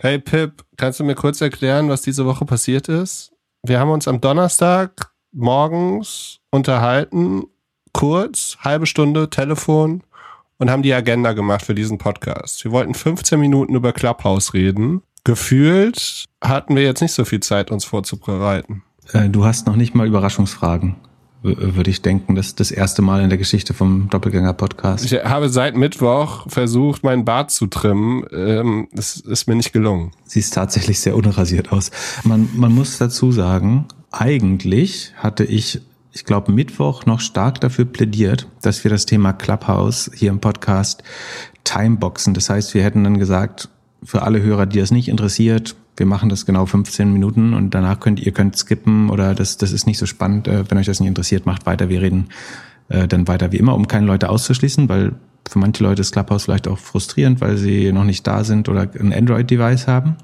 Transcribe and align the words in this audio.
Hey 0.00 0.20
Pip, 0.20 0.64
kannst 0.76 1.00
du 1.00 1.04
mir 1.04 1.16
kurz 1.16 1.40
erklären, 1.40 1.88
was 1.88 2.02
diese 2.02 2.24
Woche 2.24 2.44
passiert 2.44 2.86
ist? 2.86 3.32
Wir 3.64 3.80
haben 3.80 3.90
uns 3.90 4.06
am 4.06 4.20
Donnerstag 4.20 5.10
morgens 5.32 6.38
unterhalten, 6.52 7.46
kurz, 7.92 8.58
halbe 8.60 8.86
Stunde 8.86 9.28
Telefon 9.28 10.04
und 10.58 10.70
haben 10.70 10.84
die 10.84 10.94
Agenda 10.94 11.32
gemacht 11.32 11.64
für 11.64 11.74
diesen 11.74 11.98
Podcast. 11.98 12.62
Wir 12.62 12.70
wollten 12.70 12.94
15 12.94 13.40
Minuten 13.40 13.74
über 13.74 13.92
Clubhouse 13.92 14.54
reden. 14.54 15.02
Gefühlt 15.24 16.26
hatten 16.44 16.76
wir 16.76 16.84
jetzt 16.84 17.02
nicht 17.02 17.12
so 17.12 17.24
viel 17.24 17.40
Zeit, 17.40 17.72
uns 17.72 17.84
vorzubereiten. 17.84 18.84
Äh, 19.12 19.28
du 19.28 19.44
hast 19.44 19.66
noch 19.66 19.74
nicht 19.74 19.96
mal 19.96 20.06
Überraschungsfragen 20.06 20.94
würde 21.42 21.90
ich 21.90 22.02
denken. 22.02 22.34
Das 22.34 22.48
ist 22.48 22.60
das 22.60 22.70
erste 22.70 23.02
Mal 23.02 23.22
in 23.22 23.28
der 23.28 23.38
Geschichte 23.38 23.74
vom 23.74 24.08
Doppelgänger-Podcast. 24.10 25.04
Ich 25.04 25.24
habe 25.24 25.48
seit 25.48 25.76
Mittwoch 25.76 26.48
versucht, 26.48 27.04
meinen 27.04 27.24
Bart 27.24 27.50
zu 27.50 27.66
trimmen. 27.66 28.24
Ähm, 28.32 28.88
das 28.92 29.16
ist 29.16 29.46
mir 29.46 29.54
nicht 29.54 29.72
gelungen. 29.72 30.12
Siehst 30.24 30.54
tatsächlich 30.54 31.00
sehr 31.00 31.16
unrasiert 31.16 31.72
aus. 31.72 31.90
Man, 32.24 32.48
man 32.54 32.74
muss 32.74 32.98
dazu 32.98 33.30
sagen, 33.30 33.86
eigentlich 34.10 35.12
hatte 35.16 35.44
ich, 35.44 35.80
ich 36.12 36.24
glaube, 36.24 36.52
Mittwoch 36.52 37.06
noch 37.06 37.20
stark 37.20 37.60
dafür 37.60 37.84
plädiert, 37.84 38.48
dass 38.62 38.82
wir 38.82 38.90
das 38.90 39.06
Thema 39.06 39.32
Clubhouse 39.32 40.10
hier 40.14 40.30
im 40.30 40.40
Podcast 40.40 41.02
timeboxen. 41.64 42.34
Das 42.34 42.50
heißt, 42.50 42.74
wir 42.74 42.82
hätten 42.82 43.04
dann 43.04 43.18
gesagt, 43.18 43.68
für 44.02 44.22
alle 44.22 44.42
Hörer, 44.42 44.66
die 44.66 44.78
das 44.78 44.90
nicht 44.90 45.08
interessiert, 45.08 45.76
wir 45.98 46.06
machen 46.06 46.28
das 46.28 46.46
genau 46.46 46.66
15 46.66 47.12
Minuten 47.12 47.54
und 47.54 47.74
danach 47.74 48.00
könnt 48.00 48.20
ihr 48.20 48.32
könnt 48.32 48.56
skippen 48.56 49.10
oder 49.10 49.34
das, 49.34 49.56
das 49.56 49.72
ist 49.72 49.86
nicht 49.86 49.98
so 49.98 50.06
spannend. 50.06 50.48
Äh, 50.48 50.70
wenn 50.70 50.78
euch 50.78 50.86
das 50.86 51.00
nicht 51.00 51.08
interessiert, 51.08 51.46
macht 51.46 51.66
weiter. 51.66 51.88
Wir 51.88 52.02
reden 52.02 52.28
äh, 52.88 53.08
dann 53.08 53.28
weiter 53.28 53.52
wie 53.52 53.56
immer, 53.56 53.74
um 53.74 53.88
keine 53.88 54.06
Leute 54.06 54.28
auszuschließen, 54.28 54.88
weil 54.88 55.14
für 55.48 55.58
manche 55.58 55.82
Leute 55.82 56.02
ist 56.02 56.12
Clubhouse 56.12 56.44
vielleicht 56.44 56.68
auch 56.68 56.78
frustrierend, 56.78 57.40
weil 57.40 57.56
sie 57.56 57.92
noch 57.92 58.04
nicht 58.04 58.26
da 58.26 58.44
sind 58.44 58.68
oder 58.68 58.88
ein 58.98 59.12
Android-Device 59.12 59.86
haben. 59.86 60.16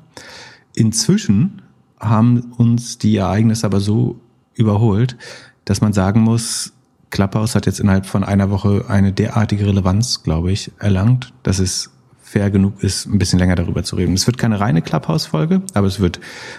Inzwischen 0.74 1.62
haben 1.98 2.52
uns 2.59 2.98
die 2.98 3.16
Ereignisse 3.16 3.66
aber 3.66 3.81
so 3.81 4.20
überholt, 4.55 5.16
dass 5.64 5.81
man 5.81 5.92
sagen 5.92 6.20
muss, 6.20 6.72
Clubhouse 7.11 7.55
hat 7.55 7.66
jetzt 7.66 7.81
innerhalb 7.81 8.06
von 8.06 8.25
einer 8.25 8.50
Woche 8.50 8.86
eine 8.88 9.12
derartige 9.12 9.66
Relevanz, 9.66 10.22
glaube 10.22 10.53
ich, 10.53 10.72
erlangt, 10.78 11.33
dass 11.42 11.59
es 11.61 11.94
fair 12.34 12.50
genug 12.50 12.82
ist, 12.82 13.06
ein 13.06 13.18
bisschen 13.18 13.38
länger 13.38 13.54
darüber 13.54 13.84
zu 13.84 13.94
reden. 13.94 14.12
Es 14.14 14.27
wird 14.27 14.38
keine 14.38 14.58
reine 14.58 14.82
Clubhouse-Folge, 14.82 15.62
aber 15.72 15.86
es 15.86 16.00
wird 16.00 16.18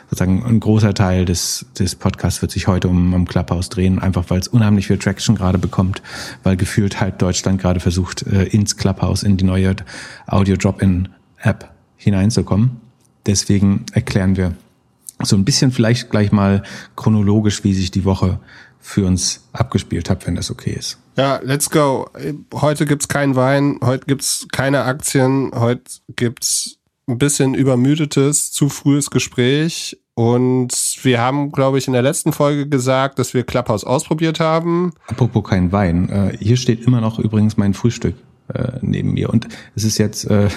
sozusagen 0.09 0.41
ein 0.45 0.61
großer 0.61 0.93
Teil 0.93 1.25
des, 1.25 1.65
des 1.77 1.95
Podcasts 1.95 2.41
wird 2.41 2.53
sich 2.53 2.67
heute 2.67 2.87
um, 2.87 3.13
um 3.13 3.25
Clubhouse 3.27 3.67
drehen, 3.67 3.99
einfach 3.99 4.29
weil 4.29 4.39
es 4.39 4.47
unheimlich 4.47 4.87
viel 4.87 4.97
Traction 4.97 5.35
gerade 5.35 5.57
bekommt, 5.57 6.01
weil 6.43 6.55
gefühlt 6.55 7.01
halb 7.01 7.19
Deutschland 7.19 7.59
gerade 7.59 7.81
versucht, 7.81 8.25
äh, 8.25 8.43
ins 8.45 8.77
Clubhouse, 8.77 9.23
in 9.23 9.35
die 9.35 9.43
neue 9.43 9.75
Audio-Drop-In-App 10.27 11.69
hineinzukommen. 11.97 12.77
Deswegen 13.25 13.85
erklären 13.91 14.37
wir 14.37 14.55
so 15.23 15.35
ein 15.35 15.43
bisschen 15.43 15.71
vielleicht 15.71 16.09
gleich 16.09 16.31
mal 16.31 16.63
chronologisch, 16.95 17.65
wie 17.65 17.73
sich 17.73 17.91
die 17.91 18.05
Woche 18.05 18.39
für 18.79 19.05
uns 19.05 19.43
abgespielt 19.51 20.09
hat, 20.09 20.25
wenn 20.25 20.35
das 20.35 20.49
okay 20.51 20.71
ist. 20.71 20.99
Ja, 21.17 21.39
let's 21.44 21.69
go. 21.69 22.08
Heute 22.53 22.85
gibt's 22.85 23.08
keinen 23.08 23.35
Wein, 23.35 23.80
heute 23.81 24.05
gibt's 24.05 24.47
keine 24.52 24.83
Aktien, 24.83 25.52
heute 25.55 25.83
gibt's 26.16 26.77
ein 27.07 27.17
bisschen 27.17 27.53
übermüdetes, 27.53 28.52
zu 28.52 28.67
frühes 28.69 29.09
Gespräch. 29.09 29.97
Und 30.13 30.73
wir 31.03 31.19
haben, 31.19 31.52
glaube 31.52 31.77
ich, 31.77 31.88
in 31.88 31.94
der 31.94 32.02
letzten 32.02 32.33
Folge 32.33 32.67
gesagt, 32.67 33.19
dass 33.19 33.33
wir 33.33 33.44
Clubhouse 33.44 33.83
ausprobiert 33.83 34.39
haben. 34.39 34.94
Apropos 35.07 35.44
kein 35.44 35.72
Wein. 35.72 36.09
Äh, 36.09 36.38
hier 36.39 36.57
steht 36.57 36.81
immer 36.85 37.02
noch 37.02 37.19
übrigens 37.19 37.57
mein 37.57 37.73
Frühstück 37.73 38.16
äh, 38.53 38.73
neben 38.81 39.13
mir. 39.13 39.29
Und 39.29 39.47
es 39.75 39.83
ist 39.83 39.97
jetzt 39.97 40.25
äh, 40.25 40.50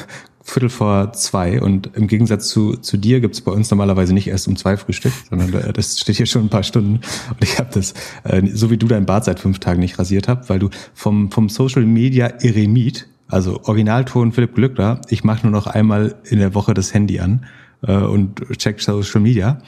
Viertel 0.48 0.70
vor 0.70 1.12
zwei 1.12 1.60
und 1.60 1.90
im 1.94 2.06
Gegensatz 2.06 2.48
zu, 2.48 2.76
zu 2.76 2.96
dir 2.96 3.20
gibt's 3.20 3.40
bei 3.40 3.52
uns 3.52 3.70
normalerweise 3.70 4.14
nicht 4.14 4.28
erst 4.28 4.48
um 4.48 4.56
zwei 4.56 4.76
Frühstück, 4.76 5.12
sondern 5.28 5.52
äh, 5.52 5.72
das 5.72 5.98
steht 5.98 6.16
hier 6.16 6.26
schon 6.26 6.44
ein 6.44 6.48
paar 6.48 6.62
Stunden. 6.62 7.00
Und 7.30 7.42
ich 7.42 7.58
habe 7.58 7.68
das, 7.72 7.94
äh, 8.24 8.42
so 8.52 8.70
wie 8.70 8.78
du 8.78 8.88
dein 8.88 9.06
Bart 9.06 9.24
seit 9.24 9.40
fünf 9.40 9.58
Tagen 9.58 9.80
nicht 9.80 9.98
rasiert 9.98 10.28
habt, 10.28 10.48
weil 10.48 10.58
du 10.58 10.70
vom, 10.94 11.30
vom 11.30 11.48
Social 11.48 11.84
Media 11.84 12.26
Eremit, 12.26 13.08
also 13.28 13.60
Originalton 13.64 14.32
Philipp 14.32 14.54
Glückler, 14.54 15.00
ich 15.08 15.22
mache 15.22 15.46
nur 15.46 15.52
noch 15.52 15.66
einmal 15.66 16.14
in 16.24 16.38
der 16.38 16.54
Woche 16.54 16.72
das 16.74 16.94
Handy 16.94 17.20
an 17.20 17.44
äh, 17.82 17.92
und 17.92 18.40
check 18.56 18.80
Social 18.80 19.20
Media 19.20 19.60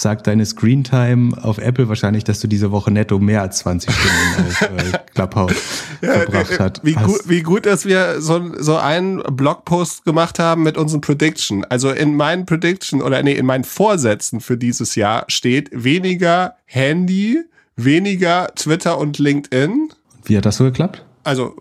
sagt 0.00 0.26
deine 0.26 0.46
Screentime 0.46 1.36
auf 1.42 1.58
Apple 1.58 1.88
wahrscheinlich, 1.88 2.24
dass 2.24 2.40
du 2.40 2.48
diese 2.48 2.70
Woche 2.70 2.90
netto 2.90 3.18
mehr 3.18 3.42
als 3.42 3.58
20 3.58 3.92
Stunden 3.92 4.46
auf 4.48 4.62
äh, 4.62 4.98
Clubhouse 5.14 5.54
ja, 6.00 6.12
verbracht 6.14 6.58
hast. 6.58 6.84
Wie, 6.84 6.94
gut, 6.94 7.20
wie 7.26 7.42
gut, 7.42 7.66
dass 7.66 7.84
wir 7.84 8.20
so, 8.20 8.52
so 8.58 8.76
einen 8.76 9.22
Blogpost 9.22 10.04
gemacht 10.04 10.38
haben 10.38 10.62
mit 10.62 10.76
unseren 10.76 11.00
Prediction. 11.00 11.64
Also 11.64 11.90
in 11.90 12.16
meinen 12.16 12.46
Prediction 12.46 13.02
oder 13.02 13.22
nee, 13.22 13.34
in 13.34 13.46
meinen 13.46 13.64
Vorsätzen 13.64 14.40
für 14.40 14.56
dieses 14.56 14.94
Jahr 14.94 15.24
steht 15.28 15.68
weniger 15.72 16.56
Handy, 16.64 17.40
weniger 17.76 18.52
Twitter 18.54 18.98
und 18.98 19.18
LinkedIn. 19.18 19.90
Wie 20.24 20.36
hat 20.36 20.46
das 20.46 20.56
so 20.56 20.64
geklappt? 20.64 21.04
Also 21.24 21.54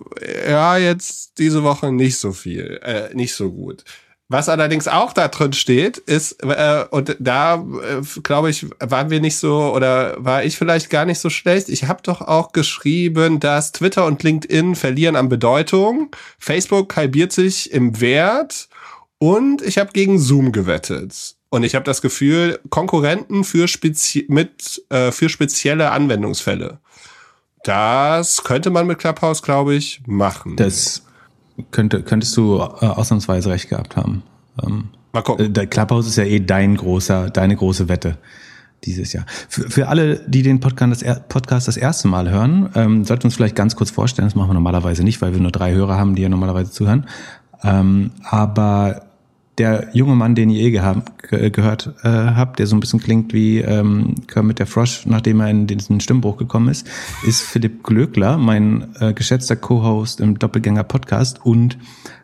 ja, 0.48 0.78
jetzt 0.78 1.38
diese 1.38 1.64
Woche 1.64 1.92
nicht 1.92 2.18
so 2.18 2.32
viel, 2.32 2.80
äh, 2.84 3.14
nicht 3.14 3.34
so 3.34 3.52
gut. 3.52 3.84
Was 4.32 4.48
allerdings 4.48 4.88
auch 4.88 5.12
da 5.12 5.28
drin 5.28 5.52
steht, 5.52 5.98
ist, 5.98 6.42
äh, 6.42 6.86
und 6.90 7.18
da 7.20 7.56
äh, 7.56 8.02
glaube 8.24 8.50
ich, 8.50 8.66
waren 8.80 9.10
wir 9.10 9.20
nicht 9.20 9.36
so 9.36 9.74
oder 9.76 10.16
war 10.24 10.46
ich 10.46 10.58
vielleicht 10.58 10.90
gar 10.90 11.04
nicht 11.04 11.20
so 11.20 11.30
schlecht. 11.30 11.68
Ich 11.68 11.84
habe 11.90 12.02
doch 12.02 12.22
auch 12.22 12.54
geschrieben, 12.54 13.42
dass 13.42 13.74
Twitter 13.74 14.06
und 14.06 14.24
LinkedIn 14.24 14.76
verlieren 14.76 15.18
an 15.18 15.28
Bedeutung, 15.28 16.16
Facebook 16.40 16.96
halbiert 16.96 17.34
sich 17.34 17.74
im 17.74 18.00
Wert 18.00 18.70
und 19.18 19.62
ich 19.64 19.78
habe 19.78 19.92
gegen 19.92 20.18
Zoom 20.18 20.54
gewettet. 20.54 21.36
Und 21.50 21.64
ich 21.64 21.76
habe 21.76 21.84
das 21.84 22.02
Gefühl, 22.02 22.58
Konkurrenten 22.70 23.44
für, 23.44 23.68
spezi 23.68 24.26
mit, 24.30 24.82
äh, 24.88 25.12
für 25.12 25.28
spezielle 25.28 25.92
Anwendungsfälle. 25.92 26.80
Das 27.66 28.46
könnte 28.46 28.70
man 28.70 28.88
mit 28.88 28.98
Clubhouse, 28.98 29.42
glaube 29.42 29.76
ich, 29.76 30.02
machen. 30.08 30.56
Das 30.56 31.04
könnte, 31.72 32.04
könntest 32.04 32.36
du 32.38 32.58
äh, 32.58 32.86
ausnahmsweise 32.86 33.50
recht 33.50 33.70
gehabt 33.70 33.96
haben. 33.96 34.24
Ähm, 34.64 34.90
Mal 35.14 35.22
gucken. 35.22 35.48
Äh, 35.48 35.50
der 35.50 35.68
Clubhouse 35.68 36.08
ist 36.08 36.18
ja 36.18 36.24
eh 36.24 36.40
dein 36.40 36.76
großer, 36.76 37.30
deine 37.30 37.56
große 37.56 37.90
Wette 37.90 38.18
dieses 38.84 39.14
Jahr. 39.14 39.26
Für, 39.48 39.70
für 39.70 39.88
alle, 39.88 40.22
die 40.28 40.42
den 40.42 40.60
Podcast 40.60 41.04
das, 41.04 41.22
Podcast 41.28 41.68
das 41.68 41.78
erste 41.78 42.08
Mal 42.08 42.30
hören, 42.30 42.70
ähm, 42.76 43.06
sollten 43.06 43.24
wir 43.24 43.28
uns 43.28 43.36
vielleicht 43.36 43.56
ganz 43.56 43.76
kurz 43.76 43.92
vorstellen. 43.92 44.28
Das 44.28 44.36
machen 44.36 44.50
wir 44.50 44.54
normalerweise 44.56 45.04
nicht, 45.04 45.22
weil 45.22 45.34
wir 45.34 45.40
nur 45.40 45.52
drei 45.52 45.74
Hörer 45.74 45.98
haben, 45.98 46.16
die 46.16 46.24
ja 46.24 46.30
normalerweise 46.30 46.72
zuhören. 46.72 47.08
Ähm, 47.64 48.12
aber 48.24 49.04
der 49.62 49.90
junge 49.94 50.16
Mann, 50.16 50.34
den 50.34 50.50
ihr 50.50 50.64
eh 50.64 50.72
gehabt, 50.72 51.30
gehört 51.30 51.94
äh, 52.02 52.10
habt, 52.10 52.58
der 52.58 52.66
so 52.66 52.76
ein 52.76 52.80
bisschen 52.80 53.00
klingt 53.00 53.32
wie 53.32 53.60
ähm, 53.60 54.16
Kermit 54.26 54.58
der 54.58 54.66
Frosch, 54.66 55.06
nachdem 55.06 55.40
er 55.40 55.52
in 55.52 55.68
diesen 55.68 56.00
Stimmbruch 56.00 56.38
gekommen 56.38 56.70
ist, 56.70 56.88
ist 57.28 57.44
Philipp 57.44 57.84
Glöckler, 57.84 58.40
mein 58.40 58.88
äh, 59.00 59.14
geschätzter 59.14 59.56
Co-Host 59.56 60.20
im 60.20 60.40
Doppelgänger-Podcast 60.40 61.46
und 61.46 61.78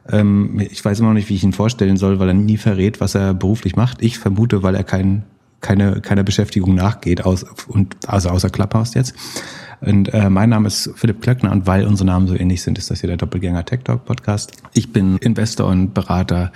ähm, 0.09 0.59
ich 0.59 0.83
weiß 0.83 0.99
immer 0.99 1.09
noch 1.09 1.13
nicht, 1.13 1.29
wie 1.29 1.35
ich 1.35 1.43
ihn 1.43 1.53
vorstellen 1.53 1.97
soll, 1.97 2.17
weil 2.17 2.29
er 2.29 2.33
nie 2.33 2.57
verrät, 2.57 2.99
was 3.01 3.13
er 3.13 3.35
beruflich 3.35 3.75
macht. 3.75 4.01
Ich 4.01 4.17
vermute, 4.17 4.63
weil 4.63 4.73
er 4.73 4.83
kein, 4.83 5.21
keine, 5.61 6.01
keiner 6.01 6.23
Beschäftigung 6.23 6.73
nachgeht, 6.73 7.23
aus, 7.23 7.45
und, 7.67 7.97
also 8.07 8.29
außer 8.29 8.49
Clubhouse 8.49 8.95
jetzt. 8.95 9.13
Und 9.81 10.13
äh, 10.13 10.29
mein 10.29 10.49
Name 10.49 10.67
ist 10.67 10.89
Philipp 10.95 11.21
Klöckner 11.21 11.51
und 11.51 11.67
weil 11.67 11.85
unsere 11.85 12.07
Namen 12.07 12.27
so 12.27 12.35
ähnlich 12.35 12.61
sind, 12.61 12.77
ist 12.77 12.89
das 12.89 13.01
hier 13.01 13.07
der 13.07 13.17
Doppelgänger 13.17 13.63
Tech 13.63 13.81
Talk 13.83 14.05
Podcast. 14.05 14.53
Ich 14.73 14.91
bin 14.91 15.17
Investor 15.17 15.67
und 15.67 15.93
Berater 15.93 16.51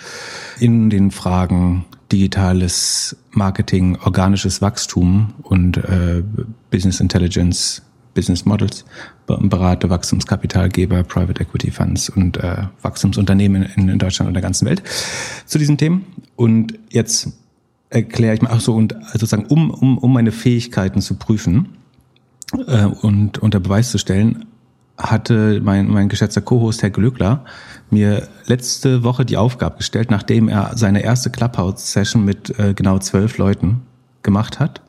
in 0.60 0.90
den 0.90 1.12
Fragen 1.12 1.86
digitales 2.12 3.16
Marketing, 3.32 3.98
organisches 4.04 4.62
Wachstum 4.62 5.34
und 5.44 5.78
äh, 5.78 6.24
Business 6.70 7.00
Intelligence, 7.00 7.84
Business 8.14 8.46
Models, 8.46 8.86
berate 9.28 9.90
Wachstumskapitalgeber, 9.90 11.04
Private 11.04 11.42
Equity 11.42 11.72
Funds 11.72 12.10
und 12.10 12.38
äh, 12.38 12.64
Wachstumsunternehmen 12.82 13.64
in, 13.76 13.88
in 13.88 14.00
Deutschland 14.00 14.28
und 14.28 14.34
der 14.34 14.42
ganzen 14.42 14.68
Welt 14.68 14.84
zu 15.46 15.58
diesen 15.58 15.78
Themen. 15.78 16.06
Und 16.36 16.78
jetzt 16.90 17.30
erkläre 17.90 18.34
ich 18.34 18.42
mal, 18.42 18.52
ach 18.52 18.62
so, 18.62 18.74
und 18.74 18.96
sozusagen, 19.14 19.46
um, 19.46 19.70
um, 19.70 19.98
um 19.98 20.12
meine 20.12 20.32
Fähigkeiten 20.32 21.02
zu 21.02 21.16
prüfen, 21.16 21.78
äh, 22.68 22.86
und 22.86 23.38
unter 23.40 23.60
Beweis 23.60 23.92
zu 23.92 23.98
stellen, 23.98 24.46
hatte 24.98 25.62
mein, 25.64 25.88
mein 25.88 26.10
geschätzter 26.10 26.42
Co-Host 26.42 26.84
Herr 26.84 26.90
Glückler 26.90 27.44
mir 27.90 28.28
letzte 28.46 29.04
Woche 29.04 29.26
die 29.26 29.38
Aufgabe 29.38 29.78
gestellt, 29.78 30.12
nachdem 30.12 30.48
er 30.48 30.72
seine 30.76 31.04
erste 31.04 31.30
Clubhouse-Session 31.30 32.24
mit 32.24 32.58
äh, 32.60 32.74
genau 32.74 33.00
zwölf 33.00 33.38
Leuten 33.38 33.82
gemacht 34.24 34.60
hat, 34.60 34.82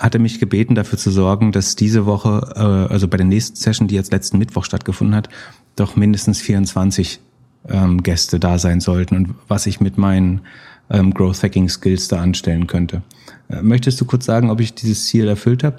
hat 0.00 0.14
er 0.14 0.20
mich 0.20 0.40
gebeten, 0.40 0.74
dafür 0.74 0.98
zu 0.98 1.10
sorgen, 1.10 1.52
dass 1.52 1.76
diese 1.76 2.06
Woche, 2.06 2.52
äh, 2.56 2.92
also 2.92 3.08
bei 3.08 3.16
der 3.16 3.26
nächsten 3.26 3.56
Session, 3.56 3.88
die 3.88 3.94
jetzt 3.94 4.12
letzten 4.12 4.38
Mittwoch 4.38 4.64
stattgefunden 4.64 5.14
hat, 5.14 5.28
doch 5.76 5.96
mindestens 5.96 6.40
24 6.40 7.20
ähm, 7.68 8.02
Gäste 8.02 8.40
da 8.40 8.58
sein 8.58 8.80
sollten 8.80 9.16
und 9.16 9.34
was 9.48 9.66
ich 9.66 9.80
mit 9.80 9.98
meinen 9.98 10.42
ähm, 10.90 11.12
Growth 11.12 11.42
Hacking 11.42 11.68
Skills 11.68 12.08
da 12.08 12.20
anstellen 12.20 12.66
könnte. 12.66 13.02
Äh, 13.48 13.62
möchtest 13.62 14.00
du 14.00 14.04
kurz 14.04 14.24
sagen, 14.24 14.50
ob 14.50 14.60
ich 14.60 14.74
dieses 14.74 15.06
Ziel 15.06 15.28
erfüllt 15.28 15.64
habe? 15.64 15.76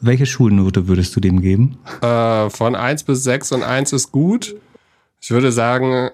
Welche 0.00 0.26
Schulnote 0.26 0.88
würdest 0.88 1.14
du 1.16 1.20
dem 1.20 1.40
geben? 1.40 1.78
Äh, 2.00 2.50
von 2.50 2.74
eins 2.74 3.02
bis 3.04 3.24
sechs 3.24 3.52
und 3.52 3.62
eins 3.62 3.92
ist 3.92 4.12
gut. 4.12 4.54
Ich 5.20 5.30
würde 5.30 5.52
sagen, 5.52 6.10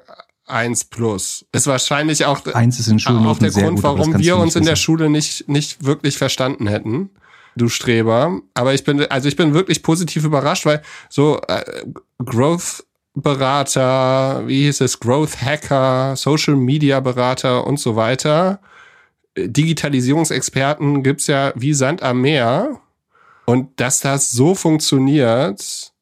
1 0.49 0.87
plus. 0.87 1.47
Ist 1.53 1.67
wahrscheinlich 1.67 2.25
auch, 2.25 2.45
Eins 2.47 2.81
ist 2.81 2.89
in 2.89 2.99
Schulnoten 2.99 3.29
auch 3.29 3.39
der 3.39 3.51
sehr 3.51 3.65
Grund, 3.65 3.77
gut, 3.77 3.85
warum 3.85 4.19
wir 4.19 4.37
uns 4.37 4.57
in 4.57 4.65
der. 4.65 4.77
Schule 4.77 5.11
nicht, 5.11 5.49
nicht 5.49 5.85
wirklich 5.85 6.19
verstanden 6.19 6.67
hätten. 6.67 7.11
Du 7.57 7.69
Streber. 7.69 8.41
Aber 8.55 8.75
ich 8.75 8.85
bin, 8.85 9.05
also 9.07 9.29
ich 9.29 9.37
bin 9.37 9.53
wirklich 9.53 9.83
positiv 9.83 10.25
überrascht, 10.25 10.65
weil 10.65 10.83
so 11.09 11.41
äh, 11.49 11.65
Growth 12.25 12.85
Berater, 13.15 14.47
wie 14.47 14.65
hieß 14.65 14.81
es, 14.83 15.01
Growth 15.01 15.43
Hacker, 15.43 16.15
Social 16.17 16.55
Media 16.55 17.01
Berater 17.01 17.67
und 17.67 17.81
so 17.81 17.97
weiter. 17.97 18.61
Digitalisierungsexperten 19.37 21.03
gibt's 21.03 21.27
ja 21.27 21.53
wie 21.57 21.75
Sand 21.75 22.03
am 22.03 22.21
Meer. 22.21 22.81
Und 23.49 23.81
dass 23.81 24.01
das 24.01 24.31
so 24.31 24.55
funktioniert, 24.55 25.95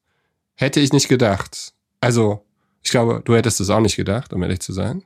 hätte 0.55 0.81
ich 0.81 0.91
nicht 0.91 1.07
gedacht. 1.07 1.71
Also, 2.01 2.43
ich 2.83 2.91
glaube, 2.91 3.21
du 3.23 3.35
hättest 3.35 3.61
es 3.61 3.69
auch 3.69 3.79
nicht 3.79 3.95
gedacht, 3.95 4.33
um 4.33 4.43
ehrlich 4.43 4.59
zu 4.59 4.73
sein. 4.73 5.01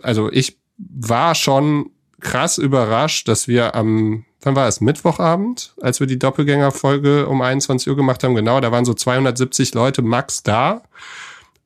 Also, 0.00 0.32
ich 0.32 0.56
war 0.78 1.34
schon 1.34 1.90
krass 2.20 2.56
überrascht, 2.56 3.28
dass 3.28 3.48
wir 3.48 3.74
am, 3.74 4.24
wann 4.40 4.56
war 4.56 4.66
es, 4.66 4.80
Mittwochabend, 4.80 5.74
als 5.82 6.00
wir 6.00 6.06
die 6.06 6.18
Doppelgängerfolge 6.18 7.28
um 7.28 7.42
21 7.42 7.90
Uhr 7.90 7.96
gemacht 7.96 8.24
haben, 8.24 8.34
genau, 8.34 8.60
da 8.60 8.72
waren 8.72 8.86
so 8.86 8.94
270 8.94 9.74
Leute 9.74 10.00
max 10.00 10.42
da. 10.42 10.84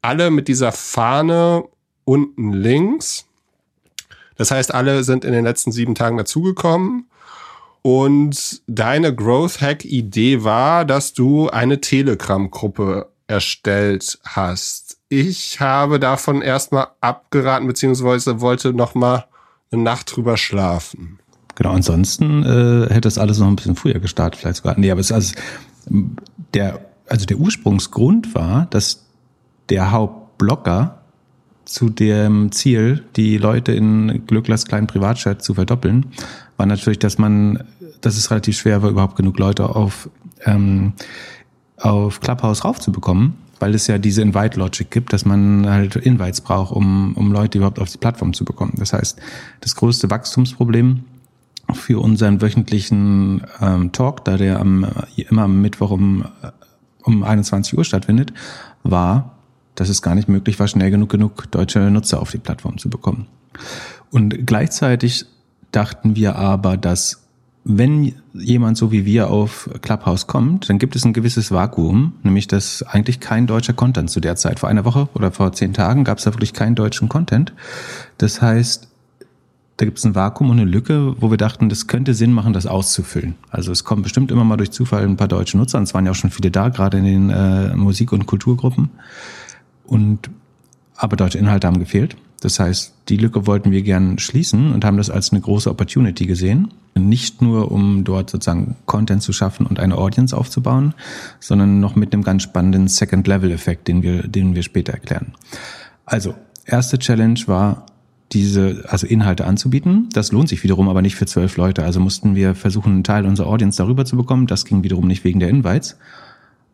Alle 0.03 0.33
mit 0.33 0.49
dieser 0.49 0.73
Fahne 0.73 1.63
unten 2.05 2.53
links. 2.53 3.25
Das 4.35 4.51
heißt, 4.51 4.75
alle 4.75 5.05
sind 5.05 5.25
in 5.25 5.33
den 5.33 5.45
letzten 5.45 5.71
sieben 5.71 5.95
Tagen 5.95 6.17
dazugekommen. 6.17 7.09
Und 7.91 8.61
deine 8.67 9.15
Growth 9.15 9.63
Hack 9.63 9.87
Idee 9.87 10.45
war, 10.45 10.85
dass 10.85 11.15
du 11.15 11.49
eine 11.49 11.81
Telegram-Gruppe 11.81 13.09
erstellt 13.29 14.19
hast. 14.25 14.99
Ich 15.09 15.59
habe 15.61 15.99
davon 15.99 16.43
erstmal 16.43 16.89
abgeraten, 17.01 17.67
beziehungsweise 17.67 18.43
wollte 18.43 18.75
noch 18.75 18.95
mal 18.95 19.25
eine 19.71 19.83
Nacht 19.83 20.15
drüber 20.15 20.37
schlafen. 20.37 21.19
Genau, 21.55 21.71
ansonsten 21.71 22.43
äh, 22.43 22.93
hätte 22.93 23.01
das 23.01 23.17
alles 23.17 23.39
noch 23.39 23.47
ein 23.47 23.57
bisschen 23.57 23.75
früher 23.75 24.01
gestartet, 24.01 24.39
vielleicht 24.39 24.59
sogar. 24.59 24.79
Nee, 24.79 24.91
aber 24.91 25.01
es 25.01 25.11
also 25.11 25.35
der, 26.53 26.81
also 27.07 27.25
der 27.25 27.39
Ursprungsgrund 27.39 28.35
war, 28.35 28.67
dass 28.67 29.07
der 29.71 29.93
Hauptblocker 29.93 31.05
zu 31.69 31.91
dem 31.91 32.51
Ziel, 32.51 33.05
die 33.17 33.37
Leute 33.37 33.73
in 33.73 34.27
Glücklers 34.27 34.65
kleinen 34.65 34.87
Privatchat 34.87 35.43
zu 35.43 35.55
verdoppeln, 35.55 36.07
war 36.57 36.67
natürlich, 36.67 36.99
dass 36.99 37.19
man, 37.19 37.63
dass 38.01 38.17
es 38.17 38.31
relativ 38.31 38.59
schwer 38.59 38.83
war, 38.83 38.91
überhaupt 38.91 39.17
genug 39.17 39.39
Leute 39.39 39.77
auf, 39.77 40.09
ähm, 40.47 40.95
auf 41.77 42.21
Clubhouse 42.21 42.65
raufzubekommen, 42.65 43.35
weil 43.61 43.75
es 43.75 43.87
ja 43.87 43.99
diese 43.99 44.23
Invite-Logic 44.23 44.91
gibt, 44.91 45.13
dass 45.13 45.27
man 45.27 45.69
halt 45.69 45.95
Invites 45.97 46.41
braucht, 46.41 46.73
um, 46.73 47.15
um 47.15 47.33
Leute 47.33 47.59
überhaupt 47.59 47.81
auf 47.81 47.91
die 47.91 47.99
Plattform 47.99 48.33
zu 48.33 48.47
bekommen. 48.47 48.73
Das 48.77 48.95
heißt, 48.95 49.21
das 49.61 49.77
größte 49.77 50.11
Wachstumsproblem 50.11 51.05
für 51.75 52.01
unseren 52.01 52.41
wöchentlichen 52.41 53.43
ähm, 53.61 53.93
Talk, 53.93 54.25
da 54.25 54.39
der 54.39 54.59
am, 54.59 54.87
immer 55.17 55.43
am 55.43 55.61
Mittwoch 55.61 55.91
um, 55.91 56.25
um 57.03 57.23
21 57.23 57.77
Uhr 57.77 57.85
stattfindet, 57.85 58.33
war, 58.85 59.38
dass 59.81 59.89
es 59.89 60.03
gar 60.03 60.15
nicht 60.15 60.29
möglich 60.29 60.59
war, 60.59 60.69
schnell 60.69 60.91
genug 60.91 61.11
genug 61.11 61.51
deutsche 61.51 61.79
Nutzer 61.91 62.21
auf 62.21 62.31
die 62.31 62.39
Plattform 62.39 62.79
zu 62.79 62.91
bekommen. 62.91 63.27
Und 64.11 64.47
gleichzeitig 64.47 65.27
dachten 65.73 66.17
wir 66.17 66.37
aber, 66.37 66.77
dass 66.77 67.25
wenn 67.65 68.15
jemand 68.33 68.79
so 68.79 68.93
wie 68.93 69.05
wir 69.05 69.31
auf 69.31 69.69
Clubhouse 69.83 70.27
kommt, 70.27 70.71
dann 70.71 70.79
gibt 70.79 70.97
es 70.97 71.05
ein 71.05 71.13
gewisses 71.13 71.53
Vakuum, 71.53 72.15
nämlich 72.23 72.47
dass 72.49 72.83
eigentlich 72.83 73.21
kein 73.21 73.47
deutscher 73.47 73.75
Content 73.75 74.11
zu 74.11 74.21
der 74.21 74.37
Zeit, 74.37 74.59
vor 74.59 74.71
einer 74.71 74.87
Woche 74.87 75.09
oder 75.15 75.33
vor 75.33 75.53
zehn 75.53 75.75
Tagen 75.75 76.05
gab 76.05 76.19
es 76.19 76.25
da 76.25 76.33
wirklich 76.33 76.55
keinen 76.55 76.75
deutschen 76.75 77.09
Content. 77.09 77.53
Das 78.17 78.41
heißt, 78.41 78.89
da 79.77 79.85
gibt 79.85 79.99
es 79.99 80.05
ein 80.05 80.15
Vakuum 80.15 80.51
und 80.51 80.59
eine 80.59 80.69
Lücke, 80.69 81.15
wo 81.21 81.31
wir 81.31 81.37
dachten, 81.37 81.69
das 81.69 81.87
könnte 81.87 82.15
Sinn 82.15 82.33
machen, 82.33 82.53
das 82.53 82.67
auszufüllen. 82.67 83.35
Also 83.51 83.71
es 83.71 83.85
kommen 83.85 84.03
bestimmt 84.03 84.33
immer 84.33 84.45
mal 84.45 84.57
durch 84.57 84.73
Zufall 84.73 85.05
ein 85.05 85.17
paar 85.17 85.29
deutsche 85.29 85.57
Nutzer, 85.57 85.79
und 85.79 85.85
es 85.85 85.95
waren 85.95 86.05
ja 86.05 86.13
auch 86.13 86.17
schon 86.17 86.31
viele 86.31 86.51
da, 86.51 86.71
gerade 86.71 86.99
in 86.99 87.05
den 87.05 87.31
äh, 87.31 87.77
Musik- 87.77 88.13
und 88.13 88.27
Kulturgruppen. 88.27 88.91
Und 89.89 90.31
aber 90.97 91.17
deutsche 91.17 91.39
Inhalte 91.39 91.67
haben 91.67 91.79
gefehlt. 91.79 92.17
Das 92.41 92.61
heißt, 92.61 92.95
die 93.09 93.17
Lücke 93.17 93.47
wollten 93.47 93.73
wir 93.73 93.83
gern 93.83 94.19
schließen 94.19 94.73
und 94.73 94.85
haben 94.85 94.97
das 94.97 95.11
als 95.11 95.33
eine 95.33 95.41
große 95.41 95.71
Opportunity 95.71 96.27
gesehen. 96.27 96.69
Nicht 96.95 97.43
nur, 97.43 97.73
um 97.73 98.05
dort 98.05 98.31
sozusagen 98.31 98.77
Content 98.87 99.23
zu 99.23 99.33
schaffen 99.33 99.67
und 99.67 99.81
eine 99.81 99.97
Audience 99.97 100.37
aufzubauen, 100.37 100.95
sondern 101.41 101.81
noch 101.81 101.97
mit 101.97 102.13
einem 102.13 102.23
ganz 102.23 102.43
spannenden 102.45 102.87
Second-Level-Effekt, 102.89 103.89
den 103.89 104.03
wir, 104.03 104.23
den 104.29 104.55
wir 104.55 104.63
später 104.63 104.93
erklären. 104.93 105.35
Also, 106.05 106.35
erste 106.65 106.99
Challenge 106.99 107.41
war, 107.47 107.87
diese, 108.33 108.85
also 108.89 109.07
Inhalte 109.07 109.47
anzubieten. 109.47 110.09
Das 110.13 110.33
lohnt 110.33 110.49
sich 110.49 110.63
wiederum 110.63 110.89
aber 110.89 111.03
nicht 111.03 111.17
für 111.17 111.27
zwölf 111.27 111.57
Leute. 111.57 111.85
Also 111.85 111.99
mussten 111.99 112.35
wir 112.35 112.55
versuchen, 112.55 112.93
einen 112.93 113.05
Teil 113.05 113.25
unserer 113.25 113.49
Audience 113.49 113.79
darüber 113.79 114.05
zu 114.05 114.17
bekommen. 114.17 114.47
Das 114.47 114.65
ging 114.65 114.83
wiederum 114.83 115.07
nicht 115.07 115.25
wegen 115.25 115.41
der 115.41 115.49
Invites. 115.49 115.97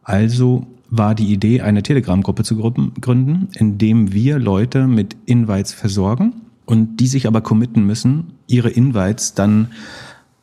Also 0.04 0.66
war 0.90 1.14
die 1.14 1.32
Idee, 1.32 1.62
eine 1.62 1.82
Telegram-Gruppe 1.82 2.44
zu 2.44 2.56
gründen, 2.56 3.48
in 3.54 3.78
dem 3.78 4.12
wir 4.12 4.38
Leute 4.38 4.86
mit 4.86 5.16
Invites 5.26 5.72
versorgen 5.72 6.34
und 6.66 6.98
die 6.98 7.08
sich 7.08 7.26
aber 7.26 7.40
committen 7.40 7.84
müssen, 7.84 8.34
ihre 8.46 8.70
Invites 8.70 9.34
dann 9.34 9.72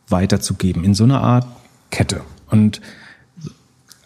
weiterzugeben 0.10 0.84
in 0.84 0.94
so 0.94 1.04
einer 1.06 1.22
Art 1.22 1.48
Kette. 1.90 2.22
Und 2.50 2.82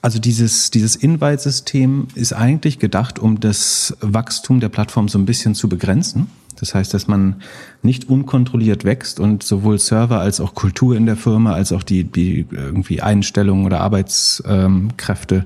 also 0.02 0.20
dieses, 0.20 0.70
dieses 0.70 0.96
Invite-System 0.96 2.10
ist 2.14 2.34
eigentlich 2.34 2.78
gedacht, 2.78 3.18
um 3.18 3.40
das 3.40 3.98
Wachstum 4.02 4.60
der 4.60 4.70
Plattform 4.70 5.10
so 5.10 5.18
ein 5.18 5.26
bisschen 5.26 5.56
zu 5.56 5.68
begrenzen. 5.68 6.28
Das 6.60 6.74
heißt, 6.74 6.94
dass 6.94 7.08
man 7.08 7.36
nicht 7.82 8.10
unkontrolliert 8.10 8.86
wächst 8.86 9.20
und 9.20 9.44
sowohl 9.44 9.80
Server 9.80 10.20
als 10.20 10.40
auch 10.40 10.54
Kultur 10.56 10.96
in 10.96 11.06
der 11.06 11.18
Firma, 11.18 11.54
als 11.54 11.72
auch 11.72 11.84
die, 11.84 12.04
die 12.04 12.46
irgendwie 12.52 13.02
Einstellungen 13.02 13.66
oder 13.66 13.82
Arbeitskräfte 13.82 15.46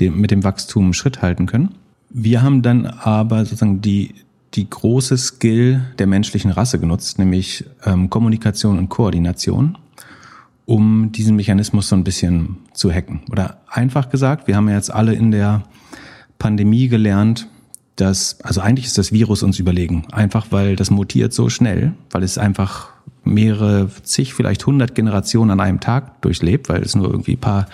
dem, 0.00 0.20
mit 0.20 0.30
dem 0.30 0.44
Wachstum 0.44 0.92
Schritt 0.92 1.22
halten 1.22 1.46
können. 1.46 1.74
Wir 2.10 2.42
haben 2.42 2.62
dann 2.62 2.86
aber 2.86 3.44
sozusagen 3.44 3.80
die, 3.80 4.14
die 4.54 4.68
große 4.68 5.18
Skill 5.18 5.82
der 5.98 6.06
menschlichen 6.06 6.50
Rasse 6.50 6.78
genutzt, 6.78 7.18
nämlich 7.18 7.64
ähm, 7.84 8.08
Kommunikation 8.08 8.78
und 8.78 8.88
Koordination, 8.88 9.76
um 10.64 11.10
diesen 11.12 11.36
Mechanismus 11.36 11.88
so 11.88 11.96
ein 11.96 12.04
bisschen 12.04 12.58
zu 12.72 12.92
hacken. 12.92 13.22
Oder 13.30 13.58
einfach 13.68 14.10
gesagt, 14.10 14.46
wir 14.46 14.56
haben 14.56 14.68
ja 14.68 14.76
jetzt 14.76 14.92
alle 14.92 15.14
in 15.14 15.30
der 15.30 15.64
Pandemie 16.38 16.88
gelernt, 16.88 17.48
dass, 17.96 18.40
also 18.40 18.60
eigentlich 18.60 18.86
ist 18.86 18.98
das 18.98 19.12
Virus 19.12 19.42
uns 19.42 19.58
überlegen, 19.58 20.06
einfach 20.12 20.46
weil 20.50 20.76
das 20.76 20.90
mutiert 20.90 21.32
so 21.32 21.48
schnell, 21.48 21.92
weil 22.10 22.22
es 22.22 22.38
einfach 22.38 22.88
mehrere 23.22 23.88
zig, 24.02 24.34
vielleicht 24.34 24.66
hundert 24.66 24.94
Generationen 24.94 25.52
an 25.52 25.60
einem 25.60 25.80
Tag 25.80 26.20
durchlebt, 26.22 26.68
weil 26.68 26.82
es 26.82 26.94
nur 26.94 27.08
irgendwie 27.08 27.36
paar 27.36 27.66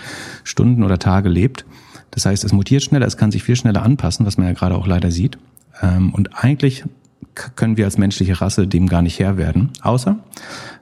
Stunden 0.45 0.85
oder 0.85 0.99
Tage 0.99 1.29
lebt. 1.29 1.65
Das 2.13 2.27
heißt, 2.27 2.45
es 2.45 2.53
mutiert 2.53 2.83
schneller, 2.83 3.07
es 3.07 3.17
kann 3.17 3.31
sich 3.31 3.43
viel 3.43 3.57
schneller 3.57 3.83
anpassen, 3.83 4.27
was 4.27 4.37
man 4.37 4.47
ja 4.47 4.53
gerade 4.53 4.75
auch 4.75 4.87
leider 4.87 5.11
sieht. 5.11 5.39
Ähm, 5.83 6.13
und 6.13 6.45
eigentlich 6.45 6.85
können 7.35 7.77
wir 7.77 7.85
als 7.85 7.99
menschliche 7.99 8.41
Rasse 8.41 8.67
dem 8.67 8.89
gar 8.89 9.03
nicht 9.03 9.19
Herr 9.19 9.37
werden, 9.37 9.71
außer 9.83 10.17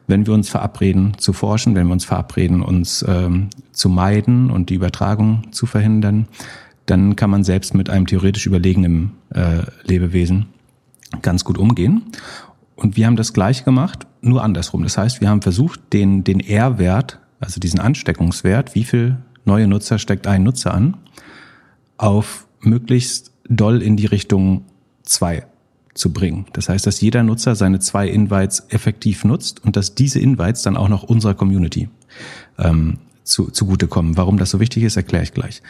wenn 0.07 0.27
wir 0.27 0.33
uns 0.33 0.49
verabreden 0.49 1.13
zu 1.19 1.33
forschen, 1.33 1.75
wenn 1.75 1.87
wir 1.87 1.93
uns 1.93 2.07
verabreden, 2.07 2.63
uns 2.63 3.05
ähm, 3.07 3.49
zu 3.73 3.91
meiden 3.91 4.51
und 4.51 4.71
die 4.71 4.75
Übertragung 4.75 5.53
zu 5.53 5.67
verhindern, 5.67 6.27
dann 6.91 7.17
kann 7.17 7.31
man 7.31 7.45
selbst 7.45 7.75
mit 7.75 7.91
einem 7.91 8.07
theoretisch 8.07 8.47
überlegenen 8.47 9.13
äh, 9.35 9.63
Lebewesen 9.85 10.47
ganz 11.23 11.45
gut 11.45 11.59
umgehen. 11.59 12.03
Und 12.77 12.97
wir 12.97 13.07
haben 13.07 13.17
das 13.17 13.33
gleich 13.33 13.65
gemacht, 13.65 14.07
nur 14.21 14.43
andersrum. 14.43 14.83
Das 14.83 14.97
heißt, 14.97 15.21
wir 15.21 15.29
haben 15.29 15.43
versucht, 15.43 15.81
den, 15.93 16.25
den 16.25 16.41
R-Wert, 16.41 17.19
also 17.41 17.61
diesen 17.61 17.81
Ansteckungswert, 17.81 18.75
wie 18.75 18.85
viel 18.85 19.17
neue 19.45 19.67
Nutzer 19.67 19.99
steckt 19.99 20.27
ein 20.27 20.45
Nutzer 20.45 20.75
an, 20.75 20.97
auf 21.97 22.47
möglichst 22.61 23.33
doll 23.49 23.83
in 23.83 23.97
die 23.97 24.07
Richtung 24.07 24.65
zwei 25.03 25.47
zu 25.95 26.13
bringen. 26.13 26.47
Das 26.53 26.69
heißt, 26.69 26.87
dass 26.87 27.01
jeder 27.01 27.23
Nutzer 27.23 27.57
seine 27.57 27.81
zwei 27.81 28.09
Invites 28.09 28.65
effektiv 28.69 29.25
nutzt 29.25 29.65
und 29.65 29.77
dass 29.77 29.95
diese 29.95 30.21
Invites 30.21 30.63
dann 30.63 30.77
auch 30.77 30.89
noch 30.89 31.03
unserer 31.03 31.35
Community 31.35 31.89
ähm, 32.59 32.99
zu, 33.25 33.51
zugutekommen. 33.51 34.17
Warum 34.17 34.39
das 34.39 34.51
so 34.51 34.61
wichtig 34.61 34.85
ist, 34.85 34.97
erkläre 34.97 35.25
ich 35.25 35.35
gleich. 35.35 35.63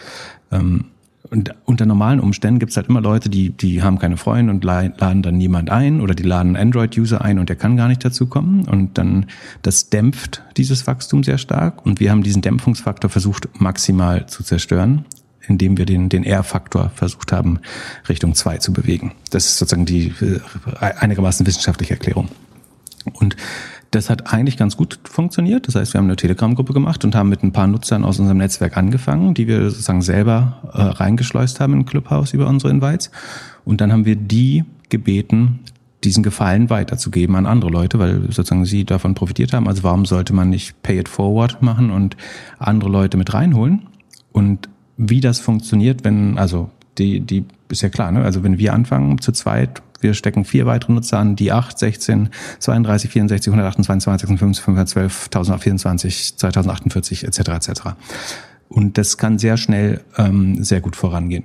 Ähm, 0.53 0.87
und 1.31 1.55
unter 1.65 1.85
normalen 1.87 2.21
Umständen 2.21 2.59
gibt 2.59 2.71
es 2.71 2.77
halt 2.77 2.89
immer 2.89 3.01
Leute, 3.01 3.29
die, 3.29 3.51
die 3.51 3.83
haben 3.83 3.99
keine 3.99 4.17
Freunde 4.17 4.53
und 4.53 4.65
laden 4.65 5.23
dann 5.23 5.37
niemand 5.37 5.71
ein 5.71 6.01
oder 6.01 6.15
die 6.15 6.23
laden 6.23 6.57
Android-User 6.57 7.21
ein 7.23 7.39
und 7.39 7.49
der 7.49 7.57
kann 7.57 7.77
gar 7.77 7.89
nicht 7.89 8.05
dazu 8.05 8.27
kommen. 8.27 8.67
Und 8.67 8.97
dann, 8.99 9.27
das 9.63 9.91
dämpft 9.91 10.43
dieses 10.57 10.87
Wachstum 10.87 11.23
sehr 11.23 11.39
stark. 11.39 11.85
Und 11.85 12.01
wir 12.01 12.11
haben 12.11 12.23
diesen 12.23 12.43
Dämpfungsfaktor 12.43 13.11
versucht 13.11 13.49
maximal 13.61 14.27
zu 14.27 14.43
zerstören, 14.43 15.05
indem 15.47 15.77
wir 15.77 15.87
den, 15.87 16.09
den 16.09 16.25
R-Faktor 16.25 16.91
versucht 16.95 17.33
haben, 17.33 17.61
Richtung 18.09 18.35
zwei 18.35 18.59
zu 18.59 18.73
bewegen. 18.73 19.13
Das 19.31 19.47
ist 19.47 19.59
sozusagen 19.59 19.87
die 19.87 20.13
äh, 20.21 20.41
einigermaßen 20.81 21.47
wissenschaftliche 21.47 21.95
Erklärung. 21.95 22.29
Und 23.15 23.37
das 23.91 24.11
hat 24.11 24.33
eigentlich 24.33 24.57
ganz 24.57 24.77
gut 24.77 24.99
funktioniert. 25.05 25.67
Das 25.67 25.75
heißt, 25.75 25.95
wir 25.95 25.99
haben 25.99 26.07
eine 26.07 26.17
Telegram-Gruppe 26.17 26.75
gemacht 26.75 27.05
und 27.05 27.15
haben 27.15 27.29
mit 27.29 27.43
ein 27.43 27.53
paar 27.53 27.67
Nutzern 27.67 28.05
aus 28.05 28.19
unserem 28.19 28.39
Netzwerk 28.39 28.77
angefangen, 28.77 29.35
die 29.35 29.47
wir 29.47 29.71
sozusagen 29.71 30.03
selber 30.03 30.59
äh, 30.75 30.83
reingeschleust 30.83 31.61
haben 31.61 31.73
in 31.73 31.87
Clubhouse 31.87 32.35
über 32.35 32.47
unsere 32.49 32.71
Invites. 32.71 33.11
Und 33.65 33.81
dann 33.81 33.93
haben 33.93 34.05
wir 34.05 34.17
die 34.17 34.65
gebeten, 34.91 35.61
diesen 36.05 36.23
Gefallen 36.23 36.71
weiterzugeben 36.71 37.35
an 37.35 37.47
andere 37.47 37.71
Leute, 37.71 37.99
weil 37.99 38.23
sozusagen 38.31 38.65
sie 38.65 38.85
davon 38.85 39.15
profitiert 39.15 39.53
haben. 39.53 39.67
Also 39.67 39.83
warum 39.83 40.05
sollte 40.05 40.33
man 40.33 40.51
nicht 40.51 40.83
Pay 40.83 41.01
it 41.01 41.09
forward 41.09 41.63
machen 41.63 41.91
und 41.91 42.17
andere 42.59 42.91
Leute 42.91 43.17
mit 43.17 43.33
reinholen? 43.33 43.87
Und 44.33 44.69
wie 44.97 45.21
das 45.21 45.41
funktioniert, 45.41 46.05
wenn, 46.05 46.39
also 46.39 46.71
die, 46.99 47.21
die 47.21 47.45
ist 47.71 47.83
ja 47.83 47.89
klar, 47.89 48.13
ne? 48.13 48.23
Also 48.23 48.43
wenn 48.43 48.59
wir 48.59 48.75
anfangen 48.75 49.21
zu 49.21 49.33
zweit, 49.33 49.83
wir 50.01 50.15
stecken 50.15 50.45
vier 50.45 50.67
weitere 50.67 50.93
Nutzer 50.93 51.19
an, 51.19 51.37
die 51.37 51.53
8, 51.53 51.79
16, 51.79 52.31
32, 52.59 53.11
64, 53.11 53.53
128, 53.53 54.05
256, 54.05 54.65
512, 54.65 55.25
1024, 55.27 56.37
2048 56.37 57.25
etc. 57.25 57.39
etc. 57.39 57.83
Und 58.69 58.99
das 58.99 59.17
kann 59.17 59.39
sehr 59.39 59.57
schnell 59.57 60.03
ähm, 60.17 60.63
sehr 60.63 60.81
gut 60.81 60.97
vorangehen. 60.97 61.45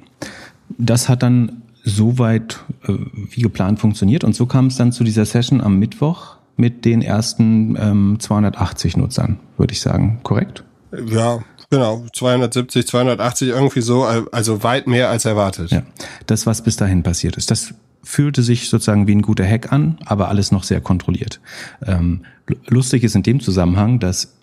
Das 0.78 1.10
hat 1.10 1.24
dann 1.24 1.64
soweit 1.84 2.60
äh, 2.88 2.94
wie 3.14 3.42
geplant 3.42 3.80
funktioniert 3.80 4.24
und 4.24 4.36
so 4.36 4.46
kam 4.46 4.68
es 4.68 4.78
dann 4.78 4.92
zu 4.92 5.04
dieser 5.04 5.26
Session 5.26 5.62
am 5.62 5.80
Mittwoch 5.80 6.38
mit 6.56 6.86
den 6.86 7.02
ersten 7.02 7.76
ähm, 7.80 8.18
280 8.20 8.98
Nutzern, 8.98 9.40
würde 9.58 9.74
ich 9.74 9.82
sagen. 9.82 10.20
Korrekt? 10.24 10.64
Ja, 11.08 11.40
genau. 11.70 12.06
270, 12.14 12.88
280, 12.88 13.50
irgendwie 13.50 13.82
so, 13.82 14.04
also 14.04 14.64
weit 14.64 14.88
mehr 14.88 15.10
als 15.10 15.26
erwartet. 15.26 15.72
Ja, 15.72 15.82
das, 16.28 16.46
was 16.46 16.62
bis 16.62 16.76
dahin 16.78 17.04
passiert 17.04 17.38
ist. 17.38 17.50
Das 17.50 17.74
fühlte 18.04 18.44
sich 18.44 18.70
sozusagen 18.70 19.08
wie 19.08 19.16
ein 19.16 19.22
guter 19.22 19.48
Hack 19.48 19.72
an, 19.72 19.98
aber 20.06 20.28
alles 20.28 20.52
noch 20.52 20.64
sehr 20.64 20.82
kontrolliert. 20.82 21.40
Ähm, 21.86 22.22
lustig 22.68 23.04
ist 23.04 23.16
in 23.16 23.24
dem 23.24 23.40
Zusammenhang, 23.40 24.00
dass 24.00 24.34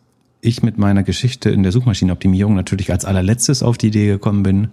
ich 0.41 0.63
mit 0.63 0.79
meiner 0.79 1.03
Geschichte 1.03 1.51
in 1.51 1.63
der 1.63 1.73
Suchmaschinenoptimierung 1.73 2.55
natürlich 2.55 2.91
als 2.91 3.05
allerletztes 3.05 3.63
auf 3.63 3.77
die 3.77 3.89
Idee 3.89 4.07
gekommen 4.07 4.43
bin, 4.43 4.69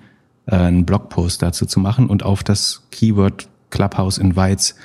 äh, 0.45 0.55
einen 0.55 0.85
Blogpost 0.85 1.41
dazu 1.41 1.65
zu 1.65 1.79
machen 1.79 2.07
und 2.07 2.23
auf 2.23 2.43
das 2.43 2.83
Keyword 2.91 3.49
Clubhouse 3.69 4.17
Invites 4.17 4.75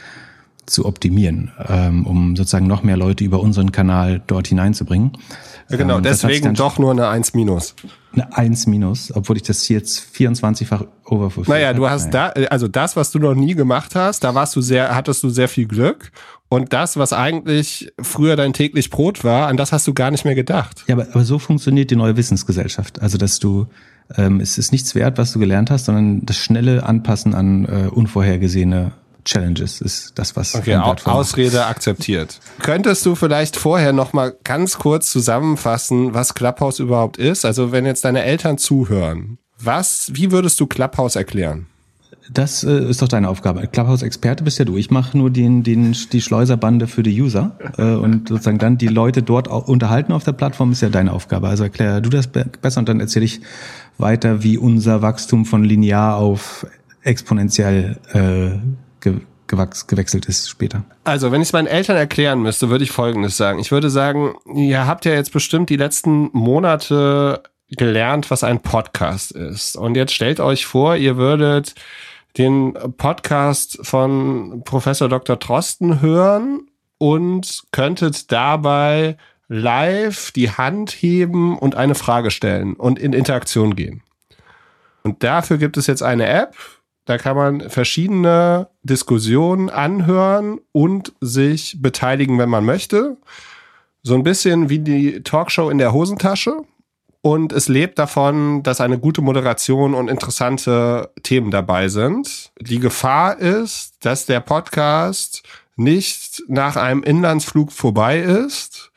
zu 0.66 0.86
optimieren, 0.86 1.52
ähm, 1.68 2.06
um 2.06 2.36
sozusagen 2.36 2.66
noch 2.66 2.82
mehr 2.82 2.96
Leute 2.96 3.24
über 3.24 3.40
unseren 3.40 3.72
Kanal 3.72 4.22
dort 4.26 4.48
hineinzubringen. 4.48 5.12
Ja, 5.68 5.76
genau, 5.76 5.98
ähm, 5.98 6.02
deswegen 6.02 6.54
doch 6.54 6.78
nur 6.78 6.90
eine 6.90 7.08
1 7.08 7.34
minus. 7.34 7.74
Eine 8.12 8.36
1 8.36 8.66
minus, 8.66 9.14
obwohl 9.14 9.36
ich 9.36 9.42
das 9.42 9.68
jetzt 9.68 10.14
24-fach 10.14 10.84
overfulfilled 11.06 11.48
Naja, 11.48 11.72
du 11.72 11.88
hast 11.88 12.12
naja. 12.12 12.32
da, 12.34 12.42
also 12.46 12.68
das, 12.68 12.96
was 12.96 13.10
du 13.10 13.18
noch 13.18 13.34
nie 13.34 13.54
gemacht 13.54 13.94
hast, 13.94 14.24
da 14.24 14.34
warst 14.34 14.54
du 14.54 14.60
sehr, 14.60 14.94
hattest 14.94 15.22
du 15.22 15.30
sehr 15.30 15.48
viel 15.48 15.66
Glück. 15.66 16.12
Und 16.48 16.74
das, 16.74 16.98
was 16.98 17.14
eigentlich 17.14 17.90
früher 18.00 18.36
dein 18.36 18.52
täglich 18.52 18.90
Brot 18.90 19.24
war, 19.24 19.48
an 19.48 19.56
das 19.56 19.72
hast 19.72 19.86
du 19.86 19.94
gar 19.94 20.10
nicht 20.10 20.26
mehr 20.26 20.34
gedacht. 20.34 20.84
Ja, 20.86 20.96
aber, 20.96 21.06
aber 21.10 21.24
so 21.24 21.38
funktioniert 21.38 21.90
die 21.90 21.96
neue 21.96 22.16
Wissensgesellschaft. 22.18 23.00
Also, 23.00 23.16
dass 23.16 23.38
du, 23.38 23.68
ähm, 24.16 24.38
es 24.40 24.58
ist 24.58 24.70
nichts 24.70 24.94
wert, 24.94 25.16
was 25.16 25.32
du 25.32 25.38
gelernt 25.38 25.70
hast, 25.70 25.86
sondern 25.86 26.26
das 26.26 26.36
schnelle 26.36 26.82
Anpassen 26.84 27.34
an 27.34 27.64
äh, 27.64 27.88
unvorhergesehene 27.88 28.92
Challenges 29.24 29.80
ist 29.80 30.12
das, 30.16 30.36
was 30.36 30.54
okay, 30.54 30.74
Ausrede 30.76 31.66
akzeptiert. 31.66 32.40
Könntest 32.60 33.06
du 33.06 33.14
vielleicht 33.14 33.56
vorher 33.56 33.92
noch 33.92 34.12
mal 34.12 34.34
ganz 34.44 34.78
kurz 34.78 35.10
zusammenfassen, 35.10 36.14
was 36.14 36.34
Clubhouse 36.34 36.78
überhaupt 36.78 37.18
ist? 37.18 37.44
Also 37.44 37.72
wenn 37.72 37.86
jetzt 37.86 38.04
deine 38.04 38.22
Eltern 38.22 38.58
zuhören, 38.58 39.38
was, 39.58 40.10
wie 40.12 40.32
würdest 40.32 40.58
du 40.60 40.66
Clubhouse 40.66 41.16
erklären? 41.16 41.66
Das 42.32 42.64
äh, 42.64 42.88
ist 42.88 43.02
doch 43.02 43.08
deine 43.08 43.28
Aufgabe. 43.28 43.66
Clubhouse-Experte 43.66 44.44
bist 44.44 44.58
ja 44.58 44.64
du. 44.64 44.76
Ich 44.76 44.90
mache 44.90 45.16
nur 45.16 45.30
den, 45.30 45.62
den, 45.62 45.96
die 46.12 46.20
Schleuserbande 46.20 46.86
für 46.86 47.02
die 47.02 47.20
User 47.20 47.56
äh, 47.78 47.94
und 47.94 48.28
sozusagen 48.28 48.58
dann 48.58 48.78
die 48.78 48.88
Leute 48.88 49.22
dort 49.22 49.48
unterhalten 49.48 50.12
auf 50.12 50.24
der 50.24 50.32
Plattform 50.32 50.72
ist 50.72 50.82
ja 50.82 50.88
deine 50.88 51.12
Aufgabe. 51.12 51.48
Also 51.48 51.64
erklär 51.64 52.00
du 52.00 52.10
das 52.10 52.28
besser 52.28 52.78
und 52.78 52.88
dann 52.88 53.00
erzähle 53.00 53.24
ich 53.24 53.40
weiter, 53.98 54.42
wie 54.42 54.56
unser 54.56 55.02
Wachstum 55.02 55.44
von 55.44 55.64
linear 55.64 56.16
auf 56.16 56.66
exponentiell 57.02 57.98
äh, 58.12 58.58
gewechselt 59.46 60.26
ist 60.26 60.48
später. 60.48 60.84
Also, 61.04 61.30
wenn 61.30 61.42
ich 61.42 61.48
es 61.48 61.52
meinen 61.52 61.66
Eltern 61.66 61.96
erklären 61.96 62.40
müsste, 62.40 62.70
würde 62.70 62.84
ich 62.84 62.90
Folgendes 62.90 63.36
sagen. 63.36 63.58
Ich 63.58 63.70
würde 63.70 63.90
sagen, 63.90 64.34
ihr 64.54 64.86
habt 64.86 65.04
ja 65.04 65.12
jetzt 65.12 65.32
bestimmt 65.32 65.68
die 65.70 65.76
letzten 65.76 66.30
Monate 66.32 67.42
gelernt, 67.68 68.30
was 68.30 68.44
ein 68.44 68.60
Podcast 68.60 69.32
ist. 69.32 69.76
Und 69.76 69.96
jetzt 69.96 70.14
stellt 70.14 70.40
euch 70.40 70.66
vor, 70.66 70.96
ihr 70.96 71.16
würdet 71.16 71.74
den 72.38 72.74
Podcast 72.96 73.78
von 73.82 74.62
Professor 74.64 75.08
Dr. 75.08 75.38
Trosten 75.38 76.00
hören 76.00 76.66
und 76.98 77.62
könntet 77.72 78.32
dabei 78.32 79.16
live 79.48 80.30
die 80.32 80.50
Hand 80.50 80.90
heben 80.90 81.58
und 81.58 81.74
eine 81.74 81.94
Frage 81.94 82.30
stellen 82.30 82.74
und 82.74 82.98
in 82.98 83.12
Interaktion 83.12 83.76
gehen. 83.76 84.02
Und 85.02 85.22
dafür 85.22 85.58
gibt 85.58 85.76
es 85.76 85.86
jetzt 85.86 86.02
eine 86.02 86.26
App, 86.26 86.54
da 87.04 87.18
kann 87.18 87.36
man 87.36 87.68
verschiedene 87.68 88.68
Diskussionen 88.82 89.70
anhören 89.70 90.60
und 90.72 91.12
sich 91.20 91.78
beteiligen, 91.80 92.38
wenn 92.38 92.48
man 92.48 92.64
möchte. 92.64 93.16
So 94.02 94.14
ein 94.14 94.22
bisschen 94.22 94.68
wie 94.68 94.78
die 94.78 95.22
Talkshow 95.22 95.70
in 95.70 95.78
der 95.78 95.92
Hosentasche. 95.92 96.62
Und 97.24 97.52
es 97.52 97.68
lebt 97.68 98.00
davon, 98.00 98.64
dass 98.64 98.80
eine 98.80 98.98
gute 98.98 99.22
Moderation 99.22 99.94
und 99.94 100.08
interessante 100.08 101.10
Themen 101.22 101.52
dabei 101.52 101.88
sind. 101.88 102.50
Die 102.60 102.80
Gefahr 102.80 103.38
ist, 103.38 104.04
dass 104.04 104.26
der 104.26 104.40
Podcast 104.40 105.44
nicht 105.76 106.42
nach 106.48 106.74
einem 106.76 107.04
Inlandsflug 107.04 107.70
vorbei 107.70 108.18
ist, 108.18 108.90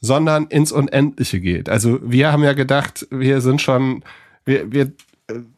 sondern 0.00 0.46
ins 0.46 0.72
Unendliche 0.72 1.40
geht. 1.40 1.68
Also 1.68 2.00
wir 2.02 2.32
haben 2.32 2.42
ja 2.42 2.52
gedacht, 2.52 3.06
wir 3.10 3.40
sind 3.40 3.60
schon, 3.60 4.02
wir, 4.44 4.72
wir 4.72 4.92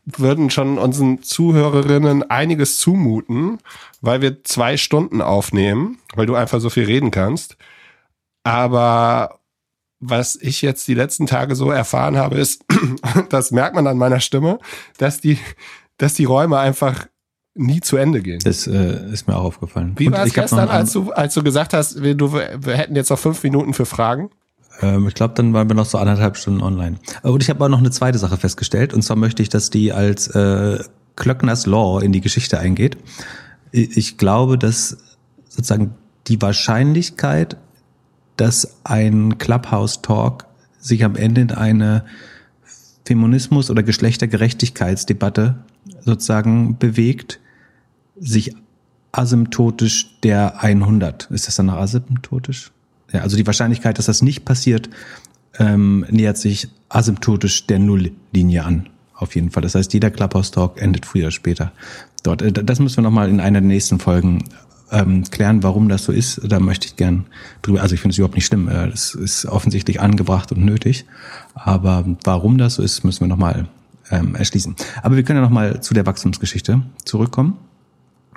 würden 0.05 0.51
schon 0.51 0.79
unseren 0.79 1.23
Zuhörerinnen 1.23 2.29
einiges 2.29 2.79
zumuten, 2.79 3.59
weil 4.01 4.21
wir 4.21 4.43
zwei 4.45 4.77
Stunden 4.77 5.23
aufnehmen, 5.23 5.99
weil 6.15 6.27
du 6.27 6.35
einfach 6.35 6.61
so 6.61 6.71
viel 6.71 6.85
reden 6.85 7.11
kannst. 7.11 7.57
Aber 8.43 9.41
was 10.01 10.37
ich 10.37 10.63
jetzt 10.63 10.89
die 10.89 10.95
letzten 10.95 11.27
Tage 11.27 11.55
so 11.55 11.71
erfahren 11.71 12.17
habe, 12.17 12.37
ist, 12.37 12.65
das 13.29 13.51
merkt 13.51 13.75
man 13.75 13.87
an 13.87 13.99
meiner 13.99 14.21
Stimme, 14.21 14.59
dass 14.99 15.21
die, 15.21 15.39
dass 15.99 16.15
die 16.15 16.25
Räume 16.25 16.59
einfach 16.59 17.07
nie 17.55 17.81
zu 17.81 17.97
Ende 17.97 18.23
gehen. 18.23 18.41
Das 18.43 18.67
äh, 18.67 19.13
ist 19.13 19.29
mir 19.29 19.37
auch 19.37 19.45
aufgefallen. 19.45 19.95
Wie 19.97 20.11
war 20.11 20.25
es 20.25 20.33
gestern, 20.33 20.69
als 20.69 20.93
du, 20.93 21.13
als 21.13 21.35
du 21.35 21.43
gesagt 21.43 21.75
hast, 21.75 22.03
wir, 22.03 22.15
du, 22.15 22.33
wir 22.33 22.77
hätten 22.77 22.97
jetzt 22.97 23.11
noch 23.11 23.19
fünf 23.19 23.43
Minuten 23.43 23.75
für 23.75 23.87
Fragen? 23.87 24.31
Ähm, 24.81 25.09
ich 25.09 25.15
glaube, 25.15 25.35
dann 25.35 25.53
waren 25.53 25.69
wir 25.69 25.75
noch 25.75 25.87
so 25.87 25.99
anderthalb 25.99 26.37
Stunden 26.37 26.63
online. 26.63 26.97
Und 27.23 27.43
ich 27.43 27.51
habe 27.51 27.65
auch 27.65 27.69
noch 27.69 27.79
eine 27.79 27.91
zweite 27.91 28.19
Sache 28.19 28.37
festgestellt. 28.37 28.95
Und 28.95 29.03
zwar 29.03 29.17
möchte 29.17 29.43
ich, 29.43 29.49
dass 29.49 29.71
die 29.71 29.93
als 29.93 30.29
äh, 30.29 30.83
Klöckners 31.17 31.67
Law 31.67 32.01
in 32.01 32.13
die 32.13 32.21
Geschichte 32.21 32.59
eingeht. 32.59 32.97
Ich 33.73 34.19
glaube, 34.19 34.59
dass 34.59 34.97
sozusagen 35.49 35.95
die 36.27 36.41
Wahrscheinlichkeit, 36.41 37.57
dass 38.37 38.79
ein 38.85 39.39
Clubhouse-Talk 39.39 40.47
sich 40.79 41.05
am 41.05 41.17
Ende 41.17 41.43
in 41.43 41.51
eine 41.53 42.05
Feminismus- 43.05 43.71
oder 43.71 43.83
Geschlechtergerechtigkeitsdebatte 43.83 45.57
sozusagen 46.05 46.79
bewegt, 46.79 47.41
sich 48.17 48.55
asymptotisch 49.13 50.19
der 50.23 50.63
100. 50.63 51.31
Ist 51.31 51.49
das 51.49 51.57
dann 51.57 51.67
noch 51.67 51.75
asymptotisch? 51.75 52.73
Ja, 53.13 53.21
also 53.21 53.37
die 53.37 53.47
Wahrscheinlichkeit, 53.47 53.99
dass 53.99 54.07
das 54.07 54.23
nicht 54.23 54.45
passiert, 54.45 54.89
ähm, 55.59 56.07
nähert 56.11 56.39
sich 56.39 56.69
asymptotisch 56.89 57.67
der 57.67 57.79
Nulllinie 57.79 58.65
an. 58.65 58.89
Auf 59.15 59.35
jeden 59.35 59.51
Fall. 59.51 59.63
Das 59.63 59.75
heißt, 59.75 59.93
jeder 59.93 60.11
Clubhouse-Talk 60.11 60.81
endet 60.81 61.05
früher 61.05 61.25
oder 61.25 61.31
später 61.31 61.73
dort. 62.23 62.43
Äh, 62.43 62.53
das 62.53 62.79
müssen 62.79 62.99
wir 62.99 63.03
nochmal 63.03 63.29
in 63.29 63.41
einer 63.41 63.61
der 63.61 63.69
nächsten 63.69 63.99
Folgen 63.99 64.45
ähm, 64.93 65.25
klären, 65.31 65.63
warum 65.63 65.89
das 65.89 66.05
so 66.05 66.13
ist. 66.13 66.41
Da 66.45 66.61
möchte 66.61 66.87
ich 66.87 66.97
gern 66.97 67.27
drüber, 67.63 67.83
also 67.83 67.95
ich 67.95 68.01
finde 68.01 68.13
es 68.13 68.19
überhaupt 68.19 68.35
nicht 68.35 68.47
schlimm. 68.47 68.69
Äh, 68.69 68.91
das 68.91 69.15
ist 69.15 69.47
offensichtlich 69.47 70.01
angebracht 70.01 70.53
und 70.53 70.65
nötig. 70.65 71.05
Aber 71.55 72.05
warum 72.25 72.59
das 72.59 72.75
so 72.75 72.83
ist, 72.83 73.05
müssen 73.05 73.21
wir 73.21 73.29
nochmal 73.29 73.69
ähm, 74.11 74.35
erschließen. 74.35 74.75
Aber 75.03 75.17
wir 75.17 75.23
können 75.23 75.39
ja 75.39 75.43
nochmal 75.43 75.81
zu 75.81 75.95
der 75.95 76.07
Wachstumsgeschichte 76.07 76.83
zurückkommen. 77.05 77.57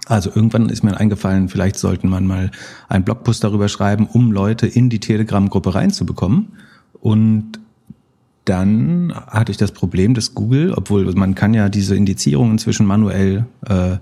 Also 0.07 0.29
irgendwann 0.33 0.69
ist 0.69 0.83
mir 0.83 0.97
eingefallen, 0.97 1.47
vielleicht 1.47 1.77
sollten 1.77 2.09
man 2.09 2.27
mal 2.27 2.51
einen 2.89 3.05
Blogpost 3.05 3.43
darüber 3.43 3.69
schreiben, 3.69 4.07
um 4.11 4.31
Leute 4.31 4.67
in 4.67 4.89
die 4.89 4.99
Telegram-Gruppe 4.99 5.75
reinzubekommen. 5.75 6.53
Und 6.99 7.59
dann 8.45 9.13
hatte 9.27 9.51
ich 9.51 9.57
das 9.57 9.71
Problem, 9.71 10.13
dass 10.13 10.33
Google, 10.33 10.73
obwohl 10.73 11.05
man 11.13 11.35
kann 11.35 11.53
ja 11.53 11.69
diese 11.69 11.95
Indizierung 11.95 12.51
inzwischen 12.51 12.85
manuell 12.85 13.45
äh, 13.65 13.97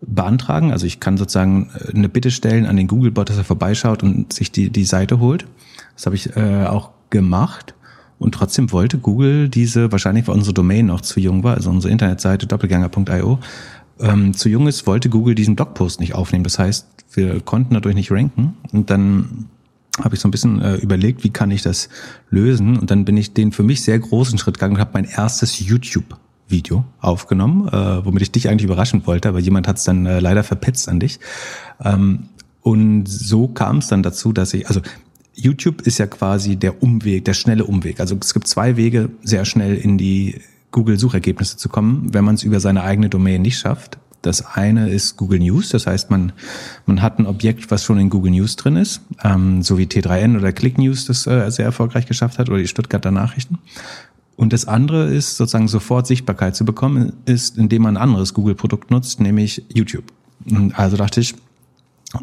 beantragen. 0.00 0.72
Also 0.72 0.86
ich 0.86 0.98
kann 0.98 1.16
sozusagen 1.16 1.70
äh, 1.74 1.94
eine 1.94 2.08
Bitte 2.08 2.30
stellen 2.30 2.66
an 2.66 2.76
den 2.76 2.88
Google-Bot, 2.88 3.28
dass 3.30 3.36
er 3.36 3.44
vorbeischaut 3.44 4.02
und 4.02 4.32
sich 4.32 4.50
die, 4.50 4.70
die 4.70 4.84
Seite 4.84 5.20
holt. 5.20 5.46
Das 5.94 6.06
habe 6.06 6.16
ich 6.16 6.34
äh, 6.36 6.66
auch 6.66 6.90
gemacht. 7.10 7.74
Und 8.18 8.34
trotzdem 8.34 8.70
wollte 8.70 8.98
Google 8.98 9.48
diese, 9.48 9.92
wahrscheinlich 9.92 10.28
weil 10.28 10.34
unsere 10.34 10.52
Domain 10.52 10.86
noch 10.86 11.00
zu 11.00 11.20
jung 11.20 11.42
war, 11.42 11.54
also 11.54 11.70
unsere 11.70 11.90
Internetseite 11.90 12.46
doppelgänger.io, 12.46 13.38
ähm, 14.00 14.34
zu 14.34 14.48
jung 14.48 14.66
ist, 14.66 14.86
wollte 14.86 15.08
Google 15.08 15.34
diesen 15.34 15.56
Blogpost 15.56 16.00
nicht 16.00 16.14
aufnehmen. 16.14 16.44
Das 16.44 16.58
heißt, 16.58 16.86
wir 17.12 17.40
konnten 17.40 17.74
dadurch 17.74 17.94
nicht 17.94 18.10
ranken. 18.10 18.56
Und 18.72 18.90
dann 18.90 19.46
habe 20.02 20.14
ich 20.14 20.20
so 20.20 20.28
ein 20.28 20.30
bisschen 20.30 20.60
äh, 20.60 20.76
überlegt, 20.76 21.24
wie 21.24 21.30
kann 21.30 21.50
ich 21.50 21.62
das 21.62 21.88
lösen. 22.30 22.78
Und 22.78 22.90
dann 22.90 23.04
bin 23.04 23.16
ich 23.16 23.34
den 23.34 23.52
für 23.52 23.62
mich 23.62 23.82
sehr 23.82 23.98
großen 23.98 24.38
Schritt 24.38 24.54
gegangen 24.54 24.74
und 24.74 24.80
habe 24.80 24.92
mein 24.94 25.04
erstes 25.04 25.58
YouTube 25.58 26.16
Video 26.50 26.84
aufgenommen, 27.00 27.68
äh, 27.68 28.04
womit 28.04 28.22
ich 28.22 28.32
dich 28.32 28.48
eigentlich 28.48 28.64
überraschen 28.64 29.06
wollte, 29.06 29.28
aber 29.28 29.38
jemand 29.38 29.68
hat 29.68 29.76
es 29.76 29.84
dann 29.84 30.06
äh, 30.06 30.20
leider 30.20 30.42
verpetzt 30.42 30.88
an 30.88 31.00
dich. 31.00 31.20
Ähm, 31.82 32.24
und 32.62 33.06
so 33.06 33.48
kam 33.48 33.78
es 33.78 33.88
dann 33.88 34.02
dazu, 34.02 34.32
dass 34.32 34.52
ich, 34.52 34.66
also 34.68 34.80
YouTube 35.34 35.82
ist 35.82 35.98
ja 35.98 36.06
quasi 36.06 36.56
der 36.56 36.82
Umweg, 36.82 37.24
der 37.24 37.34
schnelle 37.34 37.64
Umweg. 37.64 38.00
Also 38.00 38.16
es 38.20 38.34
gibt 38.34 38.46
zwei 38.46 38.76
Wege, 38.76 39.10
sehr 39.22 39.44
schnell 39.44 39.76
in 39.76 39.96
die 39.96 40.40
Google-Suchergebnisse 40.72 41.56
zu 41.56 41.68
kommen, 41.68 42.12
wenn 42.12 42.24
man 42.24 42.34
es 42.34 42.42
über 42.42 42.60
seine 42.60 42.82
eigene 42.82 43.08
Domain 43.08 43.42
nicht 43.42 43.58
schafft. 43.58 43.98
Das 44.22 44.44
eine 44.54 44.90
ist 44.90 45.16
Google 45.16 45.38
News, 45.38 45.70
das 45.70 45.86
heißt, 45.86 46.10
man, 46.10 46.32
man 46.84 47.00
hat 47.00 47.18
ein 47.18 47.26
Objekt, 47.26 47.70
was 47.70 47.84
schon 47.84 47.98
in 47.98 48.10
Google 48.10 48.32
News 48.32 48.56
drin 48.56 48.76
ist, 48.76 49.00
ähm, 49.24 49.62
so 49.62 49.78
wie 49.78 49.84
T3N 49.84 50.36
oder 50.36 50.52
Click 50.52 50.76
News 50.76 51.06
das 51.06 51.26
äh, 51.26 51.48
sehr 51.50 51.64
erfolgreich 51.64 52.04
geschafft 52.06 52.38
hat 52.38 52.50
oder 52.50 52.58
die 52.58 52.68
Stuttgarter 52.68 53.10
Nachrichten. 53.10 53.58
Und 54.36 54.52
das 54.52 54.68
andere 54.68 55.06
ist 55.06 55.36
sozusagen 55.36 55.68
sofort 55.68 56.06
Sichtbarkeit 56.06 56.54
zu 56.54 56.64
bekommen, 56.64 57.14
ist, 57.24 57.56
indem 57.56 57.82
man 57.82 57.96
ein 57.96 58.02
anderes 58.02 58.34
Google-Produkt 58.34 58.90
nutzt, 58.90 59.20
nämlich 59.20 59.64
YouTube. 59.72 60.04
Und 60.50 60.78
also 60.78 60.96
dachte 60.96 61.20
ich, 61.20 61.34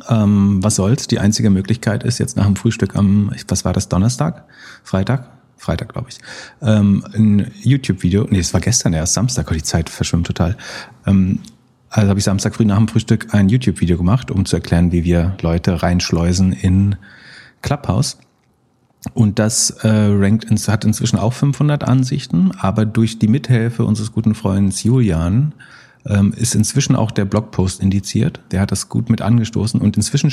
ähm, 0.09 0.63
was 0.63 0.75
soll's? 0.75 1.07
Die 1.07 1.19
einzige 1.19 1.49
Möglichkeit 1.49 2.03
ist 2.03 2.17
jetzt 2.17 2.35
nach 2.35 2.45
dem 2.45 2.55
Frühstück 2.55 2.95
am, 2.95 3.31
was 3.47 3.65
war 3.65 3.73
das, 3.73 3.89
Donnerstag? 3.89 4.45
Freitag? 4.83 5.36
Freitag, 5.57 5.93
glaube 5.93 6.09
ich. 6.09 6.17
Ähm, 6.61 7.05
ein 7.13 7.51
YouTube-Video, 7.61 8.27
nee, 8.29 8.39
es 8.39 8.53
war 8.53 8.61
gestern 8.61 8.93
erst, 8.93 9.13
Samstag, 9.13 9.51
die 9.51 9.63
Zeit 9.63 9.89
verschwimmt 9.89 10.27
total. 10.27 10.57
Ähm, 11.05 11.39
also 11.89 12.09
habe 12.09 12.19
ich 12.19 12.25
Samstag 12.25 12.55
früh 12.55 12.65
nach 12.65 12.77
dem 12.77 12.87
Frühstück 12.87 13.33
ein 13.33 13.49
YouTube-Video 13.49 13.97
gemacht, 13.97 14.29
um 14.31 14.45
zu 14.45 14.57
erklären, 14.57 14.91
wie 14.91 15.03
wir 15.03 15.37
Leute 15.41 15.81
reinschleusen 15.81 16.53
in 16.53 16.95
Clubhouse. 17.61 18.17
Und 19.13 19.39
das 19.39 19.69
äh, 19.69 19.89
rankt 19.89 20.45
ins, 20.45 20.67
hat 20.67 20.83
inzwischen 20.83 21.17
auch 21.17 21.33
500 21.33 21.83
Ansichten, 21.83 22.51
aber 22.59 22.85
durch 22.85 23.19
die 23.19 23.27
Mithilfe 23.27 23.85
unseres 23.85 24.11
guten 24.11 24.35
Freundes 24.35 24.83
Julian 24.83 25.53
ähm, 26.05 26.33
ist 26.33 26.55
inzwischen 26.55 26.95
auch 26.95 27.11
der 27.11 27.25
Blogpost 27.25 27.81
indiziert. 27.81 28.41
Der 28.51 28.61
hat 28.61 28.71
das 28.71 28.89
gut 28.89 29.09
mit 29.09 29.21
angestoßen 29.21 29.79
und 29.79 29.95
inzwischen 29.95 30.31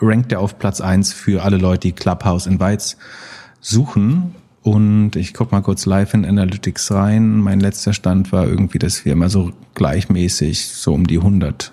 rankt 0.00 0.32
er 0.32 0.40
auf 0.40 0.58
Platz 0.58 0.80
eins 0.80 1.12
für 1.12 1.42
alle 1.42 1.56
Leute, 1.58 1.88
die 1.88 1.92
Clubhouse 1.92 2.46
Invites 2.46 2.96
suchen. 3.60 4.34
Und 4.64 5.14
ich 5.16 5.34
guck 5.34 5.52
mal 5.52 5.60
kurz 5.60 5.84
live 5.84 6.14
in 6.14 6.24
Analytics 6.24 6.90
rein. 6.90 7.38
Mein 7.38 7.60
letzter 7.60 7.92
Stand 7.92 8.32
war 8.32 8.46
irgendwie, 8.46 8.78
dass 8.78 9.04
wir 9.04 9.12
immer 9.12 9.28
so 9.28 9.52
gleichmäßig 9.74 10.68
so 10.68 10.94
um 10.94 11.06
die 11.06 11.18
100 11.18 11.70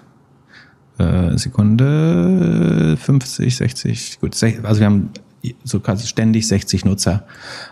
äh, 0.97 1.37
Sekunde 1.37 2.97
50, 2.97 3.55
60, 3.55 4.19
gut, 4.19 4.35
also 4.43 4.81
wir 4.81 4.85
haben 4.85 5.09
so 5.63 5.79
quasi 5.79 6.05
ständig 6.05 6.49
60 6.49 6.83
Nutzer 6.83 7.25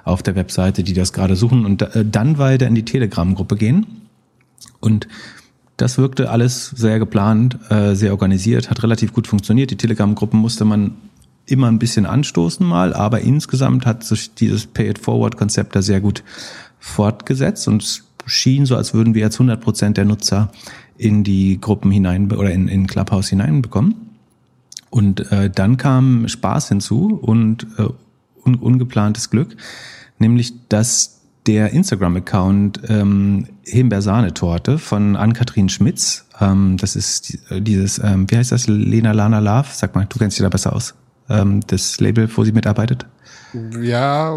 auf 0.06 0.24
der 0.24 0.36
Webseite, 0.36 0.84
die 0.84 0.94
das 0.94 1.12
gerade 1.12 1.36
suchen 1.36 1.66
und 1.66 1.82
äh, 1.82 2.06
dann 2.06 2.38
weiter 2.38 2.68
in 2.68 2.76
die 2.76 2.86
Telegram-Gruppe 2.86 3.58
gehen. 3.58 3.88
Und 4.80 5.10
das 5.76 5.98
wirkte 5.98 6.30
alles 6.30 6.68
sehr 6.68 6.98
geplant, 6.98 7.60
äh, 7.70 7.94
sehr 7.94 8.12
organisiert, 8.12 8.70
hat 8.70 8.84
relativ 8.84 9.12
gut 9.12 9.28
funktioniert. 9.28 9.70
Die 9.70 9.76
Telegram-Gruppen 9.78 10.40
musste 10.40 10.64
man 10.64 10.96
immer 11.52 11.68
ein 11.68 11.80
bisschen 11.80 12.06
anstoßen 12.06 12.66
mal, 12.66 12.94
aber 12.94 13.22
insgesamt 13.22 13.86
hat 13.86 14.04
sich 14.04 14.34
dieses 14.34 14.68
Pay-it-Forward-Konzept 14.68 15.76
da 15.76 15.82
sehr 15.82 16.02
gut 16.02 16.24
fortgesetzt 16.80 17.68
und 17.68 17.84
es 17.84 18.04
schien 18.26 18.66
so, 18.66 18.76
als 18.76 18.94
würden 18.94 19.14
wir 19.14 19.22
jetzt 19.22 19.36
100 19.36 19.60
Prozent 19.60 19.98
der 19.98 20.06
Nutzer 20.06 20.52
in 20.98 21.24
die 21.24 21.60
Gruppen 21.60 21.92
hinein 21.92 22.32
oder 22.32 22.52
in, 22.52 22.68
in 22.68 22.88
Clubhouse 22.88 23.30
hineinbekommen. 23.30 23.96
Und 24.90 25.32
äh, 25.32 25.50
dann 25.50 25.78
kam 25.78 26.28
Spaß 26.28 26.70
hinzu 26.70 27.20
und 27.22 27.68
äh, 27.78 27.88
un 28.44 28.56
ungeplantes 28.56 29.30
Glück, 29.30 29.56
nämlich 30.18 30.54
dass 30.68 31.22
der 31.46 31.72
Instagram-Account 31.72 32.82
ähm, 32.90 33.48
Himbeersahnetorte 33.64 34.78
von 34.78 35.16
Ann-Kathrin 35.16 35.70
Schmitz. 35.70 36.26
Ähm, 36.40 36.78
das 36.78 36.96
ist 36.96 37.38
äh, 37.50 37.62
dieses, 37.62 38.00
ähm, 38.04 38.30
wie 38.30 38.38
heißt 38.38 38.52
das, 38.52 38.68
Lena 38.68 39.14
Lana 39.14 39.40
Love? 39.40 39.70
Sag 39.72 39.96
mal, 39.96 40.06
du 40.08 40.20
kennst 40.20 40.38
dich 40.38 40.44
da 40.44 40.50
besser 40.50 40.76
aus. 40.76 40.96
Ähm, 41.30 41.62
das 41.68 42.00
Label, 42.00 42.30
wo 42.36 42.44
sie 42.44 42.52
mitarbeitet. 42.52 43.06
Ja, 43.82 44.36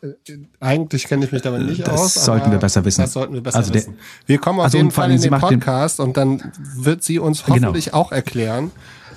äh, 0.00 0.38
eigentlich 0.60 1.04
kenne 1.06 1.24
ich 1.24 1.32
mich 1.32 1.42
damit 1.42 1.66
nicht 1.66 1.86
das 1.86 2.00
aus. 2.00 2.14
Das 2.14 2.24
sollten 2.24 2.50
wir 2.50 2.58
besser 2.58 2.84
wissen. 2.84 3.02
Das 3.02 3.12
sollten 3.12 3.34
wir 3.34 3.40
besser 3.40 3.58
also 3.58 3.74
wissen. 3.74 3.94
Wir 4.26 4.38
kommen 4.38 4.60
auf 4.60 4.66
also 4.66 4.78
jeden 4.78 4.90
Fall 4.90 5.10
in 5.10 5.20
den 5.20 5.30
Podcast 5.32 5.98
den, 5.98 6.06
und 6.06 6.16
dann 6.16 6.52
wird 6.76 7.02
sie 7.02 7.18
uns 7.18 7.44
genau. 7.44 7.56
hoffentlich 7.56 7.86
genau. 7.86 7.98
auch 7.98 8.12
erklären, 8.12 8.70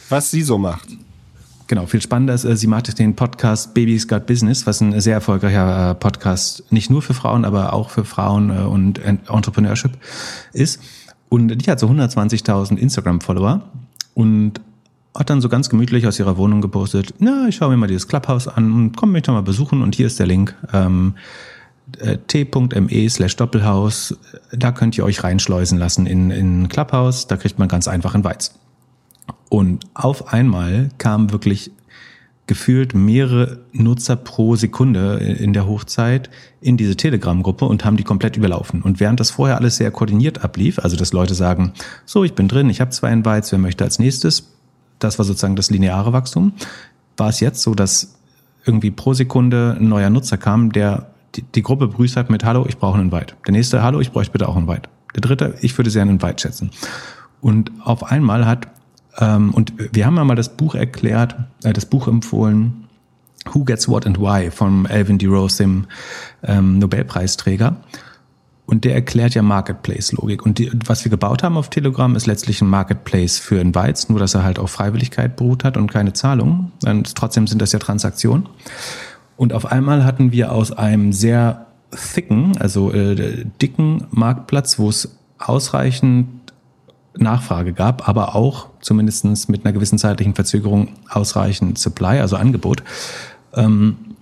was 0.10 0.32
sie 0.32 0.41
so 0.41 0.58
macht. 0.58 0.89
Genau, 1.67 1.88
viel 1.88 2.02
spannender 2.02 2.34
ist, 2.34 2.43
äh, 2.43 2.56
sie 2.56 2.67
macht 2.67 2.97
den 2.97 3.15
Podcast 3.15 3.73
Baby's 3.73 4.08
Got 4.08 4.26
Business, 4.28 4.67
was 4.67 4.82
ein 4.82 4.99
sehr 4.99 5.15
erfolgreicher 5.15 5.91
äh, 5.91 5.95
Podcast 5.95 6.63
nicht 6.71 6.89
nur 6.89 7.02
für 7.02 7.13
Frauen, 7.13 7.45
aber 7.45 7.73
auch 7.73 7.89
für 7.89 8.06
Frauen 8.06 8.52
und 8.52 8.99
Entrepreneurship 8.99 9.91
ist. 10.54 10.80
Und 11.30 11.49
die 11.49 11.69
hat 11.69 11.80
so 11.80 11.88
120.000 11.88 12.78
Instagram-Follower 12.78 13.62
und 14.13 14.62
hat 15.15 15.30
dann 15.30 15.41
so 15.41 15.49
ganz 15.49 15.69
gemütlich 15.69 16.06
aus 16.08 16.19
ihrer 16.19 16.38
Wohnung 16.38 16.62
gepostet, 16.62 17.13
na, 17.19 17.47
ich 17.47 17.56
schaue 17.56 17.69
mir 17.69 17.78
mal 17.78 17.88
dieses 17.88 18.08
Clubhouse 18.08 18.47
an 18.47 18.71
und 18.71 18.97
komm 18.97 19.13
mich 19.13 19.23
doch 19.23 19.34
mal 19.34 19.41
besuchen 19.41 19.82
und 19.82 19.95
hier 19.95 20.08
ist 20.08 20.19
der 20.19 20.28
Link. 20.28 20.56
Ähm, 20.73 21.15
t.me 22.28 23.10
slash 23.10 23.36
Doppelhaus, 23.36 24.17
da 24.51 24.71
könnt 24.71 24.97
ihr 24.97 25.06
euch 25.06 25.23
reinschleusen 25.23 25.78
lassen 25.78 26.08
in, 26.08 26.32
in 26.32 26.67
Clubhouse, 26.67 27.28
da 27.28 27.38
kriegt 27.38 27.60
man 27.60 27.67
ganz 27.67 27.88
einfach 27.88 28.15
einen 28.15 28.23
Weiz. 28.23 28.58
Und 29.49 29.86
auf 29.93 30.34
einmal 30.34 30.89
kamen 30.97 31.32
wirklich 31.32 31.71
gefühlt 32.47 32.93
mehrere 32.93 33.60
Nutzer 33.71 34.15
pro 34.15 34.56
Sekunde 34.56 35.17
in 35.17 35.54
der 35.54 35.67
Hochzeit 35.67 36.30
in 36.62 36.78
diese 36.78 36.95
Telegram-Gruppe 36.95 37.65
und 37.65 37.86
haben 37.86 37.97
die 37.97 38.04
komplett 38.04 38.38
überlaufen. 38.38 38.82
Und 38.82 38.99
während 38.99 39.19
das 39.19 39.32
vorher 39.32 39.58
alles 39.58 39.78
sehr 39.78 39.91
koordiniert 39.91 40.43
ablief, 40.43 40.80
also 40.80 40.95
dass 40.95 41.13
Leute 41.13 41.34
sagen, 41.34 41.73
so, 42.06 42.23
ich 42.23 42.34
bin 42.34 42.47
drin, 42.47 42.69
ich 42.69 42.82
habe 42.82 42.91
zwei 42.91 43.12
Invites, 43.12 43.51
wer 43.51 43.60
möchte 43.60 43.84
als 43.84 43.97
nächstes, 43.97 44.51
das 44.99 45.17
war 45.17 45.25
sozusagen 45.25 45.55
das 45.55 45.69
lineare 45.69 46.13
Wachstum, 46.13 46.53
war 47.17 47.29
es 47.29 47.39
jetzt 47.39 47.62
so, 47.62 47.75
dass 47.75 48.15
irgendwie 48.65 48.91
pro 48.91 49.13
Sekunde 49.13 49.77
ein 49.79 49.89
neuer 49.89 50.10
Nutzer 50.10 50.38
kam, 50.38 50.71
der 50.71 51.08
die, 51.36 51.43
die 51.43 51.62
Gruppe 51.62 51.88
begrüßt 51.88 52.17
hat 52.17 52.29
mit 52.29 52.43
Hallo, 52.43 52.65
ich 52.67 52.77
brauche 52.77 52.97
einen 52.97 53.12
Invite. 53.12 53.36
Der 53.45 53.51
nächste, 53.51 53.84
Hallo, 53.84 53.99
ich 53.99 54.12
bräuchte 54.12 54.31
bitte 54.31 54.47
auch 54.47 54.55
einen 54.55 54.67
Invite. 54.67 54.89
Der 55.13 55.21
dritte, 55.21 55.55
ich 55.62 55.77
würde 55.77 55.89
sehr 55.89 56.01
einen 56.01 56.12
Invite 56.12 56.41
schätzen. 56.41 56.71
Und 57.41 57.71
auf 57.84 58.03
einmal 58.03 58.45
hat 58.45 58.67
ähm, 59.17 59.53
und 59.53 59.73
wir 59.93 60.05
haben 60.05 60.17
ja 60.17 60.23
mal 60.23 60.36
das 60.36 60.55
Buch 60.55 60.75
erklärt, 60.75 61.36
äh, 61.63 61.73
das 61.73 61.86
Buch 61.86 62.08
empfohlen, 62.08 62.88
Who 63.51 63.63
Gets 63.63 63.88
What 63.88 64.05
and 64.05 64.19
Why 64.19 64.49
von 64.51 64.88
Alvin 64.88 65.17
D. 65.17 65.27
Rose, 65.27 65.58
dem 65.58 65.86
ähm, 66.43 66.79
Nobelpreisträger. 66.79 67.77
Und 68.67 68.84
der 68.84 68.95
erklärt 68.95 69.36
ja 69.36 69.43
Marketplace-Logik. 69.43 70.43
Und 70.43 70.58
die, 70.58 70.71
was 70.86 71.06
wir 71.06 71.10
gebaut 71.12 71.43
haben 71.43 71.58
auf 71.58 71.69
Telegram 71.69 72.15
ist 72.15 72.25
letztlich 72.25 72.62
ein 72.62 72.67
Marketplace 72.67 73.38
für 73.38 73.60
Invites, 73.60 74.10
nur 74.10 74.19
dass 74.19 74.34
er 74.34 74.43
halt 74.43 74.58
auf 74.58 74.71
Freiwilligkeit 74.71 75.36
beruht 75.36 75.63
hat 75.63 75.78
und 75.78 75.91
keine 75.91 76.13
Zahlung. 76.13 76.71
Und 76.84 77.15
trotzdem 77.15 77.45
sind 77.45 77.62
das 77.62 77.71
ja 77.73 77.80
Transaktionen. 77.80 78.49
Und 79.38 79.54
auf 79.54 79.65
einmal 79.67 80.04
hatten 80.04 80.32
wir 80.32 80.51
aus 80.51 80.71
einem 80.71 81.13
sehr 81.13 81.67
thicken, 81.91 82.58
also 82.58 82.91
äh, 82.91 83.45
dicken 83.62 84.06
Marktplatz, 84.10 84.80
wo 84.80 84.89
es 84.89 85.17
ausreichend 85.38 86.28
Nachfrage 87.17 87.73
gab, 87.73 88.08
aber 88.08 88.36
auch 88.36 88.67
zumindestens 88.82 89.47
mit 89.47 89.65
einer 89.65 89.73
gewissen 89.73 89.97
zeitlichen 89.97 90.36
Verzögerung 90.36 90.89
ausreichend 91.10 91.78
Supply, 91.78 92.19
also 92.19 92.36
Angebot, 92.36 92.84
ähm, 93.54 94.14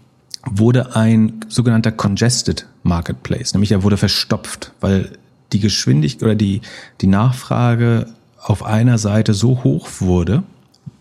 wurde 0.46 0.96
ein 0.96 1.46
sogenannter 1.48 1.92
Congested 1.92 2.68
Marketplace, 2.84 3.54
nämlich 3.54 3.72
er 3.72 3.84
wurde 3.84 3.98
verstopft, 3.98 4.74
weil 4.82 5.12
die 5.54 5.60
Geschwindigkeit 5.60 6.24
oder 6.24 6.36
die, 6.36 6.62
die 7.02 7.08
Nachfrage 7.08 8.08
auf 8.42 8.64
einer 8.64 8.98
Seite 8.98 9.34
so 9.34 9.64
hoch 9.64 9.88
wurde, 10.00 10.44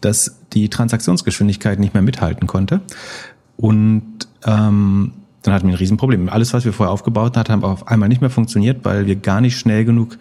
dass 0.01 0.37
die 0.53 0.69
Transaktionsgeschwindigkeit 0.69 1.79
nicht 1.79 1.95
mehr 1.95 2.03
mithalten 2.03 2.47
konnte. 2.47 2.81
Und 3.57 4.05
ähm, 4.45 5.13
dann 5.43 5.55
hatten 5.55 5.67
wir 5.67 5.75
ein 5.75 5.79
Riesenproblem. 5.79 6.29
Alles, 6.29 6.53
was 6.53 6.65
wir 6.65 6.73
vorher 6.73 6.93
aufgebaut 6.93 7.37
hatten, 7.37 7.53
hat 7.53 7.65
auf 7.65 7.89
einmal 7.89 8.09
nicht 8.09 8.21
mehr 8.21 8.31
funktioniert, 8.31 8.85
weil 8.85 9.07
wir 9.07 9.17
gar 9.17 9.41
nicht 9.41 9.59
schnell 9.59 9.85
genug 9.85 10.19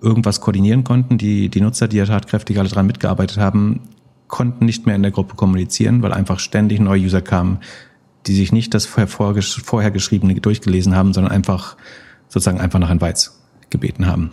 irgendwas 0.00 0.40
koordinieren 0.40 0.84
konnten. 0.84 1.18
Die, 1.18 1.48
die 1.48 1.60
Nutzer, 1.60 1.88
die 1.88 1.98
ja 1.98 2.06
tatkräftig 2.06 2.58
alle 2.58 2.68
dran 2.68 2.86
mitgearbeitet 2.86 3.38
haben, 3.38 3.80
konnten 4.28 4.64
nicht 4.64 4.86
mehr 4.86 4.96
in 4.96 5.02
der 5.02 5.10
Gruppe 5.10 5.36
kommunizieren, 5.36 6.02
weil 6.02 6.12
einfach 6.12 6.38
ständig 6.38 6.80
neue 6.80 7.02
User 7.02 7.20
kamen, 7.20 7.58
die 8.26 8.34
sich 8.34 8.52
nicht 8.52 8.74
das 8.74 8.86
vorher 8.86 9.90
geschriebene 9.90 10.34
durchgelesen 10.34 10.94
haben, 10.94 11.12
sondern 11.12 11.32
einfach 11.32 11.76
sozusagen 12.28 12.60
einfach 12.60 12.78
nach 12.78 12.90
einem 12.90 13.00
Weiz 13.00 13.38
gebeten 13.70 14.06
haben. 14.06 14.32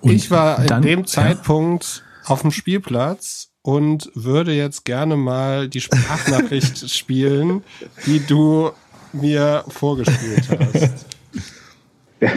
Und 0.00 0.12
ich 0.12 0.30
war 0.30 0.60
in 0.60 0.66
dann, 0.66 0.82
dem 0.82 1.06
Zeitpunkt 1.06 2.04
ja. 2.24 2.30
auf 2.30 2.42
dem 2.42 2.50
Spielplatz 2.50 3.50
und 3.62 4.10
würde 4.14 4.52
jetzt 4.52 4.84
gerne 4.84 5.16
mal 5.16 5.68
die 5.68 5.80
Sprachnachricht 5.80 6.90
spielen, 6.90 7.62
die 8.06 8.20
du 8.20 8.70
mir 9.12 9.64
vorgespielt 9.68 10.48
hast. 10.50 11.06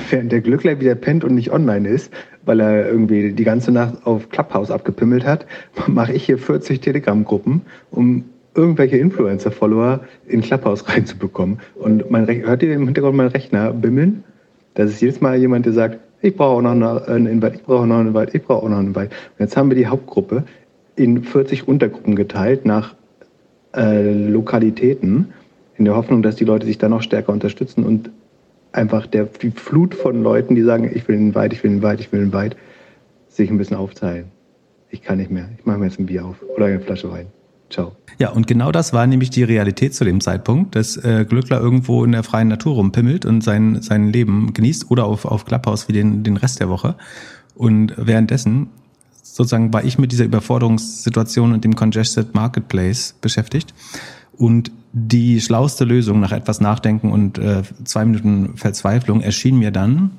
Während 0.09 0.31
der 0.31 0.41
Glückler 0.41 0.79
wieder 0.79 0.95
pennt 0.95 1.23
und 1.23 1.35
nicht 1.35 1.51
online 1.51 1.87
ist, 1.87 2.11
weil 2.43 2.59
er 2.59 2.87
irgendwie 2.87 3.33
die 3.33 3.43
ganze 3.43 3.71
Nacht 3.71 4.05
auf 4.05 4.29
Clubhouse 4.29 4.71
abgepimmelt 4.71 5.25
hat, 5.25 5.45
mache 5.87 6.13
ich 6.13 6.25
hier 6.25 6.39
40 6.39 6.81
Telegram-Gruppen, 6.81 7.61
um 7.91 8.25
irgendwelche 8.55 8.97
Influencer-Follower 8.97 10.01
in 10.27 10.41
Clubhouse 10.41 10.87
reinzubekommen. 10.89 11.59
Und 11.75 12.03
Re 12.11 12.41
hört 12.45 12.63
ihr 12.63 12.73
im 12.73 12.85
Hintergrund 12.85 13.15
meinen 13.15 13.29
Rechner 13.29 13.71
bimmeln? 13.71 14.23
Das 14.73 14.89
ist 14.89 15.01
jedes 15.01 15.21
Mal 15.21 15.37
jemand, 15.37 15.65
der 15.65 15.73
sagt, 15.73 15.99
ich 16.21 16.35
brauche 16.35 16.57
auch 16.57 16.75
noch 16.75 17.07
einen 17.07 17.27
Invite, 17.27 17.55
ich 17.55 17.63
brauche 17.63 17.85
noch 17.85 17.97
einen 17.97 18.09
Invite, 18.09 18.35
ich 18.35 18.43
brauche 18.43 18.63
auch 18.63 18.69
noch 18.69 18.77
einen 18.77 18.87
Invite. 18.87 19.09
Und 19.09 19.39
jetzt 19.39 19.55
haben 19.55 19.69
wir 19.69 19.75
die 19.75 19.87
Hauptgruppe 19.87 20.43
in 20.95 21.23
40 21.23 21.67
Untergruppen 21.67 22.15
geteilt 22.15 22.65
nach 22.65 22.95
äh, 23.75 24.11
Lokalitäten, 24.27 25.33
in 25.77 25.85
der 25.85 25.95
Hoffnung, 25.95 26.21
dass 26.23 26.37
die 26.37 26.45
Leute 26.45 26.65
sich 26.65 26.77
dann 26.77 26.91
noch 26.91 27.01
stärker 27.01 27.33
unterstützen 27.33 27.83
und 27.83 28.09
einfach 28.71 29.07
der, 29.07 29.25
die 29.25 29.51
Flut 29.51 29.93
von 29.93 30.23
Leuten, 30.23 30.55
die 30.55 30.63
sagen, 30.63 30.89
ich 30.93 31.07
will 31.07 31.15
einen 31.15 31.33
Invite, 31.33 31.53
ich 31.53 31.63
will 31.63 31.71
einen 31.71 31.81
Invite, 31.81 32.01
ich 32.01 32.11
will 32.11 32.21
einen 32.21 32.31
Invite, 32.31 32.57
sich 33.27 33.49
ein 33.49 33.57
bisschen 33.57 33.77
aufteilen. 33.77 34.25
Ich 34.89 35.01
kann 35.01 35.17
nicht 35.17 35.31
mehr. 35.31 35.49
Ich 35.57 35.65
mache 35.65 35.77
mir 35.77 35.85
jetzt 35.85 35.99
ein 35.99 36.05
Bier 36.05 36.25
auf 36.25 36.37
oder 36.55 36.67
eine 36.67 36.79
Flasche 36.79 37.11
Wein. 37.11 37.27
Ciao. 37.69 37.95
Ja, 38.17 38.29
und 38.29 38.47
genau 38.47 38.71
das 38.71 38.93
war 38.93 39.05
nämlich 39.07 39.29
die 39.29 39.43
Realität 39.43 39.93
zu 39.93 40.05
dem 40.05 40.21
Zeitpunkt, 40.21 40.75
dass 40.75 40.95
äh, 40.97 41.25
Glückler 41.27 41.59
irgendwo 41.59 42.05
in 42.05 42.13
der 42.13 42.23
freien 42.23 42.47
Natur 42.47 42.75
rumpimmelt 42.75 43.25
und 43.25 43.41
sein, 43.41 43.81
sein 43.81 44.11
Leben 44.11 44.53
genießt 44.53 44.89
oder 44.89 45.05
auf, 45.05 45.25
auf 45.25 45.45
Clubhouse 45.45 45.87
wie 45.89 45.93
den, 45.93 46.23
den 46.23 46.37
Rest 46.37 46.59
der 46.61 46.69
Woche. 46.69 46.95
Und 47.55 47.93
währenddessen 47.97 48.67
sozusagen 49.21 49.73
war 49.73 49.83
ich 49.83 49.97
mit 49.97 50.13
dieser 50.13 50.25
Überforderungssituation 50.25 51.51
und 51.51 51.63
dem 51.65 51.75
Congested 51.75 52.33
Marketplace 52.33 53.15
beschäftigt. 53.19 53.73
Und 54.37 54.71
die 54.93 55.41
schlauste 55.41 55.83
Lösung 55.83 56.21
nach 56.21 56.31
etwas 56.31 56.61
Nachdenken 56.61 57.11
und 57.11 57.37
äh, 57.37 57.63
zwei 57.83 58.05
Minuten 58.05 58.55
Verzweiflung 58.55 59.19
erschien 59.19 59.57
mir 59.57 59.71
dann, 59.71 60.11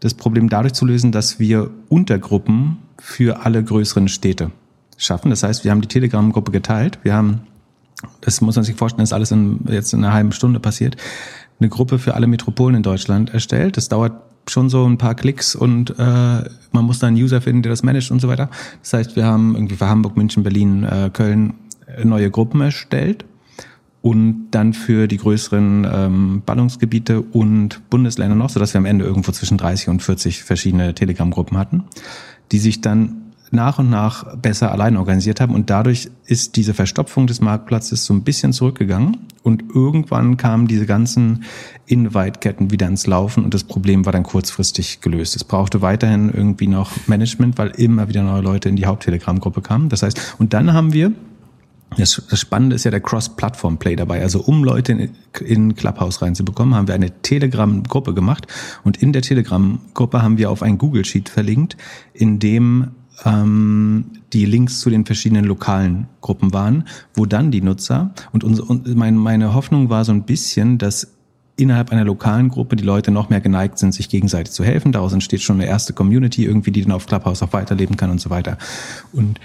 das 0.00 0.14
Problem 0.14 0.48
dadurch 0.48 0.74
zu 0.74 0.86
lösen, 0.86 1.12
dass 1.12 1.38
wir 1.38 1.70
Untergruppen 1.88 2.78
für 2.98 3.44
alle 3.44 3.62
größeren 3.62 4.08
Städte 4.08 4.50
schaffen. 4.98 5.30
Das 5.30 5.42
heißt, 5.42 5.64
wir 5.64 5.70
haben 5.70 5.80
die 5.80 5.88
Telegram-Gruppe 5.88 6.52
geteilt. 6.52 6.98
Wir 7.02 7.14
haben, 7.14 7.40
das 8.20 8.42
muss 8.42 8.56
man 8.56 8.64
sich 8.64 8.76
vorstellen, 8.76 9.04
ist 9.04 9.14
alles 9.14 9.30
in, 9.30 9.60
jetzt 9.68 9.94
in 9.94 10.04
einer 10.04 10.12
halben 10.12 10.32
Stunde 10.32 10.60
passiert, 10.60 10.96
eine 11.58 11.70
Gruppe 11.70 11.98
für 11.98 12.14
alle 12.14 12.26
Metropolen 12.26 12.76
in 12.76 12.82
Deutschland 12.82 13.32
erstellt. 13.32 13.76
Das 13.76 13.88
dauert 13.88 14.12
schon 14.50 14.68
so 14.68 14.86
ein 14.86 14.98
paar 14.98 15.14
Klicks 15.14 15.54
und 15.54 15.90
äh, 15.90 16.02
man 16.72 16.84
muss 16.84 16.98
da 16.98 17.06
einen 17.06 17.16
User 17.16 17.40
finden, 17.40 17.62
der 17.62 17.70
das 17.70 17.82
managt 17.82 18.10
und 18.10 18.20
so 18.20 18.28
weiter. 18.28 18.50
Das 18.82 18.92
heißt, 18.92 19.16
wir 19.16 19.24
haben 19.24 19.54
irgendwie 19.54 19.76
für 19.76 19.88
Hamburg, 19.88 20.16
München, 20.16 20.42
Berlin, 20.42 20.84
äh, 20.84 21.10
Köln 21.12 21.54
neue 22.04 22.30
Gruppen 22.30 22.60
erstellt 22.60 23.24
und 24.02 24.48
dann 24.50 24.74
für 24.74 25.08
die 25.08 25.16
größeren 25.16 25.86
ähm, 25.90 26.42
Ballungsgebiete 26.44 27.20
und 27.20 27.88
Bundesländer 27.90 28.36
noch, 28.36 28.50
sodass 28.50 28.74
wir 28.74 28.78
am 28.78 28.86
Ende 28.86 29.04
irgendwo 29.04 29.32
zwischen 29.32 29.58
30 29.58 29.88
und 29.88 30.02
40 30.02 30.44
verschiedene 30.44 30.94
Telegram-Gruppen 30.94 31.58
hatten, 31.58 31.84
die 32.52 32.58
sich 32.58 32.80
dann 32.80 33.27
nach 33.52 33.78
und 33.78 33.90
nach 33.90 34.36
besser 34.36 34.72
allein 34.72 34.96
organisiert 34.96 35.40
haben 35.40 35.54
und 35.54 35.70
dadurch 35.70 36.10
ist 36.26 36.56
diese 36.56 36.74
Verstopfung 36.74 37.26
des 37.26 37.40
Marktplatzes 37.40 38.04
so 38.04 38.14
ein 38.14 38.22
bisschen 38.22 38.52
zurückgegangen 38.52 39.18
und 39.42 39.64
irgendwann 39.74 40.36
kamen 40.36 40.66
diese 40.66 40.86
ganzen 40.86 41.44
Invite-Ketten 41.86 42.70
wieder 42.70 42.86
ins 42.86 43.06
Laufen 43.06 43.44
und 43.44 43.54
das 43.54 43.64
Problem 43.64 44.04
war 44.04 44.12
dann 44.12 44.22
kurzfristig 44.22 45.00
gelöst. 45.00 45.36
Es 45.36 45.44
brauchte 45.44 45.80
weiterhin 45.80 46.30
irgendwie 46.30 46.66
noch 46.66 46.92
Management, 47.06 47.58
weil 47.58 47.68
immer 47.70 48.08
wieder 48.08 48.22
neue 48.22 48.42
Leute 48.42 48.68
in 48.68 48.76
die 48.76 48.86
Haupt-Telegram-Gruppe 48.86 49.62
kamen. 49.62 49.88
Das 49.88 50.02
heißt, 50.02 50.36
und 50.38 50.52
dann 50.52 50.72
haben 50.72 50.92
wir 50.92 51.12
das, 51.96 52.22
das 52.28 52.40
Spannende 52.40 52.76
ist 52.76 52.84
ja 52.84 52.90
der 52.90 53.00
Cross-Plattform-Play 53.00 53.96
dabei. 53.96 54.20
Also 54.20 54.40
um 54.40 54.62
Leute 54.62 54.92
in, 54.92 55.10
in 55.40 55.74
Clubhouse 55.74 56.20
reinzubekommen, 56.20 56.74
haben 56.74 56.86
wir 56.86 56.94
eine 56.94 57.22
Telegram-Gruppe 57.22 58.14
gemacht 58.14 58.46
und 58.84 59.02
in 59.02 59.12
der 59.12 59.22
Telegram-Gruppe 59.22 60.22
haben 60.22 60.38
wir 60.38 60.50
auf 60.50 60.62
ein 60.62 60.78
Google-Sheet 60.78 61.28
verlinkt, 61.28 61.76
in 62.12 62.38
dem 62.38 62.88
ähm, 63.24 64.06
die 64.32 64.44
Links 64.44 64.80
zu 64.80 64.90
den 64.90 65.04
verschiedenen 65.04 65.44
lokalen 65.44 66.06
Gruppen 66.20 66.52
waren, 66.52 66.84
wo 67.14 67.26
dann 67.26 67.50
die 67.50 67.60
Nutzer 67.60 68.12
und, 68.32 68.44
unsere, 68.44 68.66
und 68.66 68.94
meine, 68.94 69.16
meine 69.16 69.54
Hoffnung 69.54 69.90
war 69.90 70.04
so 70.04 70.12
ein 70.12 70.24
bisschen, 70.24 70.78
dass 70.78 71.14
innerhalb 71.56 71.90
einer 71.90 72.04
lokalen 72.04 72.48
Gruppe 72.48 72.76
die 72.76 72.84
Leute 72.84 73.10
noch 73.10 73.30
mehr 73.30 73.40
geneigt 73.40 73.78
sind, 73.78 73.92
sich 73.92 74.08
gegenseitig 74.08 74.52
zu 74.52 74.62
helfen. 74.62 74.92
Daraus 74.92 75.12
entsteht 75.12 75.42
schon 75.42 75.56
eine 75.56 75.66
erste 75.66 75.92
Community 75.92 76.44
irgendwie, 76.44 76.70
die 76.70 76.82
dann 76.82 76.92
auf 76.92 77.06
Clubhouse 77.06 77.42
auch 77.42 77.52
weiterleben 77.52 77.96
kann 77.96 78.10
und 78.10 78.20
so 78.20 78.30
weiter. 78.30 78.58
Und 79.12 79.40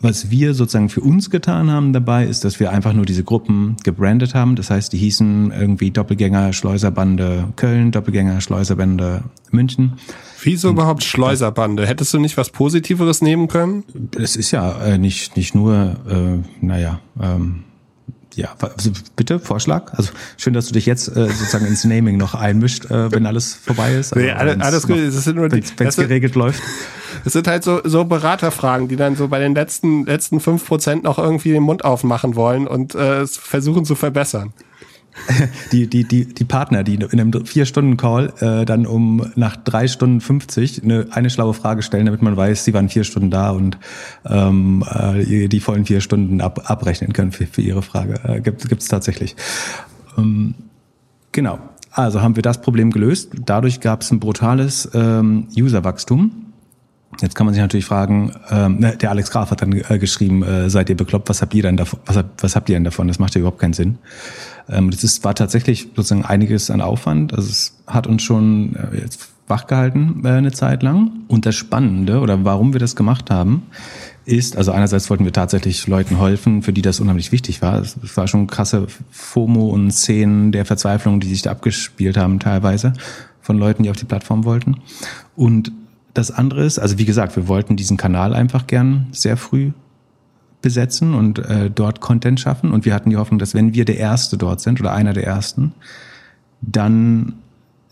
was 0.00 0.30
wir 0.30 0.54
sozusagen 0.54 0.88
für 0.88 1.00
uns 1.00 1.30
getan 1.30 1.70
haben 1.70 1.92
dabei, 1.92 2.24
ist, 2.24 2.44
dass 2.44 2.60
wir 2.60 2.70
einfach 2.70 2.92
nur 2.92 3.04
diese 3.04 3.24
Gruppen 3.24 3.76
gebrandet 3.84 4.34
haben. 4.34 4.56
Das 4.56 4.70
heißt, 4.70 4.92
die 4.92 4.98
hießen 4.98 5.52
irgendwie 5.52 5.90
Doppelgänger 5.90 6.52
Schleuserbande 6.52 7.48
Köln, 7.56 7.92
Doppelgänger 7.92 8.40
Schleuserbande 8.40 9.24
München. 9.50 9.94
Wieso 10.42 10.70
überhaupt 10.70 11.02
Schleuserbande? 11.02 11.86
Hättest 11.86 12.14
du 12.14 12.18
nicht 12.18 12.36
was 12.36 12.50
Positiveres 12.50 13.22
nehmen 13.22 13.48
können? 13.48 13.84
Es 14.16 14.36
ist 14.36 14.50
ja 14.50 14.78
äh, 14.82 14.98
nicht, 14.98 15.36
nicht 15.36 15.54
nur, 15.54 15.96
äh, 16.08 16.64
naja, 16.64 17.00
ähm, 17.20 17.64
ja, 18.36 18.54
also 18.60 18.90
bitte, 19.16 19.38
Vorschlag. 19.40 19.94
Also 19.94 20.10
schön, 20.36 20.52
dass 20.52 20.66
du 20.66 20.74
dich 20.74 20.84
jetzt 20.84 21.08
äh, 21.08 21.26
sozusagen 21.26 21.66
ins 21.66 21.84
Naming 21.84 22.18
noch 22.18 22.34
einmischt, 22.34 22.84
äh, 22.90 23.10
wenn 23.10 23.24
alles 23.24 23.54
vorbei 23.54 23.94
ist. 23.94 24.12
Also, 24.12 24.26
nee, 24.26 24.32
alles, 24.32 24.60
alles 24.60 24.86
gut. 24.86 24.98
Das 24.98 25.24
sind 25.24 25.36
nur 25.36 25.48
die, 25.48 25.64
wenn 25.78 25.86
es 25.86 25.96
geregelt 25.96 26.34
läuft. 26.34 26.62
Es 27.24 27.32
sind 27.32 27.48
halt 27.48 27.64
so, 27.64 27.80
so 27.82 28.04
Beraterfragen, 28.04 28.88
die 28.88 28.96
dann 28.96 29.16
so 29.16 29.28
bei 29.28 29.38
den 29.38 29.54
letzten, 29.54 30.04
letzten 30.04 30.40
fünf 30.40 30.66
Prozent 30.66 31.02
noch 31.02 31.18
irgendwie 31.18 31.50
den 31.50 31.62
Mund 31.62 31.84
aufmachen 31.84 32.36
wollen 32.36 32.66
und 32.66 32.94
äh, 32.94 33.26
versuchen 33.26 33.84
zu 33.86 33.94
verbessern. 33.94 34.52
die, 35.72 35.86
die, 35.86 36.04
die, 36.04 36.26
die 36.26 36.44
Partner, 36.44 36.82
die 36.84 36.94
in 36.94 37.20
einem 37.20 37.44
Vier-Stunden-Call 37.44 38.32
äh, 38.40 38.64
dann 38.64 38.86
um 38.86 39.32
nach 39.34 39.56
drei 39.56 39.88
Stunden 39.88 40.20
50 40.20 40.82
eine, 40.82 41.06
eine 41.10 41.30
schlaue 41.30 41.54
Frage 41.54 41.82
stellen, 41.82 42.06
damit 42.06 42.22
man 42.22 42.36
weiß, 42.36 42.64
sie 42.64 42.74
waren 42.74 42.88
vier 42.88 43.04
Stunden 43.04 43.30
da 43.30 43.50
und 43.50 43.78
ähm, 44.28 44.84
äh, 44.88 45.48
die 45.48 45.60
vollen 45.60 45.84
vier 45.84 46.00
Stunden 46.00 46.40
ab, 46.40 46.70
abrechnen 46.70 47.12
können 47.12 47.32
für, 47.32 47.46
für 47.46 47.62
ihre 47.62 47.82
Frage. 47.82 48.20
Äh, 48.24 48.40
gibt 48.40 48.64
es 48.72 48.88
tatsächlich. 48.88 49.36
Ähm, 50.18 50.54
genau. 51.32 51.58
Also 51.90 52.20
haben 52.20 52.36
wir 52.36 52.42
das 52.42 52.60
Problem 52.60 52.90
gelöst. 52.90 53.30
Dadurch 53.46 53.80
gab 53.80 54.02
es 54.02 54.10
ein 54.10 54.20
brutales 54.20 54.90
ähm, 54.92 55.48
Userwachstum. 55.56 56.46
Jetzt 57.22 57.34
kann 57.34 57.46
man 57.46 57.54
sich 57.54 57.62
natürlich 57.62 57.86
fragen, 57.86 58.32
ähm, 58.50 58.80
ne, 58.80 58.96
der 58.96 59.10
Alex 59.10 59.30
Graf 59.30 59.50
hat 59.50 59.62
dann 59.62 59.72
äh, 59.72 59.98
geschrieben, 59.98 60.42
äh, 60.42 60.68
seid 60.68 60.90
ihr 60.90 60.96
bekloppt, 60.96 61.30
was 61.30 61.40
habt 61.40 61.54
ihr 61.54 61.62
denn 61.62 61.78
davon? 61.78 62.00
Was, 62.04 62.22
was 62.38 62.56
habt 62.56 62.68
ihr 62.68 62.76
denn 62.76 62.84
davon? 62.84 63.08
Das 63.08 63.18
macht 63.18 63.34
ja 63.34 63.38
überhaupt 63.38 63.60
keinen 63.60 63.72
Sinn. 63.72 63.96
Ähm, 64.68 64.90
das 64.90 65.04
ist, 65.04 65.24
war 65.24 65.34
tatsächlich 65.34 65.88
sozusagen 65.94 66.24
einiges 66.24 66.70
an 66.70 66.80
Aufwand. 66.80 67.34
Also 67.34 67.48
es 67.48 67.76
hat 67.86 68.06
uns 68.06 68.22
schon 68.22 68.76
äh, 68.76 69.00
jetzt 69.00 69.28
wachgehalten 69.48 70.22
äh, 70.24 70.28
eine 70.28 70.52
Zeit 70.52 70.82
lang. 70.82 71.10
Und 71.28 71.46
das 71.46 71.54
Spannende 71.54 72.20
oder 72.20 72.44
warum 72.44 72.72
wir 72.72 72.80
das 72.80 72.96
gemacht 72.96 73.30
haben, 73.30 73.62
ist, 74.24 74.56
also 74.56 74.72
einerseits 74.72 75.08
wollten 75.08 75.24
wir 75.24 75.32
tatsächlich 75.32 75.86
Leuten 75.86 76.18
helfen, 76.18 76.62
für 76.62 76.72
die 76.72 76.82
das 76.82 76.98
unheimlich 76.98 77.30
wichtig 77.30 77.62
war. 77.62 77.80
Es 77.80 78.16
war 78.16 78.26
schon 78.26 78.48
krasse 78.48 78.86
FOMO 79.10 79.68
und 79.68 79.92
Szenen 79.92 80.50
der 80.50 80.64
Verzweiflung, 80.64 81.20
die 81.20 81.28
sich 81.28 81.42
da 81.42 81.52
abgespielt 81.52 82.16
haben 82.16 82.40
teilweise 82.40 82.92
von 83.40 83.58
Leuten, 83.58 83.84
die 83.84 83.90
auf 83.90 83.96
die 83.96 84.04
Plattform 84.04 84.44
wollten. 84.44 84.78
Und 85.36 85.70
das 86.12 86.32
andere 86.32 86.64
ist, 86.64 86.78
also 86.80 86.98
wie 86.98 87.04
gesagt, 87.04 87.36
wir 87.36 87.46
wollten 87.46 87.76
diesen 87.76 87.96
Kanal 87.96 88.34
einfach 88.34 88.66
gern 88.66 89.06
sehr 89.12 89.36
früh 89.36 89.70
besetzen 90.66 91.14
und 91.14 91.38
äh, 91.38 91.70
dort 91.70 92.00
Content 92.00 92.40
schaffen. 92.40 92.72
Und 92.72 92.84
wir 92.84 92.92
hatten 92.92 93.10
die 93.10 93.16
Hoffnung, 93.16 93.38
dass 93.38 93.54
wenn 93.54 93.72
wir 93.72 93.84
der 93.84 93.98
Erste 93.98 94.36
dort 94.36 94.60
sind 94.60 94.80
oder 94.80 94.92
einer 94.92 95.12
der 95.12 95.24
Ersten, 95.24 95.74
dann 96.60 97.34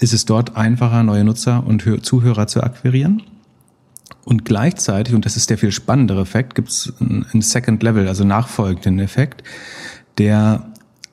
ist 0.01 0.13
es 0.13 0.25
dort 0.25 0.57
einfacher, 0.57 1.05
neue 1.05 1.23
Nutzer 1.23 1.65
und 1.65 1.85
Zuhörer 2.05 2.49
zu 2.49 2.65
akquirieren. 2.65 3.23
Und 4.25 4.45
gleichzeitig, 4.45 5.15
und 5.15 5.25
das 5.25 5.37
ist 5.37 5.51
der 5.51 5.59
viel 5.59 5.71
spannendere 5.71 6.23
Effekt, 6.23 6.57
gibt 6.57 6.71
es 6.71 6.93
einen 6.99 7.43
Second 7.43 7.81
Level, 7.85 8.09
also 8.09 8.25
nachfolgenden 8.25 8.99
Effekt, 8.99 9.45
der 10.19 10.67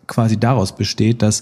quasi 0.08 0.40
daraus 0.40 0.76
besteht, 0.76 1.22
dass 1.22 1.42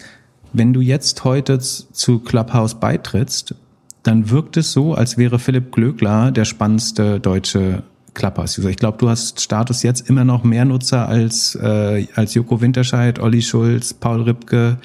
wenn 0.51 0.73
du 0.73 0.81
jetzt 0.81 1.23
heute 1.23 1.59
zu 1.59 2.19
Clubhouse 2.19 2.75
beitrittst, 2.75 3.55
dann 4.03 4.29
wirkt 4.29 4.57
es 4.57 4.73
so, 4.73 4.95
als 4.95 5.17
wäre 5.17 5.39
Philipp 5.39 5.71
Glöckler 5.71 6.31
der 6.31 6.43
spannendste 6.43 7.21
deutsche 7.21 7.83
Clubhouse-User. 8.13 8.69
Ich 8.69 8.77
glaube, 8.77 8.97
du 8.97 9.09
hast 9.09 9.41
Status 9.41 9.83
jetzt 9.83 10.09
immer 10.09 10.23
noch 10.23 10.43
mehr 10.43 10.65
Nutzer 10.65 11.07
als, 11.07 11.55
äh, 11.55 12.07
als 12.15 12.33
Joko 12.33 12.61
Winterscheid, 12.61 13.19
Olli 13.19 13.41
Schulz, 13.41 13.93
Paul 13.93 14.23
Ripke, 14.23 14.77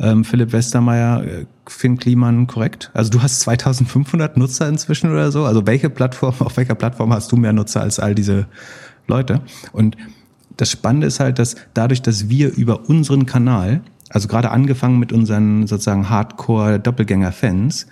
ähm, 0.00 0.24
Philipp 0.24 0.52
Westermeier, 0.52 1.24
äh, 1.24 1.46
Finn 1.66 1.98
Kliman, 1.98 2.46
korrekt? 2.46 2.90
Also 2.94 3.10
du 3.10 3.22
hast 3.22 3.40
2500 3.40 4.36
Nutzer 4.36 4.68
inzwischen 4.68 5.10
oder 5.10 5.30
so. 5.32 5.44
Also 5.44 5.66
welche 5.66 5.90
Plattform, 5.90 6.34
auf 6.38 6.56
welcher 6.56 6.74
Plattform 6.74 7.12
hast 7.12 7.32
du 7.32 7.36
mehr 7.36 7.52
Nutzer 7.52 7.80
als 7.80 7.98
all 7.98 8.14
diese 8.14 8.46
Leute? 9.06 9.40
Und 9.72 9.96
das 10.56 10.70
Spannende 10.70 11.06
ist 11.06 11.20
halt, 11.20 11.38
dass 11.38 11.56
dadurch, 11.74 12.02
dass 12.02 12.28
wir 12.28 12.54
über 12.54 12.88
unseren 12.88 13.26
Kanal, 13.26 13.80
also 14.10 14.28
gerade 14.28 14.50
angefangen 14.50 14.98
mit 14.98 15.12
unseren 15.12 15.66
sozusagen 15.66 16.08
Hardcore-Doppelgänger-Fans, 16.08 17.86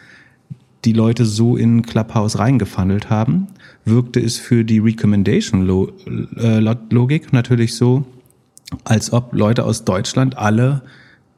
die 0.84 0.92
Leute 0.92 1.24
so 1.24 1.56
in 1.56 1.82
Clubhouse 1.82 2.38
reingefunnelt 2.38 3.10
haben, 3.10 3.48
wirkte 3.86 4.20
es 4.20 4.38
für 4.38 4.64
die 4.64 4.80
Recommendation-Logik 4.80 7.24
äh, 7.24 7.28
natürlich 7.32 7.74
so, 7.74 8.04
als 8.84 9.12
ob 9.12 9.32
Leute 9.32 9.64
aus 9.64 9.84
Deutschland 9.84 10.36
alle 10.36 10.82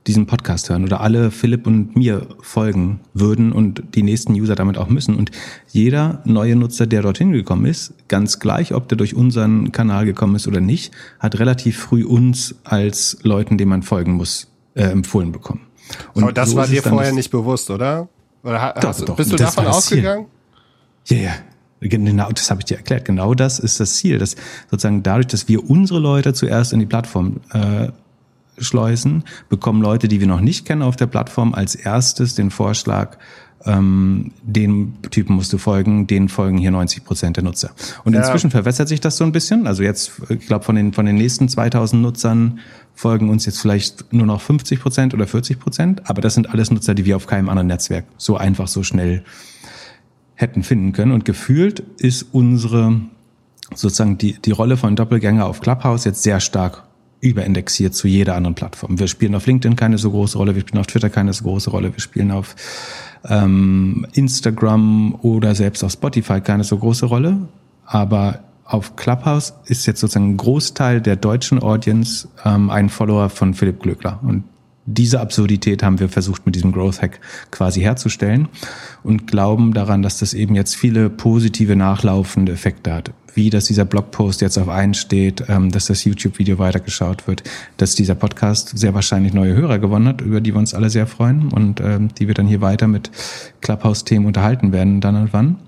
diesen 0.06 0.26
Podcast 0.26 0.70
hören 0.70 0.84
oder 0.84 1.02
alle 1.02 1.30
Philipp 1.30 1.66
und 1.66 1.94
mir 1.94 2.26
folgen 2.40 3.00
würden 3.12 3.52
und 3.52 3.82
die 3.94 4.02
nächsten 4.02 4.32
User 4.32 4.54
damit 4.54 4.78
auch 4.78 4.88
müssen. 4.88 5.14
Und 5.14 5.30
jeder 5.68 6.22
neue 6.24 6.56
Nutzer, 6.56 6.86
der 6.86 7.02
dorthin 7.02 7.32
gekommen 7.32 7.66
ist, 7.66 7.92
ganz 8.08 8.38
gleich, 8.38 8.72
ob 8.72 8.88
der 8.88 8.96
durch 8.96 9.14
unseren 9.14 9.70
Kanal 9.70 10.06
gekommen 10.06 10.34
ist 10.34 10.48
oder 10.48 10.60
nicht, 10.60 10.92
hat 11.18 11.38
relativ 11.38 11.78
früh 11.78 12.04
uns 12.04 12.54
als 12.64 13.18
Leuten, 13.22 13.58
denen 13.58 13.68
man 13.68 13.82
folgen 13.82 14.14
muss, 14.14 14.48
äh, 14.74 14.84
empfohlen 14.84 15.30
bekommen. 15.30 15.60
Und 16.14 16.22
Aber 16.22 16.32
das 16.32 16.50
so 16.50 16.56
war 16.56 16.66
dir 16.66 16.82
vorher 16.82 17.12
nicht 17.12 17.30
bewusst, 17.30 17.70
oder? 17.70 18.08
Oder 18.42 18.62
hast, 18.62 18.82
doch, 18.82 19.04
doch. 19.04 19.16
bist 19.16 19.32
du 19.32 19.36
davon 19.36 19.66
ausgegangen? 19.66 20.26
Ja, 21.06 21.16
ja. 21.16 21.32
Genau, 21.80 22.30
das 22.30 22.50
habe 22.50 22.60
ich 22.60 22.64
dir 22.64 22.76
erklärt. 22.76 23.04
Genau 23.04 23.34
das 23.34 23.58
ist 23.58 23.78
das 23.80 23.94
Ziel, 23.94 24.18
dass 24.18 24.36
sozusagen 24.70 25.02
dadurch, 25.02 25.28
dass 25.28 25.48
wir 25.48 25.68
unsere 25.68 26.00
Leute 26.00 26.32
zuerst 26.32 26.72
in 26.72 26.80
die 26.80 26.86
Plattform 26.86 27.40
äh, 27.52 27.88
schleusen, 28.58 29.24
bekommen 29.48 29.82
Leute, 29.82 30.08
die 30.08 30.20
wir 30.20 30.26
noch 30.26 30.40
nicht 30.40 30.66
kennen 30.66 30.82
auf 30.82 30.96
der 30.96 31.06
Plattform, 31.06 31.54
als 31.54 31.74
erstes 31.74 32.34
den 32.34 32.50
Vorschlag, 32.50 33.16
ähm, 33.64 34.32
den 34.42 34.94
Typen 35.10 35.34
musst 35.34 35.52
du 35.52 35.58
folgen, 35.58 36.06
den 36.06 36.28
folgen 36.28 36.58
hier 36.58 36.70
90 36.70 37.04
Prozent 37.04 37.36
der 37.36 37.44
Nutzer. 37.44 37.70
Und 38.04 38.14
ja. 38.14 38.20
inzwischen 38.20 38.50
verwässert 38.50 38.88
sich 38.88 39.00
das 39.00 39.16
so 39.16 39.24
ein 39.24 39.32
bisschen. 39.32 39.66
Also 39.66 39.82
jetzt, 39.82 40.12
ich 40.28 40.46
glaube, 40.46 40.64
von 40.64 40.76
den, 40.76 40.92
von 40.92 41.06
den 41.06 41.16
nächsten 41.16 41.48
2000 41.48 42.00
Nutzern 42.00 42.60
folgen 42.94 43.30
uns 43.30 43.46
jetzt 43.46 43.60
vielleicht 43.60 44.12
nur 44.12 44.26
noch 44.26 44.40
50 44.40 44.80
Prozent 44.80 45.14
oder 45.14 45.26
40 45.26 45.58
Prozent. 45.58 46.08
Aber 46.08 46.20
das 46.20 46.34
sind 46.34 46.50
alles 46.50 46.70
Nutzer, 46.70 46.94
die 46.94 47.04
wir 47.04 47.16
auf 47.16 47.26
keinem 47.26 47.48
anderen 47.48 47.68
Netzwerk 47.68 48.04
so 48.16 48.36
einfach, 48.36 48.68
so 48.68 48.82
schnell 48.82 49.24
hätten 50.38 50.62
finden 50.62 50.92
können. 50.92 51.10
Und 51.10 51.24
gefühlt 51.24 51.80
ist 51.98 52.28
unsere, 52.32 53.00
sozusagen 53.74 54.18
die, 54.18 54.34
die 54.34 54.52
Rolle 54.52 54.76
von 54.76 54.94
Doppelgänger 54.94 55.44
auf 55.44 55.60
Clubhouse 55.60 56.04
jetzt 56.04 56.22
sehr 56.22 56.38
stark 56.38 56.84
überindexiert 57.20 57.92
zu 57.92 58.06
jeder 58.06 58.36
anderen 58.36 58.54
Plattform. 58.54 59.00
Wir 59.00 59.08
spielen 59.08 59.34
auf 59.34 59.46
LinkedIn 59.46 59.74
keine 59.74 59.98
so 59.98 60.12
große 60.12 60.38
Rolle, 60.38 60.54
wir 60.54 60.62
spielen 60.62 60.78
auf 60.78 60.86
Twitter 60.86 61.10
keine 61.10 61.32
so 61.32 61.42
große 61.42 61.70
Rolle, 61.70 61.92
wir 61.92 62.00
spielen 62.00 62.30
auf 62.30 62.54
ähm, 63.28 64.06
Instagram 64.12 65.16
oder 65.22 65.56
selbst 65.56 65.82
auf 65.82 65.90
Spotify 65.90 66.40
keine 66.40 66.62
so 66.62 66.78
große 66.78 67.06
Rolle. 67.06 67.48
Aber 67.84 68.38
auf 68.64 68.94
Clubhouse 68.94 69.54
ist 69.64 69.86
jetzt 69.86 69.98
sozusagen 69.98 70.34
ein 70.34 70.36
Großteil 70.36 71.00
der 71.00 71.16
deutschen 71.16 71.60
Audience 71.60 72.28
ähm, 72.44 72.70
ein 72.70 72.90
Follower 72.90 73.28
von 73.28 73.54
Philipp 73.54 73.82
Glöckler. 73.82 74.20
Und 74.22 74.44
diese 74.90 75.20
Absurdität 75.20 75.82
haben 75.82 76.00
wir 76.00 76.08
versucht 76.08 76.46
mit 76.46 76.54
diesem 76.54 76.72
Growth 76.72 77.02
Hack 77.02 77.20
quasi 77.50 77.82
herzustellen 77.82 78.48
und 79.02 79.26
glauben 79.26 79.74
daran, 79.74 80.02
dass 80.02 80.18
das 80.18 80.32
eben 80.32 80.54
jetzt 80.54 80.76
viele 80.76 81.10
positive 81.10 81.76
nachlaufende 81.76 82.52
Effekte 82.52 82.94
hat. 82.94 83.12
Wie, 83.34 83.50
dass 83.50 83.66
dieser 83.66 83.84
Blogpost 83.84 84.40
jetzt 84.40 84.56
auf 84.56 84.70
einen 84.70 84.94
steht, 84.94 85.44
ähm, 85.48 85.70
dass 85.70 85.86
das 85.86 86.04
YouTube-Video 86.04 86.58
weitergeschaut 86.58 87.28
wird, 87.28 87.42
dass 87.76 87.96
dieser 87.96 88.14
Podcast 88.14 88.78
sehr 88.78 88.94
wahrscheinlich 88.94 89.34
neue 89.34 89.54
Hörer 89.54 89.78
gewonnen 89.78 90.08
hat, 90.08 90.22
über 90.22 90.40
die 90.40 90.54
wir 90.54 90.58
uns 90.58 90.72
alle 90.72 90.88
sehr 90.88 91.06
freuen 91.06 91.52
und 91.52 91.80
ähm, 91.80 92.08
die 92.14 92.26
wir 92.26 92.34
dann 92.34 92.46
hier 92.46 92.62
weiter 92.62 92.88
mit 92.88 93.10
Clubhouse-Themen 93.60 94.24
unterhalten 94.24 94.72
werden, 94.72 95.02
dann 95.02 95.16
und 95.16 95.32
wann. 95.34 95.58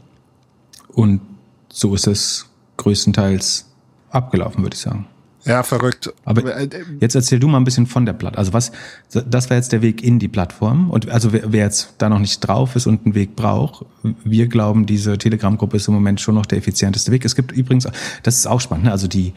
Und 0.89 1.21
so 1.69 1.95
ist 1.95 2.07
es 2.07 2.49
größtenteils 2.79 3.71
abgelaufen, 4.11 4.63
würde 4.63 4.75
ich 4.75 4.81
sagen. 4.81 5.10
Ja, 5.45 5.63
verrückt. 5.63 6.13
Aber 6.25 6.57
äh, 6.57 6.69
jetzt 7.01 7.15
erzähl 7.15 7.39
du 7.39 7.49
mal 7.49 7.59
ein 7.59 7.65
bisschen 7.65 7.87
von 7.87 8.05
der 8.05 8.13
Plattform. 8.13 8.39
Also 8.39 8.53
was, 8.53 8.73
das 9.11 9.49
war 9.49 9.57
jetzt 9.57 9.73
der 9.73 9.83
Weg 9.83 10.03
in 10.03 10.19
die 10.19 10.29
Plattform. 10.29 10.91
Und 10.91 11.09
also 11.09 11.33
wer, 11.33 11.53
wer 11.53 11.65
jetzt 11.65 11.95
da 11.99 12.09
noch 12.09 12.19
nicht 12.19 12.41
drauf 12.41 12.77
ist 12.77 12.87
und 12.87 13.07
einen 13.07 13.15
Weg 13.15 13.37
braucht, 13.37 13.87
wir 14.25 14.49
glauben, 14.49 14.87
diese 14.87 15.17
Telegram-Gruppe 15.17 15.77
ist 15.77 15.89
im 15.89 15.95
Moment 15.95 16.21
schon 16.21 16.35
noch 16.35 16.47
der 16.47 16.59
effizienteste 16.59 17.11
Weg. 17.11 17.25
Es 17.25 17.35
gibt 17.35 17.53
übrigens, 17.53 17.89
das 18.23 18.37
ist 18.37 18.47
auch 18.47 18.61
spannend, 18.61 18.87
ne? 18.87 18.93
also 18.93 19.09
die, 19.09 19.33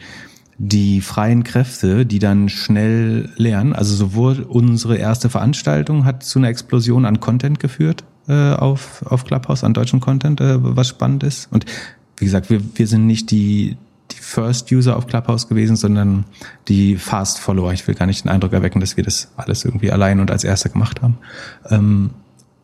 die 0.58 1.00
freien 1.00 1.42
Kräfte, 1.42 2.04
die 2.04 2.18
dann 2.18 2.48
schnell 2.48 3.30
lernen. 3.36 3.72
Also 3.72 3.94
sowohl 3.94 4.42
unsere 4.42 4.96
erste 4.96 5.30
Veranstaltung 5.30 6.04
hat 6.04 6.22
zu 6.22 6.38
einer 6.38 6.48
Explosion 6.48 7.06
an 7.06 7.20
Content 7.20 7.60
geführt 7.60 8.04
äh, 8.28 8.52
auf, 8.52 9.04
auf 9.06 9.24
Clubhouse, 9.24 9.64
an 9.64 9.74
deutschen 9.74 10.00
Content, 10.00 10.40
äh, 10.40 10.56
was 10.58 10.88
spannend 10.88 11.22
ist. 11.22 11.50
Und 11.50 11.64
wie 12.16 12.24
gesagt, 12.24 12.50
wir, 12.50 12.60
wir 12.74 12.86
sind 12.86 13.06
nicht 13.06 13.30
die, 13.30 13.76
die 14.10 14.16
First 14.16 14.70
User 14.70 14.96
auf 14.96 15.06
Clubhouse 15.06 15.48
gewesen, 15.48 15.76
sondern 15.76 16.24
die 16.68 16.96
Fast 16.96 17.38
Follower. 17.38 17.72
Ich 17.72 17.86
will 17.86 17.94
gar 17.94 18.06
nicht 18.06 18.24
den 18.24 18.30
Eindruck 18.30 18.52
erwecken, 18.52 18.80
dass 18.80 18.96
wir 18.96 19.04
das 19.04 19.28
alles 19.36 19.64
irgendwie 19.64 19.90
allein 19.90 20.20
und 20.20 20.30
als 20.30 20.44
Erster 20.44 20.68
gemacht 20.68 21.02
haben. 21.02 21.18
Ähm, 21.70 22.10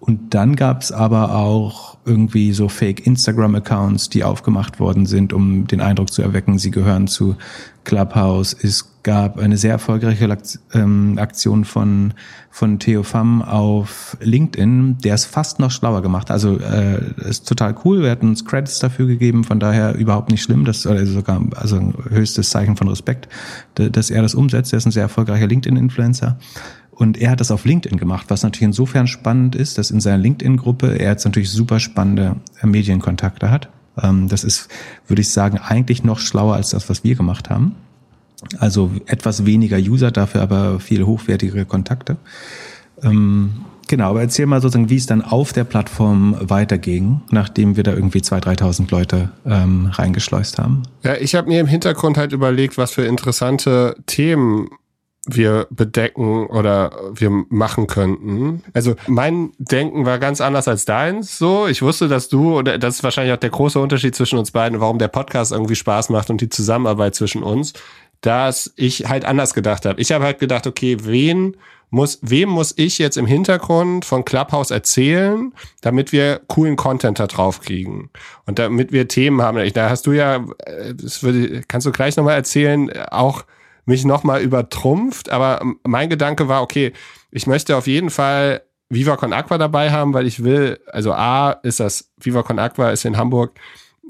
und 0.01 0.35
dann 0.35 0.57
gab 0.57 0.81
es 0.83 0.93
aber 0.93 1.35
auch 1.35 1.99
irgendwie 2.07 2.53
so 2.53 2.69
Fake 2.69 3.07
Instagram-Accounts, 3.07 4.09
die 4.09 4.25
aufgemacht 4.25 4.81
worden 4.81 5.05
sind, 5.05 5.35
um 5.35 5.67
den 5.67 5.83
Eindruck 5.83 6.11
zu 6.11 6.23
erwecken, 6.23 6.59
sie 6.59 6.71
gehören 6.71 7.07
zu 7.07 7.37
Clubhouse. 7.85 8.55
Es 8.55 8.90
gab 9.03 9.39
eine 9.39 9.57
sehr 9.57 9.73
erfolgreiche 9.73 10.29
ähm, 10.75 11.19
Aktion 11.19 11.65
von, 11.65 12.15
von 12.51 12.79
Theo 12.79 13.03
Pham 13.03 13.43
auf 13.43 14.17
LinkedIn, 14.21 14.99
der 14.99 15.15
es 15.15 15.25
fast 15.25 15.59
noch 15.59 15.71
schlauer 15.71 16.03
gemacht. 16.03 16.31
Also 16.31 16.59
äh, 16.59 17.01
ist 17.29 17.49
total 17.49 17.75
cool. 17.85 18.03
Wir 18.03 18.11
hatten 18.11 18.29
uns 18.29 18.45
Credits 18.45 18.79
dafür 18.79 19.07
gegeben, 19.07 19.45
von 19.45 19.61
daher 19.61 19.95
überhaupt 19.95 20.31
nicht 20.31 20.43
schlimm. 20.43 20.65
Das 20.65 20.85
ist 20.85 21.13
sogar 21.13 21.43
also 21.57 21.77
ein 21.77 21.95
höchstes 22.11 22.51
Zeichen 22.51 22.77
von 22.77 22.89
Respekt, 22.89 23.29
dass 23.75 24.11
er 24.11 24.23
das 24.23 24.35
umsetzt. 24.35 24.73
Er 24.73 24.79
ist 24.79 24.87
ein 24.87 24.93
sehr 24.93 25.05
erfolgreicher 25.05 25.47
LinkedIn-Influencer. 25.47 26.39
Und 27.01 27.17
er 27.17 27.31
hat 27.31 27.41
das 27.41 27.51
auf 27.51 27.65
LinkedIn 27.65 27.99
gemacht, 27.99 28.27
was 28.29 28.43
natürlich 28.43 28.67
insofern 28.67 29.07
spannend 29.07 29.55
ist, 29.55 29.79
dass 29.79 29.91
in 29.91 30.01
seiner 30.01 30.19
LinkedIn-Gruppe 30.19 30.99
er 30.99 31.13
jetzt 31.13 31.25
natürlich 31.25 31.51
super 31.51 31.81
spannende 31.81 32.37
äh, 32.61 32.67
Medienkontakte 32.67 33.51
hat. 33.51 33.71
Ähm, 34.03 34.29
das 34.29 34.45
ist, 34.45 34.69
würde 35.07 35.23
ich 35.23 35.31
sagen, 35.31 35.57
eigentlich 35.57 36.05
noch 36.05 36.19
schlauer 36.19 36.57
als 36.57 36.71
das, 36.71 36.91
was 36.91 37.03
wir 37.03 37.15
gemacht 37.15 37.49
haben. 37.49 37.75
Also 38.59 38.91
etwas 39.07 39.45
weniger 39.47 39.77
User, 39.79 40.11
dafür 40.11 40.43
aber 40.43 40.81
viel 40.81 41.05
hochwertigere 41.05 41.65
Kontakte. 41.65 42.17
Ähm, 43.03 43.53
genau, 43.89 44.11
aber 44.11 44.23
erzähl 44.23 44.47
mal 44.47 44.61
sozusagen, 44.61 44.91
wie 44.91 44.97
es 44.97 45.07
dann 45.07 45.23
auf 45.23 45.53
der 45.53 45.65
Plattform 45.65 46.37
weiterging, 46.41 47.21
nachdem 47.31 47.77
wir 47.77 47.85
da 47.85 47.93
irgendwie 47.93 48.21
2.000, 48.21 48.59
3.000 48.59 48.91
Leute 48.91 49.31
ähm, 49.47 49.87
reingeschleust 49.93 50.59
haben. 50.59 50.83
Ja, 51.03 51.15
ich 51.17 51.35
habe 51.35 51.49
mir 51.49 51.61
im 51.61 51.67
Hintergrund 51.67 52.17
halt 52.17 52.33
überlegt, 52.33 52.79
was 52.79 52.93
für 52.93 53.05
interessante 53.05 53.97
Themen 54.07 54.69
wir 55.27 55.67
bedecken 55.71 56.47
oder 56.47 56.93
wir 57.13 57.31
machen 57.51 57.87
könnten. 57.87 58.63
Also 58.73 58.95
mein 59.07 59.53
Denken 59.59 60.07
war 60.07 60.19
ganz 60.19 60.41
anders 60.41 60.67
als 60.67 60.87
deins. 60.87 61.37
So, 61.37 61.67
ich 61.67 61.83
wusste, 61.83 62.09
dass 62.09 62.29
du 62.29 62.59
oder 62.59 62.79
das 62.79 62.97
ist 62.97 63.05
wahrscheinlich 63.05 63.35
auch 63.35 63.41
der 63.41 63.51
große 63.51 63.79
Unterschied 63.79 64.15
zwischen 64.15 64.39
uns 64.39 64.51
beiden, 64.51 64.81
warum 64.81 64.99
der 64.99 65.09
Podcast 65.09 65.53
irgendwie 65.53 65.77
Spaß 65.77 66.09
macht 66.09 66.31
und 66.31 66.41
die 66.41 66.49
Zusammenarbeit 66.49 67.15
zwischen 67.15 67.43
uns, 67.43 67.75
dass 68.21 68.73
ich 68.77 69.09
halt 69.09 69.25
anders 69.25 69.55
gedacht 69.55 69.87
habe. 69.87 70.01
Ich 70.01 70.13
habe 70.13 70.25
halt 70.25 70.39
gedacht, 70.39 70.67
okay, 70.67 70.99
wen 71.03 71.57
muss, 71.91 72.19
wem 72.23 72.49
muss 72.49 72.73
ich 72.77 72.99
jetzt 72.99 73.17
im 73.17 73.27
Hintergrund 73.27 74.05
von 74.05 74.25
Clubhouse 74.25 74.71
erzählen, 74.71 75.53
damit 75.81 76.13
wir 76.13 76.41
coolen 76.47 76.77
Content 76.77 77.19
da 77.19 77.27
drauf 77.27 77.61
kriegen 77.61 78.11
und 78.47 78.59
damit 78.59 78.93
wir 78.93 79.09
Themen 79.09 79.43
haben. 79.43 79.73
Da 79.73 79.91
hast 79.91 80.07
du 80.07 80.13
ja, 80.13 80.45
äh, 80.59 80.95
das 80.95 81.23
würde, 81.23 81.63
kannst 81.67 81.87
du 81.87 81.93
gleich 81.93 82.17
nochmal 82.17 82.37
erzählen, 82.37 82.91
auch 83.11 83.45
mich 83.87 84.05
nochmal 84.05 84.41
übertrumpft. 84.41 85.31
Aber 85.31 85.63
mein 85.85 86.09
Gedanke 86.09 86.49
war, 86.49 86.63
okay, 86.63 86.93
ich 87.33 87.47
möchte 87.47 87.77
auf 87.77 87.87
jeden 87.87 88.11
Fall 88.11 88.63
Viva 88.89 89.17
Con 89.17 89.33
Aqua 89.33 89.59
dabei 89.59 89.91
haben, 89.91 90.15
weil 90.15 90.27
ich 90.27 90.45
will, 90.45 90.79
also 90.87 91.13
A 91.13 91.53
ist 91.63 91.81
das, 91.81 92.13
Viva 92.19 92.43
Con 92.43 92.59
Aqua 92.59 92.91
ist 92.91 93.05
in 93.05 93.17
Hamburg 93.17 93.59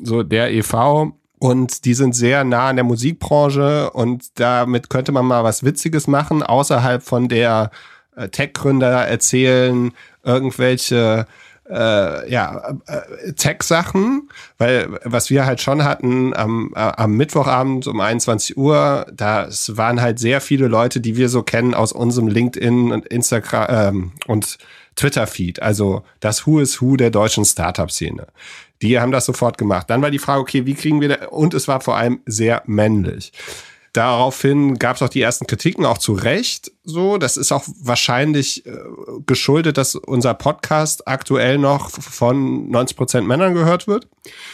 so 0.02 0.22
der 0.22 0.52
EV 0.52 1.12
und 1.40 1.86
die 1.86 1.94
sind 1.94 2.14
sehr 2.14 2.44
nah 2.44 2.68
an 2.68 2.76
der 2.76 2.84
Musikbranche 2.84 3.90
und 3.90 4.38
damit 4.38 4.90
könnte 4.90 5.10
man 5.10 5.24
mal 5.26 5.42
was 5.42 5.64
Witziges 5.64 6.06
machen, 6.06 6.42
außerhalb 6.42 7.02
von 7.02 7.28
der 7.28 7.70
äh, 8.14 8.28
Tech-Gründer 8.28 9.06
erzählen, 9.06 9.92
irgendwelche 10.22 11.26
äh, 11.70 12.30
ja, 12.30 12.76
äh, 12.86 13.32
Tech-Sachen, 13.32 14.28
weil 14.58 14.98
was 15.04 15.30
wir 15.30 15.46
halt 15.46 15.62
schon 15.62 15.82
hatten 15.82 16.36
am, 16.36 16.72
äh, 16.74 16.80
am 16.80 17.16
Mittwochabend 17.16 17.86
um 17.86 18.00
21 18.00 18.58
Uhr, 18.58 19.06
das 19.10 19.76
waren 19.78 20.02
halt 20.02 20.18
sehr 20.18 20.42
viele 20.42 20.68
Leute, 20.68 21.00
die 21.00 21.16
wir 21.16 21.30
so 21.30 21.42
kennen 21.42 21.72
aus 21.72 21.92
unserem 21.92 22.28
LinkedIn 22.28 22.92
und 22.92 23.06
Instagram 23.06 23.66
ähm, 23.70 24.12
und 24.26 24.58
Twitter-Feed, 24.96 25.62
also 25.62 26.02
das 26.18 26.46
Who 26.46 26.60
is 26.60 26.82
Who 26.82 26.96
der 26.96 27.10
deutschen 27.10 27.46
Startup-Szene. 27.46 28.26
Die 28.82 28.98
haben 28.98 29.12
das 29.12 29.26
sofort 29.26 29.58
gemacht. 29.58 29.90
Dann 29.90 30.02
war 30.02 30.10
die 30.10 30.18
Frage, 30.18 30.40
okay, 30.40 30.66
wie 30.66 30.74
kriegen 30.74 31.00
wir 31.00 31.08
da, 31.08 31.26
und 31.28 31.54
es 31.54 31.68
war 31.68 31.80
vor 31.80 31.96
allem 31.96 32.20
sehr 32.26 32.62
männlich. 32.66 33.32
Daraufhin 33.92 34.78
gab 34.78 34.96
es 34.96 35.02
auch 35.02 35.08
die 35.08 35.20
ersten 35.20 35.46
Kritiken, 35.46 35.84
auch 35.84 35.98
zu 35.98 36.12
Recht. 36.12 36.70
So, 36.84 37.18
das 37.18 37.36
ist 37.36 37.50
auch 37.50 37.64
wahrscheinlich 37.80 38.64
äh, 38.66 38.72
geschuldet, 39.26 39.78
dass 39.78 39.96
unser 39.96 40.34
Podcast 40.34 41.08
aktuell 41.08 41.58
noch 41.58 41.90
von 41.90 42.70
90 42.70 42.96
Prozent 42.96 43.26
Männern 43.26 43.54
gehört 43.54 43.88
wird. 43.88 44.08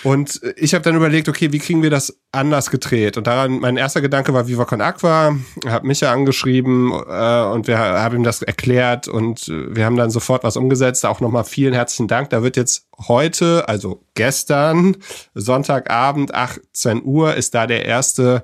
Und 0.05 0.41
ich 0.57 0.75
habe 0.75 0.83
dann 0.83 0.97
überlegt, 0.97 1.29
okay, 1.29 1.53
wie 1.53 1.59
kriegen 1.59 1.83
wir 1.83 1.91
das 1.91 2.19
anders 2.33 2.71
gedreht? 2.71 3.17
Und 3.17 3.27
daran, 3.27 3.59
mein 3.59 3.77
erster 3.77 4.01
Gedanke 4.01 4.33
war 4.33 4.49
Viva 4.49 4.65
Con 4.65 4.81
Aqua, 4.81 5.37
habe 5.67 5.87
mich 5.87 6.01
ja 6.01 6.13
angeschrieben 6.13 6.93
äh, 6.93 7.43
und 7.43 7.67
wir 7.67 7.79
haben 7.79 8.17
ihm 8.17 8.25
das 8.25 8.43
erklärt 8.43 9.07
und 9.07 9.49
wir 9.49 9.85
haben 9.85 9.97
dann 9.97 10.11
sofort 10.11 10.45
was 10.45 10.57
umgesetzt. 10.57 11.05
Auch 11.05 11.21
nochmal 11.21 11.45
vielen 11.45 11.75
herzlichen 11.75 12.09
Dank. 12.09 12.31
Da 12.31 12.43
wird 12.43 12.57
jetzt 12.57 12.87
heute, 13.07 13.69
also 13.69 14.03
gestern, 14.15 14.97
Sonntagabend, 15.35 16.35
18 16.35 17.03
Uhr, 17.05 17.35
ist 17.35 17.55
da 17.55 17.67
der 17.67 17.85
erste 17.85 18.43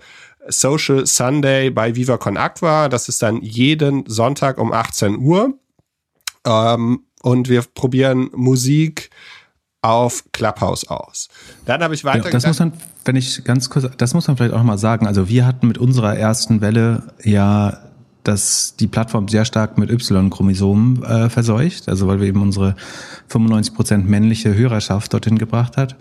Social 0.48 1.07
Sunday 1.07 1.70
bei 1.70 1.94
Viva 1.94 2.16
Con 2.16 2.37
Aqua. 2.37 2.88
Das 2.88 3.09
ist 3.09 3.22
dann 3.22 3.40
jeden 3.42 4.05
Sonntag 4.07 4.59
um 4.59 4.72
18 4.72 5.18
Uhr. 5.18 5.59
Ähm, 6.44 7.05
und 7.22 7.48
wir 7.48 7.62
probieren 7.62 8.31
Musik 8.35 9.11
auf 9.81 10.24
Clubhouse 10.33 10.88
aus. 10.88 11.28
Dann 11.66 11.83
habe 11.83 11.94
ich 11.94 12.05
weiter. 12.05 12.26
Ja, 12.26 12.31
das 12.31 12.46
muss 12.46 12.59
man, 12.59 12.72
wenn 13.05 13.16
ich 13.16 13.42
ganz 13.44 13.68
kurz, 13.70 13.87
das 13.96 14.14
muss 14.14 14.28
man 14.28 14.37
vielleicht 14.37 14.55
auch 14.55 14.62
mal 14.62 14.78
sagen. 14.78 15.07
Also 15.07 15.28
wir 15.28 15.46
hatten 15.46 15.66
mit 15.68 15.78
unserer 15.78 16.16
ersten 16.16 16.61
Welle 16.61 17.14
ja 17.22 17.92
dass 18.24 18.76
die 18.76 18.87
Plattform 18.87 19.28
sehr 19.28 19.44
stark 19.44 19.78
mit 19.78 19.90
Y-Chromosomen 19.90 21.02
äh, 21.02 21.28
verseucht, 21.28 21.88
also 21.88 22.07
weil 22.07 22.20
wir 22.20 22.28
eben 22.28 22.40
unsere 22.40 22.76
95% 23.31 24.05
männliche 24.05 24.55
Hörerschaft 24.55 25.12
dorthin 25.12 25.38
gebracht 25.38 25.76
hat 25.76 25.96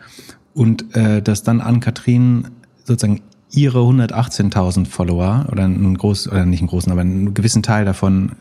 und 0.53 0.95
äh, 0.95 1.21
dass 1.21 1.43
dann 1.43 1.61
an 1.61 1.79
Kathrin 1.79 2.49
sozusagen 2.83 3.21
ihre 3.51 3.79
118.000 3.79 4.85
Follower 4.85 5.45
oder 5.51 5.63
einen 5.63 5.97
großen, 5.97 6.31
oder 6.31 6.45
nicht 6.45 6.61
einen 6.61 6.69
großen, 6.69 6.91
aber 6.91 7.01
einen 7.01 7.33
gewissen 7.33 7.63
Teil 7.63 7.85
davon 7.85 8.33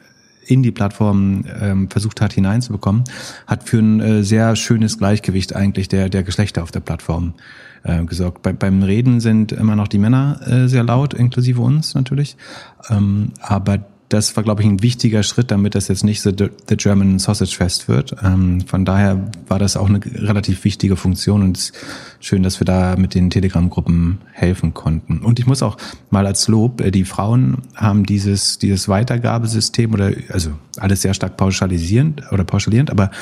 in 0.46 0.62
die 0.62 0.72
Plattform 0.72 1.44
ähm, 1.60 1.90
versucht 1.90 2.20
hat 2.20 2.32
hineinzubekommen, 2.32 3.04
hat 3.46 3.68
für 3.68 3.78
ein 3.78 4.00
äh, 4.00 4.24
sehr 4.24 4.56
schönes 4.56 4.98
Gleichgewicht 4.98 5.54
eigentlich 5.54 5.88
der, 5.88 6.08
der 6.08 6.22
Geschlechter 6.22 6.62
auf 6.62 6.72
der 6.72 6.80
Plattform 6.80 7.34
äh, 7.84 8.04
gesorgt. 8.04 8.42
Bei, 8.42 8.52
beim 8.52 8.82
Reden 8.82 9.20
sind 9.20 9.52
immer 9.52 9.76
noch 9.76 9.88
die 9.88 9.98
Männer 9.98 10.40
äh, 10.46 10.68
sehr 10.68 10.82
laut, 10.82 11.14
inklusive 11.14 11.60
uns 11.60 11.94
natürlich. 11.94 12.36
Ähm, 12.88 13.32
aber 13.40 13.78
das 14.10 14.36
war, 14.36 14.42
glaube 14.42 14.62
ich, 14.62 14.68
ein 14.68 14.82
wichtiger 14.82 15.22
Schritt, 15.22 15.52
damit 15.52 15.76
das 15.76 15.86
jetzt 15.86 16.02
nicht 16.02 16.20
so 16.20 16.30
the 16.30 16.76
German 16.76 17.20
Sausage 17.20 17.54
Fest 17.54 17.86
wird. 17.86 18.16
Ähm, 18.22 18.60
von 18.62 18.84
daher 18.84 19.30
war 19.46 19.60
das 19.60 19.76
auch 19.76 19.88
eine 19.88 20.00
relativ 20.04 20.64
wichtige 20.64 20.96
Funktion 20.96 21.42
und 21.44 21.72
schön, 22.18 22.42
dass 22.42 22.60
wir 22.60 22.64
da 22.64 22.96
mit 22.96 23.14
den 23.14 23.30
Telegram-Gruppen 23.30 24.18
helfen 24.32 24.74
konnten. 24.74 25.20
Und 25.20 25.38
ich 25.38 25.46
muss 25.46 25.62
auch 25.62 25.76
mal 26.10 26.26
als 26.26 26.48
Lob, 26.48 26.80
äh, 26.80 26.90
die 26.90 27.04
Frauen 27.04 27.58
haben 27.76 28.04
dieses, 28.04 28.58
dieses 28.58 28.88
Weitergabesystem 28.88 29.94
oder, 29.94 30.12
also 30.30 30.50
alles 30.76 31.02
sehr 31.02 31.14
stark 31.14 31.36
pauschalisierend 31.36 32.32
oder 32.32 32.42
pauschalierend, 32.42 32.90
aber 32.90 33.12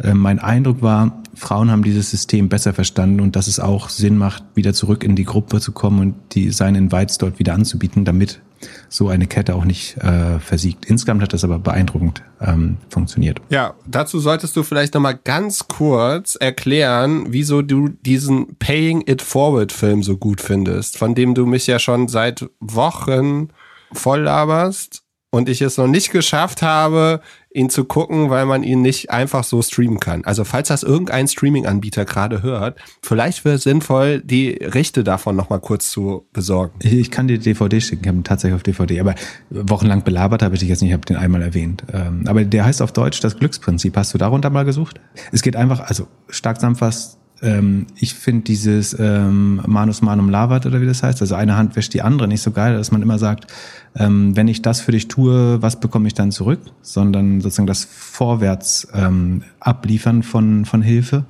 äh, 0.00 0.14
mein 0.14 0.38
Eindruck 0.38 0.80
war, 0.80 1.22
Frauen 1.34 1.72
haben 1.72 1.82
dieses 1.82 2.12
System 2.12 2.48
besser 2.48 2.72
verstanden 2.72 3.20
und 3.20 3.34
dass 3.34 3.48
es 3.48 3.58
auch 3.58 3.88
Sinn 3.88 4.16
macht, 4.16 4.44
wieder 4.54 4.74
zurück 4.74 5.02
in 5.02 5.16
die 5.16 5.24
Gruppe 5.24 5.60
zu 5.60 5.72
kommen 5.72 5.98
und 5.98 6.14
die 6.32 6.50
seinen 6.50 6.76
Invites 6.76 7.18
dort 7.18 7.40
wieder 7.40 7.54
anzubieten, 7.54 8.04
damit 8.04 8.40
so 8.88 9.08
eine 9.08 9.26
Kette 9.26 9.54
auch 9.54 9.64
nicht 9.64 9.96
äh, 9.98 10.38
versiegt. 10.38 10.86
Insgesamt 10.86 11.22
hat 11.22 11.32
das 11.32 11.44
aber 11.44 11.58
beeindruckend 11.58 12.22
ähm, 12.40 12.76
funktioniert. 12.88 13.40
Ja, 13.48 13.74
dazu 13.86 14.18
solltest 14.18 14.56
du 14.56 14.62
vielleicht 14.62 14.94
nochmal 14.94 15.18
ganz 15.22 15.68
kurz 15.68 16.34
erklären, 16.34 17.26
wieso 17.28 17.62
du 17.62 17.88
diesen 17.88 18.56
Paying 18.56 19.02
It 19.06 19.22
Forward 19.22 19.72
Film 19.72 20.02
so 20.02 20.16
gut 20.16 20.40
findest, 20.40 20.98
von 20.98 21.14
dem 21.14 21.34
du 21.34 21.46
mich 21.46 21.66
ja 21.66 21.78
schon 21.78 22.08
seit 22.08 22.48
Wochen 22.60 23.48
voll 23.92 24.20
laberst 24.20 25.02
und 25.30 25.48
ich 25.48 25.62
es 25.62 25.76
noch 25.76 25.86
nicht 25.86 26.10
geschafft 26.10 26.62
habe, 26.62 27.20
ihn 27.52 27.70
zu 27.70 27.84
gucken, 27.84 28.30
weil 28.30 28.46
man 28.46 28.62
ihn 28.62 28.82
nicht 28.82 29.10
einfach 29.10 29.44
so 29.44 29.62
streamen 29.62 29.98
kann. 29.98 30.24
Also 30.24 30.44
falls 30.44 30.68
das 30.68 30.82
irgendein 30.82 31.26
Streaming-Anbieter 31.26 32.04
gerade 32.04 32.42
hört, 32.42 32.78
vielleicht 33.02 33.44
wäre 33.44 33.56
es 33.56 33.62
sinnvoll, 33.62 34.20
die 34.20 34.50
Rechte 34.50 35.02
davon 35.02 35.36
nochmal 35.36 35.60
kurz 35.60 35.90
zu 35.90 36.26
besorgen. 36.32 36.74
Ich 36.80 37.10
kann 37.10 37.28
dir 37.28 37.38
DVD 37.38 37.80
schicken, 37.80 38.02
ich 38.02 38.08
habe 38.08 38.18
ihn 38.18 38.24
tatsächlich 38.24 38.56
auf 38.56 38.62
DVD, 38.62 39.00
aber 39.00 39.14
wochenlang 39.50 40.04
belabert 40.04 40.42
habe 40.42 40.54
ich 40.54 40.60
dich 40.60 40.68
jetzt 40.68 40.82
nicht, 40.82 40.90
ich 40.90 40.94
habe 40.94 41.06
den 41.06 41.16
einmal 41.16 41.42
erwähnt. 41.42 41.84
Ähm, 41.92 42.24
aber 42.26 42.44
der 42.44 42.64
heißt 42.64 42.82
auf 42.82 42.92
Deutsch 42.92 43.20
das 43.20 43.36
Glücksprinzip. 43.36 43.96
Hast 43.96 44.14
du 44.14 44.18
darunter 44.18 44.50
mal 44.50 44.64
gesucht? 44.64 45.00
Es 45.32 45.42
geht 45.42 45.56
einfach, 45.56 45.80
also 45.80 46.06
stark 46.28 46.58
zusammenfasst, 46.58 47.18
ähm, 47.42 47.86
ich 47.96 48.14
finde 48.14 48.42
dieses 48.44 48.96
ähm, 48.98 49.62
Manus 49.66 50.02
Manum 50.02 50.28
Lavat 50.28 50.66
oder 50.66 50.80
wie 50.80 50.86
das 50.86 51.02
heißt, 51.02 51.20
also 51.20 51.34
eine 51.34 51.56
Hand 51.56 51.76
wäscht 51.76 51.94
die 51.94 52.02
andere, 52.02 52.28
nicht 52.28 52.42
so 52.42 52.50
geil, 52.50 52.76
dass 52.76 52.92
man 52.92 53.02
immer 53.02 53.18
sagt, 53.18 53.46
ähm, 53.94 54.36
wenn 54.36 54.48
ich 54.48 54.62
das 54.62 54.80
für 54.80 54.92
dich 54.92 55.08
tue, 55.08 55.60
was 55.62 55.80
bekomme 55.80 56.06
ich 56.06 56.14
dann 56.14 56.32
zurück? 56.32 56.60
Sondern 56.82 57.40
sozusagen 57.40 57.66
das 57.66 57.84
Vorwärts 57.84 58.88
ähm, 58.94 59.42
abliefern 59.58 60.22
von, 60.22 60.64
von 60.64 60.82
Hilfe, 60.82 61.24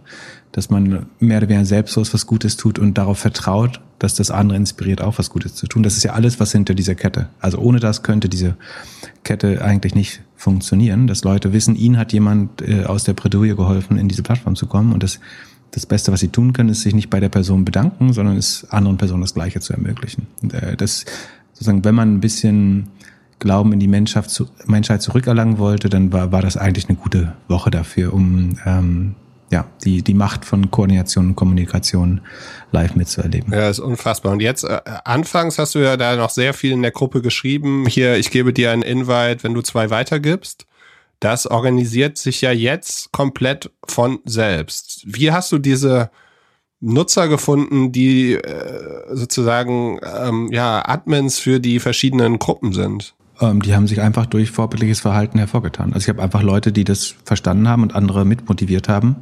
dass 0.52 0.68
man 0.68 1.06
mehr 1.20 1.38
oder 1.38 1.48
weniger 1.48 1.64
selbstlos 1.64 2.12
was 2.12 2.26
Gutes 2.26 2.56
tut 2.56 2.78
und 2.78 2.98
darauf 2.98 3.18
vertraut, 3.18 3.80
dass 4.00 4.14
das 4.14 4.32
andere 4.32 4.56
inspiriert, 4.56 5.00
auch 5.00 5.18
was 5.18 5.30
Gutes 5.30 5.54
zu 5.54 5.66
tun. 5.68 5.84
Das 5.84 5.96
ist 5.96 6.02
ja 6.02 6.14
alles, 6.14 6.40
was 6.40 6.50
hinter 6.52 6.74
dieser 6.74 6.96
Kette. 6.96 7.28
Also 7.40 7.58
ohne 7.58 7.78
das 7.78 8.02
könnte 8.02 8.28
diese 8.28 8.56
Kette 9.22 9.62
eigentlich 9.62 9.94
nicht 9.94 10.22
funktionieren, 10.34 11.06
dass 11.06 11.22
Leute 11.22 11.52
wissen, 11.52 11.76
ihnen 11.76 11.98
hat 11.98 12.12
jemand 12.12 12.62
äh, 12.62 12.84
aus 12.84 13.04
der 13.04 13.12
Bredouille 13.12 13.54
geholfen, 13.54 13.96
in 13.96 14.08
diese 14.08 14.22
Plattform 14.22 14.56
zu 14.56 14.66
kommen 14.66 14.92
und 14.92 15.02
das 15.02 15.20
das 15.70 15.86
Beste, 15.86 16.12
was 16.12 16.20
sie 16.20 16.28
tun 16.28 16.52
können, 16.52 16.68
ist 16.68 16.82
sich 16.82 16.94
nicht 16.94 17.10
bei 17.10 17.20
der 17.20 17.28
Person 17.28 17.64
bedanken, 17.64 18.12
sondern 18.12 18.36
es 18.36 18.66
anderen 18.70 18.96
Personen 18.96 19.22
das 19.22 19.34
Gleiche 19.34 19.60
zu 19.60 19.72
ermöglichen. 19.72 20.26
Und, 20.42 20.54
äh, 20.54 20.76
das 20.76 21.04
sozusagen, 21.52 21.84
wenn 21.84 21.94
man 21.94 22.14
ein 22.14 22.20
bisschen 22.20 22.88
Glauben 23.38 23.72
in 23.72 23.80
die 23.80 23.88
Menschheit, 23.88 24.26
Menschheit 24.66 25.02
zurückerlangen 25.02 25.58
wollte, 25.58 25.88
dann 25.88 26.12
war, 26.12 26.30
war 26.30 26.42
das 26.42 26.56
eigentlich 26.56 26.88
eine 26.88 26.98
gute 26.98 27.32
Woche 27.48 27.70
dafür, 27.70 28.12
um 28.12 28.58
ähm, 28.66 29.14
ja, 29.50 29.66
die, 29.82 30.02
die 30.02 30.14
Macht 30.14 30.44
von 30.44 30.70
Koordination 30.70 31.28
und 31.28 31.36
Kommunikation 31.36 32.20
live 32.70 32.94
mitzuerleben. 32.94 33.52
Ja, 33.52 33.68
ist 33.68 33.80
unfassbar. 33.80 34.32
Und 34.32 34.40
jetzt, 34.40 34.64
äh, 34.64 34.80
anfangs 35.04 35.58
hast 35.58 35.74
du 35.74 35.80
ja 35.80 35.96
da 35.96 36.16
noch 36.16 36.30
sehr 36.30 36.54
viel 36.54 36.72
in 36.72 36.82
der 36.82 36.92
Gruppe 36.92 37.20
geschrieben. 37.20 37.86
Hier, 37.86 38.16
ich 38.16 38.30
gebe 38.30 38.52
dir 38.52 38.70
einen 38.70 38.82
Invite, 38.82 39.42
wenn 39.42 39.54
du 39.54 39.62
zwei 39.62 39.90
weitergibst. 39.90 40.66
Das 41.20 41.46
organisiert 41.46 42.16
sich 42.18 42.40
ja 42.40 42.50
jetzt 42.50 43.12
komplett 43.12 43.70
von 43.86 44.20
selbst. 44.24 45.02
Wie 45.04 45.30
hast 45.30 45.52
du 45.52 45.58
diese 45.58 46.10
Nutzer 46.80 47.28
gefunden, 47.28 47.92
die 47.92 48.34
äh, 48.34 49.14
sozusagen 49.14 50.00
ähm, 50.02 50.48
ja 50.50 50.82
Admins 50.88 51.38
für 51.38 51.60
die 51.60 51.78
verschiedenen 51.78 52.38
Gruppen 52.38 52.72
sind? 52.72 53.14
Ähm, 53.40 53.60
die 53.60 53.74
haben 53.74 53.86
sich 53.86 54.00
einfach 54.00 54.26
durch 54.26 54.50
vorbildliches 54.50 55.00
Verhalten 55.00 55.38
hervorgetan. 55.38 55.92
Also 55.92 56.04
ich 56.04 56.08
habe 56.08 56.22
einfach 56.22 56.42
Leute, 56.42 56.72
die 56.72 56.84
das 56.84 57.14
verstanden 57.24 57.68
haben 57.68 57.82
und 57.82 57.94
andere 57.94 58.24
mitmotiviert 58.24 58.88
haben. 58.88 59.16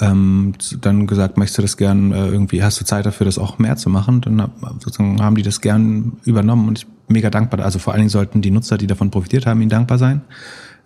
Ähm, 0.00 0.54
dann 0.80 1.06
gesagt, 1.06 1.38
möchtest 1.38 1.58
du 1.58 1.62
das 1.62 1.76
gern 1.76 2.12
äh, 2.12 2.28
irgendwie, 2.28 2.62
hast 2.62 2.80
du 2.80 2.84
Zeit 2.84 3.06
dafür, 3.06 3.26
das 3.26 3.38
auch 3.38 3.58
mehr 3.58 3.76
zu 3.76 3.90
machen? 3.90 4.20
Dann 4.20 4.50
sozusagen 4.78 5.22
haben 5.22 5.36
die 5.36 5.42
das 5.42 5.60
gern 5.60 6.18
übernommen 6.24 6.68
und 6.68 6.78
ich 6.78 6.86
bin 6.86 6.94
mega 7.08 7.30
dankbar. 7.30 7.64
Also 7.64 7.78
vor 7.78 7.92
allen 7.92 8.00
Dingen 8.00 8.10
sollten 8.10 8.42
die 8.42 8.50
Nutzer, 8.50 8.78
die 8.78 8.86
davon 8.86 9.10
profitiert 9.10 9.46
haben, 9.46 9.60
ihnen 9.60 9.70
dankbar 9.70 9.98
sein. 9.98 10.22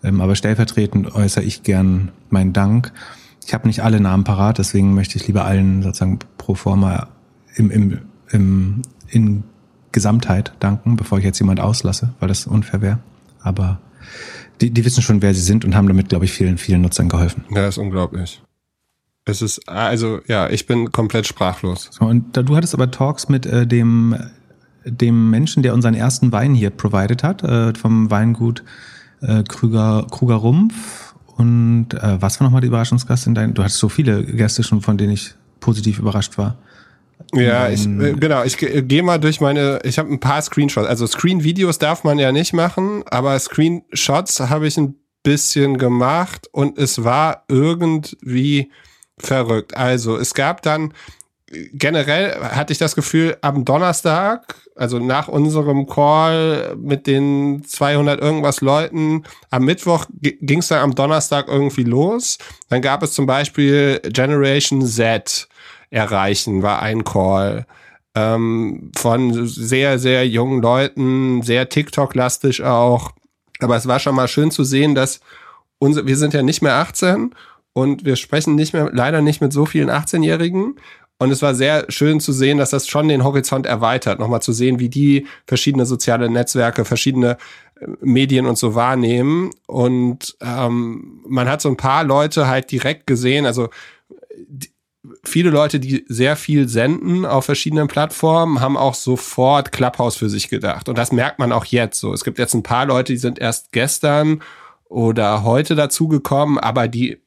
Ähm, 0.02 0.20
aber 0.20 0.34
stellvertretend 0.34 1.14
äußere 1.14 1.44
ich 1.44 1.62
gern 1.62 2.10
meinen 2.30 2.52
Dank. 2.52 2.92
Ich 3.46 3.54
habe 3.54 3.66
nicht 3.66 3.82
alle 3.82 4.00
Namen 4.00 4.24
parat, 4.24 4.58
deswegen 4.58 4.94
möchte 4.94 5.16
ich 5.16 5.26
lieber 5.26 5.44
allen 5.44 5.82
sozusagen 5.82 6.18
pro 6.38 6.54
forma 6.54 7.08
im, 7.54 7.70
im, 7.70 7.98
im, 8.30 8.82
in 9.08 9.44
Gesamtheit 9.90 10.52
danken, 10.60 10.96
bevor 10.96 11.18
ich 11.18 11.24
jetzt 11.24 11.38
jemand 11.38 11.60
auslasse, 11.60 12.14
weil 12.20 12.28
das 12.28 12.46
unfair 12.46 12.80
wäre. 12.80 12.98
Aber 13.40 13.80
die, 14.60 14.70
die 14.70 14.84
wissen 14.84 15.02
schon, 15.02 15.22
wer 15.22 15.34
sie 15.34 15.40
sind 15.40 15.64
und 15.64 15.74
haben 15.74 15.88
damit, 15.88 16.08
glaube 16.08 16.24
ich, 16.24 16.32
vielen, 16.32 16.58
vielen 16.58 16.82
Nutzern 16.82 17.08
geholfen. 17.08 17.44
Ja, 17.50 17.66
ist 17.66 17.78
unglaublich. 17.78 18.42
Es 19.24 19.42
ist, 19.42 19.68
also 19.68 20.20
ja, 20.26 20.48
ich 20.48 20.66
bin 20.66 20.90
komplett 20.90 21.26
sprachlos. 21.26 21.88
So, 21.92 22.04
und 22.06 22.36
da, 22.36 22.42
du 22.42 22.56
hattest 22.56 22.74
aber 22.74 22.90
Talks 22.90 23.28
mit 23.28 23.46
äh, 23.46 23.66
dem, 23.66 24.16
dem 24.84 25.30
Menschen, 25.30 25.62
der 25.62 25.74
unseren 25.74 25.94
ersten 25.94 26.32
Wein 26.32 26.54
hier 26.54 26.70
provided 26.70 27.22
hat, 27.22 27.42
äh, 27.44 27.74
vom 27.74 28.10
Weingut 28.10 28.64
äh, 29.22 29.42
Krüger, 29.42 30.06
Kruger 30.10 30.36
Rumpf 30.36 31.14
und 31.36 31.88
äh, 31.94 32.20
was 32.20 32.38
war 32.38 32.46
nochmal 32.46 32.60
die 32.60 32.68
Überraschungsgast 32.68 33.26
in 33.26 33.34
deinem? 33.34 33.54
Du 33.54 33.62
hattest 33.62 33.78
so 33.78 33.88
viele 33.88 34.24
Gäste 34.24 34.62
schon, 34.62 34.80
von 34.80 34.98
denen 34.98 35.12
ich 35.12 35.34
positiv 35.60 35.98
überrascht 35.98 36.38
war. 36.38 36.58
Ja, 37.32 37.68
ich, 37.68 37.86
äh, 37.86 38.12
genau, 38.14 38.42
ich 38.44 38.58
gehe 38.58 39.02
mal 39.02 39.18
durch 39.18 39.40
meine, 39.40 39.80
ich 39.84 39.98
habe 39.98 40.10
ein 40.10 40.20
paar 40.20 40.42
Screenshots. 40.42 40.86
Also 40.86 41.06
Screen-Videos 41.06 41.78
darf 41.78 42.04
man 42.04 42.18
ja 42.18 42.32
nicht 42.32 42.52
machen, 42.52 43.02
aber 43.06 43.38
Screenshots 43.38 44.40
habe 44.40 44.66
ich 44.66 44.76
ein 44.76 44.96
bisschen 45.22 45.78
gemacht 45.78 46.48
und 46.52 46.78
es 46.78 47.04
war 47.04 47.44
irgendwie 47.48 48.70
verrückt. 49.18 49.76
Also 49.76 50.16
es 50.16 50.34
gab 50.34 50.62
dann 50.62 50.92
generell 51.72 52.34
hatte 52.40 52.72
ich 52.72 52.78
das 52.78 52.94
Gefühl, 52.94 53.36
am 53.40 53.64
Donnerstag, 53.64 54.54
also 54.74 54.98
nach 54.98 55.28
unserem 55.28 55.86
Call 55.86 56.74
mit 56.76 57.06
den 57.06 57.64
200 57.64 58.20
irgendwas 58.20 58.60
Leuten, 58.60 59.24
am 59.50 59.64
Mittwoch 59.64 60.06
ging 60.20 60.60
es 60.60 60.68
dann 60.68 60.80
am 60.80 60.94
Donnerstag 60.94 61.48
irgendwie 61.48 61.84
los. 61.84 62.38
Dann 62.68 62.82
gab 62.82 63.02
es 63.02 63.12
zum 63.12 63.26
Beispiel 63.26 64.00
Generation 64.04 64.84
Z 64.86 65.48
erreichen, 65.90 66.62
war 66.62 66.80
ein 66.80 67.04
Call 67.04 67.66
ähm, 68.14 68.90
von 68.96 69.46
sehr, 69.46 69.98
sehr 69.98 70.26
jungen 70.26 70.62
Leuten, 70.62 71.42
sehr 71.42 71.68
TikTok-lastig 71.68 72.62
auch. 72.62 73.12
Aber 73.60 73.76
es 73.76 73.86
war 73.86 74.00
schon 74.00 74.14
mal 74.14 74.28
schön 74.28 74.50
zu 74.50 74.64
sehen, 74.64 74.94
dass 74.94 75.20
unsere, 75.78 76.06
wir 76.06 76.16
sind 76.16 76.34
ja 76.34 76.42
nicht 76.42 76.62
mehr 76.62 76.74
18 76.76 77.34
und 77.72 78.04
wir 78.04 78.16
sprechen 78.16 78.54
nicht 78.54 78.72
mehr, 78.72 78.90
leider 78.92 79.22
nicht 79.22 79.40
mit 79.40 79.52
so 79.52 79.66
vielen 79.66 79.90
18-Jährigen. 79.90 80.76
Und 81.22 81.30
es 81.30 81.40
war 81.40 81.54
sehr 81.54 81.84
schön 81.88 82.18
zu 82.18 82.32
sehen, 82.32 82.58
dass 82.58 82.70
das 82.70 82.88
schon 82.88 83.06
den 83.06 83.22
Horizont 83.22 83.64
erweitert, 83.64 84.18
nochmal 84.18 84.42
zu 84.42 84.52
sehen, 84.52 84.80
wie 84.80 84.88
die 84.88 85.28
verschiedene 85.46 85.86
soziale 85.86 86.28
Netzwerke, 86.28 86.84
verschiedene 86.84 87.36
äh, 87.80 87.86
Medien 88.00 88.44
und 88.44 88.58
so 88.58 88.74
wahrnehmen. 88.74 89.50
Und 89.68 90.36
ähm, 90.40 91.20
man 91.28 91.48
hat 91.48 91.60
so 91.60 91.68
ein 91.68 91.76
paar 91.76 92.02
Leute 92.02 92.48
halt 92.48 92.72
direkt 92.72 93.06
gesehen, 93.06 93.46
also 93.46 93.68
die, 94.48 94.72
viele 95.22 95.50
Leute, 95.50 95.78
die 95.78 96.04
sehr 96.08 96.34
viel 96.34 96.68
senden 96.68 97.24
auf 97.24 97.44
verschiedenen 97.44 97.86
Plattformen, 97.86 98.60
haben 98.60 98.76
auch 98.76 98.94
sofort 98.94 99.70
Clubhouse 99.70 100.16
für 100.16 100.28
sich 100.28 100.48
gedacht. 100.48 100.88
Und 100.88 100.98
das 100.98 101.12
merkt 101.12 101.38
man 101.38 101.52
auch 101.52 101.66
jetzt 101.66 102.00
so. 102.00 102.12
Es 102.12 102.24
gibt 102.24 102.40
jetzt 102.40 102.54
ein 102.54 102.64
paar 102.64 102.86
Leute, 102.86 103.12
die 103.12 103.18
sind 103.18 103.38
erst 103.38 103.70
gestern 103.70 104.42
oder 104.88 105.44
heute 105.44 105.76
dazugekommen, 105.76 106.58
aber 106.58 106.88
die 106.88 107.22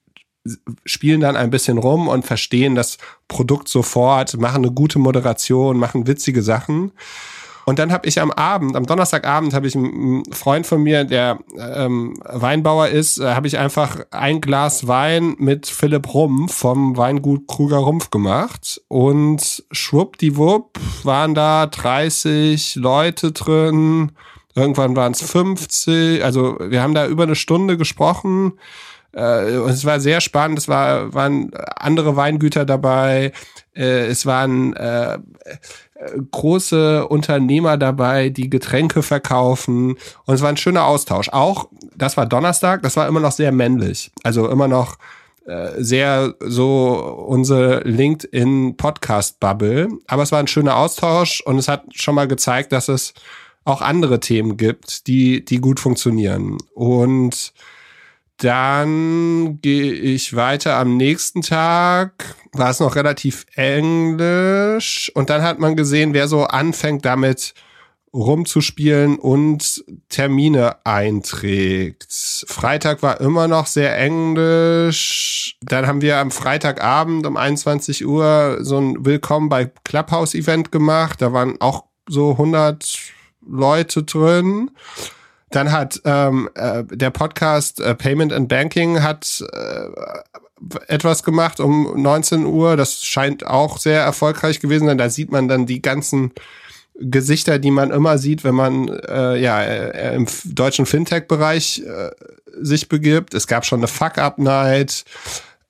spielen 0.86 1.22
dann 1.22 1.36
ein 1.36 1.50
bisschen 1.50 1.78
rum 1.78 2.08
und 2.08 2.26
verstehen 2.26 2.76
das 2.76 2.98
Produkt 3.28 3.68
sofort, 3.68 4.38
machen 4.38 4.64
eine 4.64 4.72
gute 4.72 5.00
Moderation, 5.00 5.78
machen 5.78 6.08
witzige 6.08 6.42
Sachen. 6.42 6.92
Und 7.66 7.80
dann 7.80 7.92
habe 7.92 8.08
ich 8.08 8.22
am 8.22 8.32
Abend, 8.32 8.76
am 8.76 8.86
Donnerstagabend, 8.86 9.56
habe 9.56 9.66
ich 9.66 9.76
einen 9.76 10.24
Freund 10.32 10.68
von 10.68 10.84
mir, 10.84 11.04
der 11.04 11.40
ähm, 11.58 12.14
Weinbauer 12.24 12.90
ist, 12.90 13.18
äh, 13.18 13.34
habe 13.34 13.48
ich 13.48 13.58
einfach 13.58 14.02
ein 14.12 14.40
Glas 14.40 14.88
Wein 14.88 15.36
mit 15.40 15.66
Philipp 15.66 16.14
Rumpf 16.14 16.54
vom 16.54 16.96
Weingut 16.96 17.48
Kruger 17.48 17.78
Rumpf 17.78 18.12
gemacht. 18.12 18.82
Und 18.88 19.64
schwuppdiwupp 19.72 20.80
waren 21.04 21.34
da 21.34 21.66
30 21.66 22.76
Leute 22.76 23.32
drin. 23.32 24.12
Irgendwann 24.54 24.96
waren 24.96 25.14
es 25.14 25.24
50. 25.24 26.24
Also 26.24 26.58
wir 26.60 26.84
haben 26.84 26.94
da 26.94 27.08
über 27.08 27.24
eine 27.24 27.36
Stunde 27.36 27.78
gesprochen. 27.78 28.54
Äh, 29.16 29.58
und 29.58 29.72
es 29.72 29.86
war 29.86 30.00
sehr 30.00 30.22
spannend. 30.22 30.60
Es 30.60 30.68
war, 30.68 31.14
waren 31.14 31.52
andere 31.78 32.16
Weingüter 32.16 32.66
dabei. 32.66 33.32
Äh, 33.74 34.08
es 34.08 34.26
waren 34.26 34.76
äh, 34.76 35.20
große 36.32 37.08
Unternehmer 37.08 37.78
dabei, 37.78 38.30
die 38.30 38.50
Getränke 38.50 39.02
verkaufen. 39.02 39.98
Und 40.26 40.36
es 40.36 40.42
war 40.42 40.50
ein 40.50 40.58
schöner 40.58 40.86
Austausch. 40.86 41.30
Auch, 41.30 41.70
das 41.96 42.18
war 42.18 42.26
Donnerstag, 42.26 42.84
das 42.84 42.98
war 42.98 43.08
immer 43.08 43.22
noch 43.22 43.32
sehr 43.32 43.52
männlich. 43.52 44.12
Also 44.24 44.50
immer 44.50 44.68
noch 44.68 44.98
äh, 45.46 45.72
sehr 45.78 46.36
so 46.42 47.26
unsere 47.28 47.88
LinkedIn-Podcast-Bubble. 47.88 49.88
Aber 50.08 50.24
es 50.24 50.32
war 50.32 50.40
ein 50.40 50.48
schöner 50.48 50.76
Austausch 50.76 51.42
und 51.42 51.58
es 51.58 51.70
hat 51.70 51.86
schon 51.94 52.16
mal 52.16 52.28
gezeigt, 52.28 52.74
dass 52.74 52.90
es 52.90 53.14
auch 53.64 53.82
andere 53.82 54.20
Themen 54.20 54.58
gibt, 54.58 55.08
die, 55.08 55.46
die 55.46 55.60
gut 55.60 55.80
funktionieren. 55.80 56.58
Und 56.74 57.54
dann 58.38 59.60
gehe 59.62 59.94
ich 59.94 60.36
weiter 60.36 60.78
am 60.78 60.98
nächsten 60.98 61.42
Tag. 61.42 62.36
War 62.52 62.70
es 62.70 62.80
noch 62.80 62.96
relativ 62.96 63.46
englisch. 63.56 65.12
Und 65.16 65.30
dann 65.30 65.42
hat 65.42 65.60
man 65.60 65.76
gesehen, 65.76 66.14
wer 66.14 66.28
so 66.28 66.44
anfängt 66.44 67.06
damit 67.06 67.54
rumzuspielen 68.16 69.20
und 69.20 69.84
Termine 70.08 70.78
einträgt. 70.86 72.08
Freitag 72.48 73.04
war 73.04 73.20
immer 73.20 73.48
noch 73.50 73.68
sehr 73.68 73.98
englisch. 73.98 75.58
Dann 75.62 75.86
haben 75.86 76.02
wir 76.02 76.18
am 76.18 76.32
Freitagabend 76.32 77.26
um 77.26 77.36
21 77.36 78.06
Uhr 78.06 78.60
so 78.62 78.78
ein 78.78 79.06
Willkommen 79.06 79.50
bei 79.50 79.70
Clubhouse 79.84 80.34
Event 80.34 80.72
gemacht. 80.72 81.22
Da 81.22 81.34
waren 81.34 81.60
auch 81.60 81.86
so 82.08 82.32
100 82.32 83.00
Leute 83.46 84.04
drin. 84.04 84.72
Dann 85.56 85.72
hat 85.72 86.02
ähm, 86.04 86.50
äh, 86.56 86.84
der 86.84 87.12
Podcast 87.12 87.80
äh, 87.80 87.96
Payment 87.96 88.34
and 88.34 88.50
Banking 88.50 89.02
hat 89.02 89.42
äh, 89.54 89.88
etwas 90.88 91.24
gemacht 91.24 91.62
um 91.62 92.02
19 92.02 92.46
Uhr. 92.46 92.76
Das 92.76 93.06
scheint 93.06 93.48
auch 93.48 93.78
sehr 93.78 94.02
erfolgreich 94.02 94.60
gewesen 94.60 94.88
sein. 94.88 94.98
Da 94.98 95.10
sieht 95.10 95.32
man 95.32 95.48
dann 95.48 95.66
die 95.66 95.82
ganzen 95.82 96.34
Gesichter, 97.00 97.58
die 97.58 97.72
man 97.72 97.92
immer 97.92 98.18
sieht, 98.18 98.44
wenn 98.44 98.56
man 98.56 98.90
äh, 98.90 99.38
ja 99.38 99.62
äh, 99.62 100.16
im 100.16 100.28
deutschen 100.44 100.86
Fintech-Bereich 100.86 101.84
äh, 101.86 102.12
sich 102.60 102.90
begibt. 102.90 103.34
Es 103.34 103.48
gab 103.48 103.66
schon 103.66 103.80
eine 103.80 103.88
Fuck-Up-Night. 103.88 105.06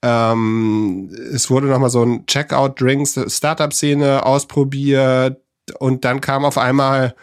Ähm, 0.02 1.12
es 1.32 1.52
wurde 1.52 1.68
noch 1.68 1.78
mal 1.78 1.92
so 1.92 2.04
ein 2.04 2.26
Checkout-Drinks 2.26 3.20
Startup-Szene 3.28 4.26
ausprobiert 4.26 5.38
und 5.78 6.06
dann 6.06 6.22
kam 6.22 6.44
auf 6.44 6.58
einmal 6.58 7.14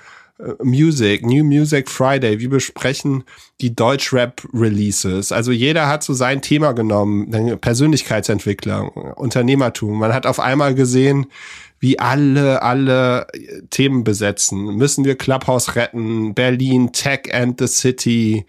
Music, 0.63 1.25
New 1.25 1.45
Music 1.45 1.89
Friday. 1.89 2.41
Wir 2.41 2.51
besprechen 2.51 3.25
die 3.61 3.75
Deutschrap-Releases. 3.75 5.33
Also 5.33 5.53
jeder 5.53 5.89
hat 5.89 6.03
so 6.03 6.15
sein 6.15 6.43
Thema 6.43 6.73
genommen, 6.73 7.61
Persönlichkeitsentwicklung, 7.61 8.89
Unternehmertum. 8.89 9.99
Man 9.99 10.13
hat 10.13 10.27
auf 10.27 10.41
einmal 10.41 10.75
gesehen, 10.75 11.27
wie 11.79 11.99
alle, 11.99 12.63
alle 12.63 13.27
Themen 13.71 14.05
besetzen. 14.05 14.77
Müssen 14.77 15.05
wir 15.05 15.17
Clubhouse 15.17 15.75
retten? 15.77 16.35
Berlin, 16.35 16.93
Tech 16.93 17.33
and 17.33 17.59
the 17.59 17.67
City. 17.67 18.47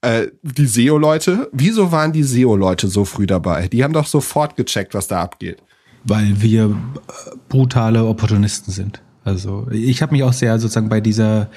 Äh, 0.00 0.28
die 0.42 0.66
SEO-Leute, 0.66 1.48
wieso 1.52 1.90
waren 1.92 2.12
die 2.12 2.22
SEO-Leute 2.22 2.88
so 2.88 3.04
früh 3.04 3.26
dabei? 3.26 3.68
Die 3.68 3.82
haben 3.82 3.92
doch 3.92 4.06
sofort 4.06 4.56
gecheckt, 4.56 4.94
was 4.94 5.08
da 5.08 5.22
abgeht. 5.22 5.62
Weil 6.04 6.40
wir 6.40 6.64
äh, 6.66 7.36
brutale 7.48 8.04
Opportunisten 8.04 8.72
sind. 8.72 9.02
Also 9.28 9.68
ich 9.70 10.02
habe 10.02 10.12
mich 10.12 10.22
auch 10.22 10.32
sehr 10.32 10.58
sozusagen 10.58 10.88
bei 10.88 11.00
dieser, 11.00 11.48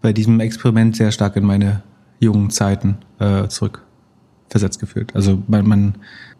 bei 0.00 0.12
diesem 0.12 0.40
Experiment 0.40 0.96
sehr 0.96 1.10
stark 1.10 1.36
in 1.36 1.44
meine 1.44 1.82
jungen 2.20 2.50
Zeiten 2.50 2.98
äh, 3.18 3.48
zurückversetzt 3.48 4.78
gefühlt. 4.78 5.14
Also 5.16 5.42
man, 5.48 5.66
man 5.66 5.94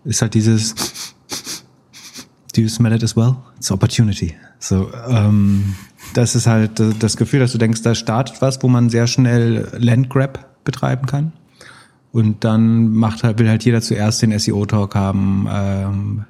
ist 0.05 0.23
halt 0.23 0.35
dieses 0.35 0.75
Do 2.55 2.63
you 2.63 2.69
smell 2.69 2.93
it 2.93 3.05
as 3.05 3.17
well? 3.17 3.37
It's 3.57 3.71
opportunity. 3.71 4.35
So, 4.59 4.91
ähm, 5.09 5.75
das 6.15 6.35
ist 6.35 6.47
halt 6.47 6.83
das 6.99 7.17
Gefühl, 7.17 7.41
dass 7.41 7.53
du 7.53 7.59
denkst, 7.59 7.83
da 7.83 7.95
startet 7.95 8.43
was, 8.43 8.63
wo 8.63 8.69
man 8.69 8.91
sehr 8.91 9.07
schnell 9.07 9.69
Landgrab 9.79 10.65
betreiben 10.65 11.07
kann. 11.07 11.33
Und 12.13 12.43
dann 12.43 12.93
macht 12.93 13.23
halt, 13.23 13.39
will 13.39 13.49
halt 13.49 13.65
jeder 13.65 13.81
zuerst 13.81 14.23
den 14.23 14.37
SEO-Talk 14.37 14.95
haben. 14.97 15.47
Ähm, 15.51 16.25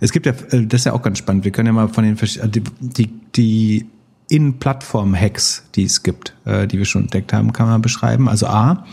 es 0.00 0.12
gibt 0.12 0.26
ja, 0.26 0.32
äh, 0.50 0.66
das 0.66 0.82
ist 0.82 0.84
ja 0.84 0.92
auch 0.92 1.02
ganz 1.02 1.18
spannend. 1.18 1.44
Wir 1.44 1.50
können 1.50 1.66
ja 1.66 1.72
mal 1.72 1.88
von 1.88 2.04
den 2.04 2.16
äh, 2.16 2.48
die, 2.48 2.62
die, 3.34 3.86
In-Plattform-Hacks, 4.28 5.64
die 5.74 5.84
es 5.84 6.02
gibt, 6.02 6.34
äh, 6.44 6.66
die 6.66 6.78
wir 6.78 6.84
schon 6.84 7.02
entdeckt 7.02 7.32
haben, 7.32 7.52
kann 7.52 7.68
man 7.68 7.82
beschreiben. 7.82 8.28
Also 8.28 8.46
A, 8.46 8.86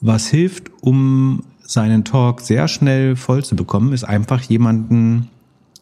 was 0.00 0.28
hilft, 0.28 0.70
um 0.80 1.44
seinen 1.60 2.04
Talk 2.04 2.40
sehr 2.40 2.66
schnell 2.66 3.14
voll 3.14 3.44
zu 3.44 3.54
bekommen, 3.54 3.92
ist 3.92 4.04
einfach 4.04 4.40
jemanden 4.42 5.28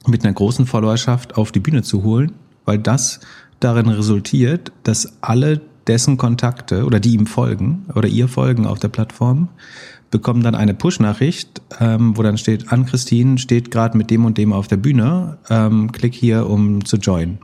mit 0.06 0.24
einer 0.24 0.34
großen 0.34 0.66
Followerschaft 0.66 1.36
auf 1.36 1.52
die 1.52 1.60
Bühne 1.60 1.82
zu 1.82 2.02
holen, 2.02 2.32
weil 2.64 2.78
das 2.78 3.20
darin 3.60 3.88
resultiert, 3.88 4.72
dass 4.82 5.22
alle 5.22 5.60
dessen 5.86 6.16
Kontakte 6.16 6.84
oder 6.84 7.00
die 7.00 7.14
ihm 7.14 7.26
folgen 7.26 7.86
oder 7.94 8.08
ihr 8.08 8.28
folgen 8.28 8.66
auf 8.66 8.78
der 8.78 8.88
Plattform, 8.88 9.48
bekommen 10.10 10.42
dann 10.42 10.54
eine 10.54 10.74
Push-Nachricht, 10.74 11.62
ähm, 11.80 12.16
wo 12.16 12.22
dann 12.22 12.38
steht, 12.38 12.72
an 12.72 12.86
Christine 12.86 13.38
steht 13.38 13.70
gerade 13.70 13.98
mit 13.98 14.10
dem 14.10 14.24
und 14.24 14.38
dem 14.38 14.52
auf 14.52 14.68
der 14.68 14.76
Bühne, 14.76 15.38
ähm, 15.50 15.92
klick 15.92 16.14
hier, 16.14 16.48
um 16.48 16.84
zu 16.84 16.96
joinen. 16.96 17.38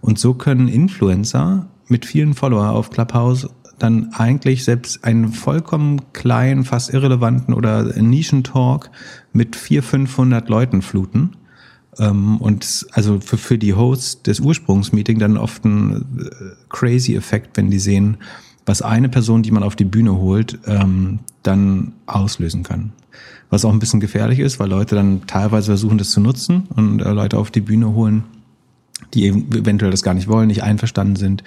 Und 0.00 0.18
so 0.18 0.34
können 0.34 0.68
Influencer 0.68 1.66
mit 1.88 2.06
vielen 2.06 2.34
Follower 2.34 2.70
auf 2.70 2.90
Clubhouse 2.90 3.48
dann 3.78 4.12
eigentlich 4.14 4.64
selbst 4.64 5.04
einen 5.04 5.32
vollkommen 5.32 6.12
kleinen, 6.12 6.64
fast 6.64 6.94
irrelevanten 6.94 7.52
oder 7.52 7.82
Nischentalk 8.00 8.90
mit 9.32 9.56
vier, 9.56 9.82
500 9.82 10.48
Leuten 10.48 10.80
fluten 10.80 11.32
ähm, 11.98 12.38
und 12.38 12.86
also 12.92 13.20
für, 13.20 13.36
für 13.36 13.58
die 13.58 13.74
Hosts 13.74 14.22
des 14.22 14.40
Ursprungsmeeting 14.40 15.18
dann 15.18 15.36
oft 15.36 15.64
ein 15.64 16.04
äh, 16.18 16.30
crazy 16.68 17.14
Effekt, 17.14 17.56
wenn 17.56 17.70
die 17.70 17.78
sehen, 17.78 18.16
was 18.66 18.82
eine 18.82 19.08
Person, 19.08 19.42
die 19.42 19.50
man 19.50 19.62
auf 19.62 19.76
die 19.76 19.84
Bühne 19.84 20.16
holt, 20.16 20.58
ähm, 20.66 21.20
dann 21.42 21.92
auslösen 22.06 22.62
kann. 22.62 22.92
Was 23.50 23.64
auch 23.64 23.72
ein 23.72 23.78
bisschen 23.78 24.00
gefährlich 24.00 24.38
ist, 24.38 24.58
weil 24.58 24.68
Leute 24.68 24.94
dann 24.94 25.26
teilweise 25.26 25.66
versuchen, 25.66 25.98
das 25.98 26.10
zu 26.10 26.20
nutzen 26.20 26.64
und 26.74 27.00
äh, 27.00 27.10
Leute 27.10 27.38
auf 27.38 27.50
die 27.50 27.60
Bühne 27.60 27.94
holen, 27.94 28.24
die 29.12 29.28
eventuell 29.28 29.90
das 29.90 30.02
gar 30.02 30.14
nicht 30.14 30.28
wollen, 30.28 30.48
nicht 30.48 30.62
einverstanden 30.62 31.16
sind, 31.16 31.44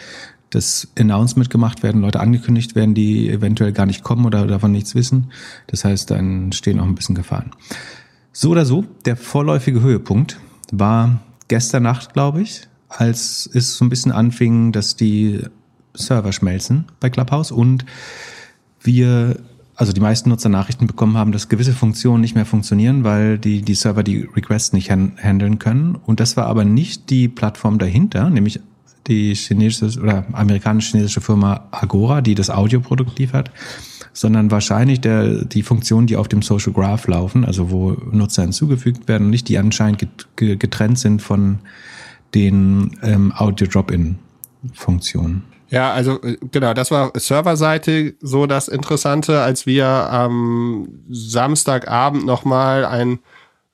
dass 0.49 0.87
Announcement 0.97 1.49
gemacht 1.49 1.83
werden, 1.83 2.01
Leute 2.01 2.19
angekündigt 2.19 2.75
werden, 2.75 2.93
die 2.93 3.29
eventuell 3.29 3.73
gar 3.73 3.85
nicht 3.85 4.03
kommen 4.03 4.25
oder 4.25 4.47
davon 4.47 4.71
nichts 4.71 4.95
wissen. 4.95 5.31
Das 5.67 5.83
heißt, 5.83 6.09
dann 6.11 6.51
stehen 6.53 6.79
auch 6.79 6.85
ein 6.85 6.95
bisschen 6.95 7.15
Gefahren. 7.15 7.51
So 8.39 8.51
oder 8.51 8.65
so, 8.65 8.85
der 9.05 9.17
vorläufige 9.17 9.81
Höhepunkt 9.81 10.39
war 10.71 11.21
gestern 11.47 11.81
Nacht, 11.81 12.13
glaube 12.13 12.43
ich, 12.43 12.67
als 12.87 13.49
es 13.51 13.75
so 13.75 13.83
ein 13.83 13.89
bisschen 13.89 14.11
anfing, 14.11 14.71
dass 14.71 14.95
die 14.95 15.39
Server 15.95 16.31
schmelzen 16.31 16.85
bei 16.99 17.09
Clubhouse 17.09 17.49
und 17.51 17.83
wir, 18.79 19.39
also 19.75 19.91
die 19.91 20.01
meisten 20.01 20.29
Nutzer 20.29 20.49
Nachrichten 20.49 20.85
bekommen 20.85 21.17
haben, 21.17 21.31
dass 21.31 21.49
gewisse 21.49 21.73
Funktionen 21.73 22.21
nicht 22.21 22.35
mehr 22.35 22.45
funktionieren, 22.45 23.03
weil 23.03 23.39
die, 23.39 23.63
die 23.63 23.73
Server 23.73 24.03
die 24.03 24.29
Requests 24.35 24.71
nicht 24.71 24.91
handeln 24.91 25.57
können. 25.57 25.95
Und 25.95 26.19
das 26.19 26.37
war 26.37 26.45
aber 26.45 26.63
nicht 26.63 27.09
die 27.09 27.27
Plattform 27.29 27.79
dahinter, 27.79 28.29
nämlich 28.29 28.59
die 29.07 29.35
chinesische 29.35 29.99
oder 29.99 30.25
amerikanisch-chinesische 30.33 31.21
Firma 31.21 31.67
Agora, 31.71 32.21
die 32.21 32.35
das 32.35 32.49
Audioprodukt 32.49 33.17
liefert, 33.19 33.51
sondern 34.13 34.51
wahrscheinlich 34.51 35.01
der, 35.01 35.45
die 35.45 35.63
Funktionen, 35.63 36.07
die 36.07 36.17
auf 36.17 36.27
dem 36.27 36.41
Social 36.41 36.73
Graph 36.73 37.07
laufen, 37.07 37.45
also 37.45 37.71
wo 37.71 37.91
Nutzer 38.11 38.41
hinzugefügt 38.43 39.07
werden 39.07 39.25
und 39.25 39.29
nicht 39.29 39.47
die 39.47 39.57
anscheinend 39.57 40.27
getrennt 40.35 40.99
sind 40.99 41.21
von 41.21 41.59
den 42.35 42.97
ähm, 43.03 43.31
Audio-Drop-In-Funktionen. 43.35 45.43
Ja, 45.69 45.91
also 45.91 46.21
äh, 46.21 46.37
genau, 46.51 46.73
das 46.73 46.91
war 46.91 47.11
Serverseite 47.15 48.15
so 48.21 48.47
das 48.47 48.67
Interessante, 48.67 49.41
als 49.41 49.65
wir 49.65 49.85
am 49.85 50.89
Samstagabend 51.09 52.25
nochmal 52.25 52.85
ein 52.85 53.19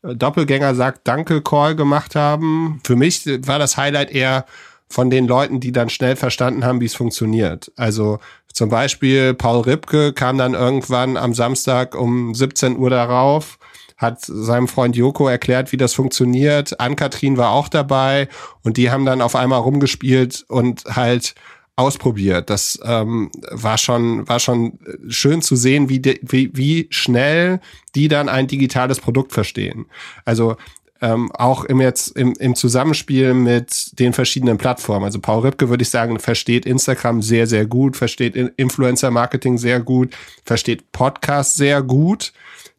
Doppelgänger 0.03 0.75
sagt 0.75 1.07
Danke 1.07 1.41
Call 1.41 1.75
gemacht 1.75 2.15
haben. 2.15 2.81
Für 2.83 2.97
mich 2.97 3.25
war 3.47 3.57
das 3.57 3.77
Highlight 3.77 4.11
eher 4.11 4.45
von 4.89 5.09
den 5.09 5.27
Leuten, 5.27 5.59
die 5.59 5.71
dann 5.71 5.89
schnell 5.89 6.15
verstanden 6.15 6.65
haben, 6.65 6.81
wie 6.81 6.85
es 6.85 6.95
funktioniert. 6.95 7.71
Also 7.75 8.19
zum 8.53 8.69
Beispiel 8.69 9.33
Paul 9.33 9.61
Ripke 9.61 10.13
kam 10.13 10.37
dann 10.37 10.53
irgendwann 10.53 11.17
am 11.17 11.33
Samstag 11.33 11.95
um 11.95 12.35
17 12.35 12.77
Uhr 12.77 12.91
darauf, 12.91 13.57
hat 13.97 14.21
seinem 14.21 14.67
Freund 14.67 14.95
Joko 14.95 15.27
erklärt, 15.27 15.71
wie 15.71 15.77
das 15.77 15.93
funktioniert. 15.93 16.79
Ann-Kathrin 16.79 17.37
war 17.37 17.51
auch 17.51 17.67
dabei 17.67 18.27
und 18.63 18.77
die 18.77 18.91
haben 18.91 19.05
dann 19.05 19.21
auf 19.21 19.35
einmal 19.35 19.59
rumgespielt 19.59 20.45
und 20.47 20.83
halt 20.85 21.33
ausprobiert. 21.75 22.49
Das 22.49 22.79
ähm, 22.83 23.31
war 23.49 23.77
schon 23.77 24.27
war 24.27 24.39
schon 24.39 24.77
schön 25.07 25.41
zu 25.41 25.55
sehen, 25.55 25.89
wie, 25.89 25.99
de, 25.99 26.19
wie 26.21 26.51
wie 26.53 26.87
schnell 26.91 27.59
die 27.95 28.07
dann 28.07 28.29
ein 28.29 28.47
digitales 28.47 28.99
Produkt 28.99 29.33
verstehen. 29.33 29.87
Also 30.25 30.55
ähm, 31.03 31.31
auch 31.33 31.65
im 31.65 31.81
jetzt 31.81 32.15
im, 32.17 32.33
im 32.39 32.55
Zusammenspiel 32.55 33.33
mit 33.33 33.99
den 33.99 34.13
verschiedenen 34.13 34.57
Plattformen. 34.57 35.03
Also 35.03 35.19
Paul 35.19 35.41
Ripke 35.41 35.67
würde 35.67 35.83
ich 35.83 35.89
sagen 35.89 36.17
versteht 36.17 36.65
Instagram 36.65 37.21
sehr 37.21 37.45
sehr 37.45 37.65
gut, 37.65 37.97
versteht 37.97 38.35
Influencer 38.35 39.11
Marketing 39.11 39.57
sehr 39.57 39.81
gut, 39.81 40.15
versteht 40.45 40.93
Podcast 40.93 41.57
sehr 41.57 41.83
gut. 41.83 42.31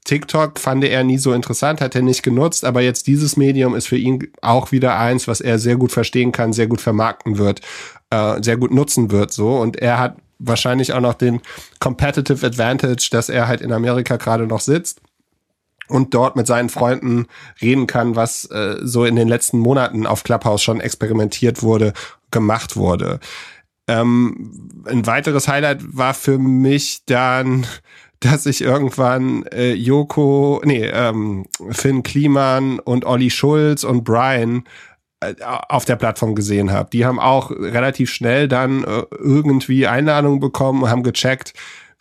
TikTok 0.06 0.58
fand 0.58 0.84
er 0.84 1.04
nie 1.04 1.18
so 1.18 1.32
interessant, 1.32 1.80
hat 1.80 1.94
er 1.94 2.02
nicht 2.02 2.22
genutzt, 2.22 2.64
aber 2.64 2.82
jetzt 2.82 3.06
dieses 3.06 3.36
Medium 3.36 3.74
ist 3.74 3.86
für 3.86 3.96
ihn 3.96 4.28
auch 4.42 4.70
wieder 4.70 4.98
eins, 4.98 5.28
was 5.28 5.40
er 5.40 5.58
sehr 5.58 5.76
gut 5.76 5.92
verstehen 5.92 6.32
kann, 6.32 6.52
sehr 6.52 6.66
gut 6.66 6.80
vermarkten 6.80 7.38
wird 7.38 7.60
äh, 8.10 8.42
sehr 8.42 8.56
gut 8.56 8.72
nutzen 8.72 9.10
wird. 9.10 9.32
So 9.32 9.56
und 9.56 9.76
er 9.76 9.98
hat 9.98 10.16
wahrscheinlich 10.38 10.92
auch 10.94 11.00
noch 11.00 11.14
den 11.14 11.40
Competitive 11.78 12.46
Advantage, 12.46 13.08
dass 13.10 13.28
er 13.28 13.48
halt 13.48 13.60
in 13.60 13.72
Amerika 13.72 14.16
gerade 14.16 14.46
noch 14.46 14.60
sitzt 14.60 15.00
und 15.88 16.14
dort 16.14 16.36
mit 16.36 16.46
seinen 16.46 16.68
Freunden 16.68 17.26
reden 17.60 17.86
kann, 17.86 18.16
was 18.16 18.46
äh, 18.46 18.76
so 18.82 19.04
in 19.04 19.16
den 19.16 19.28
letzten 19.28 19.58
Monaten 19.58 20.06
auf 20.06 20.24
Clubhouse 20.24 20.62
schon 20.62 20.80
experimentiert 20.80 21.62
wurde, 21.62 21.92
gemacht 22.30 22.76
wurde. 22.76 23.20
Ähm, 23.86 24.82
ein 24.86 25.06
weiteres 25.06 25.46
Highlight 25.46 25.96
war 25.96 26.14
für 26.14 26.38
mich 26.38 27.02
dann, 27.06 27.66
dass 28.20 28.46
ich 28.46 28.62
irgendwann 28.62 29.44
äh, 29.46 29.74
Joko, 29.74 30.62
nee, 30.64 30.86
ähm, 30.86 31.44
Finn 31.70 32.02
Kliman 32.02 32.78
und 32.78 33.04
Olli 33.04 33.30
Schulz 33.30 33.84
und 33.84 34.04
Brian 34.04 34.64
äh, 35.20 35.34
auf 35.68 35.84
der 35.84 35.96
Plattform 35.96 36.34
gesehen 36.34 36.72
habe. 36.72 36.88
Die 36.90 37.04
haben 37.04 37.20
auch 37.20 37.50
relativ 37.50 38.10
schnell 38.10 38.48
dann 38.48 38.84
äh, 38.84 39.02
irgendwie 39.18 39.86
Einladungen 39.86 40.40
bekommen, 40.40 40.88
haben 40.88 41.02
gecheckt, 41.02 41.52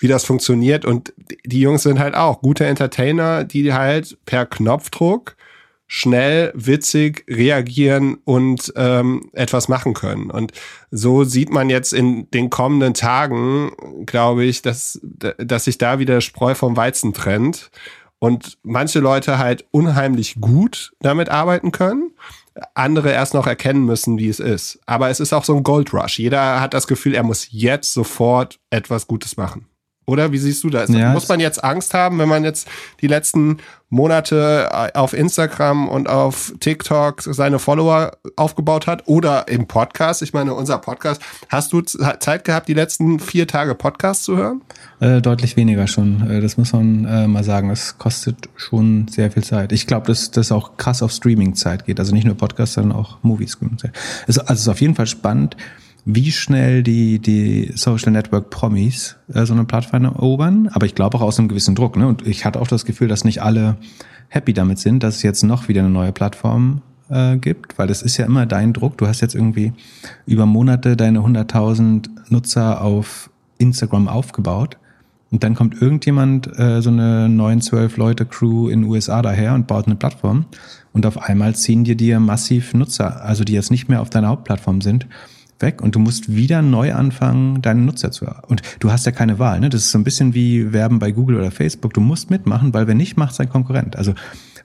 wie 0.04 0.08
das 0.08 0.26
funktioniert. 0.26 0.86
Und 0.86 1.14
die 1.46 1.62
Jungs 1.62 1.84
sind 1.84 1.98
halt 1.98 2.14
auch 2.14 2.42
gute 2.42 2.66
Entertainer, 2.66 3.44
die 3.44 3.74
halt 3.74 4.18
per 4.26 4.46
Knopfdruck 4.46 5.36
schnell, 5.88 6.52
witzig 6.56 7.24
reagieren 7.30 8.18
und 8.26 8.74
ähm, 8.76 9.30
etwas 9.34 9.68
machen 9.68 9.94
können. 9.94 10.32
Und 10.32 10.52
so 10.92 11.24
sieht 11.24 11.52
man 11.52 11.70
jetzt 11.70 11.94
in 11.94 12.30
den 12.32 12.50
kommenden 12.50 12.94
Tagen, 12.94 13.72
glaube 14.06 14.44
ich, 14.44 14.62
dass, 14.62 15.00
dass 15.04 15.66
sich 15.66 15.78
da 15.78 16.00
wieder 16.00 16.22
Spreu 16.22 16.56
vom 16.56 16.76
Weizen 16.76 17.14
trennt 17.14 17.70
und 18.18 18.58
manche 18.64 19.00
Leute 19.00 19.38
halt 19.38 19.66
unheimlich 19.72 20.42
gut 20.42 20.94
damit 21.00 21.30
arbeiten 21.30 21.72
können 21.72 22.12
andere 22.76 23.12
erst 23.12 23.34
noch 23.34 23.48
erkennen 23.48 23.86
müssen, 23.86 24.18
wie 24.18 24.30
es 24.30 24.40
ist. 24.40 24.80
Aber 24.86 25.10
es 25.10 25.20
ist 25.20 25.34
auch 25.34 25.44
so 25.44 25.56
ein 25.56 25.64
Gold 25.64 25.94
Rush. 25.94 26.20
Jeder 26.20 26.62
hat 26.62 26.74
das 26.74 26.88
Gefühl, 26.88 27.16
er 27.16 27.24
muss 27.24 27.48
jetzt 27.52 27.94
sofort 27.94 28.60
etwas 28.70 29.08
Gutes 29.08 29.38
machen. 29.38 29.68
Oder 30.06 30.32
wie 30.32 30.38
siehst 30.38 30.64
du 30.64 30.70
das? 30.70 30.90
Ja, 30.90 31.14
Muss 31.14 31.30
man 31.30 31.40
jetzt 31.40 31.64
Angst 31.64 31.94
haben, 31.94 32.20
wenn 32.20 32.28
man 32.28 32.44
jetzt 32.44 32.68
die 33.02 33.08
letzten 33.08 33.58
Monate 33.90 34.70
äh, 34.72 34.98
auf 34.98 35.14
Instagram 35.14 35.88
und 35.88 36.10
auf 36.10 36.54
TikTok 36.60 37.22
seine 37.22 37.60
Follower 37.60 38.18
aufgebaut 38.36 38.88
hat 38.88 39.04
oder 39.08 39.48
im 39.48 39.68
Podcast? 39.68 40.22
Ich 40.22 40.34
meine, 40.34 40.56
unser 40.56 40.80
Podcast. 40.80 41.22
Hast 41.48 41.72
du 41.72 41.82
Zeit 41.82 42.44
gehabt, 42.44 42.68
die 42.68 42.74
letzten 42.74 43.20
vier 43.20 43.48
Tage 43.48 43.76
Podcast 43.76 44.24
zu 44.24 44.36
hören? 44.36 44.62
Äh, 45.00 45.22
deutlich 45.22 45.56
weniger 45.56 45.88
schon. 45.88 46.30
Äh, 46.30 46.42
das 46.42 46.58
muss 46.58 46.74
man 46.74 47.06
äh, 47.06 47.28
mal 47.28 47.44
sagen. 47.44 47.70
Das 47.70 47.98
kostet 47.98 48.50
schon 48.56 49.08
sehr 49.08 49.32
viel 49.32 49.44
Zeit. 49.44 49.72
Ich 49.72 49.88
glaube, 49.88 50.08
dass 50.08 50.32
das 50.32 50.52
auch 50.52 50.76
krass 50.78 51.02
auf 51.02 51.12
Streaming-Zeit 51.12 51.86
geht. 51.86 52.00
Also 52.00 52.14
nicht 52.14 52.26
nur 52.26 52.36
Podcast, 52.36 52.74
sondern 52.74 52.98
auch 52.98 53.20
Movie-Screen-Zeit. 53.22 53.94
Also, 54.28 54.42
also 54.42 54.54
es 54.54 54.62
ist 54.62 54.68
auf 54.68 54.82
jeden 54.82 54.96
Fall 54.96 55.08
spannend 55.08 55.56
wie 56.06 56.32
schnell 56.32 56.84
die, 56.84 57.20
die 57.20 57.72
Social 57.76 58.12
Network 58.12 58.50
Promis 58.50 59.16
äh, 59.34 59.46
so 59.46 59.54
eine 59.54 59.64
Plattform 59.64 60.06
erobern, 60.06 60.70
aber 60.74 60.86
ich 60.86 60.96
glaube 60.96 61.18
auch 61.18 61.22
aus 61.22 61.40
einem 61.40 61.48
gewissen 61.48 61.76
Druck. 61.76 61.96
Ne? 61.96 62.08
Und 62.08 62.28
ich 62.28 62.46
hatte 62.46 62.60
auch 62.60 62.68
das 62.68 62.86
Gefühl, 62.86 63.08
dass 63.08 63.24
nicht 63.24 63.42
alle 63.42 63.78
happy 64.30 64.54
damit 64.54 64.80
sind, 64.80 65.04
dass 65.04 65.18
es 65.18 65.24
jetzt 65.24 65.44
noch 65.44 65.68
wieder 65.68 65.82
eine 65.82 65.90
neue 65.90 66.12
Plattform 66.12 66.82
äh, 67.10 67.38
gibt, 67.38 67.78
weil 67.78 67.88
das 67.88 68.02
ist 68.02 68.18
ja 68.18 68.26
immer 68.26 68.46
dein 68.46 68.74
Druck. 68.74 68.98
Du 68.98 69.08
hast 69.08 69.22
jetzt 69.22 69.36
irgendwie 69.36 69.74
über 70.26 70.46
Monate 70.46 70.98
deine 70.98 71.20
100.000 71.20 72.10
Nutzer 72.30 72.82
auf 72.82 73.30
Instagram 73.58 74.08
aufgebaut 74.10 74.78
und 75.32 75.44
dann 75.44 75.56
kommt 75.56 75.82
irgendjemand, 75.82 76.48
äh, 76.60 76.82
so 76.82 76.90
eine 76.90 77.30
9, 77.30 77.62
12 77.62 77.96
Leute 77.98 78.26
Crew 78.26 78.68
in 78.68 78.82
den 78.82 78.90
USA 78.90 79.22
daher 79.22 79.54
und 79.54 79.68
baut 79.68 79.86
eine 79.86 79.96
Plattform 79.96 80.46
und 80.92 81.06
auf 81.06 81.18
einmal 81.22 81.56
ziehen 81.56 81.86
dir 81.86 81.96
dir 81.96 82.20
massiv 82.20 82.74
Nutzer, 82.74 83.24
also 83.24 83.46
die 83.46 83.54
jetzt 83.54 83.72
nicht 83.72 83.88
mehr 83.88 84.02
auf 84.02 84.10
deiner 84.10 84.28
Hauptplattform 84.28 84.82
sind 84.82 85.08
weg 85.64 85.82
und 85.82 85.96
du 85.96 86.00
musst 86.00 86.36
wieder 86.36 86.62
neu 86.62 86.94
anfangen, 86.94 87.64
deine 87.64 87.82
Nutzer 87.82 88.12
zu 88.12 88.28
und 88.48 88.62
du 88.80 88.92
hast 88.92 89.08
ja 89.08 89.12
keine 89.12 89.40
Wahl. 89.40 89.60
Ne? 89.60 89.70
Das 89.70 89.82
ist 89.82 89.92
so 89.92 89.98
ein 89.98 90.04
bisschen 90.04 90.36
wie 90.36 90.72
Werben 90.72 91.00
bei 91.00 91.12
Google 91.12 91.38
oder 91.38 91.50
Facebook. 91.50 91.96
Du 91.96 92.02
musst 92.02 92.30
mitmachen, 92.30 92.76
weil 92.76 92.86
wer 92.86 92.94
nicht 92.94 93.18
macht, 93.18 93.34
sein 93.34 93.50
Konkurrent. 93.50 93.96
Also 93.96 94.14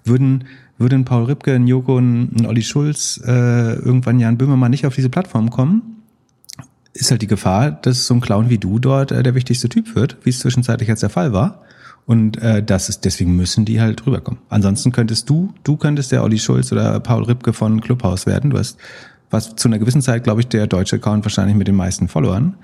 würden 0.05 0.45
würden 0.79 1.05
Paul 1.05 1.25
Ripke, 1.25 1.55
ein 1.55 1.67
Joko, 1.67 1.99
ein 1.99 2.47
Olli 2.47 2.63
Schulz, 2.63 3.21
äh, 3.27 3.75
irgendwann 3.75 4.21
Jan 4.21 4.39
Böhmermann 4.39 4.71
nicht 4.71 4.87
auf 4.87 4.95
diese 4.95 5.11
Plattform 5.11 5.51
kommen, 5.51 6.05
ist 6.95 7.11
halt 7.11 7.23
die 7.23 7.27
Gefahr, 7.27 7.71
dass 7.71 8.07
so 8.07 8.15
ein 8.15 8.21
Clown 8.21 8.49
wie 8.49 8.59
du 8.59 8.79
dort 8.79 9.13
äh, 9.13 9.23
der 9.23 9.35
wichtigste 9.35 9.69
Typ 9.69 9.95
wird, 9.95 10.19
wie 10.23 10.31
es 10.31 10.39
zwischenzeitlich 10.39 10.89
jetzt 10.89 11.03
der 11.03 11.11
Fall 11.11 11.33
war. 11.33 11.63
Und 12.07 12.41
äh, 12.41 12.63
das 12.63 12.89
ist, 12.89 13.05
deswegen 13.05 13.37
müssen 13.37 13.67
die 13.67 13.83
halt 13.83 14.07
rüberkommen. 14.07 14.41
Ansonsten 14.49 14.93
könntest 14.93 15.29
du, 15.29 15.53
du 15.63 15.77
könntest 15.77 16.11
der 16.11 16.23
Olli 16.23 16.39
Schulz 16.39 16.73
oder 16.73 16.99
Paul 17.01 17.25
Ripke 17.25 17.53
von 17.53 17.83
Clubhouse 17.83 18.25
werden. 18.25 18.51
Du 18.51 18.59
hast 18.59 18.79
was 19.31 19.57
zu 19.57 19.69
einer 19.69 19.79
gewissen 19.79 20.03
Zeit, 20.03 20.25
glaube 20.25 20.41
ich, 20.41 20.49
der 20.49 20.67
deutsche 20.67 20.97
Account 20.97 21.25
wahrscheinlich 21.25 21.57
mit 21.57 21.69
den 21.69 21.77
meisten 21.77 22.09
Followern, 22.09 22.55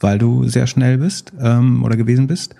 weil 0.00 0.18
du 0.18 0.48
sehr 0.48 0.66
schnell 0.66 0.98
bist 0.98 1.32
ähm, 1.40 1.84
oder 1.84 1.96
gewesen 1.96 2.26
bist. 2.26 2.54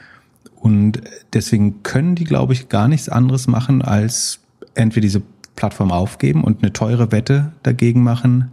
Und 0.57 1.03
deswegen 1.33 1.83
können 1.83 2.15
die, 2.15 2.25
glaube 2.25 2.53
ich, 2.53 2.69
gar 2.69 2.89
nichts 2.89 3.09
anderes 3.09 3.47
machen, 3.47 3.83
als 3.83 4.41
entweder 4.75 5.03
diese 5.03 5.23
Plattform 5.57 5.93
aufgeben 5.93 6.43
und 6.43 6.63
eine 6.63 6.73
teure 6.73 7.13
Wette 7.13 7.53
dagegen 7.63 8.03
machen, 8.03 8.53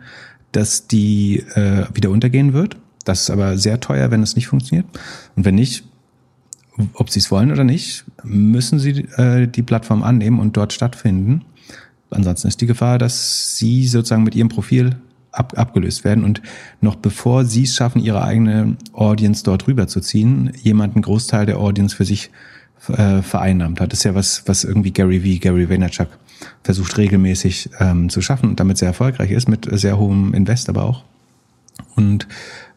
dass 0.52 0.88
die 0.88 1.38
äh, 1.56 1.86
wieder 1.94 2.10
untergehen 2.10 2.54
wird. 2.54 2.78
Das 3.06 3.22
ist 3.22 3.30
aber 3.30 3.58
sehr 3.58 3.80
teuer, 3.80 4.12
wenn 4.12 4.22
es 4.22 4.36
nicht 4.36 4.48
funktioniert. 4.48 4.86
Und 5.36 5.46
wenn 5.46 5.56
nicht, 5.56 5.84
ob 6.94 7.10
sie 7.10 7.20
es 7.20 7.32
wollen 7.32 7.52
oder 7.52 7.64
nicht, 7.64 8.06
müssen 8.24 8.80
sie 8.80 9.08
äh, 9.18 9.48
die 9.48 9.64
Plattform 9.64 10.04
annehmen 10.04 10.40
und 10.40 10.58
dort 10.58 10.74
stattfinden. 10.74 11.44
Ansonsten 12.12 12.48
ist 12.48 12.62
die 12.62 12.68
Gefahr, 12.68 12.98
dass 12.98 13.58
sie 13.58 13.88
sozusagen 13.88 14.24
mit 14.24 14.36
ihrem 14.36 14.50
Profil 14.50 14.98
ab, 15.32 15.58
abgelöst 15.58 16.04
werden 16.04 16.24
und 16.24 16.42
noch 16.82 16.96
bevor 16.96 17.46
sie 17.46 17.64
es 17.64 17.76
schaffen, 17.76 18.02
ihre 18.02 18.24
eigene 18.24 18.76
Audience 18.94 19.44
dort 19.44 19.68
rüberzuziehen, 19.68 20.52
jemand 20.62 20.96
einen 20.96 21.04
Großteil 21.04 21.46
der 21.46 21.60
Audience 21.60 21.96
für 21.96 22.06
sich 22.06 22.30
äh, 22.90 23.22
vereinnahmt 23.22 23.80
hat. 23.80 23.92
Das 23.92 24.00
ist 24.00 24.04
ja 24.04 24.16
was, 24.16 24.44
was 24.48 24.64
irgendwie 24.64 24.92
Gary 24.92 25.20
V, 25.20 25.42
Gary 25.42 25.70
Vaynerchuk 25.70 26.10
versucht 26.64 26.98
regelmäßig 26.98 27.70
ähm, 27.80 28.10
zu 28.10 28.22
schaffen 28.22 28.50
und 28.50 28.60
damit 28.60 28.78
sehr 28.78 28.90
erfolgreich 28.90 29.32
ist, 29.32 29.48
mit 29.48 29.68
sehr 29.72 29.98
hohem 29.98 30.34
Invest 30.34 30.70
aber 30.70 30.84
auch. 30.84 31.04
Und 31.96 32.28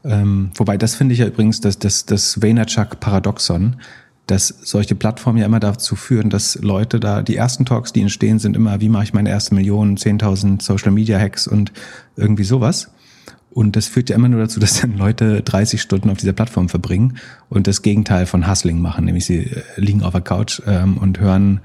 ähm, 0.04 0.50
wobei 0.54 0.76
das 0.76 0.94
finde 0.94 1.14
ich 1.14 1.20
ja 1.20 1.26
übrigens 1.26 1.60
das, 1.60 1.78
das, 1.78 2.04
das 2.04 2.42
Vaynerchuk-Paradoxon, 2.42 3.76
dass 4.26 4.48
solche 4.48 4.94
Plattformen 4.94 5.38
ja 5.38 5.46
immer 5.46 5.60
dazu 5.60 5.96
führen, 5.96 6.30
dass 6.30 6.56
Leute 6.56 6.98
da, 6.98 7.22
die 7.22 7.36
ersten 7.36 7.66
Talks, 7.66 7.92
die 7.92 8.00
entstehen, 8.00 8.38
sind 8.38 8.56
immer, 8.56 8.80
wie 8.80 8.88
mache 8.88 9.04
ich 9.04 9.12
meine 9.12 9.28
erste 9.28 9.54
Million, 9.54 9.96
10.000 9.96 10.62
Social 10.62 10.92
Media 10.92 11.18
Hacks 11.18 11.46
und 11.46 11.72
irgendwie 12.16 12.44
sowas. 12.44 12.90
Und 13.50 13.76
das 13.76 13.86
führt 13.86 14.10
ja 14.10 14.16
immer 14.16 14.28
nur 14.28 14.40
dazu, 14.40 14.60
dass 14.60 14.80
dann 14.80 14.96
Leute 14.96 15.42
30 15.42 15.80
Stunden 15.80 16.10
auf 16.10 16.18
dieser 16.18 16.32
Plattform 16.32 16.68
verbringen 16.68 17.18
und 17.50 17.66
das 17.66 17.82
Gegenteil 17.82 18.26
von 18.26 18.48
Hustling 18.48 18.80
machen, 18.80 19.04
nämlich 19.04 19.26
sie 19.26 19.44
äh, 19.44 19.62
liegen 19.76 20.02
auf 20.02 20.12
der 20.12 20.22
Couch 20.22 20.60
ähm, 20.66 20.96
und 20.96 21.20
hören 21.20 21.60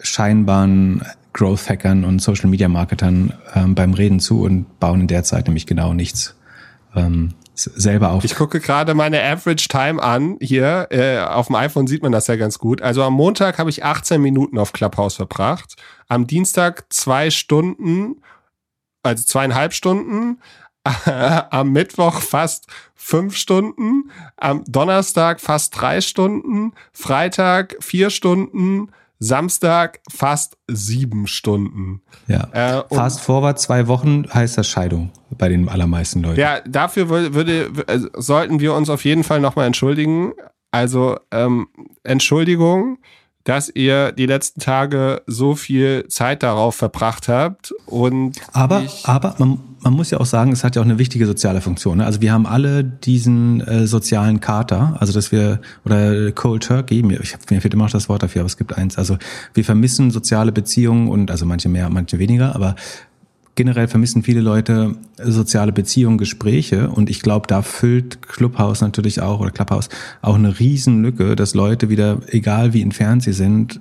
scheinbaren 0.00 1.02
Growth 1.32 1.68
Hackern 1.68 2.04
und 2.04 2.20
Social 2.20 2.48
Media 2.48 2.68
Marketern 2.68 3.32
ähm, 3.54 3.74
beim 3.74 3.94
Reden 3.94 4.20
zu 4.20 4.42
und 4.42 4.78
bauen 4.80 5.02
in 5.02 5.06
der 5.06 5.24
Zeit 5.24 5.46
nämlich 5.46 5.66
genau 5.66 5.94
nichts. 5.94 6.36
Ähm, 6.94 7.30
selber 7.54 8.12
auf. 8.12 8.24
Ich 8.24 8.34
gucke 8.34 8.60
gerade 8.60 8.94
meine 8.94 9.22
Average 9.22 9.68
Time 9.68 10.02
an. 10.02 10.36
Hier 10.40 10.88
äh, 10.90 11.18
auf 11.18 11.46
dem 11.46 11.56
iPhone 11.56 11.86
sieht 11.86 12.02
man 12.02 12.12
das 12.12 12.26
ja 12.26 12.36
ganz 12.36 12.58
gut. 12.58 12.82
Also 12.82 13.02
am 13.02 13.14
Montag 13.14 13.58
habe 13.58 13.70
ich 13.70 13.84
18 13.84 14.20
Minuten 14.20 14.58
auf 14.58 14.72
Clubhouse 14.72 15.16
verbracht. 15.16 15.76
Am 16.08 16.26
Dienstag 16.26 16.84
zwei 16.90 17.30
Stunden, 17.30 18.22
also 19.02 19.24
zweieinhalb 19.24 19.72
Stunden. 19.72 20.40
am 21.50 21.72
Mittwoch 21.72 22.20
fast 22.20 22.66
fünf 22.94 23.36
Stunden. 23.36 24.10
Am 24.36 24.64
Donnerstag 24.66 25.40
fast 25.40 25.80
drei 25.80 26.00
Stunden. 26.00 26.72
Freitag 26.92 27.76
vier 27.80 28.10
Stunden. 28.10 28.90
Samstag 29.18 30.00
fast 30.10 30.56
sieben 30.68 31.26
Stunden. 31.26 32.02
Ja. 32.26 32.48
Äh, 32.52 32.94
Fast 32.94 33.20
forward 33.20 33.58
zwei 33.58 33.86
Wochen 33.86 34.24
heißt 34.32 34.58
das 34.58 34.68
Scheidung 34.68 35.12
bei 35.30 35.48
den 35.48 35.68
allermeisten 35.68 36.22
Leuten. 36.22 36.40
Ja, 36.40 36.60
dafür 36.60 37.08
würde, 37.08 37.70
also 37.86 38.08
sollten 38.16 38.60
wir 38.60 38.74
uns 38.74 38.90
auf 38.90 39.04
jeden 39.04 39.24
Fall 39.24 39.40
nochmal 39.40 39.66
entschuldigen. 39.66 40.32
Also 40.70 41.18
ähm, 41.30 41.68
Entschuldigung, 42.02 42.98
dass 43.44 43.70
ihr 43.72 44.12
die 44.12 44.26
letzten 44.26 44.60
Tage 44.60 45.22
so 45.26 45.54
viel 45.54 46.08
Zeit 46.08 46.42
darauf 46.42 46.74
verbracht 46.74 47.28
habt. 47.28 47.72
Und 47.86 48.40
aber, 48.52 48.82
aber 49.04 49.34
man, 49.38 49.60
man 49.84 49.92
muss 49.92 50.10
ja 50.10 50.18
auch 50.18 50.26
sagen, 50.26 50.50
es 50.52 50.64
hat 50.64 50.76
ja 50.76 50.82
auch 50.82 50.86
eine 50.86 50.98
wichtige 50.98 51.26
soziale 51.26 51.60
Funktion. 51.60 51.98
Ne? 51.98 52.06
Also 52.06 52.20
wir 52.20 52.32
haben 52.32 52.46
alle 52.46 52.82
diesen 52.82 53.60
äh, 53.60 53.86
sozialen 53.86 54.40
Kater, 54.40 54.96
also 54.98 55.12
dass 55.12 55.30
wir, 55.30 55.60
oder 55.84 56.32
Cold 56.32 56.64
Turkey, 56.64 57.02
mir, 57.02 57.20
ich, 57.20 57.36
mir 57.50 57.60
fehlt 57.60 57.74
immer 57.74 57.84
noch 57.84 57.92
das 57.92 58.08
Wort 58.08 58.22
dafür, 58.22 58.40
aber 58.40 58.46
es 58.46 58.56
gibt 58.56 58.76
eins. 58.76 58.98
Also 58.98 59.18
wir 59.52 59.64
vermissen 59.64 60.10
soziale 60.10 60.52
Beziehungen 60.52 61.08
und 61.08 61.30
also 61.30 61.44
manche 61.44 61.68
mehr, 61.68 61.90
manche 61.90 62.18
weniger, 62.18 62.54
aber 62.54 62.74
generell 63.54 63.86
vermissen 63.86 64.22
viele 64.22 64.40
Leute 64.40 64.96
soziale 65.22 65.72
Beziehungen, 65.72 66.18
Gespräche 66.18 66.88
und 66.88 67.10
ich 67.10 67.20
glaube, 67.20 67.46
da 67.46 67.62
füllt 67.62 68.22
Clubhouse 68.22 68.80
natürlich 68.80 69.20
auch 69.20 69.40
oder 69.40 69.50
Clubhouse 69.50 69.90
auch 70.22 70.34
eine 70.34 70.58
Riesenlücke, 70.58 71.36
dass 71.36 71.54
Leute 71.54 71.88
wieder, 71.88 72.18
egal 72.28 72.72
wie 72.72 72.82
entfernt 72.82 73.22
sie 73.22 73.32
sind, 73.32 73.80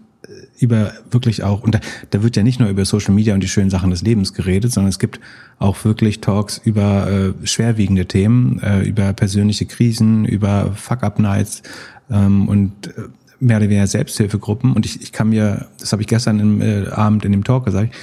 über 0.63 0.93
wirklich 1.11 1.43
auch, 1.43 1.61
und 1.61 1.75
da, 1.75 1.79
da 2.11 2.23
wird 2.23 2.35
ja 2.37 2.43
nicht 2.43 2.59
nur 2.59 2.69
über 2.69 2.85
Social 2.85 3.13
Media 3.13 3.33
und 3.33 3.41
die 3.41 3.49
schönen 3.49 3.69
Sachen 3.69 3.89
des 3.89 4.01
Lebens 4.01 4.33
geredet, 4.33 4.71
sondern 4.71 4.89
es 4.89 4.97
gibt 4.97 5.19
auch 5.59 5.83
wirklich 5.83 6.21
Talks 6.21 6.61
über 6.63 7.09
äh, 7.11 7.45
schwerwiegende 7.45 8.05
Themen, 8.05 8.59
äh, 8.63 8.81
über 8.83 9.11
persönliche 9.13 9.65
Krisen, 9.65 10.25
über 10.25 10.71
Fuck-Up-Nights 10.73 11.63
ähm, 12.09 12.47
und 12.47 12.87
äh, 12.87 12.91
mehr 13.39 13.57
oder 13.57 13.67
weniger 13.67 13.87
Selbsthilfegruppen. 13.87 14.71
Und 14.73 14.85
ich, 14.85 15.01
ich 15.01 15.11
kann 15.11 15.29
mir, 15.29 15.67
das 15.79 15.91
habe 15.91 16.01
ich 16.01 16.07
gestern 16.07 16.39
im 16.39 16.61
äh, 16.61 16.87
Abend 16.87 17.25
in 17.25 17.33
dem 17.33 17.43
Talk 17.43 17.65
gesagt, 17.65 17.93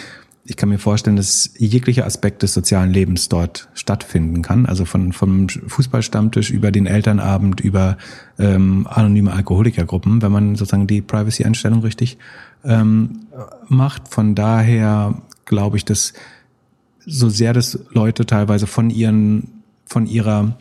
ich 0.45 0.57
kann 0.57 0.71
mir 0.71 0.79
vorstellen, 0.79 1.17
dass 1.17 1.51
jeglicher 1.59 2.07
Aspekt 2.07 2.43
des 2.43 2.55
sozialen 2.55 2.93
Lebens 2.93 3.29
dort 3.29 3.69
stattfinden 3.75 4.43
kann. 4.43 4.67
Also 4.67 4.85
von 4.85 5.13
vom 5.13 5.49
Fußballstammtisch 5.49 6.51
über 6.51 6.73
den 6.73 6.87
Elternabend, 6.87 7.61
über 7.61 7.99
ähm, 8.39 8.87
anonyme 8.89 9.33
Alkoholikergruppen, 9.33 10.23
wenn 10.23 10.33
man 10.33 10.57
sozusagen 10.57 10.87
die 10.87 11.03
Privacy-Einstellung 11.03 11.81
richtig 11.83 12.17
ähm, 12.65 13.27
macht. 13.69 14.09
Von 14.09 14.35
daher 14.35 15.21
glaube 15.45 15.77
ich, 15.77 15.85
dass 15.85 16.15
so 17.05 17.29
sehr 17.29 17.53
das 17.53 17.79
Leute 17.91 18.25
teilweise 18.25 18.67
von 18.67 18.91
ihren 18.91 19.63
von 19.85 20.07
ihrer 20.07 20.57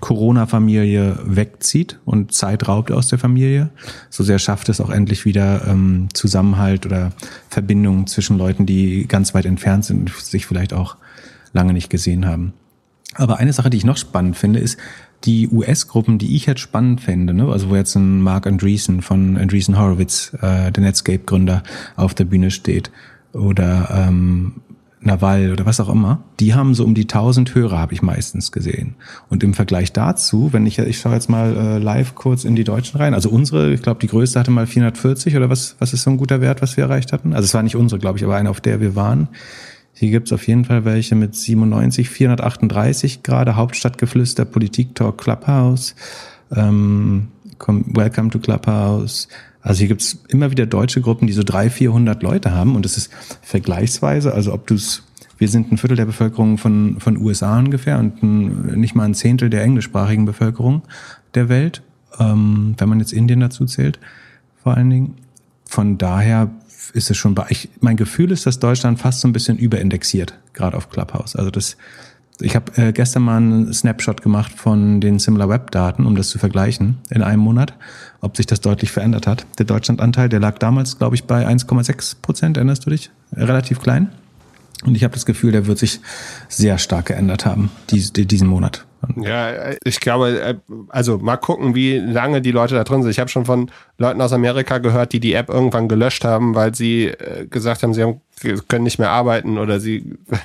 Corona-Familie 0.00 1.18
wegzieht 1.24 1.98
und 2.04 2.32
Zeit 2.32 2.68
raubt 2.68 2.92
aus 2.92 3.08
der 3.08 3.18
Familie, 3.18 3.70
so 4.10 4.24
sehr 4.24 4.38
schafft 4.38 4.68
es 4.68 4.80
auch 4.80 4.90
endlich 4.90 5.24
wieder 5.24 5.66
ähm, 5.66 6.08
Zusammenhalt 6.12 6.86
oder 6.86 7.12
Verbindungen 7.48 8.06
zwischen 8.06 8.38
Leuten, 8.38 8.66
die 8.66 9.06
ganz 9.08 9.34
weit 9.34 9.46
entfernt 9.46 9.84
sind 9.84 10.00
und 10.00 10.10
sich 10.12 10.46
vielleicht 10.46 10.72
auch 10.72 10.96
lange 11.52 11.72
nicht 11.72 11.90
gesehen 11.90 12.26
haben. 12.26 12.52
Aber 13.14 13.38
eine 13.38 13.52
Sache, 13.52 13.70
die 13.70 13.78
ich 13.78 13.84
noch 13.84 13.96
spannend 13.96 14.36
finde, 14.36 14.60
ist 14.60 14.78
die 15.24 15.48
US-Gruppen, 15.48 16.18
die 16.18 16.36
ich 16.36 16.46
jetzt 16.46 16.60
spannend 16.60 17.00
fände, 17.00 17.32
ne? 17.32 17.48
also 17.48 17.70
wo 17.70 17.76
jetzt 17.76 17.94
ein 17.96 18.20
Mark 18.20 18.46
Andreessen 18.46 19.00
von 19.00 19.38
Andreessen 19.38 19.78
Horowitz, 19.78 20.32
äh, 20.42 20.70
der 20.70 20.82
Netscape-Gründer, 20.82 21.62
auf 21.96 22.14
der 22.14 22.24
Bühne 22.24 22.50
steht 22.50 22.90
oder 23.32 23.88
ähm, 23.90 24.60
Naval 25.00 25.52
oder 25.52 25.66
was 25.66 25.78
auch 25.78 25.88
immer, 25.88 26.22
die 26.40 26.54
haben 26.54 26.74
so 26.74 26.84
um 26.84 26.94
die 26.94 27.02
1000 27.02 27.54
Hörer, 27.54 27.78
habe 27.78 27.92
ich 27.92 28.02
meistens 28.02 28.50
gesehen. 28.50 28.96
Und 29.28 29.44
im 29.44 29.54
Vergleich 29.54 29.92
dazu, 29.92 30.52
wenn 30.52 30.66
ich, 30.66 30.78
ich 30.78 30.98
schaue 30.98 31.14
jetzt 31.14 31.28
mal 31.28 31.56
äh, 31.56 31.78
live 31.78 32.14
kurz 32.14 32.44
in 32.44 32.56
die 32.56 32.64
Deutschen 32.64 32.98
rein, 32.98 33.14
also 33.14 33.28
unsere, 33.28 33.72
ich 33.72 33.82
glaube, 33.82 34.00
die 34.00 34.06
größte 34.06 34.38
hatte 34.38 34.50
mal 34.50 34.66
440 34.66 35.36
oder 35.36 35.50
was, 35.50 35.76
was 35.78 35.92
ist 35.92 36.02
so 36.02 36.10
ein 36.10 36.16
guter 36.16 36.40
Wert, 36.40 36.62
was 36.62 36.76
wir 36.76 36.84
erreicht 36.84 37.12
hatten? 37.12 37.34
Also 37.34 37.44
es 37.44 37.54
war 37.54 37.62
nicht 37.62 37.76
unsere, 37.76 38.00
glaube 38.00 38.18
ich, 38.18 38.24
aber 38.24 38.36
eine, 38.36 38.50
auf 38.50 38.60
der 38.60 38.80
wir 38.80 38.96
waren. 38.96 39.28
Hier 39.92 40.10
gibt's 40.10 40.32
auf 40.32 40.46
jeden 40.46 40.64
Fall 40.64 40.84
welche 40.84 41.14
mit 41.14 41.34
97, 41.34 42.08
438 42.08 43.22
gerade, 43.22 43.56
Hauptstadtgeflüster, 43.56 44.44
Politik-Talk, 44.44 45.18
Clubhouse, 45.18 45.94
ähm, 46.54 47.28
Welcome 47.58 48.30
to 48.30 48.38
Clubhouse, 48.38 49.28
also 49.66 49.80
hier 49.80 49.88
gibt's 49.88 50.22
immer 50.28 50.52
wieder 50.52 50.64
deutsche 50.64 51.00
Gruppen, 51.00 51.26
die 51.26 51.32
so 51.32 51.42
drei, 51.42 51.70
vierhundert 51.70 52.22
Leute 52.22 52.52
haben 52.52 52.76
und 52.76 52.84
das 52.84 52.96
ist 52.96 53.10
vergleichsweise, 53.42 54.32
also 54.32 54.52
ob 54.52 54.66
du 54.68 54.74
es, 54.74 55.02
wir 55.38 55.48
sind 55.48 55.72
ein 55.72 55.78
Viertel 55.78 55.96
der 55.96 56.06
Bevölkerung 56.06 56.56
von, 56.56 57.00
von 57.00 57.16
USA 57.16 57.58
ungefähr 57.58 57.98
und 57.98 58.22
ein, 58.22 58.78
nicht 58.78 58.94
mal 58.94 59.04
ein 59.04 59.14
Zehntel 59.14 59.50
der 59.50 59.64
englischsprachigen 59.64 60.24
Bevölkerung 60.24 60.82
der 61.34 61.48
Welt, 61.48 61.82
ähm, 62.20 62.74
wenn 62.78 62.88
man 62.88 63.00
jetzt 63.00 63.12
Indien 63.12 63.40
dazu 63.40 63.64
zählt, 63.64 63.98
vor 64.62 64.76
allen 64.76 64.90
Dingen. 64.90 65.14
Von 65.64 65.98
daher 65.98 66.52
ist 66.92 67.10
es 67.10 67.16
schon, 67.16 67.34
ich, 67.48 67.68
mein 67.80 67.96
Gefühl 67.96 68.30
ist, 68.30 68.46
dass 68.46 68.60
Deutschland 68.60 69.00
fast 69.00 69.20
so 69.20 69.26
ein 69.26 69.32
bisschen 69.32 69.58
überindexiert, 69.58 70.38
gerade 70.52 70.76
auf 70.76 70.90
Clubhouse. 70.90 71.34
Also 71.34 71.50
das 71.50 71.76
ich 72.40 72.54
habe 72.54 72.72
äh, 72.76 72.92
gestern 72.92 73.22
mal 73.22 73.38
einen 73.38 73.72
Snapshot 73.72 74.22
gemacht 74.22 74.52
von 74.52 75.00
den 75.00 75.18
SimilarWeb-Daten, 75.18 76.06
um 76.06 76.16
das 76.16 76.28
zu 76.28 76.38
vergleichen 76.38 76.98
in 77.10 77.22
einem 77.22 77.40
Monat, 77.40 77.74
ob 78.20 78.36
sich 78.36 78.46
das 78.46 78.60
deutlich 78.60 78.90
verändert 78.90 79.26
hat. 79.26 79.46
Der 79.58 79.66
Deutschlandanteil, 79.66 80.28
der 80.28 80.40
lag 80.40 80.58
damals, 80.58 80.98
glaube 80.98 81.16
ich, 81.16 81.24
bei 81.24 81.46
1,6 81.46 82.16
Prozent, 82.20 82.56
erinnerst 82.56 82.84
du 82.86 82.90
dich? 82.90 83.10
Relativ 83.32 83.80
klein. 83.80 84.10
Und 84.84 84.94
ich 84.94 85.04
habe 85.04 85.14
das 85.14 85.24
Gefühl, 85.24 85.52
der 85.52 85.66
wird 85.66 85.78
sich 85.78 86.00
sehr 86.48 86.78
stark 86.78 87.06
geändert 87.06 87.46
haben, 87.46 87.70
diesen 87.90 88.46
Monat. 88.46 88.84
Ja, 89.16 89.72
ich 89.84 90.00
glaube, 90.00 90.40
äh, 90.40 90.54
also 90.88 91.18
mal 91.18 91.36
gucken, 91.36 91.74
wie 91.74 91.98
lange 91.98 92.42
die 92.42 92.50
Leute 92.50 92.74
da 92.74 92.84
drin 92.84 93.02
sind. 93.02 93.10
Ich 93.10 93.18
habe 93.18 93.30
schon 93.30 93.44
von 93.44 93.70
Leuten 93.98 94.20
aus 94.20 94.32
Amerika 94.32 94.78
gehört, 94.78 95.12
die 95.12 95.20
die 95.20 95.34
App 95.34 95.48
irgendwann 95.48 95.88
gelöscht 95.88 96.24
haben, 96.24 96.54
weil 96.54 96.74
sie 96.74 97.06
äh, 97.06 97.46
gesagt 97.46 97.82
haben, 97.82 97.94
sie 97.94 98.16
können 98.68 98.84
nicht 98.84 98.98
mehr 98.98 99.10
arbeiten 99.10 99.58
oder 99.58 99.80
sie 99.80 100.16
äh, 100.30 100.36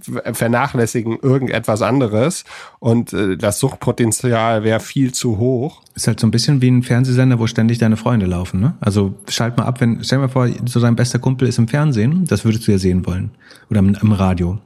vernachlässigen 0.00 1.18
irgendetwas 1.20 1.82
anderes 1.82 2.44
und 2.78 3.12
das 3.12 3.58
Suchtpotenzial 3.58 4.64
wäre 4.64 4.80
viel 4.80 5.12
zu 5.12 5.38
hoch. 5.38 5.82
Ist 5.94 6.06
halt 6.06 6.20
so 6.20 6.26
ein 6.26 6.30
bisschen 6.30 6.60
wie 6.62 6.68
ein 6.68 6.82
Fernsehsender, 6.82 7.38
wo 7.38 7.46
ständig 7.46 7.78
deine 7.78 7.96
Freunde 7.96 8.26
laufen, 8.26 8.60
ne? 8.60 8.74
Also 8.80 9.14
schalt 9.28 9.56
mal 9.56 9.64
ab, 9.64 9.80
wenn, 9.80 10.02
stell 10.04 10.18
mal 10.18 10.28
vor, 10.28 10.48
so 10.66 10.80
dein 10.80 10.96
bester 10.96 11.18
Kumpel 11.18 11.48
ist 11.48 11.58
im 11.58 11.68
Fernsehen, 11.68 12.24
das 12.26 12.44
würdest 12.44 12.66
du 12.66 12.72
ja 12.72 12.78
sehen 12.78 13.06
wollen. 13.06 13.30
Oder 13.70 13.80
im, 13.80 14.12
Radio. 14.12 14.58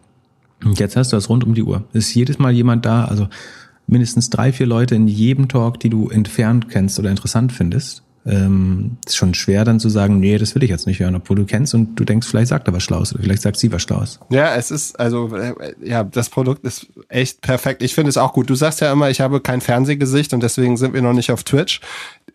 Und 0.64 0.78
jetzt 0.78 0.97
hast 0.97 1.12
du 1.12 1.16
das 1.16 1.28
rund 1.28 1.45
um 1.45 1.55
die 1.55 1.62
Uhr. 1.62 1.84
Ist 1.93 2.14
jedes 2.14 2.38
Mal 2.38 2.53
jemand 2.53 2.84
da, 2.84 3.05
also 3.05 3.28
mindestens 3.86 4.30
drei, 4.30 4.53
vier 4.53 4.66
Leute 4.66 4.95
in 4.95 5.09
jedem 5.09 5.49
Talk, 5.49 5.80
die 5.80 5.91
du 5.91 6.09
entfernt 6.09 6.68
kennst 6.68 6.99
oder 6.99 7.11
interessant 7.11 7.53
findest. 7.53 8.03
Ähm, 8.27 8.99
ist 9.07 9.16
schon 9.16 9.33
schwer 9.33 9.64
dann 9.64 9.81
zu 9.81 9.89
sagen, 9.89 10.21
nee, 10.21 10.37
das 10.37 10.55
will 10.55 10.62
ich 10.62 10.68
jetzt 10.68 10.87
nicht 10.87 11.01
hören, 11.01 11.14
obwohl 11.14 11.37
du 11.37 11.47
kennst 11.47 11.75
und 11.75 11.97
du 11.97 12.05
denkst, 12.05 12.29
vielleicht 12.29 12.49
sagt 12.49 12.68
er 12.68 12.75
was 12.75 12.83
Schlaues 12.83 13.14
oder 13.14 13.23
vielleicht 13.23 13.41
sagt 13.41 13.57
sie 13.57 13.73
was 13.73 13.81
Schlaues. 13.81 14.21
Ja, 14.29 14.55
es 14.57 14.71
ist, 14.71 15.01
also, 15.01 15.35
äh, 15.35 15.55
ja, 15.83 16.05
das 16.05 16.29
Produkt 16.29 16.64
ist 16.64 16.89
echt 17.09 17.41
perfekt. 17.41 17.83
Ich 17.83 17.95
finde 17.95 18.11
es 18.11 18.18
auch 18.18 18.35
gut. 18.35 18.51
Du 18.51 18.55
sagst 18.55 18.81
ja 18.81 18.93
immer, 18.93 19.09
ich 19.09 19.21
habe 19.21 19.41
kein 19.41 19.62
Fernsehgesicht 19.62 20.35
und 20.35 20.43
deswegen 20.43 20.77
sind 20.77 20.93
wir 20.93 21.01
noch 21.01 21.14
nicht 21.14 21.33
auf 21.33 21.45
Twitch 21.45 21.81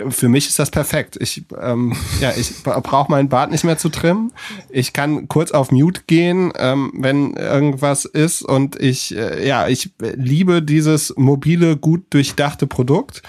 für 0.10 0.30
mich 0.30 0.48
ist 0.48 0.60
das 0.60 0.72
perfekt. 0.72 1.18
Ich, 1.20 1.44
ähm, 1.62 1.96
ja, 2.22 2.32
ich 2.36 2.64
brauche 2.64 3.12
meinen 3.12 3.30
Bart 3.30 3.52
nicht 3.52 3.64
mehr 3.64 3.78
zu 3.78 3.90
trimmen. 3.90 4.32
Ich 4.70 4.94
kann 4.94 5.28
kurz 5.28 5.52
auf 5.52 5.72
Mute 5.72 6.02
gehen, 6.08 6.52
ähm, 6.58 6.92
wenn 6.96 7.34
irgendwas 7.34 8.06
ist. 8.06 8.42
Und 8.42 8.80
ich, 8.80 9.16
äh, 9.16 9.48
ja, 9.48 9.68
ich 9.68 9.92
liebe 10.00 10.62
dieses 10.62 11.14
mobile, 11.18 11.78
gut 11.78 12.06
durchdachte 12.12 12.68
Produkt. 12.68 13.22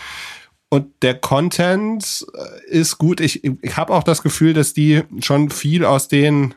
Und 0.68 1.02
der 1.02 1.14
Content 1.14 2.26
äh, 2.34 2.70
ist 2.70 2.98
gut. 2.98 3.20
Ich, 3.20 3.44
ich 3.44 3.76
habe 3.76 3.94
auch 3.94 4.02
das 4.02 4.22
Gefühl, 4.22 4.52
dass 4.52 4.72
die 4.72 5.02
schon 5.20 5.50
viel 5.50 5.84
aus 5.84 6.08
den 6.08 6.54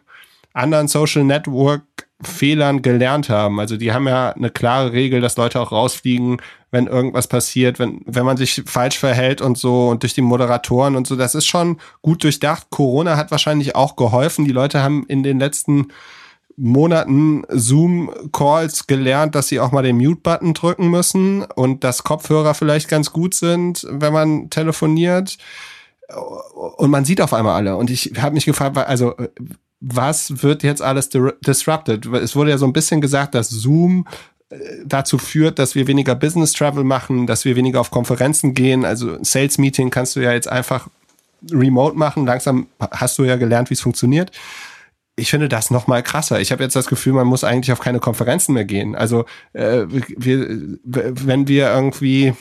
anderen 0.53 0.87
Social 0.87 1.23
Network 1.23 1.83
Fehlern 2.21 2.81
gelernt 2.81 3.29
haben. 3.29 3.59
Also 3.61 3.77
die 3.77 3.93
haben 3.93 4.07
ja 4.07 4.31
eine 4.31 4.49
klare 4.49 4.91
Regel, 4.91 5.21
dass 5.21 5.37
Leute 5.37 5.61
auch 5.61 5.71
rausfliegen, 5.71 6.41
wenn 6.69 6.87
irgendwas 6.87 7.27
passiert, 7.27 7.79
wenn, 7.79 8.01
wenn 8.05 8.25
man 8.25 8.35
sich 8.35 8.61
falsch 8.65 8.99
verhält 8.99 9.41
und 9.41 9.57
so 9.57 9.87
und 9.87 10.03
durch 10.03 10.15
die 10.15 10.21
Moderatoren 10.21 10.97
und 10.97 11.07
so. 11.07 11.15
Das 11.15 11.33
ist 11.33 11.45
schon 11.45 11.79
gut 12.01 12.23
durchdacht. 12.23 12.67
Corona 12.71 13.15
hat 13.15 13.31
wahrscheinlich 13.31 13.75
auch 13.75 13.95
geholfen. 13.95 14.43
Die 14.43 14.51
Leute 14.51 14.81
haben 14.83 15.05
in 15.07 15.23
den 15.23 15.39
letzten 15.39 15.87
Monaten 16.59 17.43
Zoom-Calls 17.49 18.85
gelernt, 18.87 19.33
dass 19.33 19.47
sie 19.47 19.59
auch 19.59 19.71
mal 19.71 19.81
den 19.81 19.97
Mute-Button 19.97 20.53
drücken 20.53 20.89
müssen 20.89 21.43
und 21.43 21.83
dass 21.83 22.03
Kopfhörer 22.03 22.53
vielleicht 22.53 22.89
ganz 22.89 23.11
gut 23.13 23.33
sind, 23.33 23.87
wenn 23.89 24.11
man 24.11 24.49
telefoniert. 24.49 25.37
Und 26.77 26.91
man 26.91 27.05
sieht 27.05 27.21
auf 27.21 27.33
einmal 27.33 27.55
alle. 27.55 27.77
Und 27.77 27.89
ich 27.89 28.13
habe 28.19 28.33
mich 28.33 28.45
gefragt, 28.45 28.77
also 28.77 29.15
was 29.79 30.43
wird 30.43 30.63
jetzt 30.63 30.81
alles 30.81 31.09
disrupted? 31.09 32.05
Es 32.07 32.35
wurde 32.35 32.49
ja 32.51 32.57
so 32.57 32.65
ein 32.65 32.73
bisschen 32.73 32.99
gesagt, 32.99 33.35
dass 33.35 33.49
Zoom 33.49 34.05
äh, 34.49 34.57
dazu 34.85 35.17
führt, 35.17 35.59
dass 35.59 35.75
wir 35.75 35.87
weniger 35.87 36.15
Business 36.15 36.51
Travel 36.51 36.83
machen, 36.83 37.25
dass 37.27 37.45
wir 37.45 37.55
weniger 37.55 37.79
auf 37.79 37.91
Konferenzen 37.91 38.53
gehen. 38.53 38.83
Also 38.83 39.17
Sales 39.23 39.57
Meeting 39.57 39.89
kannst 39.89 40.17
du 40.17 40.19
ja 40.19 40.33
jetzt 40.33 40.49
einfach 40.49 40.89
remote 41.49 41.97
machen. 41.97 42.25
Langsam 42.25 42.67
hast 42.91 43.17
du 43.17 43.23
ja 43.23 43.37
gelernt, 43.37 43.69
wie 43.69 43.75
es 43.75 43.81
funktioniert. 43.81 44.31
Ich 45.19 45.29
finde 45.29 45.49
das 45.49 45.71
noch 45.71 45.87
mal 45.87 46.01
krasser. 46.01 46.39
Ich 46.39 46.51
habe 46.51 46.63
jetzt 46.63 46.75
das 46.75 46.87
Gefühl, 46.87 47.13
man 47.13 47.27
muss 47.27 47.43
eigentlich 47.43 47.71
auf 47.71 47.79
keine 47.79 47.99
Konferenzen 47.99 48.53
mehr 48.53 48.65
gehen. 48.65 48.95
Also 48.95 49.25
äh, 49.53 49.85
wir, 49.87 50.77
wenn 50.83 51.47
wir 51.47 51.71
irgendwie 51.71 52.33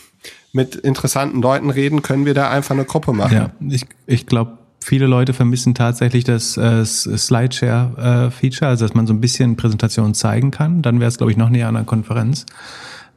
mit 0.52 0.74
interessanten 0.74 1.42
Leuten 1.42 1.70
reden, 1.70 2.02
können 2.02 2.24
wir 2.26 2.34
da 2.34 2.50
einfach 2.50 2.74
eine 2.74 2.84
Gruppe 2.84 3.12
machen. 3.12 3.34
Ja, 3.34 3.50
ich, 3.68 3.86
ich 4.06 4.26
glaube, 4.26 4.58
viele 4.80 5.06
Leute 5.06 5.34
vermissen 5.34 5.74
tatsächlich 5.74 6.24
das 6.24 6.56
äh, 6.56 6.84
Slideshare-Feature, 6.84 8.66
äh, 8.66 8.70
also 8.70 8.84
dass 8.84 8.94
man 8.94 9.06
so 9.06 9.12
ein 9.12 9.20
bisschen 9.20 9.56
Präsentation 9.56 10.14
zeigen 10.14 10.50
kann. 10.50 10.82
Dann 10.82 11.00
wäre 11.00 11.08
es, 11.08 11.18
glaube 11.18 11.30
ich, 11.30 11.36
noch 11.36 11.50
näher 11.50 11.68
an 11.68 11.76
einer 11.76 11.84
Konferenz. 11.84 12.46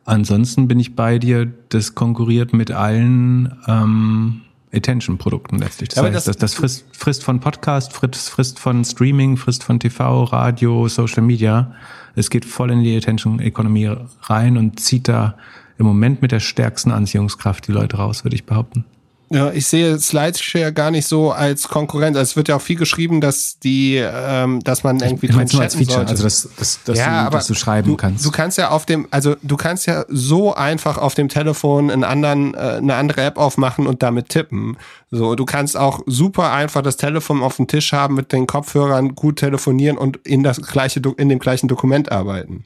Ansonsten 0.04 0.68
bin 0.68 0.80
ich 0.80 0.96
bei 0.96 1.20
dir, 1.20 1.48
das 1.70 1.96
konkurriert 1.96 2.54
mit 2.54 2.72
allen 2.72 3.56
ähm, 3.68 4.42
Attention-Produkten 4.74 5.58
letztlich. 5.60 5.90
Das, 5.90 6.04
heißt, 6.04 6.16
das, 6.16 6.26
das, 6.26 6.38
das 6.38 6.54
frisst, 6.54 6.86
frisst 6.92 7.24
von 7.24 7.40
Podcast, 7.40 7.94
frisst, 7.94 8.30
frisst 8.30 8.60
von 8.60 8.86
Streaming, 8.86 9.38
frisst 9.38 9.64
von 9.64 9.80
TV, 9.80 10.24
Radio, 10.26 10.88
Social 10.88 11.22
Media. 11.22 11.74
Es 12.16 12.30
geht 12.30 12.46
voll 12.46 12.72
in 12.72 12.84
die 12.84 12.96
Attention-Ökonomie 12.96 13.96
rein 14.22 14.58
und 14.58 14.80
zieht 14.80 15.08
da 15.08 15.36
im 15.78 15.86
Moment 15.86 16.22
mit 16.22 16.32
der 16.32 16.40
stärksten 16.40 16.92
Anziehungskraft 16.92 17.68
die 17.68 17.72
Leute 17.72 17.98
raus, 17.98 18.24
würde 18.24 18.36
ich 18.36 18.46
behaupten. 18.46 18.86
Ja, 19.34 19.50
ich 19.50 19.66
sehe 19.66 19.98
Slideshare 19.98 20.74
gar 20.74 20.92
nicht 20.92 21.08
so 21.08 21.32
als 21.32 21.70
Konkurrenz. 21.70 22.18
Also 22.18 22.32
es 22.32 22.36
wird 22.36 22.50
ja 22.50 22.58
auch 22.58 22.62
viel 22.62 22.76
geschrieben, 22.76 23.22
dass 23.22 23.58
die, 23.60 23.96
ähm, 23.96 24.60
dass 24.62 24.84
man 24.84 25.00
irgendwie 25.00 25.28
ich 25.28 25.32
drin 25.32 25.62
als 25.62 25.74
Feature, 25.74 26.00
sollte. 26.00 26.12
also 26.12 26.24
dass, 26.24 26.50
dass, 26.58 26.84
dass, 26.84 26.98
ja, 26.98 27.24
du, 27.24 27.32
dass 27.32 27.48
du 27.48 27.54
schreiben 27.54 27.88
du, 27.88 27.96
kannst. 27.96 28.26
Du 28.26 28.32
kannst 28.32 28.58
ja 28.58 28.72
auf 28.72 28.86
dem, 28.86 29.08
also 29.10 29.38
du 29.42 29.56
kannst 29.56 29.88
ja 29.88 30.04
so 30.10 30.54
einfach 30.54 30.98
auf 30.98 31.16
dem 31.16 31.30
Telefon 31.30 31.90
einen 31.90 32.04
anderen, 32.04 32.56
äh, 32.56 32.58
eine 32.58 32.96
andere 32.96 33.22
App 33.22 33.38
aufmachen 33.38 33.88
und 33.88 34.04
damit 34.04 34.28
tippen. 34.28 34.76
So, 35.12 35.36
du 35.36 35.46
kannst 35.46 35.78
auch 35.78 36.02
super 36.08 36.52
einfach 36.52 36.82
das 36.82 36.98
Telefon 36.98 37.42
auf 37.42 37.56
dem 37.56 37.68
Tisch 37.68 37.94
haben 37.94 38.16
mit 38.16 38.34
den 38.34 38.48
Kopfhörern, 38.48 39.16
gut 39.16 39.38
telefonieren 39.38 39.98
und 39.98 40.18
in 40.28 40.44
das 40.44 40.62
gleiche, 40.62 41.02
in 41.16 41.30
dem 41.30 41.40
gleichen 41.40 41.70
Dokument 41.70 42.12
arbeiten. 42.12 42.66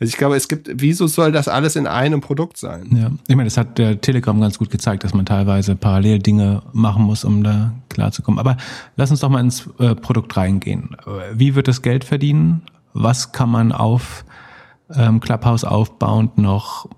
Also 0.00 0.10
ich 0.10 0.16
glaube, 0.16 0.36
es 0.36 0.48
gibt, 0.48 0.68
wieso 0.74 1.06
soll 1.06 1.32
das 1.32 1.48
alles 1.48 1.76
in 1.76 1.86
einem 1.86 2.20
Produkt 2.20 2.56
sein? 2.56 2.88
Ja, 2.96 3.10
ich 3.28 3.36
meine, 3.36 3.46
das 3.46 3.56
hat 3.56 3.78
der 3.78 4.00
Telegram 4.00 4.40
ganz 4.40 4.58
gut 4.58 4.70
gezeigt, 4.70 5.04
dass 5.04 5.14
man 5.14 5.24
teilweise 5.24 5.76
parallel 5.76 6.18
Dinge 6.18 6.62
machen 6.72 7.04
muss, 7.04 7.24
um 7.24 7.44
da 7.44 7.72
klarzukommen. 7.88 8.38
Aber 8.38 8.56
lass 8.96 9.10
uns 9.10 9.20
doch 9.20 9.28
mal 9.28 9.40
ins 9.40 9.68
äh, 9.78 9.94
Produkt 9.94 10.36
reingehen. 10.36 10.96
Wie 11.32 11.54
wird 11.54 11.68
das 11.68 11.82
Geld 11.82 12.04
verdienen? 12.04 12.62
Was 12.92 13.32
kann 13.32 13.50
man 13.50 13.72
auf 13.72 14.24
ähm, 14.94 15.20
Clubhouse 15.20 15.64
aufbauend 15.64 16.38
noch 16.38 16.88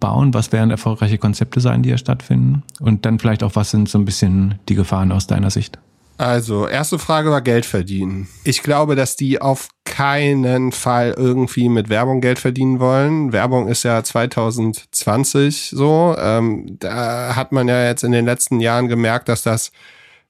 bauen? 0.00 0.34
Was 0.34 0.52
werden 0.52 0.70
erfolgreiche 0.70 1.18
Konzepte 1.18 1.60
sein, 1.60 1.82
die 1.82 1.90
ja 1.90 1.98
stattfinden? 1.98 2.62
Und 2.80 3.06
dann 3.06 3.18
vielleicht 3.18 3.42
auch, 3.42 3.56
was 3.56 3.70
sind 3.70 3.88
so 3.88 3.98
ein 3.98 4.04
bisschen 4.04 4.58
die 4.68 4.74
Gefahren 4.74 5.12
aus 5.12 5.26
deiner 5.26 5.50
Sicht? 5.50 5.78
Also, 6.18 6.68
erste 6.68 6.98
Frage 6.98 7.30
war 7.30 7.40
Geld 7.40 7.66
verdienen. 7.66 8.28
Ich 8.44 8.62
glaube, 8.62 8.94
dass 8.94 9.16
die 9.16 9.40
auf 9.40 9.68
keinen 9.84 10.72
Fall 10.72 11.14
irgendwie 11.16 11.68
mit 11.68 11.88
Werbung 11.88 12.20
Geld 12.20 12.38
verdienen 12.38 12.80
wollen. 12.80 13.32
Werbung 13.32 13.68
ist 13.68 13.82
ja 13.82 14.02
2020 14.02 15.70
so. 15.74 16.14
Ähm, 16.18 16.76
da 16.78 17.34
hat 17.34 17.52
man 17.52 17.68
ja 17.68 17.86
jetzt 17.86 18.04
in 18.04 18.12
den 18.12 18.24
letzten 18.24 18.60
Jahren 18.60 18.88
gemerkt, 18.88 19.28
dass 19.28 19.42
das 19.42 19.72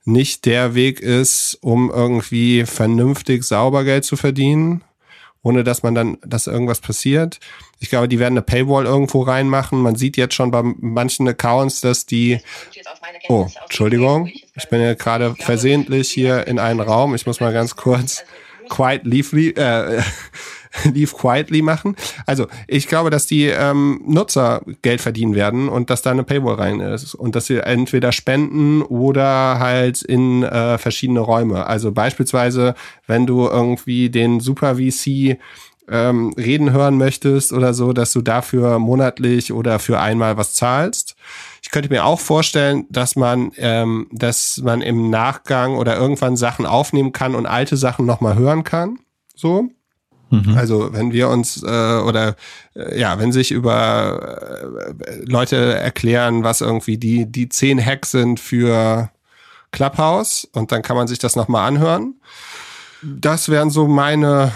nicht 0.05 0.47
der 0.47 0.75
Weg 0.75 1.01
ist, 1.01 1.59
um 1.61 1.91
irgendwie 1.91 2.65
vernünftig 2.65 3.45
sauber 3.45 3.85
Geld 3.85 4.05
zu 4.05 4.17
verdienen 4.17 4.83
ohne 5.43 5.65
dass 5.65 5.83
man 5.83 5.95
dann, 5.95 6.19
dass 6.25 6.47
irgendwas 6.47 6.81
passiert. 6.81 7.41
Ich 7.83 7.91
glaube, 7.91 8.07
die 8.09 8.21
werden 8.21 8.35
eine 8.35 8.43
Paywall 8.43 8.87
irgendwo 8.87 9.23
reinmachen. 9.23 9.81
Man 9.81 9.97
sieht 9.97 10.17
jetzt 10.17 10.35
schon 10.35 10.53
bei 10.53 10.63
manchen 10.63 11.27
Accounts, 11.27 11.81
dass 11.81 12.07
die, 12.07 12.39
oh, 13.29 13.49
Entschuldigung, 13.65 14.29
ich 14.29 14.69
bin 14.71 14.81
ja 14.81 14.95
gerade 14.95 15.35
versehentlich 15.35 16.09
hier 16.09 16.47
in 16.47 16.61
einen 16.61 16.79
Raum. 16.79 17.17
Ich 17.17 17.27
muss 17.27 17.41
mal 17.41 17.53
ganz 17.53 17.75
kurz 17.75 18.25
quiet 18.69 19.05
leave, 19.05 19.37
äh, 19.57 20.01
Leave 20.85 21.13
Quietly 21.13 21.61
machen. 21.61 21.97
Also 22.25 22.47
ich 22.69 22.87
glaube, 22.87 23.11
dass 23.11 23.27
die 23.27 23.47
ähm, 23.47 24.01
Nutzer 24.07 24.63
Geld 24.83 25.01
verdienen 25.01 25.35
werden 25.35 25.69
und 25.69 25.91
dass 25.91 26.03
da 26.03 26.13
eine 26.13 26.25
Paywall 26.25 26.55
rein 26.55 26.79
ist 26.79 27.15
und 27.15 27.35
dass 27.35 27.47
sie 27.47 27.59
entweder 27.59 28.13
spenden 28.13 28.83
oder 28.83 29.59
halt 29.59 30.03
in 30.03 30.45
äh, 30.45 30.79
verschiedene 30.79 31.21
Räume. 31.21 31.67
Also 31.67 31.93
beispielsweise, 31.93 32.75
wenn 33.09 33.27
du 33.27 33.49
irgendwie 33.49 34.09
den 34.09 34.41
Super 34.41 34.77
VC 34.77 35.39
ähm, 35.89 36.33
reden 36.37 36.73
hören 36.73 36.97
möchtest 36.97 37.53
oder 37.53 37.75
so, 37.75 37.93
dass 37.93 38.13
du 38.13 38.23
dafür 38.23 38.79
monatlich 38.79 39.53
oder 39.53 39.79
für 39.79 40.01
einmal 40.01 40.37
was 40.37 40.55
zahlst. 40.55 41.17
Ich 41.63 41.71
könnte 41.71 41.89
mir 41.89 42.05
auch 42.05 42.21
vorstellen, 42.21 42.87
dass 42.91 43.17
man, 43.17 43.53
ähm, 43.57 44.07
dass 44.13 44.59
man 44.63 44.81
im 44.81 45.11
Nachgang 45.11 45.77
oder 45.77 45.97
irgendwann 45.97 46.37
Sachen 46.37 46.67
aufnehmen 46.67 47.13
kann 47.13 47.35
und 47.35 47.47
alte 47.47 47.77
Sachen 47.77 48.07
nochmal 48.07 48.37
hören 48.37 48.65
kann. 48.65 48.99
So. 49.35 49.71
Mhm. 50.31 50.57
Also 50.57 50.93
wenn 50.93 51.13
wir 51.13 51.29
uns 51.29 51.63
äh, 51.63 51.67
oder 51.67 52.37
äh, 52.75 52.99
ja, 52.99 53.19
wenn 53.19 53.33
sich 53.33 53.51
über 53.51 54.95
äh, 55.07 55.25
Leute 55.25 55.57
erklären, 55.75 56.43
was 56.43 56.63
irgendwie 56.63 56.97
die 56.97 57.31
die 57.31 57.49
zehn 57.51 57.85
Hacks 57.85 58.13
sind 58.13 58.41
für 58.41 59.11
Clubhouse 59.73 60.49
und 60.53 60.73
dann 60.73 60.83
kann 60.83 60.97
man 60.97 61.07
sich 61.07 61.19
das 61.19 61.37
nochmal 61.37 61.67
anhören. 61.69 62.15
Das 63.03 63.49
wären 63.49 63.69
so 63.69 63.89
meine 63.89 64.53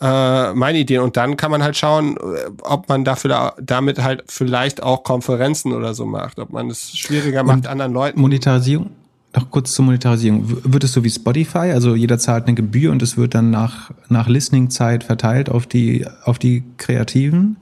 äh, 0.00 0.54
meine 0.54 0.78
Ideen 0.78 1.02
und 1.02 1.16
dann 1.16 1.36
kann 1.36 1.50
man 1.50 1.62
halt 1.62 1.76
schauen, 1.76 2.16
äh, 2.16 2.50
ob 2.62 2.88
man 2.88 3.04
dafür 3.04 3.54
damit 3.60 4.02
halt 4.02 4.24
vielleicht 4.28 4.82
auch 4.82 5.04
Konferenzen 5.04 5.72
oder 5.72 5.94
so 5.94 6.06
macht, 6.06 6.38
ob 6.38 6.50
man 6.50 6.70
es 6.70 6.96
schwieriger 6.96 7.42
macht, 7.42 7.58
und 7.58 7.66
anderen 7.66 7.92
Leuten. 7.92 8.20
Monetarisierung? 8.20 8.90
Noch 9.34 9.50
kurz 9.50 9.72
zur 9.72 9.86
Monetarisierung. 9.86 10.44
Wird 10.46 10.84
es 10.84 10.92
so 10.92 11.04
wie 11.04 11.10
Spotify? 11.10 11.72
Also 11.72 11.94
jeder 11.94 12.18
zahlt 12.18 12.46
eine 12.46 12.54
Gebühr 12.54 12.90
und 12.90 13.00
es 13.02 13.16
wird 13.16 13.34
dann 13.34 13.50
nach, 13.50 13.90
nach 14.08 14.28
Listening-Zeit 14.28 15.04
verteilt 15.04 15.48
auf 15.48 15.66
die, 15.66 16.06
auf 16.24 16.38
die 16.38 16.64
Kreativen? 16.76 17.56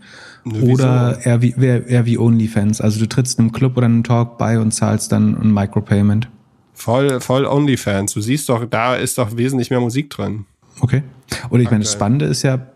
Ne, 0.45 0.73
oder 0.73 1.19
eher 1.23 1.43
wie, 1.43 1.55
eher 1.57 2.07
wie 2.07 2.19
OnlyFans? 2.19 2.81
Also 2.81 2.99
du 2.99 3.09
trittst 3.09 3.39
einem 3.39 3.53
Club 3.53 3.77
oder 3.77 3.87
einem 3.87 4.03
Talk 4.03 4.37
bei 4.37 4.59
und 4.59 4.73
zahlst 4.73 5.13
dann 5.13 5.41
ein 5.41 5.53
Micropayment? 5.53 6.29
Voll, 6.73 7.21
voll 7.21 7.45
OnlyFans. 7.45 8.15
Du 8.15 8.21
siehst 8.21 8.49
doch, 8.49 8.65
da 8.65 8.97
ist 8.97 9.19
doch 9.19 9.37
wesentlich 9.37 9.71
mehr 9.71 9.81
Musik 9.81 10.11
drin. 10.11 10.47
Okay. 10.81 11.03
Und 11.49 11.61
ich 11.61 11.71
meine, 11.71 11.85
das 11.85 11.93
Spannende 11.93 12.27
ist 12.27 12.43
ja, 12.43 12.67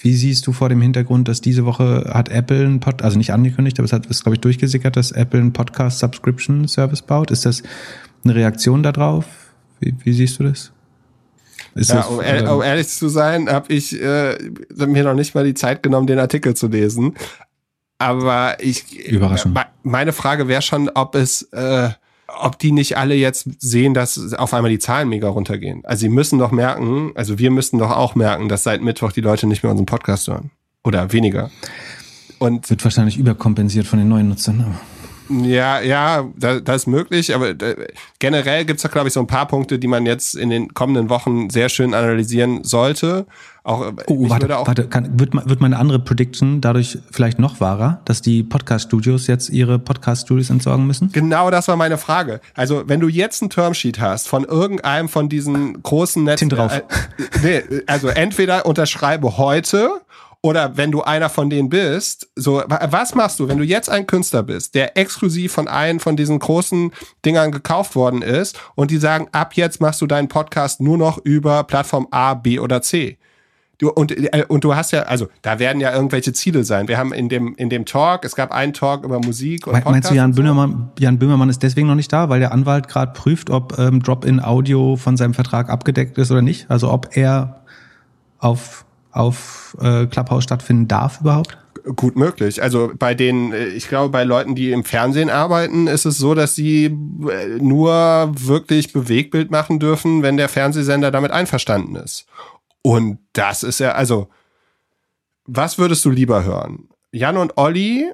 wie 0.00 0.14
siehst 0.14 0.46
du 0.46 0.52
vor 0.52 0.68
dem 0.68 0.80
Hintergrund, 0.80 1.28
dass 1.28 1.40
diese 1.40 1.64
Woche 1.64 2.10
hat 2.12 2.28
Apple 2.28 2.64
ein 2.64 2.80
Pod, 2.80 3.02
also 3.02 3.18
nicht 3.18 3.32
angekündigt, 3.32 3.78
aber 3.78 3.86
es 3.86 3.92
hat, 3.92 4.06
ist, 4.06 4.22
glaube 4.22 4.36
ich, 4.36 4.40
durchgesickert, 4.40 4.96
dass 4.96 5.12
Apple 5.12 5.40
ein 5.40 5.52
Podcast 5.52 5.98
Subscription 5.98 6.68
Service 6.68 7.02
baut? 7.02 7.30
Ist 7.30 7.46
das 7.46 7.62
eine 8.24 8.34
Reaktion 8.34 8.82
darauf? 8.82 9.24
Wie, 9.80 9.94
wie 10.04 10.12
siehst 10.12 10.38
du 10.38 10.44
das? 10.44 10.72
Ist 11.74 11.90
ja, 11.90 11.96
das, 11.96 12.06
um, 12.08 12.20
ehr, 12.20 12.54
um, 12.54 12.62
ehrlich 12.62 12.88
zu 12.88 13.08
sein, 13.08 13.48
habe 13.48 13.72
ich 13.72 14.00
äh, 14.00 14.36
mir 14.74 15.04
noch 15.04 15.14
nicht 15.14 15.34
mal 15.34 15.44
die 15.44 15.54
Zeit 15.54 15.82
genommen, 15.82 16.06
den 16.06 16.18
Artikel 16.18 16.54
zu 16.54 16.68
lesen. 16.68 17.14
Aber 17.98 18.56
ich, 18.60 19.08
Überraschung. 19.08 19.54
meine 19.82 20.12
Frage 20.12 20.46
wäre 20.48 20.62
schon, 20.62 20.88
ob 20.94 21.14
es 21.16 21.42
äh, 21.52 21.90
ob 22.40 22.58
die 22.58 22.72
nicht 22.72 22.96
alle 22.96 23.14
jetzt 23.14 23.48
sehen, 23.58 23.94
dass 23.94 24.32
auf 24.34 24.54
einmal 24.54 24.70
die 24.70 24.78
Zahlen 24.78 25.08
mega 25.08 25.28
runtergehen. 25.28 25.84
Also 25.84 26.00
sie 26.00 26.08
müssen 26.08 26.38
doch 26.38 26.50
merken, 26.50 27.12
also 27.14 27.38
wir 27.38 27.50
müssten 27.50 27.78
doch 27.78 27.90
auch 27.90 28.14
merken, 28.14 28.48
dass 28.48 28.64
seit 28.64 28.82
Mittwoch 28.82 29.12
die 29.12 29.20
Leute 29.20 29.46
nicht 29.46 29.62
mehr 29.62 29.70
unseren 29.70 29.86
Podcast 29.86 30.28
hören. 30.28 30.50
Oder 30.84 31.12
weniger. 31.12 31.50
Und 32.38 32.70
wird 32.70 32.84
wahrscheinlich 32.84 33.18
überkompensiert 33.18 33.86
von 33.86 33.98
den 33.98 34.08
neuen 34.08 34.28
Nutzern. 34.28 34.60
Aber. 34.60 34.97
Ja, 35.28 35.80
ja, 35.80 36.28
das, 36.36 36.64
das 36.64 36.76
ist 36.76 36.86
möglich, 36.86 37.34
aber 37.34 37.50
äh, 37.50 37.88
generell 38.18 38.64
gibt's 38.64 38.82
da, 38.82 38.88
glaube 38.88 39.08
ich, 39.08 39.14
so 39.14 39.20
ein 39.20 39.26
paar 39.26 39.46
Punkte, 39.46 39.78
die 39.78 39.86
man 39.86 40.06
jetzt 40.06 40.34
in 40.34 40.50
den 40.50 40.74
kommenden 40.74 41.10
Wochen 41.10 41.50
sehr 41.50 41.68
schön 41.68 41.94
analysieren 41.94 42.64
sollte. 42.64 43.26
Auch, 43.68 43.86
äh, 43.86 43.92
oh, 44.06 44.30
warte, 44.30 44.56
auch 44.56 44.66
warte 44.66 44.88
kann, 44.88 45.18
wird, 45.20 45.34
wird 45.34 45.60
meine 45.60 45.78
andere 45.78 45.98
Prediction 45.98 46.62
dadurch 46.62 46.98
vielleicht 47.10 47.38
noch 47.38 47.60
wahrer, 47.60 48.00
dass 48.06 48.22
die 48.22 48.42
Podcast-Studios 48.42 49.26
jetzt 49.26 49.50
ihre 49.50 49.78
Podcast-Studios 49.78 50.48
entsorgen 50.48 50.86
müssen? 50.86 51.12
Genau 51.12 51.50
das 51.50 51.68
war 51.68 51.76
meine 51.76 51.98
Frage. 51.98 52.40
Also, 52.54 52.84
wenn 52.86 53.00
du 53.00 53.08
jetzt 53.08 53.42
ein 53.42 53.50
Termsheet 53.50 54.00
hast 54.00 54.28
von 54.28 54.44
irgendeinem 54.44 55.10
von 55.10 55.28
diesen 55.28 55.82
großen 55.82 56.24
Netzen. 56.24 56.48
drauf. 56.48 56.72
Äh, 56.72 56.82
nee, 57.42 57.82
also 57.86 58.08
entweder 58.08 58.64
unterschreibe 58.64 59.36
heute 59.36 60.00
oder 60.40 60.76
wenn 60.76 60.92
du 60.92 61.02
einer 61.02 61.28
von 61.28 61.50
denen 61.50 61.68
bist, 61.68 62.28
so, 62.36 62.62
was 62.66 63.14
machst 63.14 63.40
du, 63.40 63.48
wenn 63.48 63.58
du 63.58 63.64
jetzt 63.64 63.90
ein 63.90 64.06
Künstler 64.06 64.44
bist, 64.44 64.74
der 64.74 64.96
exklusiv 64.96 65.52
von 65.52 65.66
einem 65.66 65.98
von 65.98 66.16
diesen 66.16 66.38
großen 66.38 66.92
Dingern 67.24 67.50
gekauft 67.50 67.96
worden 67.96 68.22
ist 68.22 68.58
und 68.76 68.90
die 68.90 68.98
sagen, 68.98 69.28
ab 69.32 69.54
jetzt 69.54 69.80
machst 69.80 70.00
du 70.00 70.06
deinen 70.06 70.28
Podcast 70.28 70.80
nur 70.80 70.96
noch 70.96 71.18
über 71.18 71.64
Plattform 71.64 72.06
A, 72.12 72.34
B 72.34 72.60
oder 72.60 72.82
C? 72.82 73.18
Du, 73.78 73.90
und, 73.90 74.10
äh, 74.10 74.44
und 74.48 74.64
du 74.64 74.74
hast 74.74 74.90
ja, 74.90 75.02
also 75.02 75.28
da 75.42 75.60
werden 75.60 75.80
ja 75.80 75.94
irgendwelche 75.94 76.32
Ziele 76.32 76.64
sein. 76.64 76.88
Wir 76.88 76.98
haben 76.98 77.12
in 77.12 77.28
dem, 77.28 77.54
in 77.56 77.70
dem 77.70 77.84
Talk, 77.84 78.24
es 78.24 78.34
gab 78.34 78.50
einen 78.50 78.72
Talk 78.72 79.04
über 79.04 79.20
Musik 79.20 79.68
und 79.68 79.74
Podcast 79.74 79.92
Meinst 79.92 80.10
du, 80.10 80.14
Jan? 80.14 80.34
Böhmermann, 80.34 80.90
Jan 80.98 81.18
Böhmermann 81.18 81.48
ist 81.48 81.62
deswegen 81.62 81.86
noch 81.86 81.94
nicht 81.94 82.12
da, 82.12 82.28
weil 82.28 82.40
der 82.40 82.50
Anwalt 82.50 82.88
gerade 82.88 83.12
prüft, 83.12 83.50
ob 83.50 83.78
ähm, 83.78 84.02
Drop-in-Audio 84.02 84.96
von 84.96 85.16
seinem 85.16 85.32
Vertrag 85.32 85.70
abgedeckt 85.70 86.18
ist 86.18 86.32
oder 86.32 86.42
nicht? 86.42 86.68
Also 86.68 86.90
ob 86.90 87.16
er 87.16 87.60
auf 88.38 88.84
auf 89.18 89.76
äh, 89.80 90.06
Clubhouse 90.06 90.44
stattfinden 90.44 90.88
darf 90.88 91.20
überhaupt? 91.20 91.58
Gut 91.96 92.16
möglich. 92.16 92.62
Also 92.62 92.92
bei 92.98 93.14
den, 93.14 93.52
äh, 93.52 93.66
ich 93.68 93.88
glaube, 93.88 94.10
bei 94.10 94.24
Leuten, 94.24 94.54
die 94.54 94.72
im 94.72 94.84
Fernsehen 94.84 95.30
arbeiten, 95.30 95.86
ist 95.86 96.04
es 96.04 96.18
so, 96.18 96.34
dass 96.34 96.54
sie 96.54 96.86
äh, 96.86 97.58
nur 97.60 98.32
wirklich 98.34 98.92
Bewegbild 98.92 99.50
machen 99.50 99.78
dürfen, 99.78 100.22
wenn 100.22 100.36
der 100.36 100.48
Fernsehsender 100.48 101.10
damit 101.10 101.30
einverstanden 101.30 101.96
ist. 101.96 102.26
Und 102.82 103.18
das 103.32 103.62
ist 103.62 103.80
ja, 103.80 103.92
also, 103.92 104.28
was 105.44 105.78
würdest 105.78 106.04
du 106.04 106.10
lieber 106.10 106.44
hören? 106.44 106.88
Jan 107.10 107.36
und 107.36 107.56
Olli 107.56 108.12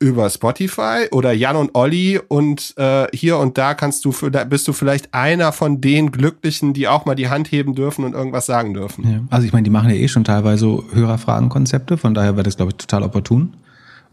über 0.00 0.30
Spotify 0.30 1.06
oder 1.12 1.32
Jan 1.32 1.56
und 1.56 1.74
Olli 1.74 2.18
und 2.26 2.74
äh, 2.78 3.06
hier 3.12 3.36
und 3.38 3.58
da 3.58 3.74
kannst 3.74 4.04
du 4.06 4.12
für, 4.12 4.30
da 4.30 4.44
bist 4.44 4.66
du 4.66 4.72
vielleicht 4.72 5.12
einer 5.12 5.52
von 5.52 5.82
den 5.82 6.10
Glücklichen, 6.10 6.72
die 6.72 6.88
auch 6.88 7.04
mal 7.04 7.14
die 7.14 7.28
Hand 7.28 7.52
heben 7.52 7.74
dürfen 7.74 8.04
und 8.06 8.14
irgendwas 8.14 8.46
sagen 8.46 8.72
dürfen. 8.72 9.08
Ja. 9.08 9.20
Also 9.28 9.46
ich 9.46 9.52
meine, 9.52 9.64
die 9.64 9.70
machen 9.70 9.90
ja 9.90 9.96
eh 9.96 10.08
schon 10.08 10.24
teilweise 10.24 10.82
Hörerfragenkonzepte, 10.92 11.98
von 11.98 12.14
daher 12.14 12.34
wäre 12.34 12.44
das 12.44 12.56
glaube 12.56 12.72
ich 12.72 12.78
total 12.78 13.02
opportun. 13.02 13.54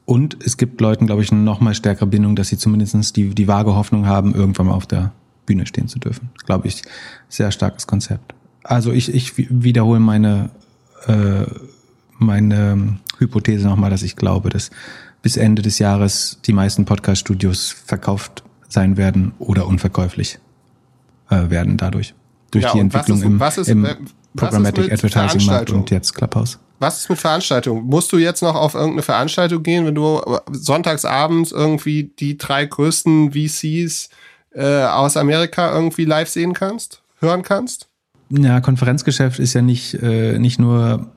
Und 0.05 0.37
es 0.45 0.57
gibt 0.57 0.79
Leuten, 0.79 1.05
glaube 1.05 1.21
ich, 1.21 1.31
eine 1.31 1.41
noch 1.41 1.59
mal 1.59 1.73
stärkere 1.73 2.07
Bindung, 2.07 2.35
dass 2.35 2.47
sie 2.49 2.57
zumindest 2.57 3.15
die, 3.17 3.35
die 3.35 3.47
vage 3.47 3.75
Hoffnung 3.75 4.05
haben, 4.05 4.35
irgendwann 4.35 4.67
mal 4.67 4.73
auf 4.73 4.85
der 4.85 5.11
Bühne 5.45 5.65
stehen 5.65 5.87
zu 5.87 5.99
dürfen. 5.99 6.29
Glaube 6.45 6.67
ich, 6.67 6.83
sehr 7.27 7.51
starkes 7.51 7.87
Konzept. 7.87 8.33
Also 8.63 8.91
ich, 8.91 9.13
ich 9.13 9.33
wiederhole 9.37 9.99
meine, 9.99 10.49
äh, 11.07 11.45
meine 12.19 12.99
Hypothese 13.19 13.67
nochmal, 13.67 13.89
dass 13.89 14.03
ich 14.03 14.15
glaube, 14.15 14.49
dass 14.49 14.69
bis 15.21 15.37
Ende 15.37 15.61
des 15.61 15.79
Jahres 15.79 16.39
die 16.45 16.53
meisten 16.53 16.85
Podcast-Studios 16.85 17.75
verkauft 17.85 18.43
sein 18.69 18.97
werden 18.97 19.33
oder 19.39 19.67
unverkäuflich 19.67 20.39
äh, 21.29 21.49
werden 21.49 21.77
dadurch. 21.77 22.13
Durch 22.51 22.65
ja, 22.65 22.73
die 22.73 22.79
Entwicklung 22.79 23.17
ist, 23.17 23.25
im, 23.25 23.41
ist, 23.41 23.67
im 23.67 23.87
Programmatic 24.35 24.91
Advertising 24.91 25.45
Markt 25.45 25.71
und 25.71 25.89
jetzt 25.91 26.13
Clubhouse. 26.13 26.59
Was 26.79 26.99
ist 26.99 27.09
mit 27.09 27.17
Veranstaltungen? 27.17 27.85
Musst 27.85 28.11
du 28.11 28.17
jetzt 28.17 28.41
noch 28.41 28.55
auf 28.55 28.75
irgendeine 28.75 29.01
Veranstaltung 29.01 29.63
gehen, 29.63 29.85
wenn 29.85 29.95
du 29.95 30.21
sonntagsabends 30.51 31.51
irgendwie 31.51 32.11
die 32.19 32.37
drei 32.37 32.65
größten 32.65 33.31
VCs 33.31 34.09
äh, 34.53 34.83
aus 34.83 35.17
Amerika 35.17 35.73
irgendwie 35.73 36.05
live 36.05 36.29
sehen 36.29 36.53
kannst, 36.53 37.01
hören 37.19 37.41
kannst? 37.41 37.87
Ja, 38.29 38.61
Konferenzgeschäft 38.61 39.39
ist 39.39 39.53
ja 39.53 39.61
nicht, 39.61 39.95
äh, 39.95 40.37
nicht 40.37 40.59
nur 40.59 41.07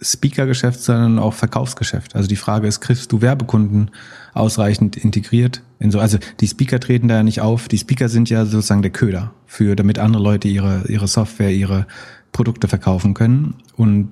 Speaker-Geschäft, 0.00 0.80
sondern 0.80 1.18
auch 1.18 1.34
Verkaufsgeschäft. 1.34 2.14
Also 2.14 2.28
die 2.28 2.36
Frage 2.36 2.66
ist, 2.68 2.80
kriegst 2.80 3.10
du 3.12 3.20
Werbekunden 3.20 3.90
ausreichend 4.32 4.96
integriert? 4.96 5.62
In 5.78 5.90
so, 5.90 5.98
also 5.98 6.18
die 6.40 6.46
Speaker 6.46 6.80
treten 6.80 7.08
da 7.08 7.16
ja 7.16 7.22
nicht 7.22 7.40
auf. 7.40 7.68
Die 7.68 7.78
Speaker 7.78 8.08
sind 8.08 8.30
ja 8.30 8.44
sozusagen 8.44 8.82
der 8.82 8.90
Köder 8.90 9.32
für, 9.46 9.76
damit 9.76 9.98
andere 9.98 10.22
Leute 10.22 10.48
ihre, 10.48 10.84
ihre 10.88 11.08
Software, 11.08 11.52
ihre 11.52 11.86
Produkte 12.32 12.68
verkaufen 12.68 13.14
können. 13.14 13.54
Und 13.76 14.10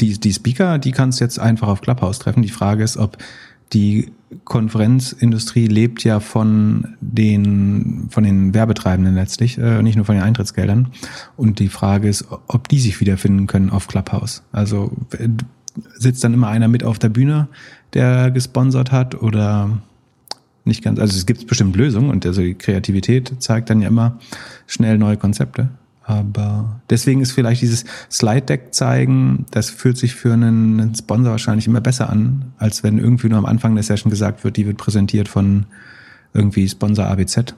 die, 0.00 0.18
die 0.18 0.32
Speaker, 0.32 0.78
die 0.78 0.92
kannst 0.92 1.20
du 1.20 1.24
jetzt 1.24 1.38
einfach 1.38 1.68
auf 1.68 1.80
Clubhouse 1.80 2.18
treffen. 2.18 2.42
Die 2.42 2.48
Frage 2.48 2.82
ist, 2.82 2.96
ob 2.96 3.18
die 3.72 4.12
Konferenzindustrie 4.44 5.66
lebt 5.66 6.04
ja 6.04 6.20
von 6.20 6.96
den, 7.00 8.08
von 8.10 8.24
den 8.24 8.54
Werbetreibenden 8.54 9.14
letztlich, 9.14 9.58
äh, 9.58 9.82
nicht 9.82 9.96
nur 9.96 10.04
von 10.04 10.14
den 10.14 10.24
Eintrittsgeldern. 10.24 10.88
Und 11.36 11.58
die 11.58 11.68
Frage 11.68 12.08
ist, 12.08 12.26
ob 12.48 12.68
die 12.68 12.78
sich 12.78 13.00
wiederfinden 13.00 13.46
können 13.46 13.70
auf 13.70 13.88
Clubhouse. 13.88 14.42
Also 14.52 14.92
sitzt 15.94 16.24
dann 16.24 16.34
immer 16.34 16.48
einer 16.48 16.68
mit 16.68 16.84
auf 16.84 16.98
der 16.98 17.08
Bühne, 17.08 17.48
der 17.92 18.30
gesponsert 18.30 18.92
hat 18.92 19.20
oder 19.20 19.82
nicht 20.64 20.82
ganz. 20.82 20.98
Also 20.98 21.16
es 21.16 21.26
gibt 21.26 21.46
bestimmt 21.46 21.76
Lösungen 21.76 22.10
und 22.10 22.24
also 22.26 22.40
die 22.40 22.54
Kreativität 22.54 23.34
zeigt 23.38 23.70
dann 23.70 23.82
ja 23.82 23.88
immer 23.88 24.18
schnell 24.66 24.98
neue 24.98 25.16
Konzepte. 25.16 25.68
Aber 26.06 26.80
deswegen 26.90 27.22
ist 27.22 27.32
vielleicht 27.32 27.62
dieses 27.62 27.84
Slide 28.10 28.42
Deck 28.42 28.74
zeigen, 28.74 29.46
das 29.50 29.70
fühlt 29.70 29.96
sich 29.96 30.14
für 30.14 30.32
einen 30.34 30.94
Sponsor 30.94 31.30
wahrscheinlich 31.30 31.66
immer 31.66 31.80
besser 31.80 32.10
an, 32.10 32.52
als 32.58 32.82
wenn 32.82 32.98
irgendwie 32.98 33.28
nur 33.28 33.38
am 33.38 33.46
Anfang 33.46 33.74
der 33.74 33.84
Session 33.84 34.10
gesagt 34.10 34.44
wird, 34.44 34.56
die 34.58 34.66
wird 34.66 34.76
präsentiert 34.76 35.28
von 35.28 35.64
irgendwie 36.34 36.68
Sponsor 36.68 37.06
ABZ. 37.06 37.54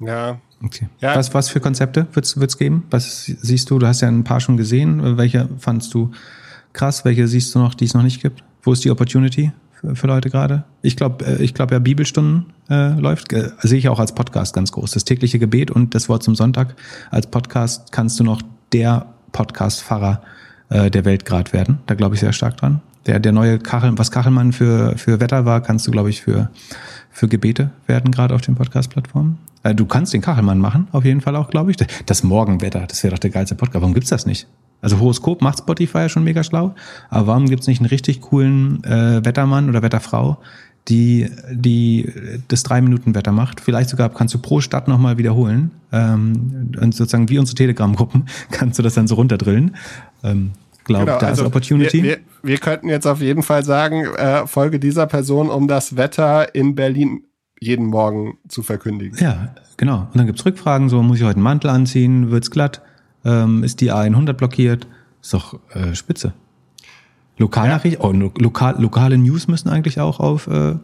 Ja. 0.00 0.40
Okay. 0.64 0.88
Ja. 1.00 1.16
Was, 1.16 1.34
was 1.34 1.50
für 1.50 1.60
Konzepte 1.60 2.06
wird's 2.12 2.38
wird's 2.38 2.56
geben? 2.56 2.84
Was 2.90 3.24
siehst 3.26 3.68
du? 3.70 3.78
Du 3.78 3.86
hast 3.86 4.00
ja 4.00 4.08
ein 4.08 4.24
paar 4.24 4.40
schon 4.40 4.56
gesehen. 4.56 5.18
Welche 5.18 5.48
fandst 5.58 5.92
du 5.92 6.12
krass? 6.72 7.04
Welche 7.04 7.28
siehst 7.28 7.54
du 7.54 7.58
noch, 7.58 7.74
die 7.74 7.84
es 7.84 7.94
noch 7.94 8.02
nicht 8.02 8.22
gibt? 8.22 8.42
Wo 8.62 8.72
ist 8.72 8.84
die 8.84 8.90
Opportunity? 8.90 9.52
Für, 9.94 10.06
Leute 10.06 10.30
gerade. 10.30 10.64
Ich 10.82 10.96
glaube, 10.96 11.24
äh, 11.24 11.42
ich 11.42 11.54
glaube 11.54 11.74
ja, 11.74 11.78
Bibelstunden 11.78 12.46
äh, 12.70 12.98
läuft. 12.98 13.32
Äh, 13.32 13.50
sehe 13.60 13.78
ich 13.78 13.88
auch 13.88 13.98
als 13.98 14.14
Podcast 14.14 14.54
ganz 14.54 14.72
groß. 14.72 14.92
Das 14.92 15.04
tägliche 15.04 15.38
Gebet 15.38 15.70
und 15.70 15.94
das 15.94 16.08
Wort 16.08 16.22
zum 16.22 16.34
Sonntag. 16.34 16.74
Als 17.10 17.26
Podcast 17.26 17.92
kannst 17.92 18.18
du 18.20 18.24
noch 18.24 18.42
der 18.72 19.06
Podcast-Pfarrer 19.32 20.22
äh, 20.68 20.90
der 20.90 21.04
Welt 21.04 21.24
gerade 21.24 21.52
werden. 21.52 21.78
Da 21.86 21.94
glaube 21.94 22.14
ich 22.14 22.20
sehr 22.20 22.32
stark 22.32 22.56
dran. 22.56 22.80
Der, 23.06 23.18
der 23.18 23.32
neue 23.32 23.58
Kachel, 23.58 23.98
was 23.98 24.10
Kachelmann 24.10 24.52
für, 24.52 24.96
für 24.96 25.18
Wetter 25.18 25.44
war, 25.44 25.60
kannst 25.60 25.86
du, 25.86 25.90
glaube 25.90 26.10
ich, 26.10 26.22
für, 26.22 26.50
für 27.10 27.26
Gebete 27.26 27.70
werden, 27.86 28.12
gerade 28.12 28.34
auf 28.34 28.42
den 28.42 28.54
Podcast-Plattformen. 28.54 29.38
Äh, 29.64 29.74
du 29.74 29.86
kannst 29.86 30.12
den 30.12 30.20
Kachelmann 30.20 30.58
machen, 30.58 30.88
auf 30.92 31.04
jeden 31.04 31.20
Fall 31.20 31.36
auch, 31.36 31.50
glaube 31.50 31.72
ich. 31.72 31.76
Das 32.06 32.22
Morgenwetter, 32.22 32.86
das 32.86 33.02
wäre 33.02 33.12
doch 33.12 33.18
der 33.18 33.30
geilste 33.30 33.54
Podcast. 33.54 33.82
Warum 33.82 33.94
gibt's 33.94 34.10
das 34.10 34.26
nicht? 34.26 34.46
Also 34.82 34.98
Horoskop 34.98 35.40
macht 35.40 35.58
Spotify 35.58 35.98
ja 35.98 36.08
schon 36.08 36.24
mega 36.24 36.42
schlau, 36.44 36.74
aber 37.08 37.28
warum 37.28 37.48
gibt's 37.48 37.68
nicht 37.68 37.80
einen 37.80 37.88
richtig 37.88 38.20
coolen 38.20 38.84
äh, 38.84 39.24
Wettermann 39.24 39.68
oder 39.68 39.80
Wetterfrau, 39.80 40.38
die, 40.88 41.30
die 41.50 42.12
das 42.48 42.64
drei 42.64 42.80
Minuten 42.80 43.14
Wetter 43.14 43.32
macht. 43.32 43.60
Vielleicht 43.60 43.90
sogar 43.90 44.10
kannst 44.10 44.34
du 44.34 44.38
pro 44.38 44.60
Stadt 44.60 44.88
nochmal 44.88 45.16
wiederholen. 45.16 45.70
Ähm, 45.92 46.72
und 46.80 46.94
sozusagen 46.94 47.28
wie 47.28 47.38
unsere 47.38 47.54
Telegram-Gruppen 47.54 48.26
kannst 48.50 48.78
du 48.78 48.82
das 48.82 48.94
dann 48.94 49.06
so 49.06 49.14
runterdrillen. 49.14 49.76
Ähm, 50.24 50.50
glaube, 50.84 51.06
genau, 51.06 51.18
da 51.18 51.28
also 51.28 51.42
ist 51.42 51.46
Opportunity. 51.46 52.02
Wir, 52.02 52.10
wir, 52.10 52.18
wir, 52.42 52.58
könnten 52.58 52.88
jetzt 52.88 53.06
auf 53.06 53.20
jeden 53.20 53.44
Fall 53.44 53.64
sagen, 53.64 54.04
äh, 54.16 54.46
folge 54.48 54.80
dieser 54.80 55.06
Person, 55.06 55.48
um 55.48 55.68
das 55.68 55.96
Wetter 55.96 56.54
in 56.54 56.74
Berlin 56.74 57.22
jeden 57.60 57.86
Morgen 57.86 58.38
zu 58.48 58.64
verkündigen. 58.64 59.16
Ja, 59.20 59.54
genau. 59.76 60.08
Und 60.12 60.16
dann 60.16 60.26
gibt's 60.26 60.44
Rückfragen, 60.44 60.88
so 60.88 61.00
muss 61.04 61.18
ich 61.18 61.22
heute 61.22 61.36
einen 61.36 61.44
Mantel 61.44 61.70
anziehen, 61.70 62.32
wird's 62.32 62.50
glatt 62.50 62.82
ähm, 63.24 63.62
ist 63.64 63.80
die 63.80 63.92
A100 63.92 64.32
blockiert. 64.34 64.86
Ist 65.20 65.34
doch 65.34 65.58
äh, 65.74 65.94
spitze. 65.94 66.32
Lokalnachricht, 67.38 67.98
ja. 67.98 68.04
oh, 68.04 68.12
lokal, 68.12 68.80
lokale 68.80 69.18
News 69.18 69.48
müssen 69.48 69.68
eigentlich 69.68 70.00
auch 70.00 70.20
auf, 70.20 70.46
äh, 70.46 70.74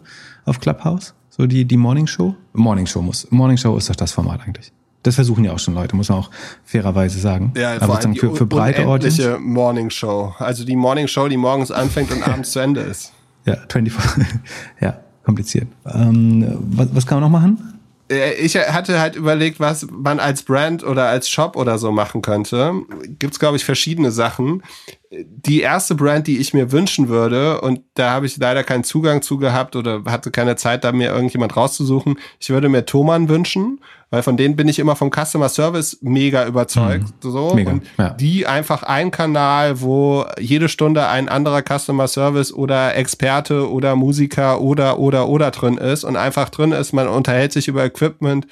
auf 0.45 0.61
Clubhouse. 0.61 1.15
So 1.29 1.47
die, 1.47 1.65
die 1.65 1.77
Morning 1.77 2.07
Show. 2.07 2.35
Morning 2.53 2.87
Show 2.87 3.03
muss. 3.03 3.31
Morning 3.31 3.57
Show 3.57 3.77
ist 3.77 3.89
doch 3.91 3.97
das 3.97 4.13
Format 4.13 4.41
eigentlich. 4.47 4.73
Das 5.05 5.15
versuchen 5.15 5.45
ja 5.45 5.53
auch 5.53 5.59
schon 5.59 5.75
Leute, 5.75 5.95
muss 5.95 6.09
man 6.09 6.19
auch 6.19 6.31
fairerweise 6.65 7.21
sagen. 7.21 7.53
Ja, 7.57 7.77
Aber 7.77 7.95
sozusagen 7.95 8.17
für, 8.17 8.35
für 8.35 8.47
breite 8.47 8.87
Audience. 8.87 9.39
Morning 9.39 9.91
Show. 9.91 10.35
Also 10.39 10.65
die 10.65 10.75
Morning 10.75 11.07
Show, 11.07 11.29
die 11.29 11.37
morgens 11.37 11.71
anfängt 11.71 12.11
und 12.11 12.27
abends 12.27 12.51
zu 12.51 12.59
Ende 12.59 12.81
ist. 12.81 13.13
Ja, 13.45 13.57
24. 13.69 14.27
ja, 14.81 14.99
kompliziert. 15.23 15.69
Ähm, 15.87 16.59
was, 16.61 16.89
was 16.93 17.07
kann 17.07 17.21
man 17.21 17.31
noch 17.31 17.41
machen? 17.41 17.78
Äh, 18.11 18.35
ich 18.35 18.57
hatte 18.57 19.01
halt 19.01 19.17
überlegt, 19.17 19.61
was 19.61 19.87
man 19.91 20.21
als 20.21 20.43
Brand 20.43 20.85
oder 20.85 21.09
als 21.09 21.29
Shop 21.29 21.57
oder 21.57 21.79
so 21.79 21.93
machen 21.93 22.23
könnte. 22.23 22.75
Gibt's 23.19 23.39
glaube 23.39 23.57
ich 23.57 23.65
verschiedene 23.65 24.11
Sachen. 24.11 24.63
Die 25.11 25.63
erste 25.63 25.95
Brand, 25.95 26.27
die 26.27 26.39
ich 26.39 26.53
mir 26.53 26.71
wünschen 26.71 27.09
würde, 27.09 27.63
und 27.63 27.81
da 27.95 28.11
habe 28.11 28.27
ich 28.27 28.37
leider 28.37 28.63
keinen 28.63 28.85
Zugang 28.85 29.23
zu 29.23 29.39
gehabt 29.39 29.75
oder 29.75 30.03
hatte 30.05 30.31
keine 30.31 30.57
Zeit, 30.57 30.85
da 30.85 30.93
mir 30.93 31.11
irgendjemand 31.11 31.57
rauszusuchen. 31.57 32.19
Ich 32.39 32.51
würde 32.51 32.69
mir 32.69 32.85
Thomann 32.85 33.31
wünschen, 33.31 33.81
weil 34.11 34.23
von 34.23 34.37
denen 34.37 34.57
bin 34.57 34.69
ich 34.69 34.79
immer 34.79 34.97
vom 34.97 35.11
Customer 35.11 35.49
Service 35.49 35.99
mega 36.03 36.47
überzeugt. 36.47 37.25
Mhm. 37.25 37.31
So. 37.31 37.55
Mega, 37.55 37.71
und 37.71 37.85
ja. 37.97 38.11
die 38.11 38.47
einfach 38.47 38.83
ein 38.83 39.11
Kanal, 39.11 39.81
wo 39.81 40.27
jede 40.39 40.69
Stunde 40.69 41.07
ein 41.09 41.31
anderer 41.31 41.63
Customer 41.63 42.07
Service 42.07 42.53
oder 42.53 42.95
Experte 42.95 43.71
oder 43.71 43.97
Musiker 43.97 44.61
oder 44.61 44.99
oder 44.99 45.29
oder 45.29 45.51
drin 45.51 45.79
ist 45.79 46.05
und 46.05 46.17
einfach 46.17 46.51
drin 46.51 46.73
ist, 46.73 46.93
man 46.93 47.09
unterhält 47.09 47.53
sich 47.53 47.69
über 47.69 47.85
Equipment. 47.85 48.47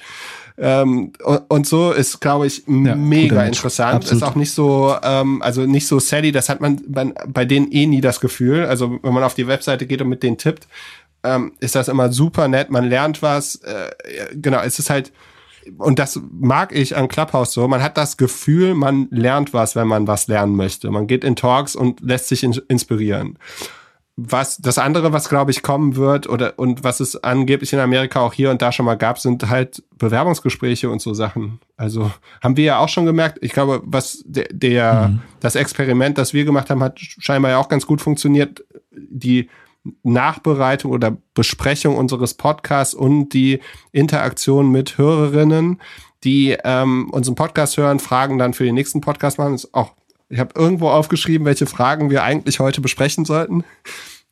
Ähm, 0.59 1.13
und, 1.23 1.41
und, 1.49 1.67
so 1.67 1.91
ist, 1.91 2.19
glaube 2.19 2.47
ich, 2.47 2.63
ja, 2.65 2.95
mega 2.95 3.43
interessant. 3.43 3.95
Absolut. 3.95 4.23
Ist 4.23 4.27
auch 4.27 4.35
nicht 4.35 4.51
so, 4.51 4.95
ähm, 5.03 5.41
also 5.43 5.61
nicht 5.67 5.87
so 5.87 5.99
Sally, 5.99 6.31
das 6.31 6.49
hat 6.49 6.61
man 6.61 6.81
bei, 6.87 7.13
bei 7.27 7.45
denen 7.45 7.71
eh 7.71 7.85
nie 7.85 8.01
das 8.01 8.19
Gefühl. 8.19 8.65
Also 8.65 8.99
wenn 9.03 9.13
man 9.13 9.23
auf 9.23 9.35
die 9.35 9.47
Webseite 9.47 9.85
geht 9.85 10.01
und 10.01 10.09
mit 10.09 10.23
denen 10.23 10.37
tippt, 10.37 10.67
ähm, 11.23 11.53
ist 11.59 11.75
das 11.75 11.87
immer 11.87 12.11
super 12.11 12.47
nett, 12.47 12.71
man 12.71 12.85
lernt 12.85 13.21
was. 13.21 13.55
Äh, 13.57 13.91
genau, 14.33 14.61
es 14.61 14.79
ist 14.79 14.89
halt, 14.89 15.11
und 15.77 15.99
das 15.99 16.19
mag 16.31 16.73
ich 16.73 16.95
an 16.95 17.07
Clubhouse 17.07 17.53
so, 17.53 17.67
man 17.67 17.83
hat 17.83 17.97
das 17.97 18.17
Gefühl, 18.17 18.73
man 18.73 19.07
lernt 19.11 19.53
was, 19.53 19.75
wenn 19.75 19.87
man 19.87 20.07
was 20.07 20.27
lernen 20.27 20.55
möchte. 20.55 20.89
Man 20.89 21.05
geht 21.05 21.23
in 21.23 21.35
Talks 21.35 21.75
und 21.75 22.01
lässt 22.01 22.29
sich 22.29 22.43
in 22.43 22.53
inspirieren. 22.67 23.37
Was 24.19 24.57
das 24.57 24.79
andere, 24.79 25.13
was 25.13 25.29
glaube 25.29 25.51
ich 25.51 25.61
kommen 25.61 25.95
wird 25.95 26.27
oder 26.27 26.57
und 26.57 26.83
was 26.83 26.99
es 26.99 27.23
angeblich 27.23 27.71
in 27.71 27.79
Amerika 27.79 28.19
auch 28.21 28.33
hier 28.33 28.49
und 28.49 28.63
da 28.63 28.71
schon 28.71 28.87
mal 28.87 28.97
gab, 28.97 29.19
sind 29.19 29.47
halt 29.47 29.83
Bewerbungsgespräche 29.95 30.89
und 30.89 31.01
so 31.01 31.13
Sachen. 31.13 31.59
Also 31.75 32.11
haben 32.41 32.57
wir 32.57 32.63
ja 32.63 32.79
auch 32.79 32.89
schon 32.89 33.05
gemerkt. 33.05 33.37
Ich 33.41 33.53
glaube, 33.53 33.81
was 33.85 34.23
der, 34.25 34.47
der 34.51 35.09
mhm. 35.09 35.21
das 35.39 35.55
Experiment, 35.55 36.17
das 36.17 36.33
wir 36.33 36.45
gemacht 36.45 36.71
haben, 36.71 36.81
hat 36.81 36.99
scheinbar 36.99 37.51
ja 37.51 37.57
auch 37.59 37.69
ganz 37.69 37.85
gut 37.85 38.01
funktioniert. 38.01 38.65
Die 38.91 39.49
Nachbereitung 40.03 40.91
oder 40.91 41.15
Besprechung 41.33 41.95
unseres 41.95 42.33
Podcasts 42.33 42.93
und 42.93 43.29
die 43.29 43.59
Interaktion 43.91 44.71
mit 44.71 44.97
Hörerinnen, 44.97 45.79
die 46.23 46.57
ähm, 46.63 47.09
unseren 47.11 47.35
Podcast 47.35 47.77
hören, 47.77 47.99
Fragen 47.99 48.37
dann 48.37 48.53
für 48.53 48.63
den 48.63 48.75
nächsten 48.75 49.01
Podcast 49.01 49.37
machen. 49.37 49.53
ist 49.53 49.73
auch, 49.73 49.93
ich 50.29 50.39
habe 50.39 50.51
irgendwo 50.55 50.89
aufgeschrieben, 50.89 51.45
welche 51.45 51.65
Fragen 51.65 52.09
wir 52.09 52.23
eigentlich 52.23 52.59
heute 52.59 52.81
besprechen 52.81 53.25
sollten. 53.25 53.63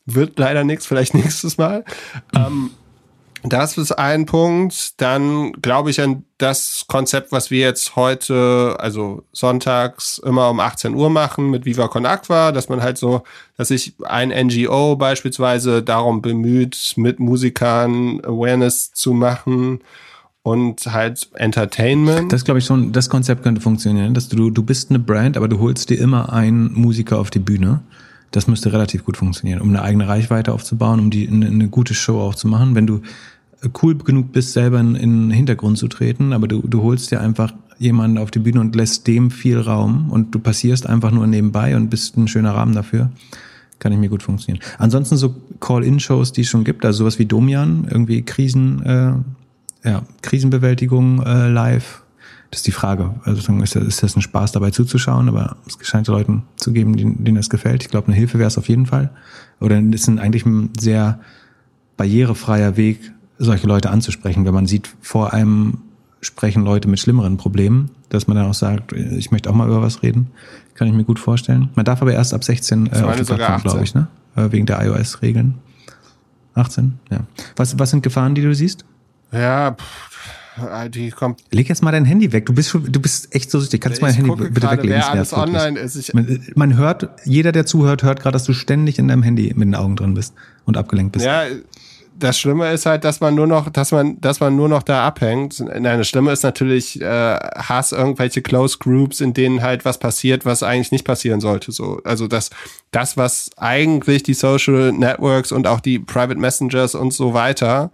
Wird 0.05 0.37
leider 0.37 0.63
nichts, 0.63 0.85
vielleicht 0.85 1.13
nächstes 1.15 1.57
Mal. 1.57 1.83
Ähm, 2.35 2.71
das 3.43 3.77
ist 3.77 3.91
ein 3.91 4.25
Punkt. 4.25 4.99
Dann 4.99 5.53
glaube 5.53 5.91
ich 5.91 6.01
an 6.01 6.25
das 6.37 6.85
Konzept, 6.87 7.31
was 7.31 7.51
wir 7.51 7.59
jetzt 7.59 7.95
heute, 7.95 8.75
also 8.79 9.23
sonntags 9.31 10.17
immer 10.17 10.49
um 10.49 10.59
18 10.59 10.95
Uhr 10.95 11.09
machen 11.09 11.51
mit 11.51 11.65
Viva 11.65 11.87
Con 11.87 12.05
Aqua, 12.05 12.51
dass 12.51 12.69
man 12.69 12.81
halt 12.81 12.97
so, 12.97 13.23
dass 13.55 13.67
sich 13.69 13.93
ein 14.03 14.29
NGO 14.29 14.95
beispielsweise 14.95 15.83
darum 15.83 16.21
bemüht, 16.21 16.93
mit 16.97 17.19
Musikern 17.19 18.19
Awareness 18.25 18.91
zu 18.91 19.13
machen 19.13 19.81
und 20.45 20.85
halt 20.93 21.27
Entertainment. 21.33 22.31
Das 22.31 22.45
glaube 22.45 22.59
ich 22.59 22.65
schon, 22.65 22.91
das 22.91 23.09
Konzept 23.09 23.41
könnte 23.41 23.61
funktionieren, 23.61 24.13
dass 24.13 24.29
du, 24.29 24.51
du 24.51 24.61
bist 24.61 24.91
eine 24.91 24.99
Brand, 24.99 25.37
aber 25.37 25.47
du 25.47 25.57
holst 25.57 25.89
dir 25.89 25.99
immer 25.99 26.31
einen 26.31 26.71
Musiker 26.71 27.17
auf 27.17 27.31
die 27.31 27.39
Bühne 27.39 27.81
Das 28.29 28.45
müsste 28.45 28.71
relativ 28.71 29.05
gut 29.05 29.17
funktionieren, 29.17 29.59
um 29.59 29.69
eine 29.69 29.81
eigene 29.81 30.07
Reichweite 30.07 30.53
aufzubauen, 30.53 30.99
um 30.99 31.09
die 31.09 31.27
eine, 31.27 31.47
eine 31.47 31.67
gute 31.67 31.95
Show 31.95 32.19
auch 32.19 32.35
zu 32.35 32.47
machen. 32.47 32.75
Wenn 32.75 32.85
du 32.85 33.01
cool 33.81 33.95
genug 33.95 34.33
bist, 34.33 34.53
selber 34.53 34.79
in, 34.79 34.93
in 34.93 35.29
den 35.29 35.31
Hintergrund 35.31 35.79
zu 35.79 35.87
treten, 35.87 36.31
aber 36.31 36.47
du, 36.47 36.61
du 36.61 36.83
holst 36.83 37.09
dir 37.09 37.21
einfach 37.21 37.51
jemanden 37.79 38.19
auf 38.19 38.29
die 38.29 38.39
Bühne 38.39 38.59
und 38.59 38.75
lässt 38.75 39.07
dem 39.07 39.31
viel 39.31 39.59
Raum 39.59 40.11
und 40.11 40.35
du 40.35 40.37
passierst 40.37 40.87
einfach 40.87 41.09
nur 41.09 41.25
nebenbei 41.25 41.75
und 41.75 41.89
bist 41.89 42.17
ein 42.17 42.27
schöner 42.27 42.53
Rahmen 42.53 42.75
dafür, 42.75 43.09
kann 43.79 43.91
ich 43.91 43.97
mir 43.97 44.09
gut 44.09 44.21
funktionieren. 44.21 44.63
Ansonsten 44.77 45.17
so 45.17 45.33
Call-In-Shows, 45.59 46.33
die 46.33 46.41
es 46.41 46.47
schon 46.49 46.63
gibt, 46.63 46.85
also 46.85 46.99
sowas 46.99 47.17
wie 47.17 47.25
Domian, 47.25 47.87
irgendwie 47.89 48.21
Krisen, 48.21 48.83
äh, 48.83 49.13
ja, 49.83 50.03
Krisenbewältigung 50.21 51.21
äh, 51.23 51.49
live. 51.49 52.01
Das 52.51 52.59
ist 52.59 52.67
die 52.67 52.71
Frage. 52.71 53.15
Also 53.23 53.53
ist 53.61 53.75
das, 53.75 53.83
ist 53.83 54.03
das 54.03 54.15
ein 54.15 54.21
Spaß 54.21 54.51
dabei 54.53 54.71
zuzuschauen, 54.71 55.27
aber 55.27 55.57
es 55.67 55.77
scheint 55.85 56.07
Leuten 56.07 56.43
zu 56.55 56.71
geben, 56.71 56.95
denen, 56.95 57.23
denen 57.23 57.35
das 57.35 57.49
gefällt. 57.49 57.83
Ich 57.83 57.89
glaube, 57.89 58.07
eine 58.07 58.15
Hilfe 58.15 58.39
wäre 58.39 58.47
es 58.47 58.57
auf 58.57 58.69
jeden 58.69 58.85
Fall. 58.85 59.09
Oder 59.59 59.79
es 59.79 60.07
ist 60.07 60.19
eigentlich 60.19 60.45
ein 60.45 60.69
sehr 60.79 61.19
barrierefreier 61.97 62.77
Weg, 62.77 63.11
solche 63.37 63.67
Leute 63.67 63.89
anzusprechen, 63.89 64.45
wenn 64.45 64.53
man 64.53 64.67
sieht, 64.67 64.89
vor 65.01 65.33
einem 65.33 65.79
sprechen 66.21 66.63
Leute 66.63 66.87
mit 66.87 66.99
schlimmeren 66.99 67.37
Problemen, 67.37 67.91
dass 68.09 68.27
man 68.27 68.37
dann 68.37 68.47
auch 68.47 68.53
sagt, 68.53 68.93
ich 68.93 69.31
möchte 69.31 69.49
auch 69.49 69.53
mal 69.53 69.67
über 69.67 69.81
was 69.81 70.01
reden, 70.01 70.31
kann 70.73 70.87
ich 70.87 70.93
mir 70.93 71.03
gut 71.03 71.19
vorstellen. 71.19 71.69
Man 71.75 71.85
darf 71.85 72.01
aber 72.01 72.13
erst 72.13 72.33
ab 72.33 72.43
16 72.43 72.87
äh, 72.87 73.01
auf 73.01 73.15
die 73.15 73.23
Plattform, 73.23 73.61
glaube 73.61 73.83
ich, 73.83 73.93
ne? 73.93 74.07
Äh, 74.35 74.51
wegen 74.51 74.65
der 74.65 74.83
iOS-Regeln. 74.83 75.55
18, 76.55 76.99
ja. 77.11 77.19
Was, 77.55 77.77
was 77.77 77.89
sind 77.91 78.01
Gefahren, 78.01 78.33
die 78.33 78.41
du 78.41 78.53
siehst? 78.55 78.85
Ja, 79.31 79.71
pff, 79.71 80.89
die 80.89 81.11
kommt. 81.11 81.41
Leg 81.51 81.67
jetzt 81.67 81.83
mal 81.83 81.91
dein 81.91 82.05
Handy 82.05 82.31
weg. 82.31 82.45
Du 82.45 82.53
bist 82.53 82.69
schon, 82.69 82.91
du 82.91 82.99
bist 83.01 83.33
echt 83.35 83.51
so 83.51 83.59
süchtig. 83.59 83.81
Kannst 83.81 84.01
du 84.01 84.05
mein 84.05 84.13
Handy 84.13 84.31
bitte 84.35 84.71
weglegen? 84.71 84.89
Wer 84.89 85.11
alles 85.11 85.33
online 85.33 85.79
ist. 85.79 85.95
Ich 85.95 86.13
man, 86.13 86.45
man 86.55 86.77
hört, 86.77 87.09
jeder, 87.25 87.51
der 87.51 87.65
zuhört, 87.65 88.03
hört 88.03 88.21
gerade, 88.21 88.33
dass 88.33 88.45
du 88.45 88.53
ständig 88.53 88.99
in 88.99 89.07
deinem 89.07 89.23
Handy 89.23 89.53
mit 89.55 89.67
den 89.67 89.75
Augen 89.75 89.95
drin 89.95 90.13
bist 90.13 90.33
und 90.65 90.77
abgelenkt 90.77 91.13
bist. 91.13 91.25
Ja, 91.25 91.43
das 92.17 92.39
Schlimme 92.39 92.71
ist 92.71 92.85
halt, 92.85 93.03
dass 93.03 93.19
man 93.19 93.35
nur 93.35 93.47
noch, 93.47 93.69
dass 93.69 93.91
man, 93.91 94.19
dass 94.21 94.39
man 94.39 94.55
nur 94.55 94.69
noch 94.69 94.83
da 94.83 95.05
abhängt. 95.05 95.59
Nein, 95.59 95.83
das 95.83 96.07
Schlimme 96.07 96.31
ist 96.31 96.43
natürlich, 96.43 97.01
äh, 97.01 97.05
Hass 97.05 97.91
irgendwelche 97.91 98.41
Close 98.41 98.77
Groups, 98.79 99.19
in 99.19 99.33
denen 99.33 99.61
halt 99.61 99.83
was 99.83 99.97
passiert, 99.97 100.45
was 100.45 100.63
eigentlich 100.63 100.93
nicht 100.93 101.03
passieren 101.03 101.41
sollte. 101.41 101.73
So, 101.73 101.99
also 102.05 102.27
das, 102.27 102.51
das, 102.91 103.17
was 103.17 103.49
eigentlich 103.57 104.23
die 104.23 104.33
Social 104.33 104.93
Networks 104.93 105.51
und 105.51 105.67
auch 105.67 105.81
die 105.81 105.99
Private 105.99 106.39
Messengers 106.39 106.95
und 106.95 107.11
so 107.11 107.33
weiter 107.33 107.91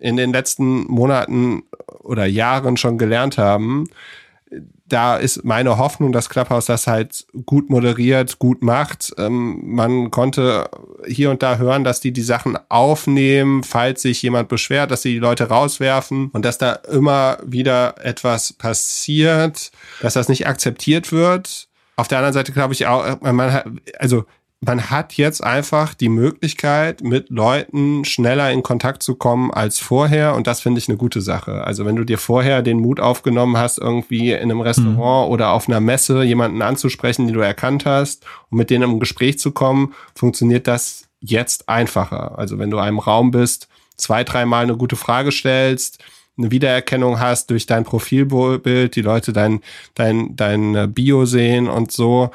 in 0.00 0.16
den 0.16 0.32
letzten 0.32 0.84
Monaten 0.84 1.64
oder 2.02 2.26
Jahren 2.26 2.76
schon 2.76 2.98
gelernt 2.98 3.38
haben, 3.38 3.86
da 4.86 5.16
ist 5.16 5.44
meine 5.44 5.78
Hoffnung, 5.78 6.12
dass 6.12 6.28
Clubhouse 6.28 6.66
das 6.66 6.86
halt 6.86 7.26
gut 7.46 7.70
moderiert, 7.70 8.38
gut 8.38 8.62
macht. 8.62 9.12
Ähm, 9.18 9.60
man 9.64 10.10
konnte 10.10 10.68
hier 11.06 11.30
und 11.30 11.42
da 11.42 11.56
hören, 11.56 11.84
dass 11.84 12.00
die 12.00 12.12
die 12.12 12.22
Sachen 12.22 12.58
aufnehmen, 12.68 13.62
falls 13.62 14.02
sich 14.02 14.22
jemand 14.22 14.48
beschwert, 14.48 14.90
dass 14.90 15.02
sie 15.02 15.12
die 15.12 15.18
Leute 15.18 15.48
rauswerfen 15.48 16.28
und 16.32 16.44
dass 16.44 16.58
da 16.58 16.72
immer 16.72 17.38
wieder 17.44 17.94
etwas 18.04 18.52
passiert, 18.52 19.70
dass 20.02 20.14
das 20.14 20.28
nicht 20.28 20.46
akzeptiert 20.46 21.12
wird. 21.12 21.68
Auf 21.96 22.08
der 22.08 22.18
anderen 22.18 22.34
Seite 22.34 22.52
glaube 22.52 22.74
ich 22.74 22.86
auch, 22.86 23.20
man 23.20 23.52
hat, 23.52 23.66
also 23.98 24.24
man 24.66 24.90
hat 24.90 25.14
jetzt 25.14 25.42
einfach 25.42 25.94
die 25.94 26.08
Möglichkeit, 26.08 27.02
mit 27.02 27.30
Leuten 27.30 28.04
schneller 28.04 28.50
in 28.50 28.62
Kontakt 28.62 29.02
zu 29.02 29.14
kommen 29.14 29.50
als 29.50 29.78
vorher. 29.78 30.34
Und 30.34 30.46
das 30.46 30.60
finde 30.60 30.78
ich 30.78 30.88
eine 30.88 30.96
gute 30.96 31.20
Sache. 31.20 31.64
Also 31.64 31.84
wenn 31.84 31.96
du 31.96 32.04
dir 32.04 32.18
vorher 32.18 32.62
den 32.62 32.78
Mut 32.78 33.00
aufgenommen 33.00 33.56
hast, 33.56 33.78
irgendwie 33.78 34.32
in 34.32 34.42
einem 34.42 34.60
Restaurant 34.60 35.28
mhm. 35.28 35.32
oder 35.32 35.52
auf 35.52 35.68
einer 35.68 35.80
Messe 35.80 36.22
jemanden 36.22 36.62
anzusprechen, 36.62 37.26
den 37.26 37.34
du 37.34 37.40
erkannt 37.40 37.84
hast, 37.84 38.24
und 38.50 38.58
mit 38.58 38.70
denen 38.70 38.90
im 38.90 39.00
Gespräch 39.00 39.38
zu 39.38 39.52
kommen, 39.52 39.94
funktioniert 40.14 40.66
das 40.66 41.08
jetzt 41.20 41.68
einfacher. 41.68 42.38
Also 42.38 42.58
wenn 42.58 42.70
du 42.70 42.78
einem 42.78 42.98
Raum 42.98 43.30
bist, 43.30 43.68
zwei, 43.96 44.24
dreimal 44.24 44.64
eine 44.64 44.76
gute 44.76 44.96
Frage 44.96 45.32
stellst, 45.32 46.02
eine 46.36 46.50
Wiedererkennung 46.50 47.20
hast 47.20 47.50
durch 47.50 47.66
dein 47.66 47.84
Profilbild, 47.84 48.96
die 48.96 49.02
Leute 49.02 49.32
dein, 49.32 49.60
dein, 49.94 50.34
dein 50.36 50.92
Bio 50.92 51.26
sehen 51.26 51.68
und 51.68 51.92
so, 51.92 52.30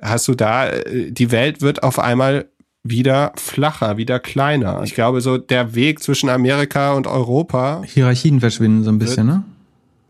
hast 0.00 0.28
du 0.28 0.34
da, 0.34 0.68
äh, 0.68 1.10
die 1.10 1.30
Welt 1.30 1.60
wird 1.60 1.82
auf 1.82 1.98
einmal 1.98 2.46
wieder 2.82 3.32
flacher, 3.36 3.96
wieder 3.96 4.18
kleiner. 4.18 4.82
Ich 4.84 4.94
glaube, 4.94 5.20
so 5.20 5.36
der 5.36 5.74
Weg 5.74 6.02
zwischen 6.02 6.30
Amerika 6.30 6.94
und 6.94 7.06
Europa. 7.06 7.82
Hierarchien 7.84 8.40
verschwinden 8.40 8.84
so 8.84 8.90
ein 8.90 8.98
bisschen, 8.98 9.26
ne? 9.26 9.44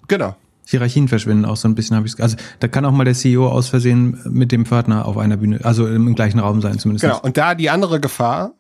Genau. 0.06 0.36
Hierarchien 0.66 1.08
verschwinden 1.08 1.44
auch 1.44 1.56
so 1.56 1.66
ein 1.66 1.74
bisschen, 1.74 1.96
habe 1.96 2.06
ich 2.06 2.20
Also 2.22 2.36
da 2.60 2.68
kann 2.68 2.84
auch 2.84 2.92
mal 2.92 3.04
der 3.04 3.14
CEO 3.14 3.48
aus 3.48 3.68
Versehen 3.68 4.20
mit 4.24 4.52
dem 4.52 4.64
Partner 4.64 5.06
auf 5.06 5.18
einer 5.18 5.36
Bühne, 5.36 5.58
also 5.64 5.86
im 5.88 6.14
gleichen 6.14 6.38
Raum 6.38 6.60
sein 6.60 6.78
zumindest. 6.78 7.02
Genau. 7.02 7.20
Und 7.20 7.36
da 7.36 7.56
die 7.56 7.70
andere 7.70 7.98
Gefahr, 7.98 8.52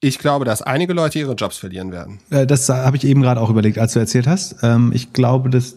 ich 0.00 0.18
glaube, 0.18 0.44
dass 0.44 0.60
einige 0.60 0.92
Leute 0.92 1.18
ihre 1.18 1.32
Jobs 1.32 1.56
verlieren 1.56 1.90
werden. 1.90 2.20
Äh, 2.28 2.46
das 2.46 2.68
habe 2.68 2.98
ich 2.98 3.04
eben 3.04 3.22
gerade 3.22 3.40
auch 3.40 3.48
überlegt, 3.48 3.78
als 3.78 3.94
du 3.94 3.98
erzählt 3.98 4.26
hast. 4.26 4.56
Ähm, 4.62 4.92
ich 4.94 5.14
glaube, 5.14 5.48
dass 5.48 5.76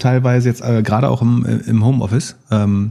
teilweise 0.00 0.48
jetzt 0.48 0.62
äh, 0.62 0.82
gerade 0.82 1.08
auch 1.08 1.22
im, 1.22 1.62
im 1.66 1.84
Homeoffice 1.84 2.36
ähm, 2.50 2.90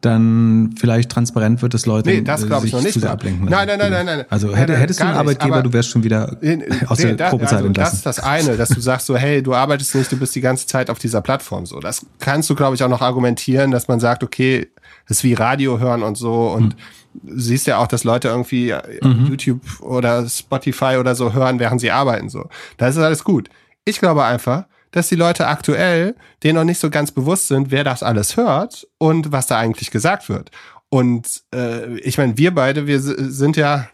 dann 0.00 0.74
vielleicht 0.78 1.10
transparent 1.10 1.60
wird, 1.60 1.74
dass 1.74 1.84
Leute 1.84 2.08
nee, 2.08 2.22
das 2.22 2.40
sich 2.40 2.50
ich 2.64 2.72
noch 2.72 2.82
nicht. 2.82 3.04
ablenken. 3.04 3.46
Nein, 3.48 3.66
nein, 3.66 3.78
nein, 3.78 3.90
nein, 3.90 4.06
nein. 4.06 4.24
Also 4.30 4.54
hätte, 4.54 4.76
hättest 4.76 5.00
du 5.00 5.04
einen 5.04 5.16
Arbeitgeber, 5.16 5.56
nicht, 5.56 5.66
du 5.66 5.72
wärst 5.72 5.90
schon 5.90 6.02
wieder 6.02 6.38
aus 6.86 6.98
der 6.98 7.14
da, 7.14 7.28
Probezeit 7.28 7.58
also 7.58 7.66
entlassen. 7.66 8.00
Das 8.04 8.16
ist 8.16 8.18
das 8.18 8.20
eine, 8.20 8.56
dass 8.56 8.70
du 8.70 8.80
sagst 8.80 9.06
so, 9.06 9.16
hey, 9.16 9.42
du 9.42 9.54
arbeitest 9.54 9.94
nicht, 9.94 10.10
du 10.10 10.16
bist 10.16 10.34
die 10.34 10.40
ganze 10.40 10.66
Zeit 10.66 10.88
auf 10.88 10.98
dieser 10.98 11.20
Plattform 11.20 11.66
so. 11.66 11.80
Das 11.80 12.06
kannst 12.18 12.48
du, 12.48 12.54
glaube 12.54 12.76
ich, 12.76 12.82
auch 12.82 12.88
noch 12.88 13.02
argumentieren, 13.02 13.70
dass 13.70 13.88
man 13.88 14.00
sagt, 14.00 14.22
okay, 14.22 14.68
das 15.06 15.18
ist 15.18 15.24
wie 15.24 15.34
Radio 15.34 15.78
hören 15.78 16.02
und 16.02 16.16
so 16.16 16.48
und 16.50 16.76
mhm. 17.22 17.38
siehst 17.38 17.66
ja 17.66 17.78
auch, 17.78 17.86
dass 17.86 18.04
Leute 18.04 18.28
irgendwie 18.28 18.74
mhm. 19.02 19.26
YouTube 19.26 19.60
oder 19.80 20.26
Spotify 20.28 20.96
oder 20.98 21.14
so 21.14 21.34
hören, 21.34 21.58
während 21.58 21.80
sie 21.80 21.90
arbeiten 21.90 22.30
so. 22.30 22.48
Das 22.78 22.96
ist 22.96 23.02
alles 23.02 23.22
gut. 23.22 23.50
Ich 23.84 23.98
glaube 23.98 24.24
einfach, 24.24 24.64
dass 24.90 25.08
die 25.08 25.16
Leute 25.16 25.46
aktuell 25.46 26.14
denen 26.42 26.56
noch 26.56 26.64
nicht 26.64 26.80
so 26.80 26.90
ganz 26.90 27.10
bewusst 27.10 27.48
sind, 27.48 27.70
wer 27.70 27.84
das 27.84 28.02
alles 28.02 28.36
hört 28.36 28.86
und 28.98 29.32
was 29.32 29.46
da 29.46 29.58
eigentlich 29.58 29.90
gesagt 29.90 30.28
wird. 30.28 30.50
Und 30.88 31.42
äh, 31.54 31.98
ich 31.98 32.18
meine, 32.18 32.36
wir 32.36 32.54
beide, 32.54 32.86
wir 32.86 33.00
sind 33.00 33.56
ja 33.56 33.88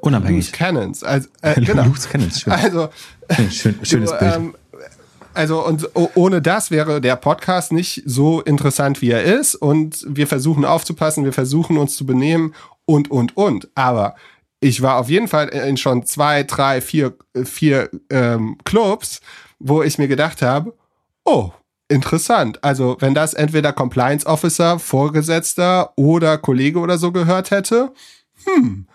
unabhängig. 0.00 0.46
Loose 0.46 0.52
Cannons. 0.52 1.02
Also, 1.02 1.28
äh, 1.42 1.60
genau. 1.60 1.84
Loose 1.84 2.08
Cannons, 2.08 2.40
schön. 2.40 2.52
Also, 2.52 2.88
schön, 3.50 3.78
schönes 3.82 4.10
du, 4.10 4.18
Bild. 4.18 4.36
Ähm, 4.36 4.54
also 5.34 5.64
und 5.64 5.88
ohne 5.94 6.42
das 6.42 6.72
wäre 6.72 7.00
der 7.00 7.14
Podcast 7.14 7.70
nicht 7.70 8.02
so 8.04 8.40
interessant, 8.40 9.02
wie 9.02 9.10
er 9.10 9.22
ist. 9.22 9.54
Und 9.54 10.04
wir 10.08 10.26
versuchen 10.26 10.64
aufzupassen, 10.64 11.24
wir 11.24 11.32
versuchen 11.32 11.78
uns 11.78 11.96
zu 11.96 12.06
benehmen 12.06 12.54
und, 12.86 13.10
und, 13.10 13.36
und. 13.36 13.68
Aber 13.76 14.16
ich 14.60 14.82
war 14.82 14.96
auf 14.96 15.08
jeden 15.08 15.28
Fall 15.28 15.48
in 15.48 15.76
schon 15.76 16.04
zwei, 16.04 16.42
drei, 16.42 16.80
vier, 16.80 17.14
vier 17.44 17.88
ähm, 18.10 18.58
Clubs, 18.64 19.20
wo 19.58 19.82
ich 19.82 19.98
mir 19.98 20.08
gedacht 20.08 20.42
habe, 20.42 20.74
oh, 21.24 21.50
interessant. 21.88 22.62
Also, 22.62 22.96
wenn 23.00 23.14
das 23.14 23.34
entweder 23.34 23.72
Compliance 23.72 24.26
Officer, 24.26 24.78
Vorgesetzter 24.78 25.92
oder 25.96 26.38
Kollege 26.38 26.78
oder 26.78 26.98
so 26.98 27.12
gehört 27.12 27.50
hätte, 27.50 27.92
hm, 28.44 28.86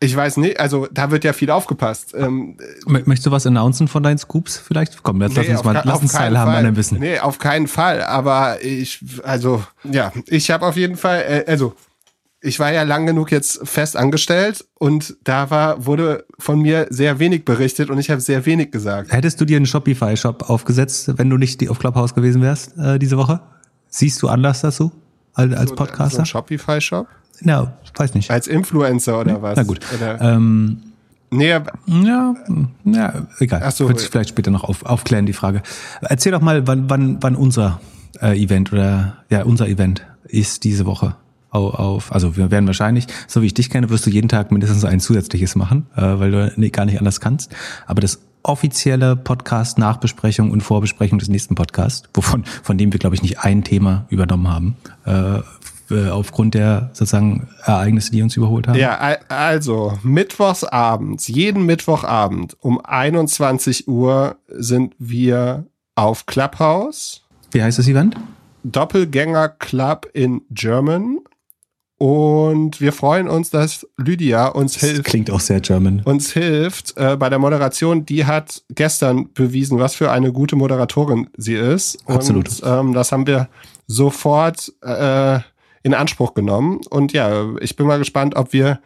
ich 0.00 0.14
weiß 0.14 0.36
nicht, 0.36 0.60
also 0.60 0.86
da 0.92 1.10
wird 1.10 1.24
ja 1.24 1.32
viel 1.32 1.50
aufgepasst. 1.50 2.14
Ähm, 2.16 2.58
Möchtest 2.86 3.26
du 3.26 3.30
was 3.30 3.46
announcen 3.46 3.88
von 3.88 4.02
deinen 4.02 4.18
Scoops 4.18 4.58
vielleicht? 4.58 5.02
Komm, 5.02 5.22
jetzt 5.22 5.36
nee, 5.36 5.46
lass 5.48 5.48
uns 5.48 5.64
mal 5.64 5.82
lass 5.84 6.02
uns 6.02 6.12
teilhaben 6.12 6.54
an 6.54 6.64
deinem 6.64 6.76
Wissen. 6.76 6.98
Nee, 6.98 7.18
auf 7.20 7.38
keinen 7.38 7.66
Fall. 7.66 8.02
Aber 8.02 8.62
ich, 8.62 9.02
also, 9.22 9.64
ja, 9.84 10.12
ich 10.26 10.50
habe 10.50 10.66
auf 10.66 10.76
jeden 10.76 10.96
Fall, 10.96 11.20
äh, 11.20 11.44
also 11.50 11.74
ich 12.44 12.58
war 12.60 12.72
ja 12.72 12.82
lang 12.82 13.06
genug 13.06 13.32
jetzt 13.32 13.66
fest 13.66 13.96
angestellt 13.96 14.64
und 14.74 15.16
da 15.24 15.50
war, 15.50 15.86
wurde 15.86 16.26
von 16.38 16.60
mir 16.60 16.86
sehr 16.90 17.18
wenig 17.18 17.44
berichtet 17.44 17.88
und 17.90 17.98
ich 17.98 18.10
habe 18.10 18.20
sehr 18.20 18.44
wenig 18.44 18.70
gesagt. 18.70 19.12
Hättest 19.12 19.40
du 19.40 19.44
dir 19.44 19.56
einen 19.56 19.66
Shopify-Shop 19.66 20.50
aufgesetzt, 20.50 21.10
wenn 21.16 21.30
du 21.30 21.38
nicht 21.38 21.66
auf 21.68 21.78
Clubhouse 21.78 22.14
gewesen 22.14 22.42
wärst 22.42 22.76
äh, 22.76 22.98
diese 22.98 23.16
Woche? 23.16 23.40
Siehst 23.88 24.22
du 24.22 24.28
anders 24.28 24.60
dazu 24.60 24.92
als, 25.32 25.54
als 25.54 25.74
Podcaster? 25.74 26.16
So 26.16 26.22
ein 26.22 26.26
Shopify-Shop? 26.26 27.08
Ja, 27.40 27.78
weiß 27.96 28.14
nicht. 28.14 28.30
Als 28.30 28.46
Influencer 28.46 29.20
oder 29.20 29.40
was? 29.40 29.56
Na 29.56 29.62
gut. 29.62 29.80
Oder? 29.96 30.20
Ähm, 30.20 30.78
Nee, 31.30 31.48
ja, 31.48 31.64
ja, 32.84 33.26
egal. 33.40 33.62
Ach 33.64 33.72
so, 33.72 33.88
Wird 33.88 33.98
sich 33.98 34.08
vielleicht 34.08 34.28
später 34.28 34.52
noch 34.52 34.62
auf, 34.62 34.84
aufklären, 34.84 35.26
die 35.26 35.32
Frage. 35.32 35.62
Erzähl 36.00 36.30
doch 36.30 36.40
mal, 36.40 36.64
wann, 36.68 36.88
wann, 36.88 37.20
wann 37.22 37.34
unser 37.34 37.80
äh, 38.20 38.40
Event 38.40 38.72
oder 38.72 39.16
ja, 39.30 39.42
unser 39.42 39.66
Event 39.66 40.06
ist 40.28 40.62
diese 40.62 40.86
Woche 40.86 41.16
auf, 41.54 42.12
also 42.12 42.36
wir 42.36 42.50
werden 42.50 42.66
wahrscheinlich, 42.66 43.06
so 43.28 43.42
wie 43.42 43.46
ich 43.46 43.54
dich 43.54 43.70
kenne, 43.70 43.90
wirst 43.90 44.06
du 44.06 44.10
jeden 44.10 44.28
Tag 44.28 44.50
mindestens 44.50 44.84
ein 44.84 45.00
zusätzliches 45.00 45.54
machen, 45.54 45.86
äh, 45.96 46.02
weil 46.02 46.30
du 46.30 46.70
gar 46.70 46.84
nicht 46.84 46.98
anders 46.98 47.20
kannst. 47.20 47.54
Aber 47.86 48.00
das 48.00 48.20
offizielle 48.42 49.16
Podcast 49.16 49.78
Nachbesprechung 49.78 50.50
und 50.50 50.62
Vorbesprechung 50.62 51.18
des 51.18 51.28
nächsten 51.28 51.54
Podcasts, 51.54 52.08
wovon 52.12 52.44
von 52.44 52.76
dem 52.76 52.92
wir 52.92 53.00
glaube 53.00 53.14
ich 53.14 53.22
nicht 53.22 53.40
ein 53.40 53.64
Thema 53.64 54.06
übernommen 54.10 54.48
haben, 54.48 54.76
äh, 55.06 55.38
äh 55.94 56.10
aufgrund 56.10 56.54
der 56.54 56.90
sozusagen 56.92 57.48
Ereignisse, 57.64 58.10
die 58.10 58.22
uns 58.22 58.36
überholt 58.36 58.68
haben. 58.68 58.78
Ja, 58.78 58.98
also 59.28 59.98
mittwochsabends, 60.02 61.28
jeden 61.28 61.64
Mittwochabend 61.64 62.56
um 62.60 62.84
21 62.84 63.88
Uhr 63.88 64.36
sind 64.48 64.94
wir 64.98 65.66
auf 65.94 66.26
Clubhouse. 66.26 67.22
Wie 67.52 67.62
heißt 67.62 67.78
das 67.78 67.88
Event? 67.88 68.16
Doppelgänger 68.64 69.50
Club 69.50 70.08
in 70.14 70.42
German 70.50 71.18
Und 72.04 72.82
wir 72.82 72.92
freuen 72.92 73.28
uns, 73.28 73.48
dass 73.48 73.86
Lydia 73.96 74.48
uns 74.48 74.74
das 74.74 74.82
hilft. 74.82 75.04
Klingt 75.04 75.30
auch 75.30 75.40
sehr 75.40 75.60
German. 75.60 76.02
Uns 76.04 76.34
hilft 76.34 76.98
äh, 76.98 77.16
bei 77.16 77.30
der 77.30 77.38
Moderation. 77.38 78.04
Die 78.04 78.26
hat 78.26 78.62
gestern 78.68 79.32
bewiesen, 79.32 79.78
was 79.78 79.94
für 79.94 80.12
eine 80.12 80.30
gute 80.30 80.54
Moderatorin 80.54 81.30
sie 81.38 81.54
ist. 81.54 81.96
Absolut. 82.06 82.60
Und 82.60 82.62
ähm, 82.62 82.92
das 82.92 83.10
haben 83.10 83.26
wir 83.26 83.48
sofort 83.86 84.70
äh, 84.82 85.38
in 85.82 85.94
Anspruch 85.94 86.34
genommen. 86.34 86.80
Und 86.90 87.14
ja, 87.14 87.56
ich 87.62 87.74
bin 87.74 87.86
mal 87.86 87.96
gespannt, 87.96 88.36
ob 88.36 88.52
wir 88.52 88.80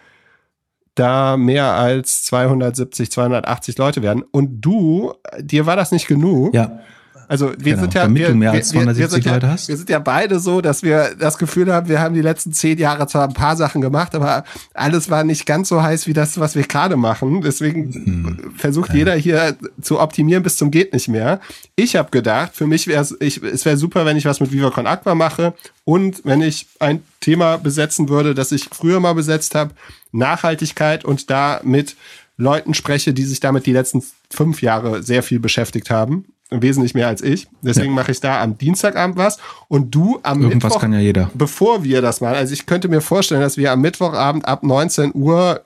da 0.94 1.36
mehr 1.36 1.72
als 1.72 2.22
270, 2.22 3.10
280 3.10 3.78
Leute 3.78 4.00
werden. 4.00 4.22
Und 4.30 4.60
du, 4.60 5.12
dir 5.40 5.66
war 5.66 5.74
das 5.74 5.90
nicht 5.90 6.06
genug. 6.06 6.54
Ja. 6.54 6.78
Also 7.28 7.52
wir 7.58 7.72
genau, 7.72 7.82
sind 7.82 7.94
ja, 7.94 8.02
damit 8.02 8.22
wir, 8.22 8.28
du 8.28 8.34
mehr 8.34 8.52
als 8.52 8.70
270 8.70 9.24
wir, 9.24 9.32
Leute 9.32 9.46
ja, 9.46 9.52
hast. 9.52 9.68
Wir 9.68 9.76
sind 9.76 9.90
ja 9.90 9.98
beide 9.98 10.40
so, 10.40 10.62
dass 10.62 10.82
wir 10.82 11.14
das 11.18 11.36
Gefühl 11.36 11.70
haben, 11.70 11.86
wir 11.86 12.00
haben 12.00 12.14
die 12.14 12.22
letzten 12.22 12.54
zehn 12.54 12.78
Jahre 12.78 13.06
zwar 13.06 13.28
ein 13.28 13.34
paar 13.34 13.54
Sachen 13.54 13.82
gemacht, 13.82 14.14
aber 14.14 14.44
alles 14.72 15.10
war 15.10 15.24
nicht 15.24 15.44
ganz 15.44 15.68
so 15.68 15.82
heiß 15.82 16.06
wie 16.06 16.14
das, 16.14 16.40
was 16.40 16.54
wir 16.54 16.62
gerade 16.62 16.96
machen. 16.96 17.42
Deswegen 17.42 17.92
hm. 17.92 18.54
versucht 18.56 18.90
ja. 18.90 18.96
jeder 18.96 19.14
hier 19.14 19.56
zu 19.82 20.00
optimieren 20.00 20.42
bis 20.42 20.56
zum 20.56 20.70
geht 20.70 20.94
nicht 20.94 21.08
mehr. 21.08 21.40
Ich 21.76 21.96
habe 21.96 22.10
gedacht, 22.10 22.52
für 22.54 22.66
mich 22.66 22.86
wäre 22.86 23.02
es, 23.02 23.10
es 23.12 23.64
wäre 23.66 23.76
super, 23.76 24.06
wenn 24.06 24.16
ich 24.16 24.24
was 24.24 24.40
mit 24.40 24.50
Viva 24.50 24.70
Con 24.70 24.86
Aqua 24.86 25.14
mache 25.14 25.52
und 25.84 26.24
wenn 26.24 26.40
ich 26.40 26.66
ein 26.80 27.02
Thema 27.20 27.58
besetzen 27.58 28.08
würde, 28.08 28.34
das 28.34 28.52
ich 28.52 28.70
früher 28.72 29.00
mal 29.00 29.14
besetzt 29.14 29.54
habe, 29.54 29.72
Nachhaltigkeit 30.12 31.04
und 31.04 31.28
da 31.28 31.60
mit 31.62 31.94
Leuten 32.38 32.72
spreche, 32.72 33.12
die 33.12 33.24
sich 33.24 33.40
damit 33.40 33.66
die 33.66 33.72
letzten 33.72 34.02
fünf 34.30 34.62
Jahre 34.62 35.02
sehr 35.02 35.22
viel 35.22 35.40
beschäftigt 35.40 35.90
haben 35.90 36.24
wesentlich 36.50 36.94
mehr 36.94 37.08
als 37.08 37.22
ich. 37.22 37.48
Deswegen 37.62 37.88
ja. 37.88 37.94
mache 37.94 38.12
ich 38.12 38.20
da 38.20 38.42
am 38.42 38.56
Dienstagabend 38.56 39.16
was 39.16 39.38
und 39.68 39.94
du 39.94 40.18
am 40.22 40.42
Irgendwas 40.42 40.70
Mittwoch. 40.70 40.80
kann 40.80 40.92
ja 40.92 41.00
jeder. 41.00 41.30
Bevor 41.34 41.84
wir 41.84 42.00
das 42.02 42.20
machen. 42.20 42.36
Also 42.36 42.52
ich 42.54 42.66
könnte 42.66 42.88
mir 42.88 43.00
vorstellen, 43.00 43.40
dass 43.40 43.56
wir 43.56 43.72
am 43.72 43.80
Mittwochabend 43.80 44.46
ab 44.46 44.62
19 44.62 45.12
Uhr 45.14 45.62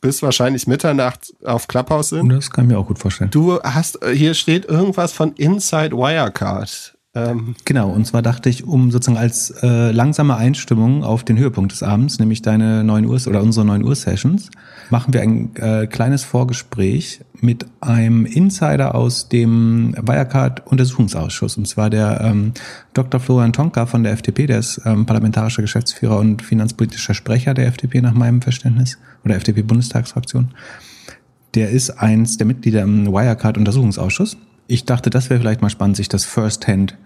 bis 0.00 0.22
wahrscheinlich 0.22 0.66
Mitternacht 0.66 1.32
auf 1.44 1.68
Clubhouse 1.68 2.10
sind. 2.10 2.28
Das 2.28 2.50
kann 2.50 2.64
ich 2.64 2.72
mir 2.72 2.78
auch 2.78 2.86
gut 2.86 2.98
vorstellen. 2.98 3.30
Du 3.30 3.60
hast, 3.62 3.98
hier 4.12 4.34
steht 4.34 4.64
irgendwas 4.64 5.12
von 5.12 5.32
Inside 5.34 5.96
Wirecard. 5.96 6.94
Ähm 7.14 7.54
genau, 7.64 7.90
und 7.90 8.06
zwar 8.06 8.22
dachte 8.22 8.48
ich, 8.48 8.64
um 8.64 8.90
sozusagen 8.90 9.18
als 9.18 9.50
äh, 9.62 9.92
langsame 9.92 10.36
Einstimmung 10.36 11.04
auf 11.04 11.24
den 11.24 11.38
Höhepunkt 11.38 11.72
des 11.72 11.82
Abends, 11.82 12.18
nämlich 12.18 12.42
deine 12.42 12.82
9 12.84 13.04
Uhr 13.04 13.20
oder 13.26 13.42
unsere 13.42 13.66
9 13.66 13.84
Uhr 13.84 13.94
Sessions, 13.94 14.50
machen 14.90 15.12
wir 15.12 15.20
ein 15.20 15.54
äh, 15.56 15.86
kleines 15.86 16.24
Vorgespräch 16.24 17.20
mit 17.42 17.66
einem 17.80 18.24
Insider 18.24 18.94
aus 18.94 19.28
dem 19.28 19.94
Wirecard-Untersuchungsausschuss. 20.00 21.58
Und 21.58 21.66
zwar 21.66 21.90
der 21.90 22.20
ähm, 22.22 22.52
Dr. 22.94 23.20
Florian 23.20 23.52
Tonka 23.52 23.86
von 23.86 24.02
der 24.02 24.12
FDP, 24.12 24.46
der 24.46 24.60
ist 24.60 24.80
ähm, 24.84 25.04
parlamentarischer 25.04 25.62
Geschäftsführer 25.62 26.18
und 26.18 26.42
finanzpolitischer 26.42 27.14
Sprecher 27.14 27.52
der 27.52 27.66
FDP 27.66 28.00
nach 28.00 28.14
meinem 28.14 28.40
Verständnis 28.40 28.98
oder 29.24 29.34
FDP-Bundestagsfraktion. 29.36 30.52
Der 31.54 31.70
ist 31.70 31.90
eins 31.90 32.38
der 32.38 32.46
Mitglieder 32.46 32.82
im 32.82 33.06
Wirecard-Untersuchungsausschuss 33.12 34.38
ich 34.66 34.84
dachte, 34.84 35.10
das 35.10 35.30
wäre 35.30 35.40
vielleicht 35.40 35.62
mal 35.62 35.70
spannend, 35.70 35.96
sich 35.96 36.08
das 36.08 36.24
First-Hand 36.24 36.96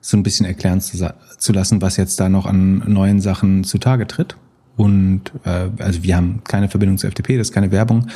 so 0.00 0.16
ein 0.16 0.22
bisschen 0.22 0.46
erklären 0.46 0.80
zu, 0.80 1.14
zu, 1.38 1.52
lassen, 1.52 1.80
was 1.80 1.96
jetzt 1.96 2.18
da 2.18 2.28
noch 2.28 2.46
an 2.46 2.82
neuen 2.86 3.20
Sachen 3.20 3.62
zutage 3.64 4.06
tritt. 4.06 4.36
Und 4.76 5.30
äh, 5.44 5.68
also 5.78 6.02
wir 6.02 6.16
haben 6.16 6.42
keine 6.44 6.68
Verbindung 6.68 6.98
zur 6.98 7.08
FDP, 7.08 7.36
das 7.38 7.48
ist 7.48 7.54
keine 7.54 7.70
Werbung. 7.70 8.08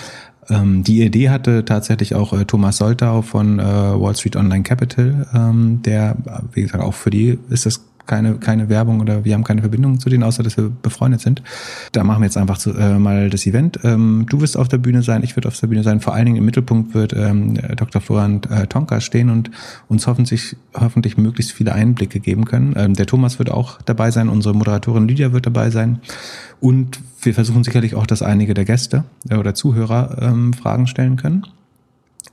Ähm, 0.48 0.84
die 0.84 1.02
Idee 1.02 1.30
hatte 1.30 1.64
tatsächlich 1.64 2.14
auch 2.14 2.32
äh, 2.32 2.44
Thomas 2.44 2.78
Soltau 2.78 3.22
von 3.22 3.58
äh, 3.58 3.62
Wall 3.62 4.16
Street 4.16 4.36
Online 4.36 4.62
Capital, 4.62 5.26
ähm, 5.34 5.82
der, 5.82 6.16
wie 6.52 6.62
gesagt, 6.62 6.82
auch 6.82 6.94
für 6.94 7.10
die 7.10 7.38
ist 7.48 7.66
das 7.66 7.84
keine, 8.06 8.36
keine 8.36 8.68
Werbung 8.68 9.00
oder 9.00 9.24
wir 9.24 9.34
haben 9.34 9.44
keine 9.44 9.60
Verbindung 9.60 10.00
zu 10.00 10.08
denen, 10.08 10.22
außer 10.22 10.42
dass 10.42 10.56
wir 10.56 10.70
befreundet 10.82 11.20
sind. 11.20 11.42
Da 11.92 12.04
machen 12.04 12.20
wir 12.20 12.26
jetzt 12.26 12.36
einfach 12.36 12.58
zu, 12.58 12.72
äh, 12.72 12.98
mal 12.98 13.30
das 13.30 13.46
Event. 13.46 13.80
Ähm, 13.84 14.26
du 14.28 14.40
wirst 14.40 14.56
auf 14.56 14.68
der 14.68 14.78
Bühne 14.78 15.02
sein, 15.02 15.22
ich 15.22 15.36
werde 15.36 15.48
auf 15.48 15.58
der 15.58 15.66
Bühne 15.66 15.82
sein. 15.82 16.00
Vor 16.00 16.14
allen 16.14 16.26
Dingen 16.26 16.38
im 16.38 16.44
Mittelpunkt 16.44 16.94
wird 16.94 17.12
ähm, 17.12 17.54
Dr. 17.76 18.00
Florian 18.00 18.42
äh, 18.50 18.66
Tonka 18.66 19.00
stehen 19.00 19.30
und 19.30 19.50
uns 19.88 20.06
hoffentlich, 20.06 20.56
hoffentlich 20.74 21.16
möglichst 21.16 21.52
viele 21.52 21.72
Einblicke 21.72 22.20
geben 22.20 22.44
können. 22.44 22.74
Ähm, 22.76 22.94
der 22.94 23.06
Thomas 23.06 23.38
wird 23.38 23.50
auch 23.50 23.80
dabei 23.82 24.10
sein, 24.10 24.28
unsere 24.28 24.54
Moderatorin 24.54 25.08
Lydia 25.08 25.32
wird 25.32 25.46
dabei 25.46 25.70
sein. 25.70 26.00
Und 26.60 27.00
wir 27.22 27.34
versuchen 27.34 27.64
sicherlich 27.64 27.94
auch, 27.94 28.06
dass 28.06 28.22
einige 28.22 28.54
der 28.54 28.64
Gäste 28.64 29.04
äh, 29.28 29.36
oder 29.36 29.54
Zuhörer 29.54 30.18
ähm, 30.20 30.52
Fragen 30.52 30.86
stellen 30.86 31.16
können. 31.16 31.44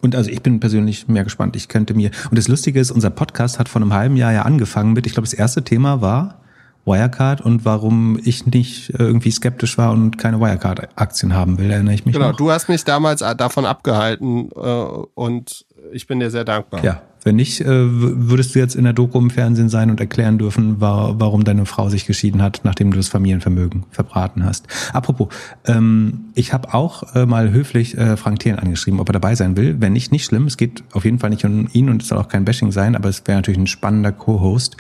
Und 0.04 0.16
also 0.16 0.30
ich 0.30 0.41
bin 0.43 0.60
persönlich 0.60 1.08
mehr 1.08 1.24
gespannt. 1.24 1.56
Ich 1.56 1.70
könnte 1.70 1.93
mir, 1.93 2.12
und 2.30 2.38
das 2.38 2.47
Lustige 2.47 2.80
ist, 2.80 2.91
unser 2.91 3.10
Podcast 3.10 3.58
hat 3.58 3.70
vor 3.70 3.82
einem 3.82 3.93
halben 3.93 4.18
Jahr 4.18 4.34
ja 4.34 4.41
angefangen 4.43 4.93
mit, 4.93 5.08
ich 5.08 5.14
glaube, 5.14 5.26
das 5.26 5.34
erste 5.34 5.64
Thema 5.64 6.01
war 6.01 6.39
Wirecard 6.86 7.39
und 7.39 7.64
warum 7.64 8.20
ich 8.24 8.45
nicht 8.45 8.89
irgendwie 8.99 9.32
skeptisch 9.32 9.78
war 9.78 9.91
und 9.93 10.18
keine 10.18 10.41
Wirecard-Aktien 10.41 11.34
haben 11.34 11.58
will, 11.58 11.72
erinnere 11.72 11.95
ich 11.95 12.06
mich 12.06 12.14
Genau, 12.14 12.32
noch. 12.32 12.36
du 12.38 12.51
hast 12.51 12.68
mich 12.68 12.84
damals 12.84 13.22
davon 13.38 13.66
abgehalten 13.66 14.49
äh, 14.54 14.60
und 14.60 15.66
ich 15.93 16.06
bin 16.08 16.20
dir 16.20 16.30
sehr 16.30 16.43
dankbar. 16.43 16.84
Ja, 16.84 17.01
wenn 17.24 17.36
nicht, 17.36 17.61
äh, 17.61 17.67
würdest 17.67 18.55
du 18.55 18.59
jetzt 18.59 18.76
in 18.76 18.84
der 18.84 18.93
Doku 18.93 19.19
im 19.19 19.30
Fernsehen 19.30 19.69
sein 19.69 19.89
und 19.89 19.99
erklären 19.99 20.38
dürfen, 20.38 20.76
warum 20.80 21.43
deine 21.43 21.65
Frau 21.65 21.89
sich 21.89 22.05
geschieden 22.05 22.41
hat, 22.41 22.61
nachdem 22.63 22.91
du 22.91 22.97
das 22.97 23.07
Familienvermögen 23.07 23.86
verbraten 23.91 24.43
hast. 24.43 24.67
Apropos, 24.93 25.30
ähm, 25.65 26.26
ich 26.36 26.53
habe 26.53 26.74
auch 26.74 27.15
äh, 27.15 27.26
mal 27.26 27.51
höflich 27.51 27.97
äh, 27.97 28.17
Frank 28.17 28.39
Thelen 28.39 28.59
angeschrieben, 28.59 28.99
ob 28.99 29.09
er 29.09 29.13
dabei 29.13 29.36
sein 29.36 29.55
will. 29.55 29.78
Wenn 29.80 29.93
nicht, 29.93 30.11
nicht 30.11 30.26
schlimm. 30.26 30.45
Es 30.45 30.57
geht 30.57 30.84
auf 30.91 31.05
jeden 31.05 31.19
Fall 31.19 31.30
nicht 31.30 31.45
um 31.45 31.67
ihn 31.74 31.89
und 31.89 32.01
es 32.01 32.09
soll 32.09 32.17
auch 32.17 32.28
kein 32.28 32.45
Bashing 32.45 32.71
sein, 32.71 32.95
aber 32.95 33.09
es 33.09 33.24
wäre 33.26 33.38
natürlich 33.38 33.59
ein 33.59 33.67
spannender 33.67 34.11
Co-Host. 34.11 34.78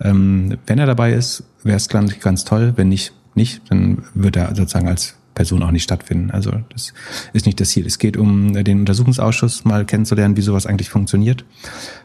Ähm, 0.00 0.58
wenn 0.66 0.78
er 0.78 0.86
dabei 0.86 1.12
ist, 1.12 1.44
wäre 1.62 1.76
es 1.76 1.88
ganz, 1.88 2.18
ganz 2.20 2.44
toll. 2.44 2.74
Wenn 2.76 2.88
nicht, 2.88 3.12
nicht, 3.34 3.62
dann 3.70 4.04
wird 4.14 4.36
er 4.36 4.54
sozusagen 4.54 4.88
als 4.88 5.16
Person 5.38 5.62
auch 5.62 5.70
nicht 5.70 5.84
stattfinden. 5.84 6.32
Also 6.32 6.50
das 6.70 6.92
ist 7.32 7.46
nicht 7.46 7.60
das 7.60 7.68
Ziel. 7.68 7.86
Es 7.86 8.00
geht 8.00 8.16
um 8.16 8.54
den 8.64 8.80
Untersuchungsausschuss 8.80 9.64
mal 9.64 9.84
kennenzulernen, 9.84 10.36
wie 10.36 10.42
sowas 10.42 10.66
eigentlich 10.66 10.90
funktioniert 10.90 11.44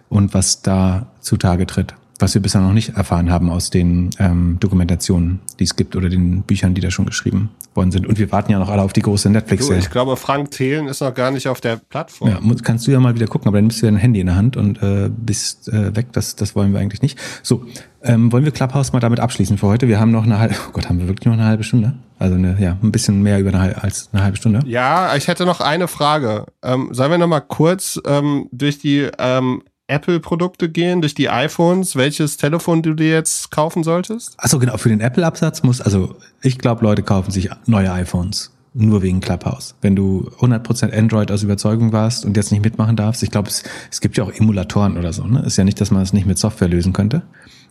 und 0.07 0.35
was 0.35 0.61
da 0.61 1.07
zutage 1.19 1.65
tritt 1.65 1.95
was 2.19 2.33
wir 2.33 2.41
bisher 2.41 2.61
noch 2.61 2.73
nicht 2.73 2.95
erfahren 2.95 3.31
haben 3.31 3.49
aus 3.49 3.69
den 3.69 4.11
ähm, 4.19 4.57
Dokumentationen, 4.59 5.39
die 5.59 5.63
es 5.63 5.75
gibt 5.75 5.95
oder 5.95 6.09
den 6.09 6.43
Büchern, 6.43 6.73
die 6.73 6.81
da 6.81 6.91
schon 6.91 7.05
geschrieben 7.05 7.49
worden 7.73 7.91
sind. 7.91 8.07
Und 8.07 8.19
wir 8.19 8.31
warten 8.31 8.51
ja 8.51 8.59
noch 8.59 8.69
alle 8.69 8.81
auf 8.81 8.93
die 8.93 9.01
große 9.01 9.29
Netflix-Serie. 9.29 9.79
Ich 9.79 9.89
glaube, 9.89 10.15
Frank 10.15 10.51
Thelen 10.51 10.87
ist 10.87 11.01
noch 11.01 11.13
gar 11.13 11.31
nicht 11.31 11.47
auf 11.47 11.59
der 11.59 11.77
Plattform. 11.77 12.29
Ja, 12.29 12.39
kannst 12.63 12.87
du 12.87 12.91
ja 12.91 12.99
mal 12.99 13.15
wieder 13.15 13.27
gucken, 13.27 13.47
aber 13.47 13.57
dann 13.57 13.67
bist 13.67 13.81
du 13.81 13.87
ja 13.87 13.91
ein 13.91 13.97
Handy 13.97 14.19
in 14.19 14.27
der 14.27 14.35
Hand 14.35 14.57
und 14.57 14.81
äh, 14.81 15.09
bist 15.09 15.67
äh, 15.69 15.95
weg. 15.95 16.07
Das, 16.13 16.35
das 16.35 16.55
wollen 16.55 16.73
wir 16.73 16.79
eigentlich 16.79 17.01
nicht. 17.01 17.19
So, 17.41 17.65
ähm, 18.03 18.31
wollen 18.31 18.45
wir 18.45 18.51
Clubhouse 18.51 18.93
mal 18.93 18.99
damit 18.99 19.19
abschließen 19.19 19.57
für 19.57 19.67
heute? 19.67 19.87
Wir 19.87 19.99
haben 19.99 20.11
noch 20.11 20.23
eine 20.23 20.39
halbe, 20.39 20.55
oh 20.67 20.71
Gott, 20.71 20.89
haben 20.89 20.99
wir 20.99 21.07
wirklich 21.07 21.25
noch 21.25 21.33
eine 21.33 21.45
halbe 21.45 21.63
Stunde? 21.63 21.93
Also 22.19 22.35
eine, 22.35 22.57
ja, 22.59 22.77
ein 22.81 22.91
bisschen 22.91 23.21
mehr 23.21 23.39
über 23.39 23.53
eine, 23.53 23.83
als 23.83 24.09
eine 24.13 24.23
halbe 24.23 24.37
Stunde. 24.37 24.59
Ja, 24.65 25.15
ich 25.15 25.27
hätte 25.27 25.45
noch 25.45 25.61
eine 25.61 25.87
Frage. 25.87 26.45
Ähm, 26.61 26.89
sollen 26.91 27.11
wir 27.11 27.17
noch 27.17 27.27
mal 27.27 27.41
kurz 27.41 27.99
ähm, 28.05 28.47
durch 28.51 28.77
die 28.77 29.09
ähm, 29.17 29.63
Apple-Produkte 29.93 30.69
gehen, 30.69 31.01
durch 31.01 31.13
die 31.13 31.29
iPhones, 31.29 31.95
welches 31.95 32.37
Telefon 32.37 32.81
du 32.81 32.93
dir 32.93 33.11
jetzt 33.11 33.51
kaufen 33.51 33.83
solltest? 33.83 34.33
Achso, 34.37 34.59
genau, 34.59 34.77
für 34.77 34.89
den 34.89 35.01
Apple-Absatz 35.01 35.63
muss, 35.63 35.81
also 35.81 36.15
ich 36.41 36.57
glaube, 36.57 36.83
Leute 36.83 37.03
kaufen 37.03 37.31
sich 37.31 37.49
neue 37.65 37.91
iPhones. 37.91 38.51
Nur 38.75 39.03
wegen 39.03 39.19
Clubhouse. 39.19 39.75
Wenn 39.81 39.95
du 39.95 40.31
100% 40.39 40.97
Android 40.97 41.31
aus 41.31 41.43
Überzeugung 41.43 41.91
warst 41.91 42.25
und 42.25 42.35
jetzt 42.35 42.51
nicht 42.51 42.63
mitmachen 42.63 42.95
darfst, 42.95 43.21
ich 43.21 43.29
glaube, 43.29 43.47
es, 43.49 43.63
es 43.91 44.01
gibt 44.01 44.17
ja 44.17 44.23
auch 44.23 44.31
Emulatoren 44.31 44.97
oder 44.97 45.13
so. 45.13 45.25
Ne? 45.25 45.43
Ist 45.45 45.57
ja 45.57 45.63
nicht, 45.63 45.79
dass 45.79 45.91
man 45.91 46.01
es 46.01 46.11
nicht 46.11 46.25
mit 46.25 46.39
Software 46.39 46.67
lösen 46.67 46.91
könnte. 46.91 47.21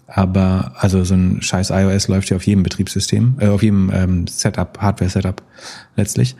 Aber 0.06 0.74
also 0.76 1.02
so 1.02 1.14
ein 1.14 1.42
scheiß 1.42 1.70
iOS 1.70 2.06
läuft 2.06 2.30
ja 2.30 2.36
auf 2.36 2.46
jedem 2.46 2.62
Betriebssystem, 2.62 3.34
äh, 3.40 3.48
auf 3.48 3.64
jedem 3.64 3.90
ähm, 3.92 4.26
Setup, 4.28 4.78
Hardware-Setup 4.78 5.42
letztlich. 5.96 6.36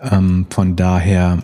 Ähm, 0.00 0.46
von 0.50 0.76
daher 0.76 1.42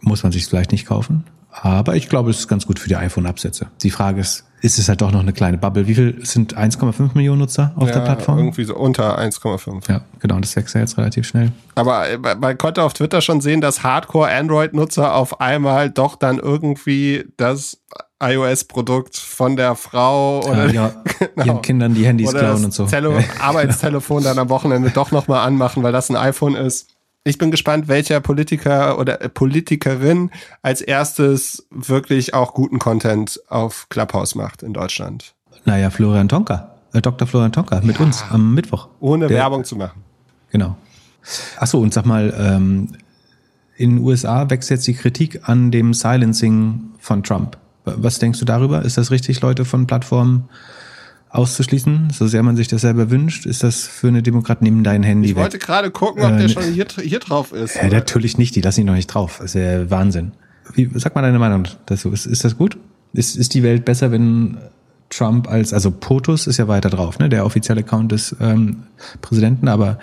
muss 0.00 0.24
man 0.24 0.32
sich 0.32 0.46
vielleicht 0.46 0.72
nicht 0.72 0.86
kaufen. 0.86 1.24
Aber 1.62 1.96
ich 1.96 2.08
glaube, 2.08 2.30
es 2.30 2.40
ist 2.40 2.48
ganz 2.48 2.66
gut 2.66 2.78
für 2.78 2.88
die 2.88 2.96
iPhone-Absätze. 2.96 3.66
Die 3.82 3.90
Frage 3.90 4.20
ist, 4.20 4.44
ist 4.60 4.78
es 4.78 4.88
halt 4.88 5.00
doch 5.00 5.12
noch 5.12 5.20
eine 5.20 5.32
kleine 5.32 5.58
Bubble. 5.58 5.86
Wie 5.86 5.94
viel 5.94 6.24
sind 6.24 6.56
1,5 6.56 7.10
Millionen 7.14 7.40
Nutzer 7.40 7.72
auf 7.76 7.88
ja, 7.88 7.94
der 7.94 8.00
Plattform? 8.00 8.38
Irgendwie 8.38 8.64
so 8.64 8.76
unter 8.76 9.18
1,5. 9.18 9.88
Ja, 9.88 10.00
genau. 10.18 10.36
Und 10.36 10.44
das 10.44 10.56
wächst 10.56 10.74
ja 10.74 10.80
jetzt 10.80 10.98
relativ 10.98 11.26
schnell. 11.26 11.52
Aber 11.74 12.06
man 12.40 12.58
konnte 12.58 12.82
auf 12.82 12.94
Twitter 12.94 13.20
schon 13.20 13.40
sehen, 13.40 13.60
dass 13.60 13.82
Hardcore-Android-Nutzer 13.82 15.14
auf 15.14 15.40
einmal 15.40 15.90
doch 15.90 16.16
dann 16.16 16.38
irgendwie 16.38 17.24
das 17.36 17.78
iOS-Produkt 18.20 19.16
von 19.16 19.56
der 19.56 19.76
Frau 19.76 20.40
oder 20.40 20.70
ja, 20.72 20.92
genau. 21.18 21.44
ihren 21.44 21.62
Kindern 21.62 21.94
die 21.94 22.04
Handys 22.04 22.32
klauen 22.32 22.64
und 22.64 22.74
so. 22.74 22.86
Tele 22.86 23.24
Arbeitstelefon 23.40 24.24
dann 24.24 24.38
am 24.38 24.48
Wochenende 24.48 24.90
doch 24.90 25.12
nochmal 25.12 25.46
anmachen, 25.46 25.82
weil 25.84 25.92
das 25.92 26.10
ein 26.10 26.16
iPhone 26.16 26.56
ist. 26.56 26.97
Ich 27.28 27.36
bin 27.36 27.50
gespannt, 27.50 27.88
welcher 27.88 28.20
Politiker 28.20 28.98
oder 28.98 29.16
Politikerin 29.16 30.30
als 30.62 30.80
erstes 30.80 31.66
wirklich 31.70 32.32
auch 32.32 32.54
guten 32.54 32.78
Content 32.78 33.38
auf 33.48 33.86
Clubhouse 33.90 34.34
macht 34.34 34.62
in 34.62 34.72
Deutschland. 34.72 35.34
Naja, 35.66 35.90
Florian 35.90 36.30
Tonka, 36.30 36.74
äh, 36.94 37.02
Dr. 37.02 37.28
Florian 37.28 37.52
Tonka 37.52 37.82
mit 37.82 37.98
ja, 37.98 38.04
uns 38.06 38.24
am 38.30 38.54
Mittwoch. 38.54 38.88
Ohne 39.00 39.28
Der, 39.28 39.36
Werbung 39.36 39.64
zu 39.64 39.76
machen. 39.76 40.02
Genau. 40.50 40.78
Achso, 41.58 41.78
und 41.78 41.92
sag 41.92 42.06
mal, 42.06 42.32
ähm, 42.38 42.92
in 43.76 43.96
den 43.96 44.04
USA 44.06 44.48
wächst 44.48 44.70
jetzt 44.70 44.86
die 44.86 44.94
Kritik 44.94 45.46
an 45.50 45.70
dem 45.70 45.92
Silencing 45.92 46.92
von 46.98 47.22
Trump. 47.22 47.58
Was 47.84 48.18
denkst 48.18 48.38
du 48.38 48.46
darüber? 48.46 48.82
Ist 48.86 48.96
das 48.96 49.10
richtig, 49.10 49.42
Leute 49.42 49.66
von 49.66 49.86
Plattformen 49.86 50.48
auszuschließen, 51.30 52.10
so 52.10 52.26
sehr 52.26 52.42
man 52.42 52.56
sich 52.56 52.68
das 52.68 52.82
selber 52.82 53.10
wünscht? 53.10 53.46
Ist 53.46 53.62
das 53.62 53.86
für 53.86 54.08
eine 54.08 54.22
Demokratie 54.22 54.64
neben 54.64 54.82
dein 54.82 55.02
Handy? 55.02 55.30
Ich 55.30 55.36
wollte 55.36 55.58
gerade 55.58 55.90
gucken, 55.90 56.22
ob 56.24 56.32
äh, 56.32 56.38
der 56.38 56.48
schon 56.48 56.62
hier, 56.64 56.86
hier 57.02 57.18
drauf 57.18 57.52
ist. 57.52 57.76
Ja, 57.76 57.88
natürlich 57.88 58.38
nicht, 58.38 58.56
die 58.56 58.60
lassen 58.60 58.80
ihn 58.80 58.86
noch 58.86 58.94
nicht 58.94 59.08
drauf. 59.08 59.38
Das 59.40 59.54
ist 59.54 59.60
ja 59.60 59.90
Wahnsinn. 59.90 60.32
Wie, 60.74 60.90
sag 60.94 61.14
mal 61.14 61.22
deine 61.22 61.38
Meinung 61.38 61.64
dazu. 61.86 62.10
Ist, 62.10 62.26
ist 62.26 62.44
das 62.44 62.56
gut? 62.56 62.78
Ist, 63.12 63.36
ist 63.36 63.54
die 63.54 63.62
Welt 63.62 63.84
besser, 63.84 64.10
wenn 64.10 64.58
Trump 65.10 65.48
als, 65.48 65.72
also 65.72 65.90
POTUS 65.90 66.46
ist 66.46 66.58
ja 66.58 66.68
weiter 66.68 66.90
drauf, 66.90 67.18
ne? 67.18 67.28
der 67.28 67.46
offizielle 67.46 67.80
Account 67.80 68.12
des 68.12 68.36
ähm, 68.40 68.84
Präsidenten, 69.22 69.68
aber 69.68 69.98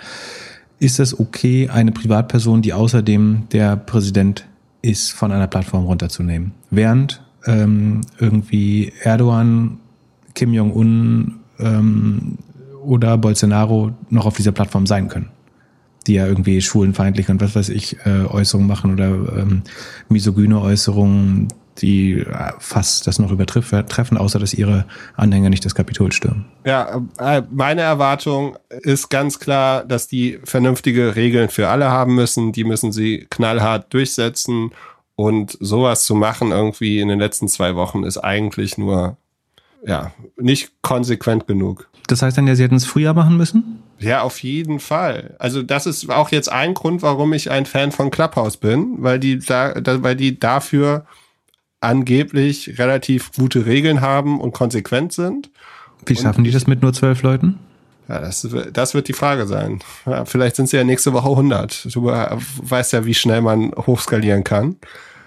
ist 0.78 1.00
es 1.00 1.18
okay, 1.18 1.68
eine 1.68 1.92
Privatperson, 1.92 2.60
die 2.62 2.72
außerdem 2.72 3.44
der 3.52 3.76
Präsident 3.76 4.46
ist, 4.82 5.12
von 5.12 5.32
einer 5.32 5.46
Plattform 5.46 5.84
runterzunehmen? 5.84 6.52
Während 6.70 7.22
ähm, 7.46 8.02
irgendwie 8.18 8.92
Erdogan, 9.02 9.78
Kim 10.36 10.54
Jong-un 10.54 11.40
ähm, 11.58 12.38
oder 12.84 13.18
Bolsonaro 13.18 13.90
noch 14.10 14.26
auf 14.26 14.36
dieser 14.36 14.52
Plattform 14.52 14.86
sein 14.86 15.08
können 15.08 15.30
die 16.06 16.14
ja 16.14 16.26
irgendwie 16.26 16.60
schwulenfeindlich 16.60 17.28
und 17.28 17.40
was 17.40 17.54
weiß 17.54 17.68
ich 17.70 17.96
äh, 18.04 18.24
Äußerungen 18.26 18.68
machen 18.68 18.92
oder 18.92 19.06
ähm, 19.06 19.62
misogyne 20.08 20.60
Äußerungen, 20.60 21.48
die 21.78 22.20
äh, 22.20 22.52
fast 22.58 23.06
das 23.06 23.18
noch 23.18 23.30
übertreffen, 23.30 24.16
außer 24.16 24.38
dass 24.38 24.54
ihre 24.54 24.86
Anhänger 25.16 25.50
nicht 25.50 25.64
das 25.64 25.74
Kapitol 25.74 26.12
stürmen. 26.12 26.46
Ja, 26.64 27.02
äh, 27.18 27.42
meine 27.50 27.82
Erwartung 27.82 28.56
ist 28.68 29.10
ganz 29.10 29.38
klar, 29.38 29.84
dass 29.84 30.08
die 30.08 30.38
vernünftige 30.44 31.16
Regeln 31.16 31.48
für 31.48 31.68
alle 31.68 31.90
haben 31.90 32.14
müssen. 32.14 32.52
Die 32.52 32.64
müssen 32.64 32.92
sie 32.92 33.26
knallhart 33.30 33.92
durchsetzen. 33.92 34.70
Und 35.18 35.56
sowas 35.60 36.04
zu 36.04 36.14
machen 36.14 36.50
irgendwie 36.52 37.00
in 37.00 37.08
den 37.08 37.18
letzten 37.18 37.48
zwei 37.48 37.74
Wochen 37.74 38.04
ist 38.04 38.18
eigentlich 38.18 38.76
nur, 38.76 39.16
ja, 39.86 40.12
nicht 40.36 40.72
konsequent 40.82 41.46
genug. 41.46 41.88
Das 42.08 42.22
heißt 42.22 42.36
dann 42.36 42.46
ja, 42.46 42.54
sie 42.54 42.64
hätten 42.64 42.74
es 42.74 42.84
früher 42.84 43.14
machen 43.14 43.36
müssen? 43.36 43.82
Ja, 43.98 44.22
auf 44.22 44.42
jeden 44.42 44.80
Fall. 44.80 45.36
Also 45.38 45.62
das 45.62 45.86
ist 45.86 46.10
auch 46.10 46.30
jetzt 46.30 46.50
ein 46.50 46.74
Grund, 46.74 47.02
warum 47.02 47.32
ich 47.32 47.50
ein 47.50 47.66
Fan 47.66 47.92
von 47.92 48.10
Clubhouse 48.10 48.58
bin, 48.58 48.96
weil 48.98 49.18
die 49.18 49.38
da, 49.38 49.74
weil 50.02 50.16
die 50.16 50.38
dafür 50.38 51.06
angeblich 51.80 52.78
relativ 52.78 53.32
gute 53.32 53.64
Regeln 53.66 54.00
haben 54.00 54.40
und 54.40 54.52
konsequent 54.52 55.12
sind. 55.12 55.50
Wie 56.04 56.16
schaffen 56.16 56.44
die 56.44 56.50
das 56.50 56.66
mit 56.66 56.82
nur 56.82 56.92
zwölf 56.92 57.22
Leuten? 57.22 57.58
Ja, 58.08 58.20
das, 58.20 58.46
das 58.72 58.94
wird 58.94 59.08
die 59.08 59.12
Frage 59.12 59.46
sein. 59.46 59.80
Ja, 60.04 60.24
vielleicht 60.24 60.56
sind 60.56 60.68
sie 60.68 60.76
ja 60.76 60.84
nächste 60.84 61.12
Woche 61.12 61.28
100. 61.28 61.94
Du 61.94 62.04
weißt 62.04 62.92
ja, 62.92 63.04
wie 63.04 63.14
schnell 63.14 63.40
man 63.40 63.72
hochskalieren 63.72 64.44
kann. 64.44 64.76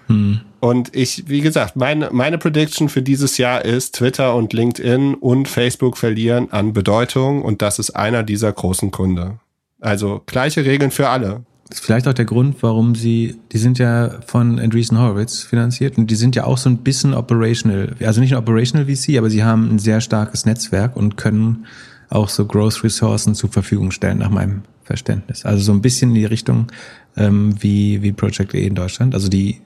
Hm. 0.10 0.42
Und 0.60 0.94
ich, 0.94 1.30
wie 1.30 1.40
gesagt, 1.40 1.78
meine, 1.78 2.10
meine 2.12 2.38
Prediction 2.38 2.90
für 2.90 3.02
dieses 3.02 3.38
Jahr 3.38 3.64
ist, 3.64 3.96
Twitter 3.96 4.36
und 4.36 4.52
LinkedIn 4.52 5.14
und 5.16 5.48
Facebook 5.48 5.98
verlieren 5.98 6.52
an 6.52 6.74
Bedeutung 6.74 7.44
und 7.44 7.62
das 7.62 7.80
ist 7.80 7.92
einer 7.92 8.24
dieser 8.24 8.52
großen 8.52 8.92
Gründe. 8.92 9.40
Also 9.80 10.22
gleiche 10.26 10.66
Regeln 10.66 10.92
für 10.92 11.08
alle. 11.08 11.46
Das 11.70 11.80
ist 11.80 11.86
vielleicht 11.86 12.08
auch 12.08 12.14
der 12.14 12.26
Grund, 12.26 12.58
warum 12.62 12.96
sie, 12.96 13.40
die 13.52 13.60
sind 13.60 13.78
ja 13.78 14.20
von 14.26 14.60
Andreessen 14.60 15.00
Horowitz 15.00 15.44
finanziert 15.44 15.98
und 15.98 16.08
die 16.08 16.16
sind 16.16 16.36
ja 16.36 16.44
auch 16.44 16.58
so 16.58 16.70
ein 16.70 16.80
bisschen 16.80 17.14
operational, 17.14 17.96
also 18.04 18.20
nicht 18.20 18.34
ein 18.34 18.40
operational 18.40 18.88
VC, 18.88 19.18
aber 19.18 19.30
sie 19.30 19.44
haben 19.44 19.70
ein 19.70 19.80
sehr 19.80 20.02
starkes 20.02 20.46
Netzwerk 20.46 20.98
und 20.98 21.16
können 21.16 21.68
auch 22.10 22.28
so 22.28 22.46
Growth-Ressourcen 22.46 23.36
zur 23.36 23.52
Verfügung 23.52 23.92
stellen, 23.92 24.18
nach 24.18 24.32
meinem 24.32 24.64
Verständnis. 24.84 25.46
Also 25.46 25.64
so 25.64 25.72
ein 25.72 25.82
bisschen 25.82 26.10
in 26.10 26.16
die 26.16 26.26
Richtung 26.26 26.72
ähm, 27.16 27.56
wie, 27.62 28.02
wie 28.02 28.12
Project 28.12 28.56
E 28.56 28.66
in 28.66 28.74
Deutschland. 28.74 29.14
Also 29.14 29.30
die, 29.30 29.62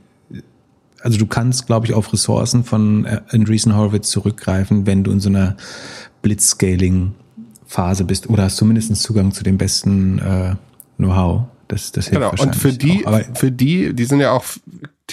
also 1.04 1.20
du 1.20 1.26
kannst, 1.26 1.68
glaube 1.68 1.86
ich, 1.86 1.94
auf 1.94 2.14
Ressourcen 2.14 2.64
von 2.64 3.06
Andreessen 3.30 3.76
Horowitz 3.76 4.10
zurückgreifen, 4.10 4.88
wenn 4.88 5.04
du 5.04 5.12
in 5.12 5.20
so 5.20 5.28
einer 5.28 5.58
Blitzscaling-Phase 6.22 8.06
bist 8.06 8.30
oder 8.30 8.44
hast 8.44 8.56
zumindest 8.56 8.96
Zugang 8.96 9.34
zu 9.34 9.44
dem 9.44 9.58
besten 9.58 10.20
äh, 10.20 10.56
Know-how. 10.98 11.44
Das, 11.68 11.92
das 11.92 12.08
hilft 12.08 12.32
genau. 12.32 12.44
Und 12.44 12.56
für 12.56 12.72
die, 12.72 13.06
für 13.34 13.52
die, 13.52 13.94
die 13.94 14.06
sind 14.06 14.22
ja 14.22 14.32
auch 14.32 14.46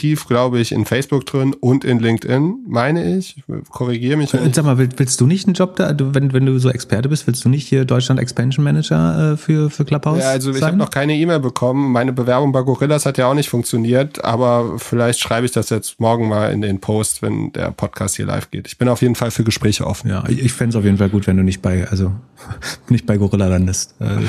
tief, 0.01 0.27
glaube 0.27 0.61
ich, 0.61 0.73
in 0.73 0.87
Facebook 0.87 1.27
drin 1.27 1.55
und 1.61 1.85
in 1.85 1.99
LinkedIn, 1.99 2.65
meine 2.67 3.17
ich. 3.19 3.37
Korrigiere 3.69 4.17
mich. 4.17 4.33
Wenn 4.33 4.51
Sag 4.53 4.65
mal, 4.65 4.79
willst, 4.79 5.21
du 5.21 5.27
nicht 5.27 5.47
einen 5.47 5.53
Job 5.53 5.77
da, 5.77 5.95
wenn, 5.99 6.33
wenn 6.33 6.47
du 6.47 6.59
so 6.59 6.71
Experte 6.71 7.11
bist, 7.11 7.27
willst 7.27 7.45
du 7.45 7.51
nicht 7.51 7.69
hier 7.69 7.85
Deutschland 7.85 8.19
Expansion 8.19 8.65
Manager 8.65 9.33
äh, 9.33 9.37
für, 9.37 9.69
für 9.69 9.85
Clubhouse? 9.85 10.21
Ja, 10.21 10.31
also 10.31 10.55
ich 10.55 10.63
habe 10.63 10.79
noch 10.79 10.91
keine 10.91 11.15
E-Mail 11.15 11.41
bekommen. 11.41 11.93
Meine 11.93 12.15
Bewerbung 12.15 12.51
bei 12.51 12.63
Gorillas 12.63 13.05
hat 13.05 13.19
ja 13.19 13.27
auch 13.27 13.35
nicht 13.35 13.51
funktioniert, 13.51 14.25
aber 14.25 14.79
vielleicht 14.79 15.21
schreibe 15.21 15.45
ich 15.45 15.53
das 15.53 15.69
jetzt 15.69 16.01
morgen 16.01 16.29
mal 16.29 16.51
in 16.51 16.63
den 16.63 16.81
Post, 16.81 17.21
wenn 17.21 17.53
der 17.53 17.71
Podcast 17.71 18.17
hier 18.17 18.25
live 18.25 18.51
geht. 18.51 18.67
Ich 18.69 18.79
bin 18.79 18.89
auf 18.89 19.03
jeden 19.03 19.17
Fall 19.17 19.31
für 19.31 19.45
Gespräche 19.45 19.87
offen. 19.87 20.09
Ja, 20.09 20.25
ich, 20.29 20.43
ich 20.43 20.53
fände 20.55 20.71
es 20.71 20.77
auf 20.77 20.85
jeden 20.85 20.97
Fall 20.97 21.11
gut, 21.11 21.27
wenn 21.27 21.37
du 21.37 21.43
nicht 21.43 21.61
bei, 21.61 21.87
also 21.89 22.13
nicht 22.89 23.05
bei 23.05 23.19
Gorilla 23.19 23.49
landest. 23.49 23.97
Äh, 24.01 24.21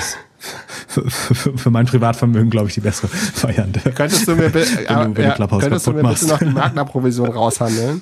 für, 0.87 1.09
für, 1.09 1.57
für 1.57 1.69
mein 1.71 1.85
Privatvermögen, 1.85 2.49
glaube 2.49 2.67
ich, 2.67 2.73
die 2.73 2.81
bessere 2.81 3.09
Variante. 3.41 3.79
Könntest 3.91 4.27
du 4.27 4.35
mir, 4.35 4.53
wenn 4.53 5.13
du, 5.13 5.21
ja, 5.21 5.35
könntest 5.35 5.87
du 5.87 5.93
mir 5.93 6.03
bitte 6.03 6.27
noch 6.27 6.39
die 6.39 6.45
Magna-Provision 6.45 7.29
raushandeln? 7.31 8.01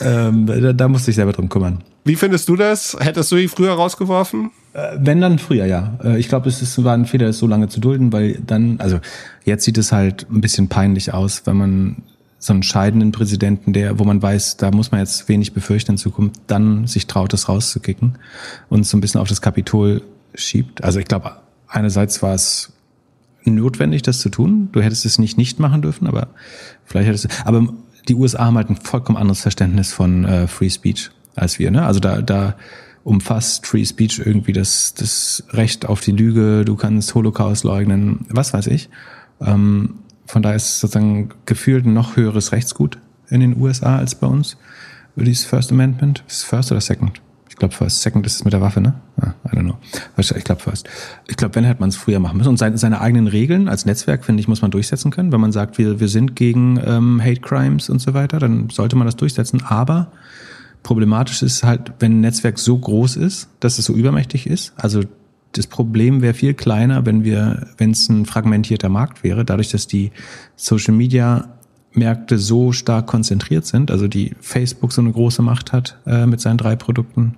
ähm, 0.00 0.46
da, 0.46 0.72
da 0.72 0.88
musste 0.88 1.10
ich 1.10 1.16
selber 1.16 1.32
drum 1.32 1.48
kümmern. 1.48 1.82
Wie 2.04 2.16
findest 2.16 2.48
du 2.48 2.56
das? 2.56 2.96
Hättest 3.00 3.32
du 3.32 3.36
die 3.36 3.48
früher 3.48 3.72
rausgeworfen? 3.72 4.50
Äh, 4.74 4.96
wenn 4.98 5.20
dann 5.20 5.38
früher, 5.38 5.66
ja. 5.66 5.98
Äh, 6.04 6.18
ich 6.18 6.28
glaube, 6.28 6.48
es 6.48 6.62
ist, 6.62 6.82
war 6.84 6.94
ein 6.94 7.06
Fehler, 7.06 7.28
es 7.28 7.38
so 7.38 7.46
lange 7.46 7.68
zu 7.68 7.80
dulden, 7.80 8.12
weil 8.12 8.38
dann, 8.46 8.78
also 8.78 9.00
jetzt 9.44 9.64
sieht 9.64 9.78
es 9.78 9.90
halt 9.90 10.26
ein 10.30 10.40
bisschen 10.40 10.68
peinlich 10.68 11.12
aus, 11.12 11.42
wenn 11.46 11.56
man 11.56 11.96
so 12.38 12.52
einen 12.52 12.62
scheidenden 12.62 13.12
Präsidenten, 13.12 13.72
der, 13.72 13.98
wo 13.98 14.04
man 14.04 14.22
weiß, 14.22 14.58
da 14.58 14.70
muss 14.70 14.92
man 14.92 15.00
jetzt 15.00 15.28
wenig 15.28 15.52
befürchten 15.52 15.92
in 15.92 15.98
Zukunft, 15.98 16.40
dann 16.46 16.86
sich 16.86 17.06
traut, 17.06 17.32
das 17.32 17.48
rauszukicken 17.48 18.18
und 18.68 18.86
so 18.86 18.96
ein 18.96 19.00
bisschen 19.00 19.20
auf 19.20 19.28
das 19.28 19.40
Kapitol 19.40 20.02
schiebt. 20.36 20.84
Also 20.84 20.98
ich 20.98 21.06
glaube, 21.06 21.32
einerseits 21.68 22.22
war 22.22 22.34
es 22.34 22.72
notwendig, 23.44 24.02
das 24.02 24.20
zu 24.20 24.28
tun. 24.28 24.68
Du 24.72 24.80
hättest 24.82 25.04
es 25.06 25.18
nicht 25.18 25.38
nicht 25.38 25.58
machen 25.60 25.82
dürfen, 25.82 26.06
aber 26.06 26.28
vielleicht 26.84 27.08
hättest 27.08 27.24
du. 27.24 27.28
Aber 27.44 27.68
die 28.08 28.14
USA 28.14 28.46
haben 28.46 28.56
halt 28.56 28.70
ein 28.70 28.76
vollkommen 28.76 29.18
anderes 29.18 29.40
Verständnis 29.40 29.92
von 29.92 30.24
äh, 30.24 30.46
Free 30.46 30.70
Speech 30.70 31.10
als 31.34 31.58
wir. 31.58 31.70
Ne? 31.70 31.84
Also 31.84 32.00
da, 32.00 32.22
da 32.22 32.56
umfasst 33.04 33.66
Free 33.66 33.84
Speech 33.84 34.20
irgendwie 34.24 34.52
das, 34.52 34.94
das 34.94 35.44
Recht 35.50 35.86
auf 35.86 36.00
die 36.00 36.12
Lüge. 36.12 36.64
Du 36.64 36.76
kannst 36.76 37.14
Holocaust 37.14 37.64
leugnen, 37.64 38.26
was 38.28 38.52
weiß 38.52 38.66
ich. 38.68 38.88
Ähm, 39.40 39.96
von 40.26 40.42
daher 40.42 40.56
ist 40.56 40.80
sozusagen 40.80 41.30
gefühlt 41.44 41.86
ein 41.86 41.94
noch 41.94 42.16
höheres 42.16 42.52
Rechtsgut 42.52 42.98
in 43.28 43.40
den 43.40 43.60
USA 43.60 43.98
als 43.98 44.14
bei 44.16 44.26
uns. 44.26 44.56
Dieses 45.14 45.44
First 45.44 45.72
Amendment. 45.72 46.24
Ist 46.26 46.44
First 46.44 46.72
oder 46.72 46.80
Second? 46.80 47.20
Ich 47.56 47.60
glaube 47.60 47.74
First. 47.74 48.02
Second 48.02 48.26
ist 48.26 48.34
es 48.34 48.44
mit 48.44 48.52
der 48.52 48.60
Waffe, 48.60 48.82
ne? 48.82 48.92
Ah, 49.18 49.32
I 49.50 49.56
don't 49.56 49.62
know. 49.62 49.78
Ich 50.18 50.44
glaube 50.44 50.60
First. 50.60 50.90
Ich 51.26 51.38
glaube, 51.38 51.54
wenn 51.54 51.64
hätte 51.64 51.80
man 51.80 51.88
es 51.88 51.96
früher 51.96 52.20
machen 52.20 52.36
müssen. 52.36 52.50
Und 52.50 52.58
seine, 52.58 52.76
seine 52.76 53.00
eigenen 53.00 53.28
Regeln 53.28 53.66
als 53.66 53.86
Netzwerk, 53.86 54.26
finde 54.26 54.42
ich, 54.42 54.46
muss 54.46 54.60
man 54.60 54.70
durchsetzen 54.70 55.10
können. 55.10 55.32
Wenn 55.32 55.40
man 55.40 55.52
sagt, 55.52 55.78
wir, 55.78 55.98
wir 55.98 56.08
sind 56.08 56.36
gegen 56.36 56.78
ähm, 56.84 57.18
Hate 57.18 57.40
Crimes 57.40 57.88
und 57.88 58.00
so 58.00 58.12
weiter, 58.12 58.38
dann 58.40 58.68
sollte 58.68 58.94
man 58.96 59.06
das 59.06 59.16
durchsetzen. 59.16 59.62
Aber 59.62 60.12
problematisch 60.82 61.42
ist 61.42 61.64
halt, 61.64 61.94
wenn 61.98 62.18
ein 62.18 62.20
Netzwerk 62.20 62.58
so 62.58 62.76
groß 62.76 63.16
ist, 63.16 63.48
dass 63.60 63.78
es 63.78 63.86
so 63.86 63.94
übermächtig 63.94 64.46
ist. 64.46 64.74
Also 64.76 65.00
das 65.52 65.66
Problem 65.66 66.20
wäre 66.20 66.34
viel 66.34 66.52
kleiner, 66.52 67.06
wenn 67.06 67.24
wir, 67.24 67.68
wenn 67.78 67.92
es 67.92 68.06
ein 68.10 68.26
fragmentierter 68.26 68.90
Markt 68.90 69.24
wäre, 69.24 69.46
dadurch, 69.46 69.70
dass 69.70 69.86
die 69.86 70.12
Social 70.56 70.92
Media 70.92 71.55
Märkte 71.96 72.38
so 72.38 72.72
stark 72.72 73.06
konzentriert 73.06 73.66
sind, 73.66 73.90
also 73.90 74.08
die 74.08 74.34
Facebook 74.40 74.92
so 74.92 75.00
eine 75.00 75.12
große 75.12 75.42
Macht 75.42 75.72
hat 75.72 75.98
äh, 76.06 76.26
mit 76.26 76.40
seinen 76.40 76.58
drei 76.58 76.76
Produkten, 76.76 77.36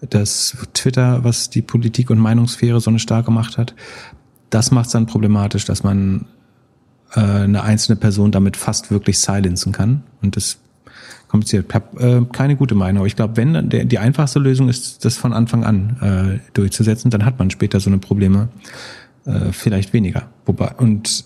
dass 0.00 0.56
Twitter, 0.74 1.24
was 1.24 1.50
die 1.50 1.62
Politik 1.62 2.10
und 2.10 2.18
Meinungssphäre 2.18 2.80
so 2.80 2.90
eine 2.90 2.98
starke 2.98 3.30
Macht 3.30 3.58
hat, 3.58 3.74
das 4.50 4.70
macht 4.70 4.86
es 4.86 4.92
dann 4.92 5.06
problematisch, 5.06 5.64
dass 5.64 5.82
man 5.82 6.26
äh, 7.14 7.20
eine 7.20 7.62
einzelne 7.62 7.96
Person 7.96 8.32
damit 8.32 8.56
fast 8.56 8.90
wirklich 8.90 9.18
silenzen 9.18 9.72
kann. 9.72 10.02
Und 10.22 10.36
das 10.36 10.58
kompliziert. 11.28 11.66
Ich 11.68 11.74
habe 11.74 12.00
äh, 12.00 12.24
keine 12.32 12.56
gute 12.56 12.74
Meinung, 12.74 12.98
aber 12.98 13.06
ich 13.06 13.16
glaube, 13.16 13.36
wenn 13.36 13.70
der, 13.70 13.84
die 13.84 13.98
einfachste 13.98 14.40
Lösung 14.40 14.68
ist, 14.68 15.04
das 15.04 15.16
von 15.16 15.32
Anfang 15.32 15.64
an 15.64 15.96
äh, 16.00 16.50
durchzusetzen, 16.54 17.10
dann 17.10 17.24
hat 17.24 17.38
man 17.38 17.50
später 17.50 17.78
so 17.78 17.88
eine 17.88 17.98
Probleme 17.98 18.48
äh, 19.24 19.52
vielleicht 19.52 19.92
weniger. 19.92 20.28
Wobei 20.44 20.72
und 20.76 21.24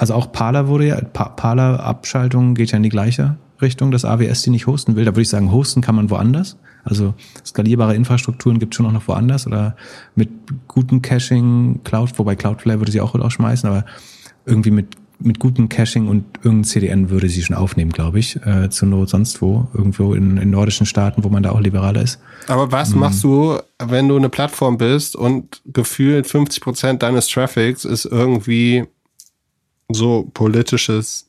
also 0.00 0.14
auch 0.14 0.32
Parler 0.32 0.66
wurde 0.66 0.86
ja, 0.86 0.98
Parler-Abschaltung 0.98 2.54
geht 2.54 2.70
ja 2.70 2.78
in 2.78 2.82
die 2.82 2.88
gleiche 2.88 3.36
Richtung, 3.60 3.90
dass 3.90 4.06
AWS 4.06 4.40
die 4.40 4.48
nicht 4.48 4.66
hosten 4.66 4.96
will. 4.96 5.04
Da 5.04 5.10
würde 5.10 5.20
ich 5.20 5.28
sagen, 5.28 5.52
hosten 5.52 5.82
kann 5.82 5.94
man 5.94 6.08
woanders. 6.08 6.56
Also 6.84 7.12
skalierbare 7.44 7.94
Infrastrukturen 7.94 8.58
gibt 8.58 8.72
es 8.72 8.78
schon 8.78 8.86
auch 8.86 8.92
noch 8.92 9.06
woanders 9.08 9.46
oder 9.46 9.76
mit 10.14 10.30
gutem 10.68 11.02
Caching, 11.02 11.80
Cloud, 11.84 12.18
wobei 12.18 12.34
Cloudflare 12.34 12.80
würde 12.80 12.92
sie 12.92 13.02
auch 13.02 13.14
rausschmeißen, 13.14 13.68
aber 13.68 13.84
irgendwie 14.46 14.70
mit, 14.70 14.96
mit 15.18 15.38
gutem 15.38 15.68
Caching 15.68 16.08
und 16.08 16.24
irgendein 16.36 16.64
CDN 16.64 17.10
würde 17.10 17.28
sie 17.28 17.42
schon 17.42 17.54
aufnehmen, 17.54 17.92
glaube 17.92 18.20
ich, 18.20 18.36
äh, 18.46 18.70
zur 18.70 18.88
Not 18.88 19.10
sonst 19.10 19.42
wo, 19.42 19.68
irgendwo 19.74 20.14
in, 20.14 20.38
in 20.38 20.48
nordischen 20.48 20.86
Staaten, 20.86 21.24
wo 21.24 21.28
man 21.28 21.42
da 21.42 21.50
auch 21.50 21.60
liberaler 21.60 22.00
ist. 22.00 22.20
Aber 22.48 22.72
was 22.72 22.94
mhm. 22.94 23.00
machst 23.00 23.22
du, 23.22 23.58
wenn 23.78 24.08
du 24.08 24.16
eine 24.16 24.30
Plattform 24.30 24.78
bist 24.78 25.14
und 25.14 25.60
gefühlt 25.66 26.26
50 26.26 26.62
Prozent 26.62 27.02
deines 27.02 27.28
Traffics 27.28 27.84
ist 27.84 28.06
irgendwie 28.06 28.86
so 29.94 30.28
politisches 30.34 31.26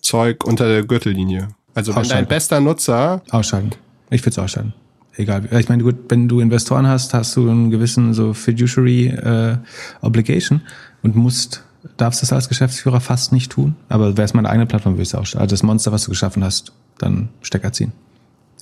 Zeug 0.00 0.44
unter 0.44 0.68
der 0.68 0.82
Gürtellinie. 0.84 1.48
Also 1.74 1.94
wenn 1.94 2.08
dein 2.08 2.26
bester 2.26 2.60
Nutzer. 2.60 3.22
Ausschalten. 3.30 3.72
Ich 4.10 4.22
würde 4.22 4.30
es 4.30 4.38
ausschalten. 4.38 4.74
egal. 5.16 5.48
Ich 5.52 5.68
meine, 5.68 5.82
gut, 5.82 5.96
wenn 6.08 6.28
du 6.28 6.40
Investoren 6.40 6.86
hast, 6.86 7.14
hast 7.14 7.36
du 7.36 7.48
einen 7.48 7.70
gewissen 7.70 8.14
so 8.14 8.32
Fiduciary 8.34 9.08
äh, 9.08 9.56
Obligation 10.00 10.62
und 11.02 11.16
musst 11.16 11.62
darfst 11.96 12.22
das 12.22 12.32
als 12.32 12.48
Geschäftsführer 12.48 13.00
fast 13.00 13.32
nicht 13.32 13.52
tun. 13.52 13.76
Aber 13.88 14.16
wäre 14.16 14.24
es 14.24 14.34
meine 14.34 14.50
eigene 14.50 14.66
Plattform, 14.66 14.94
würde 14.94 15.02
ich 15.02 15.08
es 15.08 15.14
auch. 15.14 15.20
Also 15.20 15.46
das 15.46 15.62
Monster, 15.62 15.92
was 15.92 16.04
du 16.04 16.10
geschaffen 16.10 16.44
hast, 16.44 16.72
dann 16.98 17.28
Stecker 17.42 17.72
ziehen. 17.72 17.92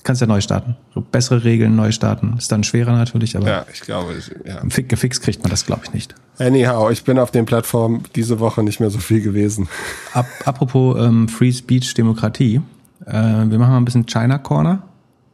Kannst 0.03 0.21
ja 0.21 0.27
neu 0.27 0.41
starten. 0.41 0.75
So 0.93 1.01
bessere 1.01 1.43
Regeln 1.43 1.75
neu 1.75 1.91
starten. 1.91 2.35
Ist 2.37 2.51
dann 2.51 2.63
schwerer 2.63 2.93
natürlich, 2.93 3.35
aber. 3.35 3.47
Ja, 3.47 3.65
ich 3.71 3.81
glaube, 3.81 4.13
ja. 4.45 4.61
Gefixt 4.63 5.21
kriegt 5.21 5.43
man 5.43 5.49
das, 5.49 5.65
glaube 5.65 5.81
ich, 5.85 5.93
nicht. 5.93 6.15
Anyhow, 6.37 6.89
ich 6.89 7.03
bin 7.03 7.19
auf 7.19 7.31
den 7.31 7.45
Plattformen 7.45 8.03
diese 8.15 8.39
Woche 8.39 8.63
nicht 8.63 8.79
mehr 8.79 8.89
so 8.89 8.99
viel 8.99 9.21
gewesen. 9.21 9.67
Ap 10.13 10.25
apropos 10.45 10.97
ähm, 10.99 11.27
Free 11.27 11.51
Speech 11.51 11.93
Demokratie. 11.93 12.61
Äh, 13.05 13.13
wir 13.13 13.59
machen 13.59 13.71
mal 13.71 13.77
ein 13.77 13.85
bisschen 13.85 14.05
China 14.05 14.37
Corner. 14.37 14.83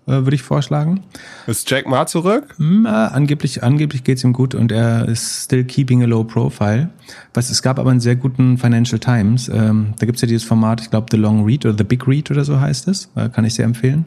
Äh, 0.07 0.23
würde 0.23 0.35
ich 0.35 0.43
vorschlagen. 0.43 1.01
Ist 1.47 1.69
Jack 1.69 1.87
Ma 1.87 2.05
zurück? 2.05 2.53
Mm, 2.59 2.85
äh, 2.85 2.89
angeblich 2.89 3.63
angeblich 3.63 4.03
geht's 4.03 4.23
ihm 4.23 4.33
gut 4.33 4.53
und 4.53 4.71
er 4.71 5.07
ist 5.07 5.45
still 5.45 5.63
keeping 5.63 6.03
a 6.03 6.05
low 6.05 6.23
profile. 6.23 6.91
Was, 7.33 7.49
es 7.49 7.63
gab 7.63 7.79
aber 7.79 7.89
einen 7.89 7.99
sehr 7.99 8.15
guten 8.15 8.59
Financial 8.59 8.99
Times. 8.99 9.49
Ähm, 9.49 9.95
da 9.97 10.05
gibt's 10.05 10.21
ja 10.21 10.27
dieses 10.27 10.43
Format, 10.43 10.81
ich 10.81 10.91
glaube 10.91 11.07
The 11.09 11.17
Long 11.17 11.43
Read 11.43 11.65
oder 11.65 11.75
The 11.75 11.83
Big 11.83 12.07
Read 12.07 12.29
oder 12.29 12.45
so 12.45 12.59
heißt 12.59 12.87
es. 12.87 13.09
Äh, 13.15 13.29
kann 13.29 13.45
ich 13.45 13.55
sehr 13.55 13.65
empfehlen. 13.65 14.05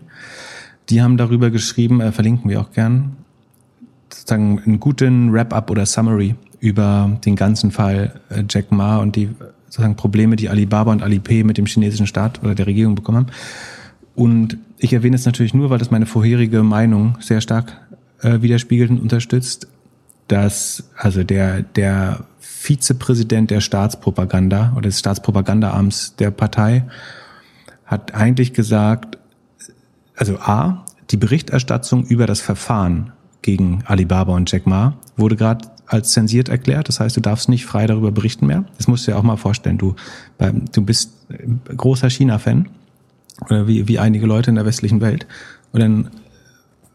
Die 0.88 1.02
haben 1.02 1.16
darüber 1.16 1.50
geschrieben, 1.50 2.00
äh, 2.00 2.12
verlinken 2.12 2.48
wir 2.48 2.60
auch 2.60 2.70
gern, 2.70 3.16
sozusagen 4.12 4.62
einen 4.64 4.78
guten 4.78 5.32
Wrap-up 5.32 5.68
oder 5.68 5.84
Summary 5.84 6.36
über 6.60 7.18
den 7.24 7.34
ganzen 7.34 7.72
Fall 7.72 8.20
äh, 8.30 8.44
Jack 8.48 8.70
Ma 8.70 8.98
und 8.98 9.16
die 9.16 9.30
sozusagen 9.66 9.96
Probleme, 9.96 10.36
die 10.36 10.48
Alibaba 10.48 10.92
und 10.92 11.02
Alipay 11.02 11.42
mit 11.42 11.58
dem 11.58 11.66
chinesischen 11.66 12.06
Staat 12.06 12.40
oder 12.42 12.54
der 12.54 12.66
Regierung 12.66 12.94
bekommen 12.94 13.18
haben. 13.18 13.26
Und 14.18 14.58
ich 14.78 14.92
erwähne 14.92 15.14
es 15.14 15.26
natürlich 15.26 15.54
nur, 15.54 15.70
weil 15.70 15.78
das 15.78 15.92
meine 15.92 16.04
vorherige 16.04 16.64
Meinung 16.64 17.16
sehr 17.20 17.40
stark 17.40 17.80
äh, 18.20 18.42
widerspiegelt 18.42 18.90
und 18.90 18.98
unterstützt, 18.98 19.68
dass 20.26 20.90
also 20.96 21.22
der, 21.22 21.62
der 21.62 22.24
Vizepräsident 22.40 23.52
der 23.52 23.60
Staatspropaganda 23.60 24.72
oder 24.72 24.88
des 24.88 24.98
Staatspropagandaamts 24.98 26.16
der 26.16 26.32
Partei 26.32 26.82
hat 27.86 28.12
eigentlich 28.12 28.54
gesagt, 28.54 29.18
also 30.16 30.40
A, 30.40 30.84
die 31.10 31.16
Berichterstattung 31.16 32.04
über 32.04 32.26
das 32.26 32.40
Verfahren 32.40 33.12
gegen 33.42 33.84
Alibaba 33.86 34.34
und 34.34 34.50
Jack 34.50 34.66
Ma 34.66 34.94
wurde 35.16 35.36
gerade 35.36 35.68
als 35.86 36.10
zensiert 36.10 36.48
erklärt. 36.48 36.88
Das 36.88 36.98
heißt, 36.98 37.16
du 37.16 37.20
darfst 37.20 37.48
nicht 37.48 37.66
frei 37.66 37.86
darüber 37.86 38.10
berichten 38.10 38.46
mehr. 38.46 38.64
Das 38.78 38.88
musst 38.88 39.06
du 39.06 39.12
dir 39.12 39.16
auch 39.16 39.22
mal 39.22 39.36
vorstellen. 39.36 39.78
Du, 39.78 39.94
du 40.72 40.82
bist 40.82 41.12
großer 41.68 42.10
China-Fan 42.10 42.68
oder 43.44 43.66
wie, 43.66 43.88
wie 43.88 43.98
einige 43.98 44.26
Leute 44.26 44.50
in 44.50 44.56
der 44.56 44.66
westlichen 44.66 45.00
Welt. 45.00 45.26
Und 45.72 45.80
dann 45.80 46.10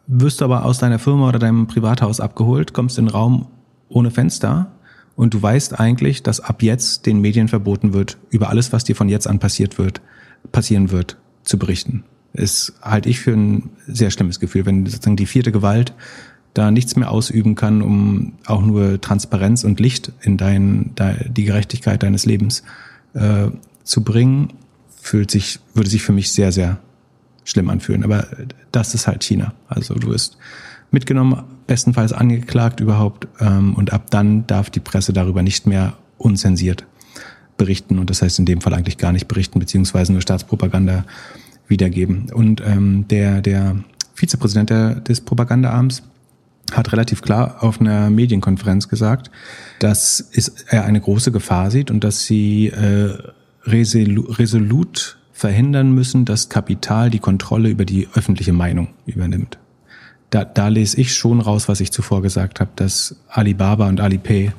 wirst 0.07 0.41
du 0.41 0.45
aber 0.45 0.65
aus 0.65 0.80
deiner 0.80 0.99
Firma 0.99 1.30
oder 1.30 1.40
deinem 1.40 1.68
Privathaus 1.68 2.20
abgeholt, 2.20 2.74
kommst 2.74 2.98
in 2.98 3.06
einen 3.06 3.15
Raum 3.15 3.48
ohne 3.90 4.11
Fenster 4.11 4.72
und 5.15 5.34
du 5.34 5.41
weißt 5.41 5.80
eigentlich, 5.80 6.24
dass 6.24 6.40
ab 6.40 6.64
jetzt 6.64 7.06
den 7.06 7.22
Medien 7.22 7.48
verboten 7.48 7.94
wird, 7.94 8.18
über 8.30 8.49
alles, 8.49 8.74
was 8.74 8.84
dir 8.84 8.95
von 8.95 9.10
jetzt 9.10 9.28
an 9.28 9.40
passiert 9.40 9.78
wird, 9.78 10.02
passieren 10.52 10.91
wird, 10.91 11.18
zu 11.44 11.60
berichten. 11.60 12.03
Ist 12.34 12.74
halte 12.82 13.10
ich 13.10 13.20
für 13.20 13.34
ein 13.34 13.70
sehr 13.86 14.10
schlimmes 14.10 14.40
Gefühl, 14.40 14.65
wenn 14.65 14.86
sozusagen 14.86 15.15
die 15.15 15.28
vierte 15.28 15.52
Gewalt 15.52 15.94
da 16.56 16.72
nichts 16.72 16.95
mehr 16.95 17.11
ausüben 17.11 17.56
kann, 17.56 17.82
um 17.82 18.34
auch 18.45 18.61
nur 18.61 18.99
Transparenz 19.02 19.64
und 19.64 19.80
Licht 19.80 20.11
in 20.22 20.38
dein, 20.38 20.94
die 21.30 21.45
Gerechtigkeit 21.45 22.02
deines 22.03 22.26
Lebens 22.26 22.64
äh, 23.14 23.48
zu 23.84 24.03
bringen 24.03 24.53
fühlt 25.03 25.30
sich, 25.30 25.59
würde 25.73 25.89
sich 25.89 26.01
für 26.01 26.13
mich 26.13 26.31
sehr, 26.31 26.53
sehr 26.53 26.80
schlimm 27.43 27.69
anfühlen. 27.69 28.05
Aber 28.05 28.25
das 28.71 28.95
ist 28.95 29.05
halt 29.05 29.23
China. 29.23 29.53
Also 29.67 29.95
du 29.95 30.07
wirst 30.07 30.38
mitgenommen, 30.91 31.43
bestenfalls 31.67 32.13
angeklagt 32.13 32.80
überhaupt. 32.80 33.27
Ähm, 33.41 33.75
und 33.75 33.91
ab 33.91 34.09
dann 34.11 34.47
darf 34.47 34.69
die 34.69 34.80
Presse 34.80 35.11
darüber 35.11 35.43
nicht 35.43 35.67
mehr 35.67 35.97
unzensiert 36.17 36.85
berichten. 37.57 37.99
Und 37.99 38.09
das 38.09 38.21
heißt 38.21 38.39
in 38.39 38.45
dem 38.45 38.61
Fall 38.61 38.73
eigentlich 38.73 38.97
gar 38.97 39.11
nicht 39.11 39.27
berichten, 39.27 39.59
beziehungsweise 39.59 40.13
nur 40.13 40.21
Staatspropaganda 40.21 41.03
wiedergeben. 41.67 42.31
Und 42.34 42.61
ähm, 42.65 43.05
der, 43.09 43.41
der 43.41 43.75
Vizepräsident 44.15 44.69
der, 44.69 44.95
des 44.95 45.19
Propagandaarms 45.19 46.03
hat 46.71 46.93
relativ 46.93 47.21
klar 47.21 47.61
auf 47.61 47.81
einer 47.81 48.09
Medienkonferenz 48.09 48.88
gesagt, 48.88 49.30
dass 49.80 50.30
er 50.69 50.85
eine 50.85 51.01
große 51.01 51.34
Gefahr 51.34 51.71
sieht 51.71 51.91
und 51.91 52.05
dass 52.05 52.25
sie 52.25 52.67
äh, 52.67 53.17
resolut 53.65 55.18
verhindern 55.31 55.94
müssen, 55.94 56.26
dass 56.26 56.49
Kapital 56.49 57.10
die 57.10 57.19
Kontrolle 57.19 57.69
über 57.69 57.85
die 57.85 58.07
öffentliche 58.14 58.53
Meinung 58.53 58.90
übernimmt. 59.06 59.57
Da, 60.30 60.45
da 60.45 60.68
lese 60.68 60.99
ich 60.99 61.14
schon 61.14 61.41
raus, 61.41 61.68
was 61.68 61.80
ich 61.80 61.91
zuvor 61.91 62.22
gesagt 62.22 62.60
habe, 62.60 62.72
dass 62.76 63.18
Alibaba 63.27 63.88
und 63.88 63.99
Alipay 63.99 64.52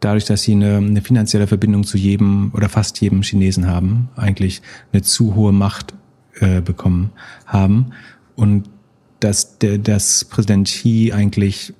dadurch, 0.00 0.24
dass 0.24 0.42
sie 0.42 0.52
eine, 0.52 0.76
eine 0.76 1.02
finanzielle 1.02 1.46
Verbindung 1.46 1.84
zu 1.84 1.98
jedem 1.98 2.52
oder 2.54 2.68
fast 2.68 3.00
jedem 3.00 3.22
Chinesen 3.22 3.66
haben, 3.66 4.08
eigentlich 4.16 4.62
eine 4.92 5.02
zu 5.02 5.34
hohe 5.34 5.52
Macht 5.52 5.94
äh, 6.40 6.60
bekommen 6.60 7.10
haben 7.46 7.92
und 8.34 8.68
dass 9.20 9.58
der, 9.58 9.78
dass 9.78 10.24
Präsident 10.24 10.66
Xi 10.66 11.12
eigentlich 11.14 11.74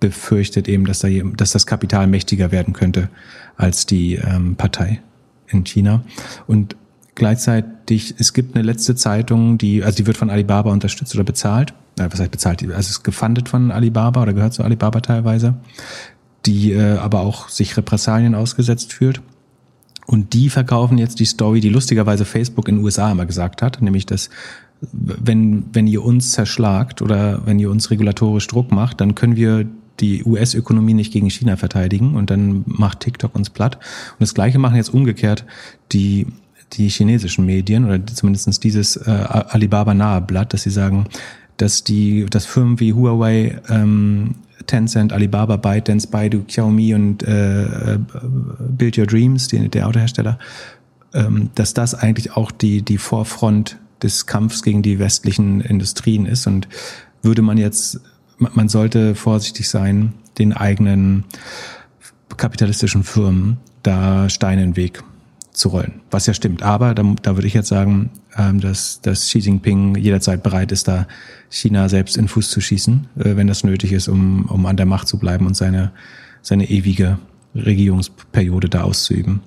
befürchtet 0.00 0.68
eben, 0.68 0.84
dass, 0.84 0.98
da, 0.98 1.08
dass 1.08 1.52
das 1.52 1.66
Kapital 1.66 2.06
mächtiger 2.06 2.52
werden 2.52 2.74
könnte 2.74 3.08
als 3.56 3.86
die 3.86 4.16
ähm, 4.16 4.56
Partei 4.56 5.00
in 5.48 5.64
China. 5.64 6.02
Und 6.46 6.76
gleichzeitig, 7.14 8.14
es 8.18 8.32
gibt 8.32 8.54
eine 8.54 8.64
letzte 8.64 8.94
Zeitung, 8.94 9.58
die, 9.58 9.82
also 9.82 9.96
die 9.96 10.06
wird 10.06 10.16
von 10.16 10.30
Alibaba 10.30 10.70
unterstützt 10.70 11.14
oder 11.14 11.24
bezahlt. 11.24 11.74
Äh, 11.98 12.08
was 12.10 12.20
heißt 12.20 12.30
bezahlt? 12.30 12.62
Also 12.62 12.74
es 12.74 12.90
ist 12.90 13.04
gefundet 13.04 13.48
von 13.48 13.70
Alibaba 13.70 14.22
oder 14.22 14.32
gehört 14.32 14.54
zu 14.54 14.62
Alibaba 14.62 15.00
teilweise, 15.00 15.54
die 16.46 16.72
äh, 16.72 16.98
aber 16.98 17.20
auch 17.20 17.48
sich 17.48 17.76
Repressalien 17.76 18.34
ausgesetzt 18.34 18.92
fühlt. 18.92 19.20
Und 20.06 20.34
die 20.34 20.50
verkaufen 20.50 20.98
jetzt 20.98 21.18
die 21.18 21.24
Story, 21.24 21.60
die 21.60 21.70
lustigerweise 21.70 22.24
Facebook 22.24 22.68
in 22.68 22.76
den 22.76 22.84
USA 22.84 23.10
immer 23.10 23.24
gesagt 23.24 23.62
hat, 23.62 23.80
nämlich 23.80 24.04
dass 24.04 24.28
wenn, 24.92 25.64
wenn 25.72 25.86
ihr 25.86 26.04
uns 26.04 26.32
zerschlagt 26.32 27.00
oder 27.00 27.46
wenn 27.46 27.58
ihr 27.58 27.70
uns 27.70 27.90
regulatorisch 27.90 28.46
Druck 28.48 28.70
macht, 28.70 29.00
dann 29.00 29.14
können 29.14 29.36
wir 29.36 29.66
die 30.00 30.24
US-Ökonomie 30.24 30.94
nicht 30.94 31.12
gegen 31.12 31.30
China 31.30 31.56
verteidigen 31.56 32.14
und 32.14 32.30
dann 32.30 32.64
macht 32.66 33.00
TikTok 33.00 33.34
uns 33.34 33.50
platt. 33.50 33.76
Und 33.76 34.20
das 34.20 34.34
Gleiche 34.34 34.58
machen 34.58 34.76
jetzt 34.76 34.92
umgekehrt 34.92 35.44
die 35.92 36.26
die 36.72 36.88
chinesischen 36.88 37.46
Medien 37.46 37.84
oder 37.84 38.04
zumindestens 38.06 38.60
dieses 38.60 38.96
äh, 38.96 39.10
Alibaba-nahe 39.10 40.20
Blatt, 40.20 40.52
dass 40.52 40.62
sie 40.62 40.70
sagen, 40.70 41.06
dass 41.56 41.84
die, 41.84 42.26
dass 42.28 42.46
Firmen 42.46 42.80
wie 42.80 42.92
Huawei, 42.92 43.60
ähm, 43.68 44.36
Tencent, 44.66 45.12
Alibaba, 45.12 45.56
ByteDance, 45.56 46.08
Baidu, 46.08 46.42
Xiaomi 46.44 46.94
und 46.94 47.22
äh, 47.22 47.98
Build 48.58 48.98
Your 48.98 49.06
Dreams, 49.06 49.48
die, 49.48 49.68
der 49.68 49.86
Autohersteller, 49.86 50.38
ähm, 51.12 51.50
dass 51.54 51.74
das 51.74 51.94
eigentlich 51.94 52.32
auch 52.32 52.50
die, 52.50 52.82
die 52.82 52.98
Vorfront 52.98 53.78
des 54.02 54.26
Kampfs 54.26 54.62
gegen 54.62 54.82
die 54.82 54.98
westlichen 54.98 55.60
Industrien 55.60 56.26
ist. 56.26 56.46
Und 56.46 56.68
würde 57.22 57.42
man 57.42 57.58
jetzt 57.58 58.00
man 58.38 58.68
sollte 58.68 59.14
vorsichtig 59.14 59.68
sein, 59.68 60.12
den 60.38 60.52
eigenen 60.52 61.24
kapitalistischen 62.36 63.04
Firmen 63.04 63.58
da 63.82 64.28
Steine 64.28 64.62
in 64.62 64.70
den 64.70 64.76
Weg 64.76 65.02
zu 65.52 65.68
rollen. 65.68 66.00
Was 66.10 66.26
ja 66.26 66.34
stimmt. 66.34 66.62
Aber 66.62 66.94
da, 66.94 67.04
da 67.22 67.36
würde 67.36 67.46
ich 67.46 67.54
jetzt 67.54 67.68
sagen, 67.68 68.10
ähm, 68.36 68.60
dass, 68.60 69.00
dass 69.00 69.20
Xi 69.20 69.38
Jinping 69.38 69.96
jederzeit 69.96 70.42
bereit 70.42 70.72
ist, 70.72 70.88
da 70.88 71.06
China 71.48 71.88
selbst 71.88 72.16
in 72.16 72.26
Fuß 72.26 72.50
zu 72.50 72.60
schießen, 72.60 73.06
äh, 73.18 73.36
wenn 73.36 73.46
das 73.46 73.62
nötig 73.62 73.92
ist, 73.92 74.08
um, 74.08 74.46
um 74.46 74.66
an 74.66 74.76
der 74.76 74.86
Macht 74.86 75.06
zu 75.06 75.18
bleiben 75.18 75.46
und 75.46 75.56
seine, 75.56 75.92
seine 76.42 76.68
ewige 76.68 77.18
Regierungsperiode 77.54 78.68
da 78.68 78.82
auszuüben. 78.82 79.40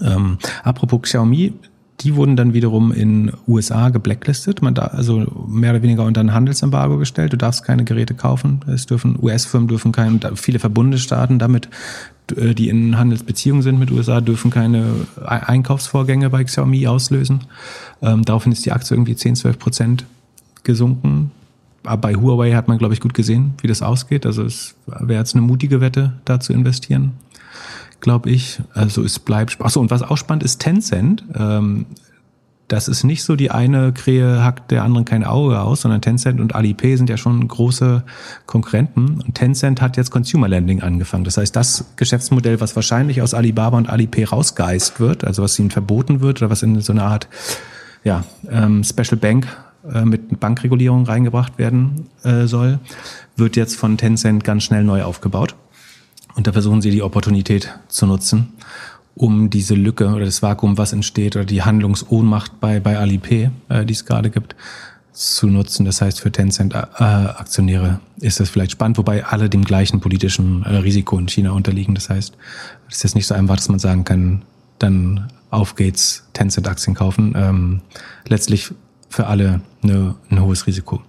Ähm, 0.00 0.38
apropos 0.64 1.02
Xiaomi, 1.02 1.52
die 2.00 2.14
wurden 2.14 2.36
dann 2.36 2.52
wiederum 2.52 2.92
in 2.92 3.32
USA 3.48 3.88
geblacklistet, 3.88 4.60
man 4.60 4.74
da 4.74 4.82
also 4.82 5.46
mehr 5.48 5.70
oder 5.70 5.82
weniger 5.82 6.04
unter 6.04 6.20
ein 6.20 6.34
Handelsembargo 6.34 6.98
gestellt. 6.98 7.32
Du 7.32 7.38
darfst 7.38 7.64
keine 7.64 7.84
Geräte 7.84 8.14
kaufen. 8.14 8.60
Es 8.66 8.86
dürfen 8.86 9.18
US-Firmen 9.20 9.68
dürfen 9.68 9.92
keine, 9.92 10.18
viele 10.34 10.58
Verbundesstaaten 10.58 11.38
damit, 11.38 11.68
äh, 12.36 12.54
die 12.54 12.68
in 12.68 12.98
Handelsbeziehungen 12.98 13.62
sind 13.62 13.78
mit 13.78 13.90
USA, 13.90 14.20
dürfen 14.20 14.50
keine 14.50 14.84
Einkaufsvorgänge 15.24 16.28
bei 16.28 16.44
Xiaomi 16.44 16.86
auslösen. 16.86 17.44
Ähm, 18.02 18.24
daraufhin 18.24 18.52
ist 18.52 18.66
die 18.66 18.72
Aktie 18.72 18.94
irgendwie 18.94 19.16
10, 19.16 19.36
12 19.36 19.58
Prozent 19.58 20.04
gesunken. 20.64 21.30
Aber 21.82 22.00
bei 22.08 22.14
Huawei 22.14 22.52
hat 22.52 22.68
man, 22.68 22.78
glaube 22.78 22.92
ich, 22.92 23.00
gut 23.00 23.14
gesehen, 23.14 23.54
wie 23.62 23.68
das 23.68 23.80
ausgeht. 23.80 24.26
Also 24.26 24.42
es 24.42 24.74
wäre 24.86 25.20
jetzt 25.20 25.34
eine 25.34 25.42
mutige 25.42 25.80
Wette, 25.80 26.14
da 26.24 26.40
zu 26.40 26.52
investieren 26.52 27.12
glaube 28.00 28.30
ich. 28.30 28.60
Also 28.74 29.02
es 29.02 29.18
bleibt. 29.18 29.60
Achso, 29.60 29.80
und 29.80 29.90
was 29.90 30.02
auch 30.02 30.16
spannend 30.16 30.42
ist, 30.42 30.58
Tencent. 30.58 31.24
Ähm, 31.38 31.86
das 32.68 32.88
ist 32.88 33.04
nicht 33.04 33.22
so, 33.22 33.36
die 33.36 33.52
eine 33.52 33.92
Krähe 33.92 34.42
hackt 34.42 34.72
der 34.72 34.82
anderen 34.82 35.04
kein 35.04 35.22
Auge 35.22 35.60
aus, 35.60 35.82
sondern 35.82 36.00
Tencent 36.00 36.40
und 36.40 36.54
Alipay 36.54 36.96
sind 36.96 37.08
ja 37.08 37.16
schon 37.16 37.46
große 37.46 38.02
Konkurrenten. 38.46 39.20
Und 39.20 39.34
Tencent 39.34 39.80
hat 39.80 39.96
jetzt 39.96 40.10
Consumer 40.10 40.48
Lending 40.48 40.82
angefangen. 40.82 41.22
Das 41.22 41.36
heißt, 41.36 41.54
das 41.54 41.92
Geschäftsmodell, 41.94 42.60
was 42.60 42.74
wahrscheinlich 42.74 43.22
aus 43.22 43.34
Alibaba 43.34 43.76
und 43.76 43.88
Alipay 43.88 44.24
rausgeist 44.24 44.98
wird, 44.98 45.24
also 45.24 45.44
was 45.44 45.56
ihnen 45.58 45.70
verboten 45.70 46.20
wird 46.20 46.42
oder 46.42 46.50
was 46.50 46.64
in 46.64 46.80
so 46.80 46.92
einer 46.92 47.04
Art 47.04 47.28
ja, 48.02 48.24
ähm, 48.50 48.82
Special 48.82 49.16
Bank 49.16 49.46
äh, 49.92 50.04
mit 50.04 50.40
Bankregulierung 50.40 51.06
reingebracht 51.06 51.58
werden 51.58 52.08
äh, 52.24 52.46
soll, 52.46 52.80
wird 53.36 53.54
jetzt 53.54 53.76
von 53.76 53.96
Tencent 53.96 54.42
ganz 54.42 54.64
schnell 54.64 54.82
neu 54.82 55.02
aufgebaut. 55.04 55.54
Und 56.36 56.46
da 56.46 56.52
versuchen 56.52 56.82
sie 56.82 56.90
die 56.90 57.02
Opportunität 57.02 57.74
zu 57.88 58.06
nutzen, 58.06 58.52
um 59.14 59.48
diese 59.50 59.74
Lücke 59.74 60.08
oder 60.08 60.26
das 60.26 60.42
Vakuum, 60.42 60.78
was 60.78 60.92
entsteht, 60.92 61.34
oder 61.34 61.46
die 61.46 61.62
Handlungsohnmacht 61.62 62.60
bei, 62.60 62.78
bei 62.78 62.98
Alipay, 62.98 63.50
äh, 63.70 63.84
die 63.86 63.94
es 63.94 64.04
gerade 64.04 64.30
gibt, 64.30 64.54
zu 65.12 65.46
nutzen. 65.46 65.86
Das 65.86 66.02
heißt, 66.02 66.20
für 66.20 66.30
Tencent-Aktionäre 66.30 68.00
äh, 68.20 68.26
ist 68.26 68.38
das 68.38 68.50
vielleicht 68.50 68.72
spannend, 68.72 68.98
wobei 68.98 69.24
alle 69.24 69.48
dem 69.48 69.64
gleichen 69.64 70.00
politischen 70.00 70.62
äh, 70.64 70.76
Risiko 70.76 71.18
in 71.18 71.26
China 71.26 71.52
unterliegen. 71.52 71.94
Das 71.94 72.10
heißt, 72.10 72.36
es 72.88 72.96
ist 72.96 73.02
jetzt 73.02 73.14
nicht 73.14 73.26
so 73.26 73.34
einfach, 73.34 73.56
dass 73.56 73.70
man 73.70 73.78
sagen 73.78 74.04
kann, 74.04 74.42
dann 74.78 75.32
auf 75.48 75.74
geht's, 75.74 76.28
Tencent-Aktien 76.34 76.94
kaufen. 76.94 77.32
Ähm, 77.34 77.80
letztlich 78.28 78.74
für 79.08 79.26
alle 79.26 79.62
eine, 79.82 80.16
ein 80.30 80.42
hohes 80.42 80.66
Risiko. 80.66 81.00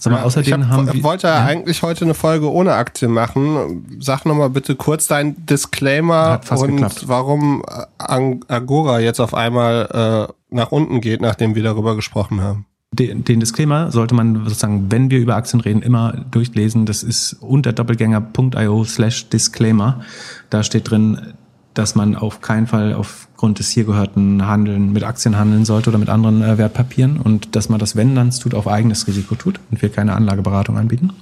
Sag 0.00 0.14
mal, 0.14 0.22
außerdem 0.22 0.62
ich 0.62 0.68
hab, 0.68 0.76
haben 0.76 0.92
wir, 0.92 1.02
wollte 1.02 1.26
ja? 1.26 1.44
eigentlich 1.44 1.82
heute 1.82 2.04
eine 2.04 2.14
Folge 2.14 2.50
ohne 2.50 2.72
Aktien 2.72 3.12
machen. 3.12 3.86
Sag 4.00 4.24
nochmal 4.24 4.50
bitte 4.50 4.74
kurz 4.74 5.06
dein 5.06 5.46
Disclaimer 5.46 6.40
und 6.50 6.66
geklappt. 6.68 7.04
warum 7.06 7.62
Agora 7.98 9.00
jetzt 9.00 9.20
auf 9.20 9.34
einmal 9.34 10.28
äh, 10.30 10.54
nach 10.54 10.72
unten 10.72 11.00
geht, 11.00 11.20
nachdem 11.20 11.54
wir 11.54 11.62
darüber 11.62 11.96
gesprochen 11.96 12.40
haben 12.40 12.66
den, 12.92 13.24
den 13.24 13.40
Disclaimer 13.40 13.92
sollte 13.92 14.14
man 14.14 14.44
sozusagen, 14.44 14.90
wenn 14.90 15.10
wir 15.10 15.20
über 15.20 15.36
Aktien 15.36 15.60
reden, 15.60 15.82
immer 15.82 16.24
durchlesen. 16.30 16.86
Das 16.86 17.02
ist 17.02 17.34
unter 17.34 17.72
doppelgänger.io 17.72 18.84
slash 18.84 19.28
Disclaimer. 19.28 20.00
Da 20.50 20.62
steht 20.62 20.90
drin, 20.90 21.34
dass 21.74 21.94
man 21.94 22.16
auf 22.16 22.40
keinen 22.40 22.66
Fall 22.66 22.94
aufgrund 23.40 23.58
des 23.58 23.70
hier 23.70 23.84
gehörten 23.84 24.46
Handeln 24.46 24.92
mit 24.92 25.02
Aktien 25.02 25.38
handeln 25.38 25.64
sollte 25.64 25.88
oder 25.88 25.98
mit 25.98 26.10
anderen 26.10 26.42
äh, 26.42 26.58
Wertpapieren 26.58 27.16
und 27.18 27.56
dass 27.56 27.70
man 27.70 27.80
das, 27.80 27.96
wenn 27.96 28.14
dann 28.14 28.28
es 28.28 28.38
tut, 28.38 28.52
auf 28.52 28.68
eigenes 28.68 29.06
Risiko 29.06 29.34
tut 29.34 29.58
und 29.70 29.80
wir 29.80 29.88
keine 29.88 30.12
Anlageberatung 30.12 30.76
anbieten. 30.76 31.14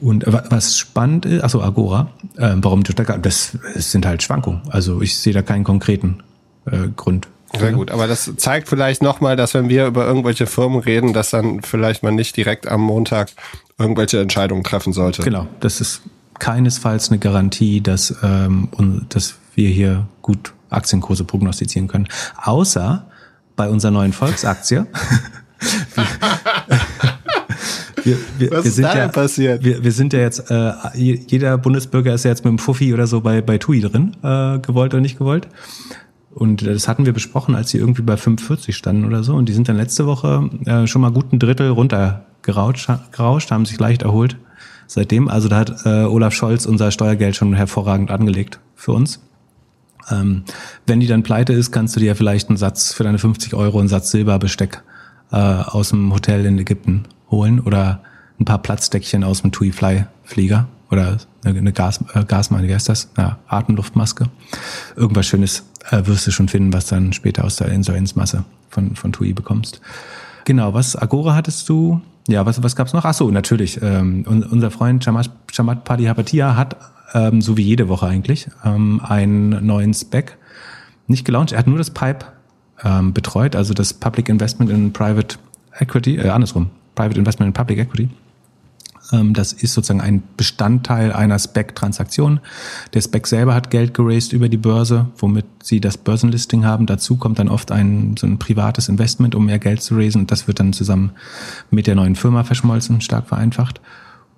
Und 0.00 0.26
äh, 0.26 0.32
was 0.50 0.76
spannend 0.76 1.26
ist, 1.26 1.44
also 1.44 1.62
Agora, 1.62 2.10
äh, 2.38 2.56
warum 2.56 2.82
das, 2.82 3.56
das 3.72 3.92
sind 3.92 4.04
halt 4.04 4.24
Schwankungen. 4.24 4.62
Also 4.70 5.00
ich 5.00 5.16
sehe 5.16 5.32
da 5.32 5.42
keinen 5.42 5.62
konkreten 5.62 6.24
äh, 6.66 6.88
Grund 6.96 7.28
sehr 7.56 7.72
gut, 7.72 7.92
aber 7.92 8.08
das 8.08 8.30
zeigt 8.36 8.68
vielleicht 8.68 9.00
nochmal, 9.00 9.36
dass 9.36 9.54
wenn 9.54 9.68
wir 9.68 9.86
über 9.86 10.04
irgendwelche 10.06 10.46
Firmen 10.46 10.80
reden, 10.80 11.12
dass 11.12 11.30
dann 11.30 11.62
vielleicht 11.62 12.02
man 12.02 12.16
nicht 12.16 12.36
direkt 12.36 12.66
am 12.66 12.82
Montag 12.82 13.30
irgendwelche 13.78 14.20
Entscheidungen 14.20 14.64
treffen 14.64 14.92
sollte. 14.92 15.22
Genau, 15.22 15.46
das 15.60 15.80
ist 15.80 16.02
keinesfalls 16.40 17.10
eine 17.10 17.18
Garantie, 17.20 17.80
dass, 17.80 18.14
ähm, 18.22 18.68
dass 19.08 19.36
wir 19.54 19.70
hier 19.70 20.06
gut 20.20 20.52
Aktienkurse 20.70 21.24
prognostizieren 21.24 21.88
können. 21.88 22.08
Außer 22.42 23.06
bei 23.56 23.68
unserer 23.68 23.92
neuen 23.92 24.12
Volksaktie. 24.12 24.86
wir, 28.04 28.16
wir, 28.38 28.50
Was 28.50 28.64
wir 28.64 28.70
ist 28.70 28.82
da 28.82 28.96
ja, 28.96 29.08
passiert? 29.08 29.64
Wir, 29.64 29.82
wir 29.82 29.92
sind 29.92 30.12
ja 30.12 30.20
jetzt, 30.20 30.50
äh, 30.50 30.72
jeder 30.94 31.58
Bundesbürger 31.58 32.14
ist 32.14 32.24
ja 32.24 32.30
jetzt 32.30 32.44
mit 32.44 32.52
dem 32.52 32.58
Fuffi 32.58 32.94
oder 32.94 33.06
so 33.06 33.20
bei, 33.20 33.42
bei 33.42 33.58
TUI 33.58 33.80
drin, 33.80 34.16
äh, 34.22 34.58
gewollt 34.58 34.94
oder 34.94 35.00
nicht 35.00 35.18
gewollt. 35.18 35.48
Und 36.30 36.64
das 36.64 36.86
hatten 36.86 37.04
wir 37.04 37.12
besprochen, 37.12 37.54
als 37.54 37.70
sie 37.70 37.78
irgendwie 37.78 38.02
bei 38.02 38.16
45 38.16 38.76
standen 38.76 39.04
oder 39.04 39.24
so. 39.24 39.34
Und 39.34 39.48
die 39.48 39.52
sind 39.52 39.68
dann 39.68 39.76
letzte 39.76 40.06
Woche 40.06 40.48
äh, 40.66 40.86
schon 40.86 41.02
mal 41.02 41.10
gut 41.10 41.32
ein 41.32 41.38
Drittel 41.38 41.70
runtergerauscht, 41.70 42.88
gerauscht, 43.10 43.50
haben 43.50 43.64
sich 43.64 43.80
leicht 43.80 44.02
erholt. 44.02 44.36
Seitdem, 44.86 45.28
also 45.28 45.48
da 45.48 45.56
hat 45.56 45.84
äh, 45.84 46.04
Olaf 46.04 46.32
Scholz 46.32 46.64
unser 46.64 46.90
Steuergeld 46.90 47.36
schon 47.36 47.52
hervorragend 47.54 48.10
angelegt 48.10 48.60
für 48.74 48.92
uns. 48.92 49.20
Ähm, 50.10 50.44
wenn 50.86 51.00
die 51.00 51.06
dann 51.06 51.22
pleite 51.22 51.52
ist, 51.52 51.72
kannst 51.72 51.96
du 51.96 52.00
dir 52.00 52.16
vielleicht 52.16 52.48
einen 52.48 52.56
Satz 52.56 52.92
für 52.92 53.04
deine 53.04 53.18
50 53.18 53.54
Euro, 53.54 53.78
einen 53.78 53.88
Satz 53.88 54.10
Silberbesteck 54.10 54.82
äh, 55.32 55.36
aus 55.36 55.90
dem 55.90 56.12
Hotel 56.12 56.46
in 56.46 56.58
Ägypten 56.58 57.04
holen 57.30 57.60
oder 57.60 58.00
ein 58.40 58.44
paar 58.44 58.58
Platzdeckchen 58.58 59.24
aus 59.24 59.42
dem 59.42 59.52
TUI 59.52 59.72
Fly 59.72 60.06
Flieger 60.24 60.68
oder 60.90 61.18
eine 61.44 61.72
Gas, 61.72 62.00
äh, 62.14 62.24
Gasmaske, 62.24 62.68
wie 62.68 62.74
heißt 62.74 62.88
das? 62.88 63.10
Eine 63.16 63.36
Atemluftmaske. 63.46 64.26
Irgendwas 64.96 65.26
Schönes 65.26 65.64
äh, 65.90 66.02
wirst 66.06 66.26
du 66.26 66.30
schon 66.30 66.48
finden, 66.48 66.72
was 66.72 66.86
dann 66.86 67.12
später 67.12 67.44
aus 67.44 67.56
der 67.56 67.68
Insolvenzmasse 67.68 68.44
von, 68.70 68.96
von 68.96 69.12
TUI 69.12 69.32
bekommst. 69.32 69.80
Genau, 70.44 70.72
was 70.72 70.96
Agora 70.96 71.34
hattest 71.34 71.68
du? 71.68 72.00
Ja, 72.26 72.44
was, 72.46 72.62
was 72.62 72.76
gab's 72.76 72.92
noch? 72.92 73.04
Ach 73.04 73.14
so, 73.14 73.30
natürlich. 73.30 73.80
Ähm, 73.82 74.24
unser 74.26 74.70
Freund 74.70 75.02
Chamat, 75.04 75.30
Chamat 75.50 75.84
Padihapatia 75.84 76.56
hat, 76.56 76.76
ähm, 77.14 77.40
so 77.40 77.56
wie 77.56 77.62
jede 77.62 77.88
Woche 77.88 78.06
eigentlich, 78.06 78.48
ähm, 78.64 79.00
einen 79.04 79.64
neuen 79.64 79.94
Spec 79.94 80.36
nicht 81.06 81.24
gelauncht. 81.24 81.52
Er 81.52 81.58
hat 81.58 81.66
nur 81.66 81.78
das 81.78 81.90
Pipe 81.90 82.26
ähm, 82.84 83.12
betreut, 83.12 83.56
also 83.56 83.74
das 83.74 83.94
Public 83.94 84.28
Investment 84.28 84.70
in 84.70 84.92
Private 84.92 85.36
Equity, 85.78 86.16
äh, 86.16 86.28
andersrum, 86.28 86.70
Private 86.94 87.18
Investment 87.18 87.48
in 87.48 87.52
Public 87.54 87.78
Equity. 87.78 88.08
Ähm, 89.12 89.32
das 89.32 89.52
ist 89.52 89.72
sozusagen 89.74 90.00
ein 90.00 90.22
Bestandteil 90.36 91.12
einer 91.12 91.38
SPEC-Transaktion. 91.38 92.40
Der 92.92 93.00
SPEC 93.00 93.26
selber 93.26 93.54
hat 93.54 93.70
Geld 93.70 93.94
geraced 93.94 94.32
über 94.32 94.48
die 94.48 94.56
Börse, 94.56 95.06
womit 95.16 95.46
sie 95.62 95.80
das 95.80 95.96
Börsenlisting 95.96 96.64
haben. 96.64 96.86
Dazu 96.86 97.16
kommt 97.16 97.38
dann 97.38 97.48
oft 97.48 97.72
ein, 97.72 98.16
so 98.18 98.26
ein 98.26 98.38
privates 98.38 98.88
Investment, 98.88 99.34
um 99.34 99.46
mehr 99.46 99.58
Geld 99.58 99.82
zu 99.82 99.96
raisen. 99.96 100.26
Das 100.26 100.46
wird 100.46 100.60
dann 100.60 100.72
zusammen 100.72 101.12
mit 101.70 101.86
der 101.86 101.94
neuen 101.94 102.16
Firma 102.16 102.44
verschmolzen, 102.44 103.00
stark 103.00 103.28
vereinfacht. 103.28 103.80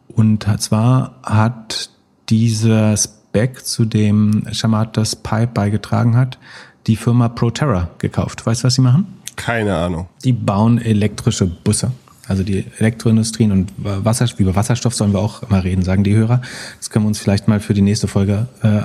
Und 0.09 0.47
zwar 0.60 1.20
hat 1.22 1.90
dieser 2.31 2.97
SPEC, 2.97 3.65
zu 3.65 3.85
dem 3.85 4.44
Shamat 4.52 4.97
das 4.97 5.16
Pipe 5.16 5.48
beigetragen 5.52 6.16
hat, 6.16 6.39
die 6.86 6.97
Firma 6.97 7.28
Proterra 7.28 7.90
gekauft. 7.98 8.47
Weißt 8.47 8.62
du, 8.62 8.66
was 8.66 8.74
sie 8.74 8.81
machen? 8.81 9.07
Keine 9.36 9.77
Ahnung. 9.77 10.09
Die 10.24 10.32
bauen 10.32 10.78
elektrische 10.78 11.47
Busse. 11.47 11.93
Also 12.27 12.44
die 12.44 12.65
Elektroindustrien 12.78 13.51
und 13.51 13.73
Wasser, 13.77 14.27
über 14.39 14.55
Wasserstoff 14.55 14.94
sollen 14.94 15.12
wir 15.12 15.19
auch 15.19 15.43
immer 15.43 15.65
reden, 15.65 15.82
sagen 15.82 16.05
die 16.05 16.15
Hörer. 16.15 16.43
Das 16.78 16.90
können 16.90 17.05
wir 17.05 17.09
uns 17.09 17.19
vielleicht 17.19 17.48
mal 17.48 17.59
für 17.59 17.74
die 17.74 17.82
nächste 17.82 18.07
Folge 18.07 18.47
äh, 18.62 18.82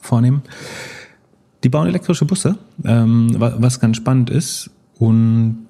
vornehmen. 0.00 0.42
Die 1.62 1.68
bauen 1.68 1.86
elektrische 1.86 2.24
Busse, 2.24 2.56
ähm, 2.84 3.36
was 3.38 3.80
ganz 3.80 3.96
spannend 3.96 4.30
ist. 4.30 4.70
Und 4.98 5.66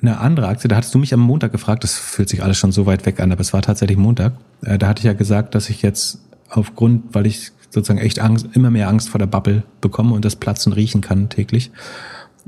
eine 0.00 0.18
andere 0.18 0.48
Aktie, 0.48 0.68
da 0.68 0.76
hattest 0.76 0.94
du 0.94 0.98
mich 0.98 1.14
am 1.14 1.20
Montag 1.20 1.52
gefragt, 1.52 1.84
das 1.84 1.94
fühlt 1.94 2.28
sich 2.28 2.42
alles 2.42 2.58
schon 2.58 2.72
so 2.72 2.86
weit 2.86 3.06
weg 3.06 3.20
an, 3.20 3.32
aber 3.32 3.40
es 3.40 3.52
war 3.52 3.62
tatsächlich 3.62 3.96
Montag. 3.96 4.32
Äh, 4.62 4.78
da 4.78 4.88
hatte 4.88 5.00
ich 5.00 5.04
ja 5.04 5.12
gesagt, 5.12 5.54
dass 5.54 5.70
ich 5.70 5.82
jetzt 5.82 6.18
aufgrund, 6.50 7.14
weil 7.14 7.26
ich 7.26 7.52
sozusagen 7.70 7.98
echt 7.98 8.18
Angst, 8.20 8.48
immer 8.52 8.70
mehr 8.70 8.88
Angst 8.88 9.08
vor 9.08 9.18
der 9.18 9.26
Bubble 9.26 9.62
bekomme 9.80 10.14
und 10.14 10.24
das 10.24 10.36
Platzen 10.36 10.72
riechen 10.72 11.00
kann 11.00 11.28
täglich, 11.28 11.70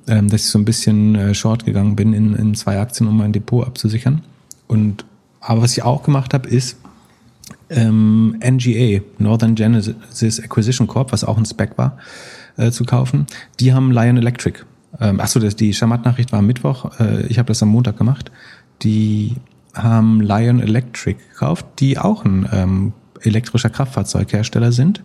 ähm, 0.07 0.29
dass 0.29 0.45
ich 0.45 0.51
so 0.51 0.59
ein 0.59 0.65
bisschen 0.65 1.15
äh, 1.15 1.35
short 1.35 1.65
gegangen 1.65 1.97
bin 1.97 2.13
in, 2.13 2.35
in 2.35 2.55
zwei 2.55 2.81
Aktien, 2.81 3.09
um 3.09 3.19
mein 3.19 3.33
Depot 3.33 3.67
abzusichern. 3.67 4.23
Und 4.67 5.05
aber 5.41 5.63
was 5.63 5.73
ich 5.77 5.83
auch 5.83 6.03
gemacht 6.03 6.35
habe, 6.35 6.49
ist 6.49 6.79
ähm, 7.71 8.37
NGA, 8.43 9.01
Northern 9.19 9.55
Genesis 9.55 10.41
Acquisition 10.41 10.87
Corp, 10.87 11.13
was 11.13 11.25
auch 11.25 11.37
ein 11.37 11.45
Spec 11.45 11.77
war, 11.77 11.99
äh, 12.57 12.71
zu 12.71 12.85
kaufen. 12.85 13.27
Die 13.61 13.73
haben 13.73 13.93
Lion 13.93 14.17
Electric. 14.17 14.61
Ähm, 15.01 15.21
achso, 15.21 15.39
das, 15.39 15.57
die 15.57 15.75
Schamat-Nachricht 15.75 16.33
war 16.33 16.41
am 16.41 16.47
Mittwoch. 16.47 16.99
Äh, 16.99 17.27
ich 17.27 17.39
habe 17.39 17.47
das 17.47 17.63
am 17.63 17.69
Montag 17.69 17.97
gemacht. 17.99 18.31
Die 18.83 19.37
haben 19.75 20.21
Lion 20.21 20.61
Electric 20.61 21.19
gekauft, 21.33 21.67
die 21.79 21.99
auch 21.99 22.25
ein 22.25 22.49
ähm, 22.53 22.93
elektrischer 23.23 23.71
Kraftfahrzeughersteller 23.71 24.73
sind. 24.73 25.03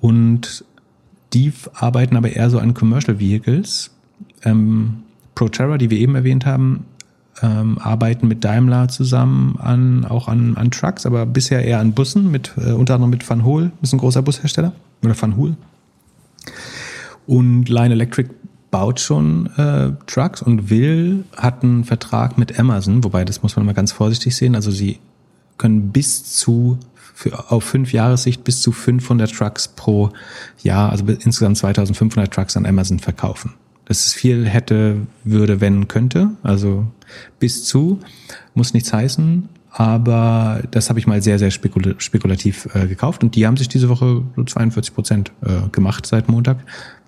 Und 0.00 0.64
die 1.32 1.52
arbeiten 1.74 2.16
aber 2.16 2.30
eher 2.30 2.50
so 2.50 2.58
an 2.58 2.74
Commercial 2.74 3.18
Vehicles 3.18 3.90
ähm, 4.44 5.02
Proterra, 5.34 5.78
die 5.78 5.90
wir 5.90 5.98
eben 5.98 6.14
erwähnt 6.14 6.46
haben, 6.46 6.84
ähm, 7.42 7.78
arbeiten 7.78 8.26
mit 8.28 8.44
Daimler 8.44 8.88
zusammen 8.88 9.56
an, 9.58 10.04
auch 10.04 10.28
an, 10.28 10.56
an 10.56 10.70
Trucks, 10.70 11.06
aber 11.06 11.26
bisher 11.26 11.64
eher 11.64 11.78
an 11.78 11.92
Bussen, 11.92 12.30
mit, 12.30 12.52
äh, 12.56 12.72
unter 12.72 12.94
anderem 12.94 13.10
mit 13.10 13.28
Van 13.28 13.44
Hool, 13.44 13.70
ist 13.82 13.92
ein 13.92 13.98
großer 13.98 14.22
Bushersteller, 14.22 14.72
oder 15.04 15.20
Van 15.20 15.36
Hool. 15.36 15.56
Und 17.26 17.68
Line 17.68 17.94
Electric 17.94 18.30
baut 18.70 19.00
schon 19.00 19.46
äh, 19.56 19.92
Trucks 20.06 20.42
und 20.42 20.70
will, 20.70 21.24
hat 21.36 21.62
einen 21.62 21.84
Vertrag 21.84 22.38
mit 22.38 22.58
Amazon, 22.58 23.04
wobei 23.04 23.24
das 23.24 23.42
muss 23.42 23.56
man 23.56 23.64
mal 23.66 23.74
ganz 23.74 23.92
vorsichtig 23.92 24.34
sehen, 24.34 24.54
also 24.54 24.70
sie 24.70 24.98
können 25.56 25.90
bis 25.90 26.36
zu 26.36 26.78
für, 27.18 27.50
auf 27.50 27.64
fünf 27.64 27.92
Jahressicht 27.92 28.44
bis 28.44 28.60
zu 28.60 28.70
500 28.70 29.34
Trucks 29.34 29.68
pro 29.68 30.10
Jahr, 30.62 30.90
also 30.90 31.04
insgesamt 31.06 31.56
2500 31.58 32.32
Trucks 32.32 32.56
an 32.56 32.66
Amazon 32.66 32.98
verkaufen 32.98 33.54
dass 33.88 34.04
es 34.04 34.12
viel 34.12 34.46
hätte, 34.46 35.06
würde, 35.24 35.62
wenn, 35.62 35.88
könnte. 35.88 36.32
Also 36.42 36.86
bis 37.38 37.64
zu, 37.64 38.00
muss 38.52 38.74
nichts 38.74 38.92
heißen. 38.92 39.48
Aber 39.70 40.62
das 40.70 40.90
habe 40.90 40.98
ich 40.98 41.06
mal 41.06 41.22
sehr, 41.22 41.38
sehr 41.38 41.50
spekul 41.50 41.94
spekulativ 41.98 42.68
äh, 42.74 42.86
gekauft. 42.86 43.24
Und 43.24 43.34
die 43.34 43.46
haben 43.46 43.56
sich 43.56 43.68
diese 43.68 43.88
Woche 43.88 44.24
so 44.36 44.44
42 44.44 44.94
Prozent 44.94 45.32
äh, 45.40 45.70
gemacht 45.72 46.04
seit 46.04 46.28
Montag. 46.28 46.58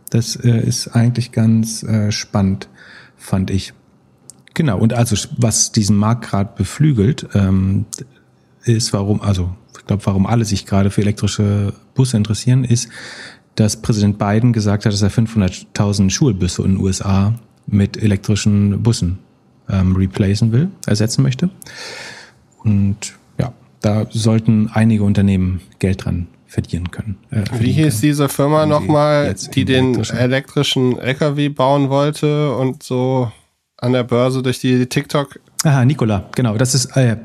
Das 0.08 0.36
äh, 0.36 0.58
ist 0.58 0.88
eigentlich 0.88 1.32
ganz 1.32 1.82
äh, 1.82 2.10
spannend, 2.10 2.70
fand 3.18 3.50
ich. 3.50 3.74
Genau, 4.54 4.78
und 4.78 4.94
also 4.94 5.16
was 5.36 5.72
diesen 5.72 5.98
Markt 5.98 6.30
gerade 6.30 6.50
beflügelt, 6.56 7.28
ähm, 7.34 7.84
ist, 8.64 8.94
warum, 8.94 9.20
also 9.20 9.54
glaube, 9.90 10.06
warum 10.06 10.26
alle 10.26 10.44
sich 10.44 10.66
gerade 10.66 10.90
für 10.90 11.02
elektrische 11.02 11.72
Busse 11.94 12.16
interessieren, 12.16 12.64
ist, 12.64 12.88
dass 13.56 13.82
Präsident 13.82 14.18
Biden 14.18 14.52
gesagt 14.52 14.84
hat, 14.84 14.92
dass 14.92 15.02
er 15.02 15.10
500.000 15.10 16.10
Schulbusse 16.10 16.62
in 16.62 16.76
den 16.76 16.80
USA 16.80 17.34
mit 17.66 18.00
elektrischen 18.00 18.82
Bussen 18.82 19.18
ähm, 19.68 19.96
replacen 19.96 20.52
will, 20.52 20.68
ersetzen 20.86 21.22
möchte. 21.22 21.50
Und 22.62 23.14
ja, 23.38 23.52
da 23.80 24.06
sollten 24.10 24.70
einige 24.72 25.02
Unternehmen 25.02 25.60
Geld 25.80 26.04
dran 26.04 26.28
verdienen 26.46 26.92
können. 26.92 27.16
Äh, 27.30 27.42
Wie 27.58 27.72
hieß 27.72 28.00
diese 28.00 28.28
Firma 28.28 28.66
nochmal, 28.66 29.34
die 29.54 29.64
den 29.64 29.94
elektrischen, 29.94 30.16
elektrischen 30.16 30.98
LKW 30.98 31.48
bauen 31.48 31.90
wollte 31.90 32.54
und 32.54 32.84
so 32.84 33.32
an 33.76 33.92
der 33.92 34.04
Börse 34.04 34.42
durch 34.42 34.60
die 34.60 34.86
TikTok 34.86 35.40
Aha, 35.62 35.84
Nikola, 35.84 36.24
genau. 36.34 36.56
Das 36.56 36.74
ist 36.74 36.96
äh, 36.96 37.16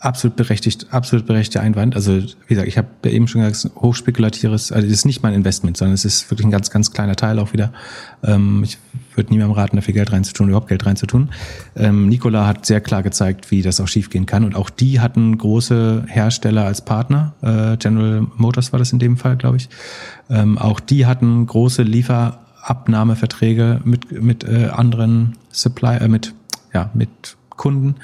absolut 0.00 0.34
berechtigt, 0.34 0.86
absolut 0.90 1.26
berechtigter 1.26 1.60
Einwand. 1.60 1.94
Also 1.94 2.14
wie 2.14 2.48
gesagt, 2.48 2.66
ich 2.66 2.78
habe 2.78 2.88
eben 3.04 3.28
schon 3.28 3.42
gesagt, 3.42 3.76
hochspekulatives, 3.76 4.72
also 4.72 4.86
es 4.86 4.92
ist 4.92 5.04
nicht 5.04 5.22
mein 5.22 5.34
Investment, 5.34 5.76
sondern 5.76 5.94
es 5.94 6.06
ist 6.06 6.30
wirklich 6.30 6.46
ein 6.46 6.50
ganz, 6.50 6.70
ganz 6.70 6.90
kleiner 6.90 7.16
Teil 7.16 7.38
auch 7.38 7.52
wieder. 7.52 7.70
Ähm, 8.24 8.62
ich 8.64 8.78
würde 9.14 9.30
niemandem 9.30 9.54
raten, 9.54 9.76
dafür 9.76 9.92
Geld 9.92 10.10
reinzutun, 10.10 10.48
überhaupt 10.48 10.68
Geld 10.68 10.86
reinzutun. 10.86 11.28
Ähm, 11.76 12.08
Nikola 12.08 12.46
hat 12.46 12.64
sehr 12.64 12.80
klar 12.80 13.02
gezeigt, 13.02 13.50
wie 13.50 13.60
das 13.60 13.78
auch 13.78 13.88
schiefgehen 13.88 14.24
kann. 14.24 14.44
Und 14.44 14.56
auch 14.56 14.70
die 14.70 15.00
hatten 15.00 15.36
große 15.36 16.04
Hersteller 16.08 16.64
als 16.64 16.80
Partner. 16.80 17.34
Äh, 17.42 17.76
General 17.76 18.26
Motors 18.36 18.72
war 18.72 18.78
das 18.78 18.92
in 18.92 18.98
dem 18.98 19.18
Fall, 19.18 19.36
glaube 19.36 19.58
ich. 19.58 19.68
Ähm, 20.30 20.56
auch 20.56 20.80
die 20.80 21.04
hatten 21.04 21.44
große 21.44 21.82
Lieferabnahmeverträge 21.82 23.82
mit, 23.84 24.22
mit 24.22 24.44
äh, 24.44 24.68
anderen 24.72 25.36
Supply, 25.50 25.98
äh, 25.98 26.08
mit, 26.08 26.32
ja, 26.72 26.88
mit 26.94 27.36
Kunden. 27.50 27.96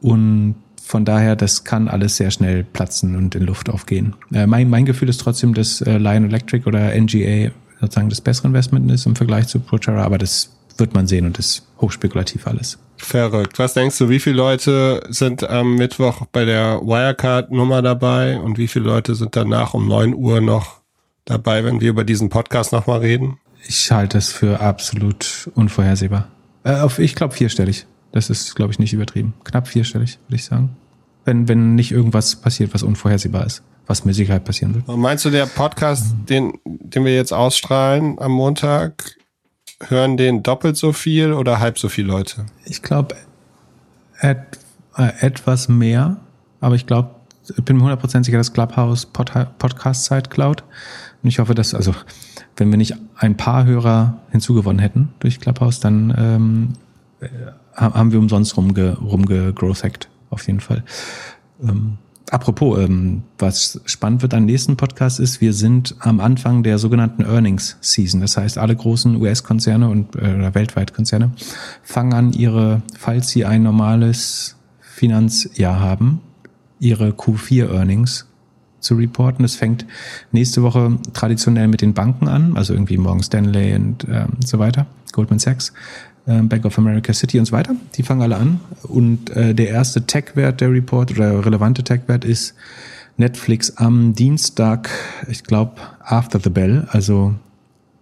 Und 0.00 0.54
von 0.88 1.04
daher, 1.04 1.36
das 1.36 1.64
kann 1.64 1.86
alles 1.86 2.16
sehr 2.16 2.30
schnell 2.30 2.64
platzen 2.64 3.14
und 3.14 3.34
in 3.34 3.42
Luft 3.42 3.68
aufgehen. 3.68 4.14
Äh, 4.32 4.46
mein, 4.46 4.70
mein 4.70 4.86
Gefühl 4.86 5.10
ist 5.10 5.20
trotzdem, 5.20 5.52
dass 5.52 5.82
äh, 5.82 5.98
Lion 5.98 6.24
Electric 6.24 6.66
oder 6.66 6.98
NGA 6.98 7.50
sozusagen 7.78 8.08
das 8.08 8.22
bessere 8.22 8.48
Investment 8.48 8.90
ist 8.90 9.04
im 9.04 9.14
Vergleich 9.14 9.48
zu 9.48 9.60
Proterra, 9.60 10.02
aber 10.02 10.16
das 10.16 10.56
wird 10.78 10.94
man 10.94 11.06
sehen 11.06 11.26
und 11.26 11.38
ist 11.38 11.68
hochspekulativ 11.78 12.46
alles. 12.46 12.78
Verrückt. 12.96 13.58
Was 13.58 13.74
denkst 13.74 13.98
du, 13.98 14.08
wie 14.08 14.18
viele 14.18 14.36
Leute 14.36 15.02
sind 15.10 15.46
am 15.46 15.74
Mittwoch 15.74 16.24
bei 16.32 16.46
der 16.46 16.80
Wirecard-Nummer 16.80 17.82
dabei 17.82 18.38
und 18.38 18.56
wie 18.56 18.66
viele 18.66 18.86
Leute 18.86 19.14
sind 19.14 19.36
danach 19.36 19.74
um 19.74 19.88
neun 19.88 20.14
Uhr 20.14 20.40
noch 20.40 20.80
dabei, 21.26 21.64
wenn 21.64 21.82
wir 21.82 21.90
über 21.90 22.04
diesen 22.04 22.30
Podcast 22.30 22.72
nochmal 22.72 23.00
reden? 23.00 23.36
Ich 23.66 23.92
halte 23.92 24.16
es 24.16 24.32
für 24.32 24.60
absolut 24.60 25.50
unvorhersehbar. 25.54 26.28
Äh, 26.64 26.76
auf, 26.76 26.98
ich 26.98 27.14
glaube 27.14 27.34
vierstellig. 27.34 27.86
Das 28.12 28.30
ist, 28.30 28.54
glaube 28.54 28.72
ich, 28.72 28.78
nicht 28.78 28.92
übertrieben. 28.92 29.34
Knapp 29.44 29.68
vierstellig, 29.68 30.18
würde 30.26 30.36
ich 30.36 30.44
sagen. 30.44 30.76
Wenn, 31.24 31.48
wenn 31.48 31.74
nicht 31.74 31.92
irgendwas 31.92 32.36
passiert, 32.36 32.72
was 32.72 32.82
unvorhersehbar 32.82 33.44
ist, 33.44 33.62
was 33.86 34.04
mit 34.04 34.14
Sicherheit 34.14 34.44
passieren 34.44 34.74
wird. 34.74 34.88
Meinst 34.88 35.24
du, 35.24 35.30
der 35.30 35.46
Podcast, 35.46 36.14
mhm. 36.14 36.26
den, 36.26 36.52
den 36.64 37.04
wir 37.04 37.14
jetzt 37.14 37.32
ausstrahlen 37.32 38.18
am 38.18 38.32
Montag, 38.32 39.16
hören 39.86 40.16
den 40.16 40.42
doppelt 40.42 40.76
so 40.76 40.92
viel 40.92 41.32
oder 41.32 41.60
halb 41.60 41.78
so 41.78 41.88
viele 41.88 42.08
Leute? 42.08 42.46
Ich 42.64 42.82
glaube, 42.82 43.14
et, 44.20 44.38
äh, 44.96 45.12
etwas 45.20 45.68
mehr, 45.68 46.16
aber 46.60 46.74
ich 46.74 46.86
glaube, 46.86 47.10
ich 47.56 47.64
bin 47.64 47.76
mir 47.76 47.82
hundertprozentig 47.82 48.26
sicher, 48.26 48.38
dass 48.38 48.52
Clubhouse 48.52 49.06
Pod 49.06 49.32
Podcast-Zeit 49.58 50.30
klaut. 50.30 50.64
Und 51.22 51.28
ich 51.28 51.38
hoffe, 51.38 51.54
dass, 51.54 51.74
also, 51.74 51.94
wenn 52.56 52.70
wir 52.70 52.76
nicht 52.76 52.94
ein 53.16 53.36
paar 53.36 53.64
Hörer 53.64 54.20
hinzugewonnen 54.30 54.80
hätten 54.80 55.14
durch 55.20 55.40
Clubhouse, 55.40 55.80
dann 55.80 56.14
ähm, 56.16 56.72
haben 57.78 58.12
wir 58.12 58.18
umsonst 58.18 58.56
rumge, 58.56 58.96
rumgegrowthackt, 58.98 60.08
auf 60.30 60.46
jeden 60.46 60.60
Fall. 60.60 60.84
Ähm, 61.62 61.98
apropos, 62.30 62.78
ähm, 62.78 63.22
was 63.38 63.80
spannend 63.84 64.22
wird 64.22 64.34
am 64.34 64.44
nächsten 64.44 64.76
Podcast 64.76 65.20
ist, 65.20 65.40
wir 65.40 65.52
sind 65.52 65.94
am 66.00 66.20
Anfang 66.20 66.62
der 66.62 66.78
sogenannten 66.78 67.22
Earnings 67.22 67.76
Season. 67.80 68.20
Das 68.20 68.36
heißt, 68.36 68.58
alle 68.58 68.76
großen 68.76 69.16
US-Konzerne 69.16 69.88
und 69.88 70.16
äh, 70.16 70.54
weltweit 70.54 70.94
Konzerne 70.94 71.32
fangen 71.82 72.12
an, 72.12 72.32
ihre, 72.32 72.82
falls 72.98 73.28
sie 73.28 73.44
ein 73.44 73.62
normales 73.62 74.56
Finanzjahr 74.80 75.78
haben, 75.78 76.20
ihre 76.80 77.10
Q4 77.10 77.72
Earnings 77.72 78.26
zu 78.80 78.94
reporten. 78.94 79.42
Das 79.42 79.54
fängt 79.54 79.86
nächste 80.32 80.62
Woche 80.62 80.98
traditionell 81.12 81.68
mit 81.68 81.82
den 81.82 81.94
Banken 81.94 82.28
an, 82.28 82.56
also 82.56 82.72
irgendwie 82.72 82.96
Morgan 82.96 83.22
Stanley 83.22 83.74
und 83.74 84.06
ähm, 84.08 84.28
so 84.44 84.58
weiter, 84.58 84.86
Goldman 85.12 85.38
Sachs. 85.38 85.72
Ähm, 86.28 86.48
Bank 86.50 86.66
of 86.66 86.76
America 86.76 87.12
City 87.14 87.38
und 87.38 87.46
so 87.46 87.52
weiter. 87.52 87.74
Die 87.94 88.02
fangen 88.02 88.20
alle 88.20 88.36
an. 88.36 88.60
Und 88.82 89.30
äh, 89.30 89.54
der 89.54 89.70
erste 89.70 90.04
Tech-Wert 90.04 90.60
der 90.60 90.70
Report 90.70 91.10
oder 91.10 91.44
relevante 91.44 91.82
Tech-Wert 91.82 92.26
ist 92.26 92.54
Netflix 93.16 93.78
am 93.78 94.14
Dienstag, 94.14 94.90
ich 95.28 95.42
glaube, 95.42 95.80
after 96.00 96.38
the 96.38 96.50
bell. 96.50 96.86
Also 96.90 97.34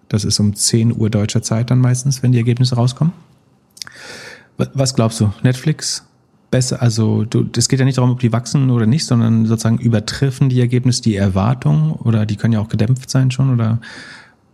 das 0.09 0.25
ist 0.25 0.41
um 0.41 0.57
10 0.57 0.99
Uhr 0.99 1.09
deutscher 1.09 1.41
Zeit 1.41 1.71
dann 1.71 1.79
meistens, 1.79 2.25
wenn 2.25 2.33
die 2.33 2.39
Ergebnisse 2.39 2.75
rauskommen. 2.75 3.13
Was 4.57 4.95
glaubst 4.95 5.21
du? 5.21 5.33
Netflix 5.43 6.05
besser, 6.51 6.83
also 6.83 7.27
es 7.57 7.69
geht 7.69 7.79
ja 7.79 7.85
nicht 7.85 7.99
darum, 7.99 8.11
ob 8.11 8.21
die 8.21 8.33
wachsen 8.33 8.71
oder 8.71 8.87
nicht, 8.87 9.05
sondern 9.05 9.47
sozusagen 9.47 9.79
übertreffen 9.79 10.49
die 10.49 10.61
Ergebnisse 10.61 11.03
die 11.03 11.17
Erwartung 11.17 11.93
oder 11.93 12.27
die 12.27 12.37
können 12.37 12.55
ja 12.55 12.61
auch 12.61 12.69
gedämpft 12.69 13.11
sein 13.11 13.31
schon 13.31 13.53
oder 13.53 13.81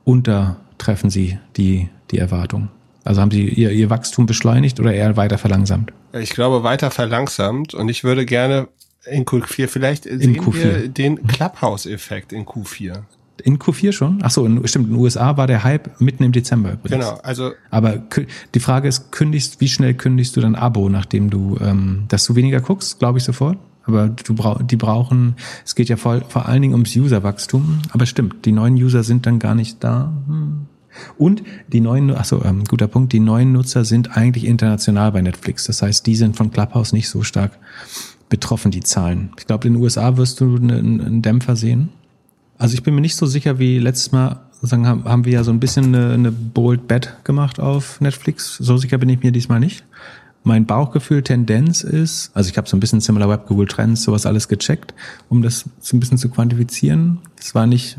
untertreffen 0.05 1.11
sie 1.11 1.39
die, 1.57 1.89
die 2.11 2.19
Erwartung? 2.19 2.69
Also 3.05 3.21
haben 3.21 3.31
Sie 3.31 3.49
ihr, 3.49 3.71
ihr 3.71 3.91
Wachstum 3.91 4.27
beschleunigt 4.27 4.79
oder 4.81 4.93
eher 4.93 5.17
weiter 5.17 5.39
verlangsamt? 5.39 5.93
Ich 6.13 6.31
glaube 6.31 6.63
weiter 6.63 6.91
verlangsamt 6.91 7.75
und 7.75 7.89
ich 7.89 8.05
würde 8.05 8.25
gerne 8.27 8.69
in 9.05 9.25
Q4 9.25 9.67
vielleicht 9.67 10.07
in 10.07 10.21
sehen 10.21 10.41
Q4. 10.41 10.55
wir 10.55 10.89
den 10.89 11.27
Clubhouse-Effekt 11.27 12.33
in 12.33 12.45
Q4. 12.45 13.03
In 13.43 13.59
Q4 13.59 13.93
schon? 13.93 14.21
Ach 14.23 14.31
so, 14.31 14.47
in, 14.47 14.67
stimmt. 14.69 14.89
In 14.89 14.95
den 14.95 15.01
USA 15.01 15.37
war 15.37 15.47
der 15.47 15.65
Hype 15.65 16.01
mitten 16.01 16.23
im 16.23 16.33
Dezember. 16.33 16.75
Übrigens. 16.75 17.05
Genau, 17.05 17.19
also. 17.23 17.53
Aber 17.71 18.03
die 18.55 18.61
Frage 18.61 18.89
ist, 18.89 19.11
kündigst, 19.11 19.61
wie 19.61 19.69
schnell 19.69 19.95
kündigst 19.95 20.37
du 20.37 20.41
dein 20.41 20.55
Abo, 20.55 20.89
nachdem 20.89 21.31
du, 21.31 21.59
ähm, 21.61 22.05
dass 22.09 22.25
du 22.25 22.37
weniger 22.37 22.61
guckst, 22.61 22.99
glaube 22.99 23.19
ich 23.19 23.25
sofort. 23.25 23.59
Aber 23.85 24.09
du 24.09 24.35
brauch, 24.35 24.63
die 24.63 24.77
brauchen, 24.77 25.35
es 25.65 25.75
geht 25.75 25.89
ja 25.89 25.97
vor, 25.97 26.21
vor 26.29 26.47
allen 26.47 26.63
Dingen 26.63 26.75
ums 26.75 26.95
Userwachstum. 26.95 27.81
Aber 27.91 28.07
stimmt, 28.07 28.45
die 28.45 28.53
neuen 28.53 28.75
User 28.75 29.03
sind 29.03 29.27
dann 29.27 29.41
gar 29.41 29.57
nicht 29.57 29.83
da. 29.83 30.13
Hm. 30.29 30.67
Und 31.19 31.43
die 31.69 31.81
neuen, 31.81 32.11
achso, 32.15 32.43
ähm, 32.45 32.65
guter 32.65 32.89
Punkt, 32.89 33.13
die 33.13 33.21
neuen 33.21 33.53
Nutzer 33.53 33.85
sind 33.85 34.17
eigentlich 34.17 34.45
international 34.45 35.13
bei 35.13 35.23
Netflix. 35.23 35.65
Das 35.65 35.83
heißt, 35.83 36.07
die 36.07 36.17
sind 36.17 36.37
von 36.37 36.51
Clubhouse 36.51 36.93
nicht 36.93 37.09
so 37.09 37.23
stark 37.23 37.53
betroffen, 38.29 38.71
die 38.71 38.81
Zahlen. 38.81 39.31
Ich 39.39 39.47
glaube, 39.47 39.67
in 39.69 39.75
den 39.75 39.83
USA 39.83 40.17
wirst 40.17 40.41
du 40.41 40.57
einen, 40.57 41.01
einen 41.01 41.23
Dämpfer 41.23 41.57
sehen. 41.57 41.91
Also 42.59 42.75
ich 42.75 42.83
bin 42.83 42.95
mir 42.95 43.01
nicht 43.01 43.17
so 43.17 43.27
sicher 43.27 43.59
wie 43.59 43.79
letztes 43.79 44.13
Mal, 44.13 44.41
sozusagen 44.53 44.87
haben, 44.87 45.05
haben 45.05 45.25
wir 45.25 45.33
ja 45.33 45.45
so 45.45 45.51
ein 45.51 45.61
bisschen 45.61 45.95
eine, 45.95 46.15
eine 46.15 46.33
Bold 46.33 46.87
Bet 46.89 47.17
gemacht 47.25 47.59
auf 47.61 48.01
Netflix. 48.01 48.57
So 48.57 48.77
sicher 48.77 48.99
bin 48.99 49.09
ich 49.09 49.23
mir 49.23 49.33
diesmal 49.33 49.61
nicht. 49.61 49.85
Mein 50.45 50.67
Bauchgefühl, 50.67 51.23
Tendenz 51.23 51.85
ist, 51.85 52.31
also 52.35 52.51
ich 52.51 52.57
habe 52.57 52.69
so 52.69 52.77
ein 52.77 52.81
bisschen 52.81 53.01
Similar 53.01 53.29
Web, 53.29 53.47
Google 53.47 53.69
Trends, 53.69 54.03
sowas 54.03 54.27
alles 54.27 54.49
gecheckt, 54.49 54.95
um 55.29 55.43
das 55.43 55.65
so 55.81 55.97
ein 55.97 56.01
bisschen 56.01 56.19
zu 56.19 56.31
quantifizieren. 56.31 57.19
Es 57.39 57.55
war 57.55 57.67
nicht 57.67 57.99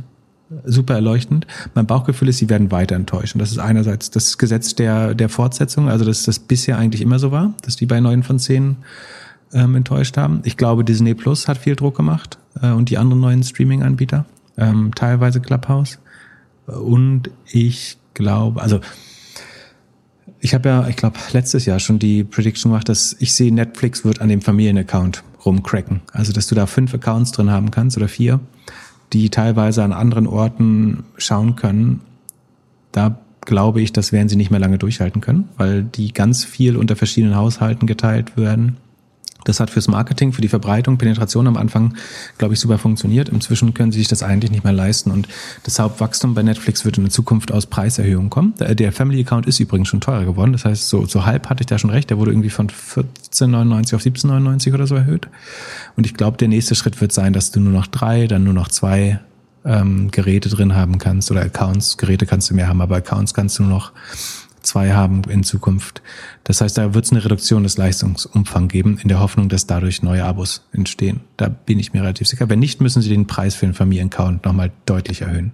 super 0.65 0.95
erleuchtend. 0.95 1.47
Mein 1.73 1.85
Bauchgefühl 1.85 2.29
ist, 2.29 2.37
sie 2.37 2.49
werden 2.49 2.71
weiter 2.71 2.95
enttäuschen. 2.95 3.39
Das 3.39 3.51
ist 3.51 3.59
einerseits 3.59 4.11
das 4.11 4.37
Gesetz 4.37 4.75
der, 4.75 5.13
der 5.15 5.29
Fortsetzung, 5.29 5.89
also 5.89 6.05
dass 6.05 6.23
das 6.23 6.39
bisher 6.39 6.77
eigentlich 6.77 7.01
immer 7.01 7.19
so 7.19 7.31
war, 7.31 7.53
dass 7.63 7.75
die 7.75 7.85
bei 7.85 7.99
neun 7.99 8.23
von 8.23 8.39
zehn 8.39 8.77
ähm, 9.53 9.75
enttäuscht 9.75 10.17
haben. 10.17 10.41
Ich 10.43 10.57
glaube, 10.57 10.83
Disney 10.83 11.13
Plus 11.13 11.47
hat 11.47 11.57
viel 11.57 11.75
Druck 11.75 11.95
gemacht 11.95 12.37
äh, 12.61 12.71
und 12.71 12.89
die 12.89 12.97
anderen 12.97 13.21
neuen 13.21 13.43
Streaming-Anbieter, 13.43 14.25
ähm, 14.57 14.91
teilweise 14.95 15.41
Clubhouse. 15.41 15.99
Und 16.65 17.29
ich 17.51 17.97
glaube, 18.13 18.61
also 18.61 18.79
ich 20.39 20.53
habe 20.53 20.67
ja, 20.67 20.87
ich 20.87 20.97
glaube, 20.97 21.17
letztes 21.31 21.65
Jahr 21.65 21.79
schon 21.79 21.99
die 21.99 22.23
Prediction 22.23 22.71
gemacht, 22.71 22.89
dass 22.89 23.15
ich 23.19 23.33
sehe, 23.33 23.53
Netflix 23.53 24.03
wird 24.03 24.19
an 24.19 24.27
dem 24.27 24.41
Familienaccount 24.41 25.23
rumcracken. 25.45 26.01
Also, 26.11 26.33
dass 26.33 26.47
du 26.47 26.55
da 26.55 26.65
fünf 26.65 26.93
Accounts 26.93 27.31
drin 27.31 27.49
haben 27.49 27.71
kannst 27.71 27.95
oder 27.95 28.07
vier 28.07 28.39
die 29.13 29.29
teilweise 29.29 29.83
an 29.83 29.93
anderen 29.93 30.27
Orten 30.27 31.03
schauen 31.17 31.55
können, 31.55 32.01
da 32.91 33.17
glaube 33.41 33.81
ich, 33.81 33.93
das 33.93 34.11
werden 34.11 34.29
sie 34.29 34.35
nicht 34.35 34.51
mehr 34.51 34.59
lange 34.59 34.77
durchhalten 34.77 35.21
können, 35.21 35.49
weil 35.57 35.83
die 35.83 36.13
ganz 36.13 36.45
viel 36.45 36.77
unter 36.77 36.95
verschiedenen 36.95 37.35
Haushalten 37.35 37.87
geteilt 37.87 38.37
werden. 38.37 38.77
Das 39.43 39.59
hat 39.59 39.69
fürs 39.69 39.87
Marketing, 39.87 40.33
für 40.33 40.41
die 40.41 40.47
Verbreitung, 40.47 40.97
Penetration 40.97 41.47
am 41.47 41.57
Anfang, 41.57 41.95
glaube 42.37 42.53
ich, 42.53 42.59
super 42.59 42.77
funktioniert. 42.77 43.29
Inzwischen 43.29 43.73
können 43.73 43.91
sie 43.91 43.99
sich 43.99 44.07
das 44.07 44.23
eigentlich 44.23 44.51
nicht 44.51 44.63
mehr 44.63 44.73
leisten. 44.73 45.11
Und 45.11 45.27
das 45.63 45.79
Hauptwachstum 45.79 46.33
bei 46.33 46.43
Netflix 46.43 46.85
wird 46.85 46.97
in 46.97 47.03
der 47.03 47.11
Zukunft 47.11 47.51
aus 47.51 47.65
Preiserhöhungen 47.65 48.29
kommen. 48.29 48.53
Der 48.59 48.91
Family 48.91 49.21
Account 49.21 49.45
ist 49.45 49.59
übrigens 49.59 49.87
schon 49.87 50.01
teurer 50.01 50.25
geworden. 50.25 50.53
Das 50.53 50.65
heißt, 50.65 50.89
so, 50.89 51.05
so 51.05 51.25
halb 51.25 51.49
hatte 51.49 51.61
ich 51.61 51.67
da 51.67 51.77
schon 51.77 51.89
recht. 51.89 52.09
Der 52.09 52.17
wurde 52.17 52.31
irgendwie 52.31 52.49
von 52.49 52.69
14,99 52.69 53.95
auf 53.95 54.01
17,99 54.01 54.73
oder 54.73 54.87
so 54.87 54.95
erhöht. 54.95 55.27
Und 55.95 56.05
ich 56.05 56.13
glaube, 56.13 56.37
der 56.37 56.47
nächste 56.47 56.75
Schritt 56.75 57.01
wird 57.01 57.11
sein, 57.11 57.33
dass 57.33 57.51
du 57.51 57.59
nur 57.59 57.73
noch 57.73 57.87
drei, 57.87 58.27
dann 58.27 58.43
nur 58.43 58.53
noch 58.53 58.67
zwei 58.69 59.19
ähm, 59.65 60.11
Geräte 60.11 60.49
drin 60.49 60.75
haben 60.75 60.97
kannst 60.97 61.31
oder 61.31 61.41
Accounts. 61.41 61.97
Geräte 61.97 62.25
kannst 62.25 62.49
du 62.49 62.53
mehr 62.53 62.67
haben, 62.67 62.81
aber 62.81 62.97
Accounts 62.97 63.33
kannst 63.33 63.59
du 63.59 63.63
nur 63.63 63.71
noch 63.71 63.91
zwei 64.63 64.93
haben 64.93 65.23
in 65.29 65.43
Zukunft. 65.43 66.01
Das 66.43 66.61
heißt, 66.61 66.77
da 66.77 66.93
wird 66.93 67.05
es 67.05 67.11
eine 67.11 67.23
Reduktion 67.23 67.63
des 67.63 67.77
Leistungsumfangs 67.77 68.71
geben, 68.71 68.97
in 69.01 69.09
der 69.09 69.19
Hoffnung, 69.19 69.49
dass 69.49 69.67
dadurch 69.67 70.01
neue 70.01 70.23
Abos 70.23 70.65
entstehen. 70.71 71.21
Da 71.37 71.49
bin 71.49 71.79
ich 71.79 71.93
mir 71.93 72.01
relativ 72.01 72.27
sicher. 72.27 72.49
Wenn 72.49 72.59
nicht, 72.59 72.81
müssen 72.81 73.01
sie 73.01 73.09
den 73.09 73.27
Preis 73.27 73.55
für 73.55 73.65
den 73.65 73.75
Familienaccount 73.75 74.45
nochmal 74.45 74.71
deutlich 74.85 75.21
erhöhen. 75.21 75.53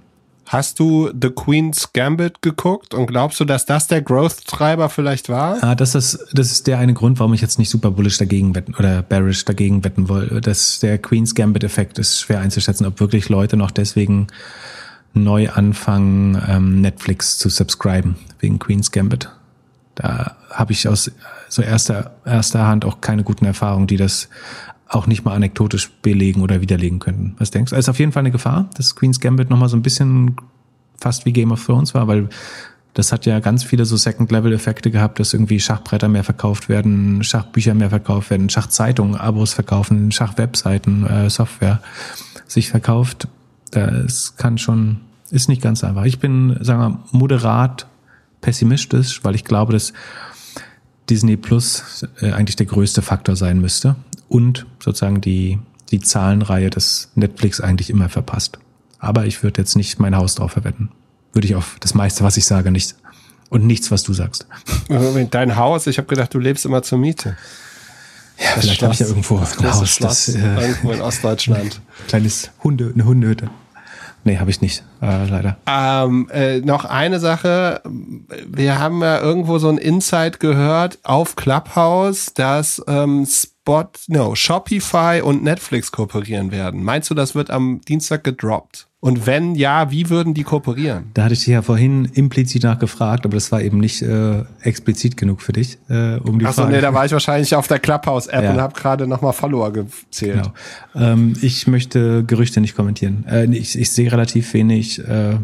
Hast 0.49 0.79
du 0.79 1.11
The 1.11 1.29
Queen's 1.29 1.93
Gambit 1.93 2.41
geguckt 2.41 2.95
und 2.95 3.05
glaubst 3.05 3.39
du, 3.39 3.45
dass 3.45 3.67
das 3.67 3.85
der 3.85 4.01
Growth-Treiber 4.01 4.89
vielleicht 4.89 5.29
war? 5.29 5.63
Ah, 5.63 5.75
das 5.75 5.93
ist, 5.93 6.25
das 6.33 6.51
ist 6.51 6.65
der 6.65 6.79
eine 6.79 6.95
Grund, 6.95 7.19
warum 7.19 7.35
ich 7.35 7.41
jetzt 7.41 7.59
nicht 7.59 7.69
super 7.69 7.91
bullish 7.91 8.17
dagegen 8.17 8.55
wetten 8.55 8.73
oder 8.73 9.03
bearish 9.03 9.45
dagegen 9.45 9.83
wetten 9.83 10.09
wollte. 10.09 10.41
Das, 10.41 10.79
der 10.79 10.97
Queen's 10.97 11.35
Gambit-Effekt 11.35 11.99
ist 11.99 12.19
schwer 12.19 12.39
einzuschätzen, 12.39 12.87
ob 12.87 12.99
wirklich 12.99 13.29
Leute 13.29 13.57
noch 13.57 13.69
deswegen 13.69 14.25
neu 15.13 15.49
anfangen, 15.49 16.41
ähm, 16.47 16.81
Netflix 16.81 17.37
zu 17.37 17.49
subscriben, 17.49 18.15
wegen 18.39 18.59
Queen's 18.59 18.91
Gambit. 18.91 19.29
Da 19.95 20.35
habe 20.49 20.71
ich 20.71 20.87
aus 20.87 21.11
so 21.49 21.61
erster, 21.61 22.15
erster 22.25 22.67
Hand 22.67 22.85
auch 22.85 23.01
keine 23.01 23.23
guten 23.23 23.45
Erfahrungen, 23.45 23.87
die 23.87 23.97
das 23.97 24.29
auch 24.87 25.07
nicht 25.07 25.23
mal 25.23 25.35
anekdotisch 25.35 25.91
belegen 26.01 26.41
oder 26.41 26.61
widerlegen 26.61 26.99
könnten. 26.99 27.35
Was 27.37 27.51
denkst 27.51 27.71
du? 27.71 27.75
Ist 27.75 27.89
auf 27.89 27.99
jeden 27.99 28.11
Fall 28.11 28.21
eine 28.21 28.31
Gefahr, 28.31 28.69
dass 28.75 28.95
Queen's 28.95 29.19
Gambit 29.19 29.49
nochmal 29.49 29.69
so 29.69 29.77
ein 29.77 29.83
bisschen 29.83 30.35
fast 30.99 31.25
wie 31.25 31.33
Game 31.33 31.51
of 31.51 31.63
Thrones 31.63 31.93
war, 31.93 32.07
weil 32.07 32.29
das 32.93 33.11
hat 33.11 33.25
ja 33.25 33.39
ganz 33.39 33.63
viele 33.63 33.85
so 33.85 33.95
Second-Level-Effekte 33.97 34.89
gehabt, 34.89 35.19
dass 35.19 35.33
irgendwie 35.33 35.59
Schachbretter 35.59 36.07
mehr 36.07 36.23
verkauft 36.23 36.69
werden, 36.69 37.23
Schachbücher 37.23 37.73
mehr 37.73 37.89
verkauft 37.89 38.29
werden, 38.31 38.49
Schachzeitungen, 38.49 39.15
Abos 39.15 39.53
verkaufen, 39.53 40.11
Schachwebseiten, 40.11 41.05
äh, 41.05 41.29
Software 41.29 41.81
sich 42.47 42.69
verkauft. 42.69 43.27
Das 43.71 44.35
kann 44.35 44.57
schon, 44.57 45.01
ist 45.31 45.49
nicht 45.49 45.61
ganz 45.61 45.83
einfach. 45.83 46.05
Ich 46.05 46.19
bin, 46.19 46.57
sagen 46.61 46.79
wir, 46.79 46.99
moderat 47.11 47.87
pessimistisch, 48.41 49.23
weil 49.23 49.35
ich 49.35 49.43
glaube, 49.43 49.73
dass 49.73 49.93
Disney 51.09 51.37
Plus 51.37 52.05
äh, 52.21 52.31
eigentlich 52.31 52.55
der 52.55 52.65
größte 52.65 53.01
Faktor 53.01 53.35
sein 53.35 53.59
müsste 53.59 53.95
und 54.27 54.65
sozusagen 54.79 55.21
die, 55.21 55.59
die 55.91 55.99
Zahlenreihe 55.99 56.69
des 56.69 57.11
Netflix 57.15 57.59
eigentlich 57.59 57.89
immer 57.89 58.09
verpasst. 58.09 58.59
Aber 58.99 59.25
ich 59.25 59.43
würde 59.43 59.61
jetzt 59.61 59.75
nicht 59.75 59.99
mein 59.99 60.15
Haus 60.15 60.35
drauf 60.35 60.51
verwenden. 60.51 60.89
Würde 61.33 61.47
ich 61.47 61.55
auf 61.55 61.77
das 61.79 61.93
meiste, 61.93 62.23
was 62.23 62.37
ich 62.37 62.45
sage, 62.45 62.71
nicht. 62.71 62.95
Und 63.49 63.65
nichts, 63.65 63.89
was 63.89 64.03
du 64.03 64.13
sagst. 64.13 64.45
Dein 65.31 65.55
Haus, 65.55 65.87
ich 65.87 65.97
habe 65.97 66.07
gedacht, 66.07 66.31
du 66.33 66.39
lebst 66.39 66.65
immer 66.65 66.83
zur 66.83 66.99
Miete. 66.99 67.35
Ja, 68.39 68.55
das 68.55 68.63
vielleicht 68.63 68.83
habe 68.83 68.93
ich 68.93 68.99
ja 68.99 69.07
irgendwo 69.07 69.35
ein 69.37 69.41
Haus. 69.41 69.89
Schloss, 69.89 69.97
das, 69.97 70.35
äh, 70.35 70.39
irgendwo 70.61 70.91
in 70.91 71.01
Ostdeutschland. 71.01 71.81
Kleines 72.07 72.51
Hunde, 72.63 72.91
eine 72.93 73.05
Hundehütte. 73.05 73.49
Nee, 74.23 74.37
habe 74.37 74.49
ich 74.49 74.61
nicht, 74.61 74.83
äh, 75.01 75.25
leider. 75.25 75.57
Ähm, 75.65 76.29
äh, 76.31 76.59
noch 76.59 76.83
eine 76.85 77.19
Sache. 77.19 77.81
Wir 78.47 78.77
haben 78.79 79.01
ja 79.01 79.19
irgendwo 79.19 79.59
so 79.59 79.69
ein 79.69 79.77
Insight 79.77 80.39
gehört 80.39 80.99
auf 81.03 81.35
Clubhouse, 81.35 82.33
dass 82.33 82.81
ähm, 82.87 83.25
Spot, 83.25 83.87
no, 84.07 84.35
Shopify 84.35 85.21
und 85.23 85.43
Netflix 85.43 85.91
kooperieren 85.91 86.51
werden. 86.51 86.83
Meinst 86.83 87.09
du, 87.09 87.13
das 87.13 87.33
wird 87.33 87.49
am 87.49 87.79
Dienstag 87.87 88.25
gedroppt? 88.25 88.88
Und 89.01 89.25
wenn 89.25 89.55
ja, 89.55 89.91
wie 89.91 90.09
würden 90.09 90.33
die 90.33 90.43
kooperieren? 90.43 91.11
Da 91.13 91.23
hatte 91.23 91.33
ich 91.33 91.39
dich 91.39 91.47
ja 91.47 91.61
vorhin 91.61 92.03
implizit 92.13 92.63
nachgefragt, 92.63 93.25
aber 93.25 93.35
das 93.35 93.49
war 93.49 93.61
eben 93.61 93.79
nicht 93.79 94.01
äh, 94.01 94.43
explizit 94.61 95.15
genug 95.15 95.41
für 95.41 95.53
dich, 95.53 95.77
äh, 95.87 96.17
um 96.17 96.37
die 96.37 96.45
Achso, 96.45 96.67
nee, 96.67 96.81
da 96.81 96.93
war 96.93 97.05
ich 97.05 97.13
wahrscheinlich 97.13 97.55
auf 97.55 97.67
der 97.69 97.79
Clubhouse-App 97.79 98.43
ja. 98.43 98.51
und 98.51 98.59
habe 98.59 98.73
gerade 98.73 99.07
nochmal 99.07 99.31
Follower 99.31 99.71
gezählt. 99.71 100.51
Genau. 100.93 101.11
Ähm, 101.11 101.33
ich 101.41 101.65
möchte 101.65 102.25
Gerüchte 102.25 102.59
nicht 102.59 102.75
kommentieren. 102.75 103.25
Äh, 103.25 103.45
ich, 103.45 103.79
ich 103.79 103.89
sehe 103.89 104.11
relativ 104.11 104.53
wenig 104.53 104.99
äh, 104.99 105.37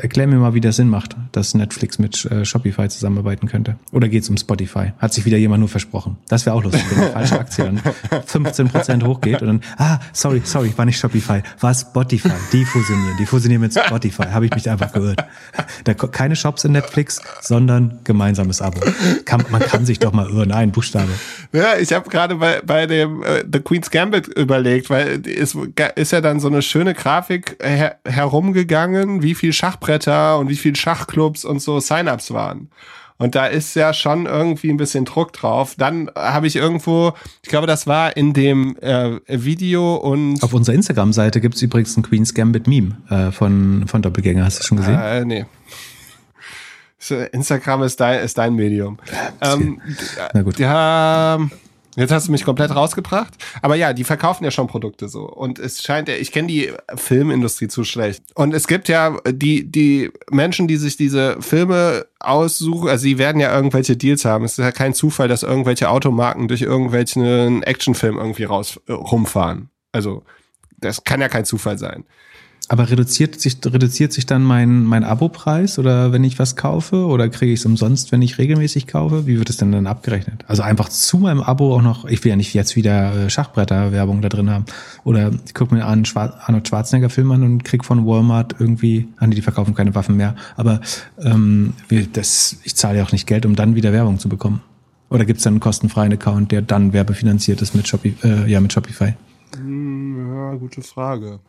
Erklär 0.00 0.26
mir 0.26 0.36
mal, 0.36 0.54
wie 0.54 0.60
das 0.60 0.76
Sinn 0.76 0.88
macht, 0.88 1.16
dass 1.32 1.54
Netflix 1.54 1.98
mit 1.98 2.24
äh, 2.26 2.44
Shopify 2.44 2.88
zusammenarbeiten 2.88 3.48
könnte. 3.48 3.76
Oder 3.92 4.08
geht's 4.08 4.28
um 4.28 4.36
Spotify? 4.36 4.92
Hat 4.98 5.12
sich 5.12 5.24
wieder 5.26 5.36
jemand 5.36 5.60
nur 5.60 5.68
versprochen. 5.68 6.16
Das 6.28 6.46
wäre 6.46 6.56
auch 6.56 6.64
lustig, 6.64 6.82
wenn 6.90 7.04
eine 7.04 7.12
falsche 7.12 7.38
Aktie 7.38 7.64
dann 7.64 7.80
15% 8.26 9.04
hochgeht 9.04 9.42
und 9.42 9.48
dann, 9.48 9.60
ah, 9.76 9.98
sorry, 10.12 10.40
sorry, 10.44 10.72
war 10.76 10.86
nicht 10.86 10.98
Shopify, 10.98 11.42
war 11.60 11.74
Spotify. 11.74 12.30
Die 12.52 12.64
fusionieren, 12.64 13.16
die 13.18 13.26
fusionieren 13.26 13.62
mit 13.62 13.72
Spotify. 13.72 14.24
Habe 14.24 14.46
ich 14.46 14.54
mich 14.54 14.70
einfach 14.70 14.92
geirrt. 14.92 15.24
Da, 15.84 15.94
keine 15.94 16.36
Shops 16.36 16.64
in 16.64 16.72
Netflix, 16.72 17.20
sondern 17.42 17.98
gemeinsames 18.04 18.62
Abo. 18.62 18.80
Kann, 19.24 19.44
man 19.50 19.60
kann 19.60 19.84
sich 19.84 19.98
doch 19.98 20.12
mal 20.12 20.28
irren. 20.28 20.52
Ein 20.52 20.72
Buchstabe. 20.72 21.10
Ja, 21.52 21.76
ich 21.78 21.92
habe 21.92 22.08
gerade 22.08 22.36
bei, 22.36 22.60
bei 22.64 22.86
dem 22.86 23.22
äh, 23.22 23.44
The 23.50 23.60
Queen's 23.60 23.90
Gambit 23.90 24.28
überlegt, 24.28 24.90
weil 24.90 25.22
es 25.26 25.56
ist 25.96 26.12
ja 26.12 26.20
dann 26.20 26.40
so 26.40 26.48
eine 26.48 26.62
schöne 26.62 26.94
Grafik 26.94 27.56
her 27.62 27.96
herumgegangen, 28.04 29.22
wie 29.22 29.34
viel 29.34 29.52
Schaden 29.52 29.65
Schachbretter 29.66 30.38
und 30.38 30.48
wie 30.48 30.56
viele 30.56 30.76
Schachclubs 30.76 31.44
und 31.44 31.60
so 31.60 31.80
Sign-ups 31.80 32.32
waren. 32.32 32.68
Und 33.18 33.34
da 33.34 33.46
ist 33.46 33.74
ja 33.74 33.94
schon 33.94 34.26
irgendwie 34.26 34.68
ein 34.70 34.76
bisschen 34.76 35.06
Druck 35.06 35.32
drauf. 35.32 35.74
Dann 35.76 36.10
habe 36.14 36.46
ich 36.46 36.54
irgendwo, 36.54 37.14
ich 37.42 37.48
glaube, 37.48 37.66
das 37.66 37.86
war 37.86 38.16
in 38.16 38.34
dem 38.34 38.76
äh, 38.76 39.18
Video 39.26 39.96
und. 39.96 40.42
Auf 40.42 40.52
unserer 40.52 40.74
Instagram-Seite 40.74 41.40
gibt 41.40 41.54
es 41.54 41.62
übrigens 41.62 41.96
ein 41.96 42.02
Queen's 42.02 42.34
Gambit 42.34 42.66
Meme 42.66 42.98
äh, 43.08 43.32
von, 43.32 43.84
von 43.88 44.02
Doppelgänger. 44.02 44.44
Hast 44.44 44.60
du 44.60 44.64
schon 44.64 44.76
gesehen? 44.76 44.98
Äh, 45.00 45.24
nee. 45.24 45.46
Instagram 47.32 47.84
ist 47.84 48.00
dein, 48.00 48.22
ist 48.22 48.36
dein 48.36 48.54
Medium. 48.54 48.98
Ähm, 49.40 49.80
Na 50.34 50.42
gut. 50.42 50.58
Ja. 50.58 51.38
Jetzt 51.96 52.12
hast 52.12 52.28
du 52.28 52.32
mich 52.32 52.44
komplett 52.44 52.74
rausgebracht. 52.74 53.34
Aber 53.62 53.74
ja, 53.74 53.92
die 53.94 54.04
verkaufen 54.04 54.44
ja 54.44 54.50
schon 54.50 54.66
Produkte 54.66 55.08
so. 55.08 55.22
Und 55.22 55.58
es 55.58 55.82
scheint 55.82 56.08
ja, 56.08 56.14
ich 56.14 56.30
kenne 56.30 56.48
die 56.48 56.72
Filmindustrie 56.94 57.68
zu 57.68 57.84
schlecht. 57.84 58.22
Und 58.34 58.52
es 58.52 58.66
gibt 58.66 58.88
ja 58.88 59.18
die, 59.26 59.70
die 59.70 60.10
Menschen, 60.30 60.68
die 60.68 60.76
sich 60.76 60.96
diese 60.96 61.40
Filme 61.40 62.06
aussuchen, 62.20 62.88
also 62.88 63.02
sie 63.02 63.18
werden 63.18 63.40
ja 63.40 63.54
irgendwelche 63.54 63.96
Deals 63.96 64.24
haben. 64.24 64.44
Es 64.44 64.52
ist 64.52 64.64
ja 64.64 64.72
kein 64.72 64.94
Zufall, 64.94 65.28
dass 65.28 65.42
irgendwelche 65.42 65.88
Automarken 65.88 66.48
durch 66.48 66.62
irgendwelchen 66.62 67.62
Actionfilm 67.62 68.18
irgendwie 68.18 68.44
raus 68.44 68.78
äh, 68.86 68.92
rumfahren. 68.92 69.70
Also, 69.92 70.22
das 70.78 71.04
kann 71.04 71.22
ja 71.22 71.28
kein 71.28 71.46
Zufall 71.46 71.78
sein. 71.78 72.04
Aber 72.68 72.90
reduziert 72.90 73.40
sich, 73.40 73.58
reduziert 73.64 74.12
sich 74.12 74.26
dann 74.26 74.42
mein, 74.42 74.82
mein 74.82 75.04
Abo-Preis 75.04 75.78
oder 75.78 76.12
wenn 76.12 76.24
ich 76.24 76.40
was 76.40 76.56
kaufe 76.56 77.06
oder 77.06 77.28
kriege 77.28 77.52
ich 77.52 77.60
es 77.60 77.66
umsonst, 77.66 78.10
wenn 78.10 78.22
ich 78.22 78.38
regelmäßig 78.38 78.88
kaufe? 78.88 79.26
Wie 79.26 79.38
wird 79.38 79.50
es 79.50 79.56
denn 79.56 79.70
dann 79.70 79.86
abgerechnet? 79.86 80.44
Also 80.48 80.62
einfach 80.62 80.88
zu 80.88 81.18
meinem 81.18 81.40
Abo 81.40 81.76
auch 81.76 81.82
noch, 81.82 82.06
ich 82.06 82.24
will 82.24 82.30
ja 82.30 82.36
nicht 82.36 82.54
jetzt 82.54 82.74
wieder 82.74 83.14
äh, 83.14 83.30
Schachbretter-Werbung 83.30 84.20
da 84.20 84.28
drin 84.28 84.50
haben. 84.50 84.64
Oder 85.04 85.30
ich 85.46 85.54
gucke 85.54 85.76
mir 85.76 85.84
an 85.84 86.04
Arnold 86.14 86.66
Schwarzenegger-Film 86.66 87.30
an 87.30 87.42
und 87.44 87.64
krieg 87.64 87.84
von 87.84 88.04
Walmart 88.04 88.56
irgendwie, 88.58 89.06
an 89.18 89.30
die 89.30 89.42
verkaufen 89.42 89.74
keine 89.74 89.94
Waffen 89.94 90.16
mehr. 90.16 90.34
Aber 90.56 90.80
ähm, 91.22 91.74
das, 92.14 92.56
ich 92.64 92.74
zahle 92.74 92.98
ja 92.98 93.04
auch 93.04 93.12
nicht 93.12 93.28
Geld, 93.28 93.46
um 93.46 93.54
dann 93.54 93.76
wieder 93.76 93.92
Werbung 93.92 94.18
zu 94.18 94.28
bekommen. 94.28 94.60
Oder 95.08 95.24
gibt 95.24 95.38
es 95.38 95.44
dann 95.44 95.54
einen 95.54 95.60
kostenfreien 95.60 96.12
Account, 96.12 96.50
der 96.50 96.62
dann 96.62 96.92
werbefinanziert 96.92 97.62
ist 97.62 97.76
mit, 97.76 97.86
Shopify, 97.86 98.26
äh, 98.26 98.50
ja, 98.50 98.60
mit 98.60 98.72
Shopify? 98.72 99.14
Hm, 99.56 100.34
ja, 100.34 100.54
gute 100.54 100.82
Frage. 100.82 101.40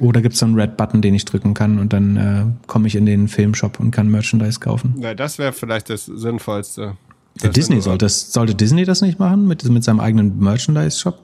Oder 0.00 0.20
gibt 0.20 0.34
es 0.34 0.40
so 0.40 0.46
einen 0.46 0.58
Red-Button, 0.58 1.00
den 1.00 1.14
ich 1.14 1.24
drücken 1.24 1.54
kann 1.54 1.78
und 1.78 1.92
dann 1.92 2.16
äh, 2.16 2.44
komme 2.66 2.88
ich 2.88 2.96
in 2.96 3.06
den 3.06 3.28
Filmshop 3.28 3.78
und 3.78 3.92
kann 3.92 4.10
Merchandise 4.10 4.58
kaufen? 4.58 4.96
Ja, 4.98 5.14
das 5.14 5.38
wäre 5.38 5.52
vielleicht 5.52 5.90
das 5.90 6.06
Sinnvollste. 6.06 6.96
Das 7.40 7.52
Disney 7.52 7.80
sollte, 7.80 8.08
sollte 8.08 8.54
Disney 8.54 8.84
das 8.84 9.00
nicht 9.00 9.18
machen 9.18 9.46
mit, 9.46 9.64
mit 9.68 9.84
seinem 9.84 10.00
eigenen 10.00 10.38
Merchandise-Shop? 10.38 11.20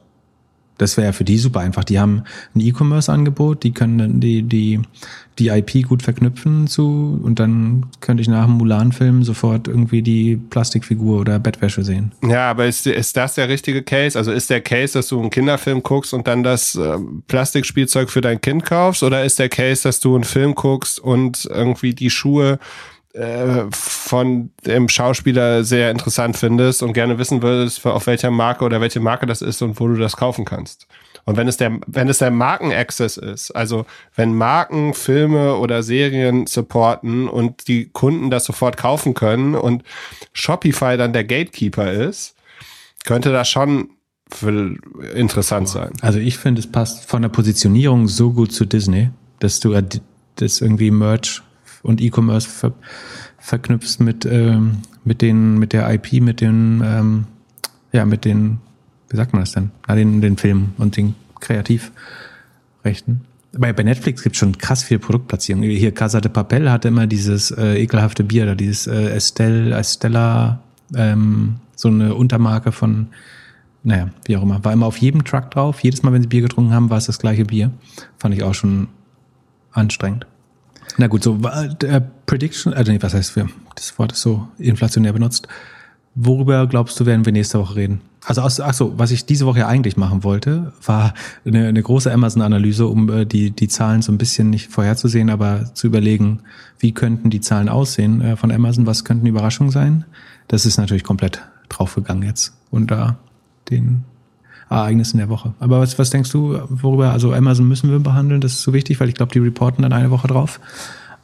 Das 0.80 0.96
wäre 0.96 1.08
ja 1.08 1.12
für 1.12 1.24
die 1.24 1.36
super 1.36 1.60
einfach. 1.60 1.84
Die 1.84 1.98
haben 2.00 2.24
ein 2.54 2.60
E-Commerce-Angebot, 2.60 3.64
die 3.64 3.72
können 3.72 3.98
dann 3.98 4.20
die, 4.20 4.42
die, 4.42 4.80
die 5.38 5.48
IP 5.48 5.86
gut 5.86 6.02
verknüpfen 6.02 6.66
zu 6.68 7.20
und 7.22 7.38
dann 7.38 7.86
könnte 8.00 8.22
ich 8.22 8.28
nach 8.28 8.46
dem 8.46 8.54
Mulan-Film 8.54 9.22
sofort 9.22 9.68
irgendwie 9.68 10.00
die 10.00 10.36
Plastikfigur 10.36 11.20
oder 11.20 11.38
Bettwäsche 11.38 11.82
sehen. 11.82 12.12
Ja, 12.26 12.50
aber 12.50 12.66
ist, 12.66 12.86
ist 12.86 13.14
das 13.18 13.34
der 13.34 13.50
richtige 13.50 13.82
Case? 13.82 14.16
Also 14.18 14.32
ist 14.32 14.48
der 14.48 14.62
Case, 14.62 14.94
dass 14.94 15.08
du 15.08 15.20
einen 15.20 15.28
Kinderfilm 15.28 15.82
guckst 15.82 16.14
und 16.14 16.26
dann 16.26 16.42
das 16.42 16.74
äh, 16.76 16.96
Plastikspielzeug 17.28 18.08
für 18.10 18.22
dein 18.22 18.40
Kind 18.40 18.64
kaufst? 18.64 19.02
Oder 19.02 19.24
ist 19.24 19.38
der 19.38 19.50
Case, 19.50 19.82
dass 19.82 20.00
du 20.00 20.14
einen 20.14 20.24
Film 20.24 20.54
guckst 20.54 20.98
und 20.98 21.46
irgendwie 21.52 21.92
die 21.92 22.08
Schuhe 22.08 22.58
äh, 23.12 23.64
von 23.72 24.50
dem 24.64 24.88
Schauspieler 24.88 25.64
sehr 25.64 25.90
interessant 25.90 26.36
findest 26.36 26.82
und 26.82 26.92
gerne 26.92 27.18
wissen 27.18 27.42
würdest, 27.42 27.84
auf 27.84 28.06
welcher 28.06 28.30
Marke 28.30 28.64
oder 28.64 28.80
welche 28.80 29.00
Marke 29.00 29.26
das 29.26 29.42
ist 29.42 29.62
und 29.62 29.80
wo 29.80 29.88
du 29.88 29.96
das 29.96 30.16
kaufen 30.16 30.44
kannst. 30.44 30.86
Und 31.24 31.36
wenn 31.36 31.48
es 31.48 31.56
der, 31.56 31.80
wenn 31.86 32.08
es 32.08 32.18
der 32.18 32.30
Markenaccess 32.30 33.16
ist, 33.16 33.50
also 33.50 33.84
wenn 34.14 34.34
Marken 34.34 34.94
Filme 34.94 35.56
oder 35.56 35.82
Serien 35.82 36.46
supporten 36.46 37.28
und 37.28 37.68
die 37.68 37.88
Kunden 37.88 38.30
das 38.30 38.44
sofort 38.44 38.76
kaufen 38.76 39.14
können 39.14 39.54
und 39.54 39.82
Shopify 40.32 40.96
dann 40.96 41.12
der 41.12 41.24
Gatekeeper 41.24 41.92
ist, 41.92 42.36
könnte 43.04 43.32
das 43.32 43.48
schon 43.48 43.90
interessant 45.14 45.68
sein. 45.68 45.90
Also 46.00 46.20
ich 46.20 46.38
finde, 46.38 46.60
es 46.60 46.70
passt 46.70 47.10
von 47.10 47.22
der 47.22 47.28
Positionierung 47.28 48.06
so 48.06 48.32
gut 48.32 48.52
zu 48.52 48.64
Disney, 48.64 49.10
dass 49.40 49.58
du 49.58 49.76
das 50.36 50.60
irgendwie 50.60 50.92
Merch 50.92 51.42
und 51.82 52.00
E-Commerce 52.00 52.48
ver 52.48 52.72
verknüpfst 53.38 54.00
mit, 54.00 54.26
ähm, 54.26 54.82
mit 55.02 55.22
den, 55.22 55.58
mit 55.58 55.72
der 55.72 55.90
IP, 55.92 56.20
mit 56.20 56.42
den, 56.42 56.82
ähm, 56.84 57.24
ja, 57.90 58.04
mit 58.04 58.26
den, 58.26 58.58
wie 59.08 59.16
sagt 59.16 59.32
man 59.32 59.40
das 59.40 59.52
denn? 59.52 59.70
Na, 59.88 59.94
den, 59.94 60.20
den 60.20 60.36
Filmen 60.36 60.74
und 60.76 60.96
den 60.96 61.14
Kreativrechten. 61.40 63.22
Bei, 63.52 63.72
bei 63.72 63.82
Netflix 63.82 64.22
gibt 64.22 64.36
es 64.36 64.40
schon 64.40 64.58
krass 64.58 64.84
viel 64.84 64.98
Produktplatzierung. 64.98 65.62
Hier 65.62 65.92
Casa 65.92 66.20
de 66.20 66.30
Papel 66.30 66.70
hatte 66.70 66.88
immer 66.88 67.06
dieses 67.06 67.50
äh, 67.50 67.82
ekelhafte 67.82 68.24
Bier 68.24 68.46
da, 68.46 68.54
dieses 68.54 68.86
äh, 68.86 69.16
Estelle, 69.16 69.74
Estella, 69.74 70.60
ähm, 70.94 71.56
so 71.74 71.88
eine 71.88 72.14
Untermarke 72.14 72.72
von, 72.72 73.08
naja, 73.82 74.10
wie 74.26 74.36
auch 74.36 74.42
immer. 74.42 74.62
War 74.64 74.72
immer 74.72 74.86
auf 74.86 74.98
jedem 74.98 75.24
Truck 75.24 75.50
drauf. 75.50 75.80
Jedes 75.80 76.02
Mal, 76.02 76.12
wenn 76.12 76.22
sie 76.22 76.28
Bier 76.28 76.42
getrunken 76.42 76.74
haben, 76.74 76.90
war 76.90 76.98
es 76.98 77.06
das 77.06 77.18
gleiche 77.18 77.46
Bier. 77.46 77.70
Fand 78.18 78.34
ich 78.34 78.42
auch 78.42 78.54
schon 78.54 78.88
anstrengend. 79.72 80.26
Na 81.00 81.06
gut, 81.06 81.22
so 81.22 81.38
äh, 81.82 82.02
Prediction, 82.26 82.74
also 82.74 82.92
nee, 82.92 82.98
was 83.00 83.14
heißt 83.14 83.34
wir? 83.34 83.48
Das 83.74 83.98
Wort 83.98 84.12
ist 84.12 84.20
so 84.20 84.48
inflationär 84.58 85.14
benutzt. 85.14 85.48
Worüber 86.14 86.66
glaubst 86.66 87.00
du, 87.00 87.06
werden 87.06 87.24
wir 87.24 87.32
nächste 87.32 87.58
Woche 87.58 87.76
reden? 87.76 88.02
Also, 88.26 88.42
aus, 88.42 88.60
ach 88.60 88.74
so, 88.74 88.98
was 88.98 89.10
ich 89.10 89.24
diese 89.24 89.46
Woche 89.46 89.60
ja 89.60 89.66
eigentlich 89.66 89.96
machen 89.96 90.24
wollte, 90.24 90.74
war 90.84 91.14
eine, 91.46 91.68
eine 91.68 91.82
große 91.82 92.12
Amazon-Analyse, 92.12 92.86
um 92.86 93.08
äh, 93.08 93.24
die, 93.24 93.50
die 93.50 93.68
Zahlen 93.68 94.02
so 94.02 94.12
ein 94.12 94.18
bisschen 94.18 94.50
nicht 94.50 94.70
vorherzusehen, 94.70 95.30
aber 95.30 95.72
zu 95.72 95.86
überlegen, 95.86 96.40
wie 96.78 96.92
könnten 96.92 97.30
die 97.30 97.40
Zahlen 97.40 97.70
aussehen 97.70 98.20
äh, 98.20 98.36
von 98.36 98.52
Amazon, 98.52 98.84
was 98.84 99.06
könnten 99.06 99.24
Überraschungen 99.24 99.72
sein. 99.72 100.04
Das 100.48 100.66
ist 100.66 100.76
natürlich 100.76 101.04
komplett 101.04 101.40
draufgegangen 101.70 102.24
jetzt 102.24 102.52
unter 102.70 103.16
den 103.70 104.04
Ereignissen 104.70 105.18
der 105.18 105.28
Woche. 105.28 105.52
Aber 105.58 105.80
was, 105.80 105.98
was 105.98 106.10
denkst 106.10 106.30
du, 106.30 106.60
worüber, 106.68 107.10
also 107.10 107.32
Amazon 107.32 107.66
müssen 107.66 107.90
wir 107.90 107.98
behandeln, 107.98 108.40
das 108.40 108.52
ist 108.52 108.62
so 108.62 108.72
wichtig, 108.72 109.00
weil 109.00 109.08
ich 109.08 109.14
glaube, 109.14 109.32
die 109.32 109.40
reporten 109.40 109.82
dann 109.82 109.92
eine 109.92 110.10
Woche 110.10 110.28
drauf. 110.28 110.60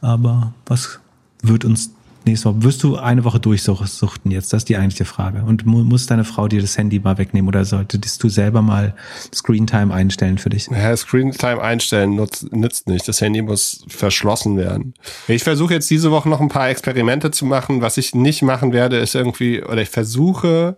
Aber 0.01 0.53
was 0.65 0.99
wird 1.41 1.63
uns 1.65 1.91
nächste 2.25 2.49
Woche, 2.49 2.63
wirst 2.63 2.83
du 2.83 2.97
eine 2.97 3.23
Woche 3.23 3.39
durchsuchten 3.39 4.31
jetzt? 4.31 4.51
Das 4.51 4.63
ist 4.63 4.69
die 4.69 4.75
eigentliche 4.75 5.05
Frage. 5.05 5.43
Und 5.43 5.65
muss 5.65 6.07
deine 6.07 6.25
Frau 6.25 6.49
dir 6.49 6.59
das 6.59 6.77
Handy 6.77 6.99
mal 6.99 7.17
wegnehmen 7.17 7.47
oder 7.47 7.63
solltest 7.63 8.21
du 8.21 8.27
selber 8.27 8.61
mal 8.61 8.93
Screentime 9.33 9.93
einstellen 9.93 10.37
für 10.37 10.49
dich? 10.49 10.67
Ja, 10.67 10.95
Screentime 10.95 11.61
einstellen 11.61 12.15
nutzt, 12.15 12.53
nützt 12.53 12.87
nicht. 12.89 13.07
Das 13.07 13.21
Handy 13.21 13.41
muss 13.41 13.85
verschlossen 13.87 14.57
werden. 14.57 14.93
Ich 15.29 15.43
versuche 15.43 15.73
jetzt 15.73 15.89
diese 15.89 16.11
Woche 16.11 16.27
noch 16.27 16.41
ein 16.41 16.49
paar 16.49 16.67
Experimente 16.69 17.31
zu 17.31 17.45
machen. 17.45 17.81
Was 17.81 17.97
ich 17.97 18.13
nicht 18.13 18.41
machen 18.41 18.73
werde, 18.73 18.97
ist 18.97 19.15
irgendwie, 19.15 19.63
oder 19.63 19.81
ich 19.81 19.89
versuche, 19.89 20.75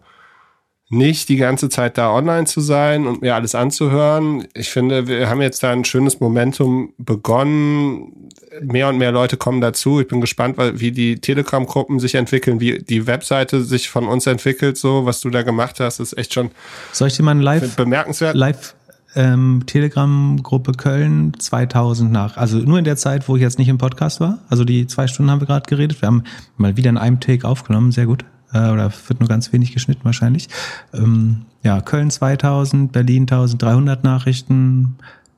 nicht 0.89 1.29
die 1.29 1.35
ganze 1.35 1.69
Zeit 1.69 1.99
da 1.99 2.11
online 2.11 2.45
zu 2.45 2.61
sein 2.61 3.05
und 3.05 3.21
mir 3.21 3.35
alles 3.35 3.53
anzuhören. 3.53 4.47
Ich 4.55 4.69
finde, 4.69 5.07
wir 5.07 5.29
haben 5.29 5.41
jetzt 5.41 5.61
da 5.61 5.71
ein 5.71 5.85
schönes 5.85 6.19
Momentum 6.19 6.93
begonnen. 6.97 8.29
Mehr 8.61 8.89
und 8.89 8.97
mehr 8.97 9.11
Leute 9.11 9.37
kommen 9.37 9.61
dazu. 9.61 10.01
Ich 10.01 10.07
bin 10.07 10.19
gespannt, 10.19 10.57
wie 10.57 10.91
die 10.91 11.21
Telegram-Gruppen 11.21 11.99
sich 11.99 12.15
entwickeln, 12.15 12.59
wie 12.59 12.79
die 12.79 13.05
Webseite 13.05 13.63
sich 13.63 13.89
von 13.89 14.07
uns 14.07 14.25
entwickelt. 14.25 14.77
So, 14.77 15.05
was 15.05 15.21
du 15.21 15.29
da 15.29 15.43
gemacht 15.43 15.79
hast, 15.79 15.99
ist 15.99 16.17
echt 16.17 16.33
schon 16.33 16.49
Soll 16.91 17.09
ich 17.09 17.17
dir 17.17 17.23
mal 17.23 17.31
ein 17.31 17.41
Live 17.41 17.75
bemerkenswert. 17.75 18.35
Live 18.35 18.73
ähm, 19.15 19.63
Telegram-Gruppe 19.67 20.71
Köln 20.71 21.33
2000 21.37 22.11
nach. 22.11 22.35
Also 22.35 22.57
nur 22.57 22.79
in 22.79 22.83
der 22.83 22.97
Zeit, 22.97 23.29
wo 23.29 23.35
ich 23.35 23.43
jetzt 23.43 23.59
nicht 23.59 23.69
im 23.69 23.77
Podcast 23.77 24.19
war. 24.19 24.39
Also 24.49 24.65
die 24.65 24.87
zwei 24.87 25.05
Stunden 25.05 25.29
haben 25.29 25.39
wir 25.39 25.47
gerade 25.47 25.67
geredet. 25.67 26.01
Wir 26.01 26.07
haben 26.07 26.23
mal 26.57 26.77
wieder 26.77 26.89
in 26.89 26.97
einem 26.97 27.19
Take 27.19 27.47
aufgenommen. 27.47 27.91
Sehr 27.91 28.07
gut 28.07 28.25
äh, 28.53 28.69
oder 28.69 28.91
wird 29.07 29.19
nur 29.19 29.29
ganz 29.29 29.51
wenig 29.53 29.73
geschnitten 29.73 30.01
wahrscheinlich. 30.03 30.49
Ähm, 30.93 31.45
ja, 31.63 31.81
Köln 31.81 32.09
2000, 32.09 32.91
Berlin 32.91 33.23
1300 33.23 34.03
Nachrichten. 34.03 34.95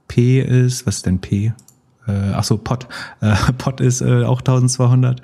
P 0.08 0.42
ist, 0.42 0.86
was 0.86 0.98
ist 0.98 1.06
denn 1.06 1.20
P? 1.20 1.54
Äh, 2.08 2.12
ach 2.34 2.44
so, 2.44 2.58
Pot. 2.58 2.88
Äh, 3.22 3.36
Pot 3.58 3.82
ist 3.82 4.02
äh, 4.02 4.24
auch 4.24 4.40
1200. 4.40 5.22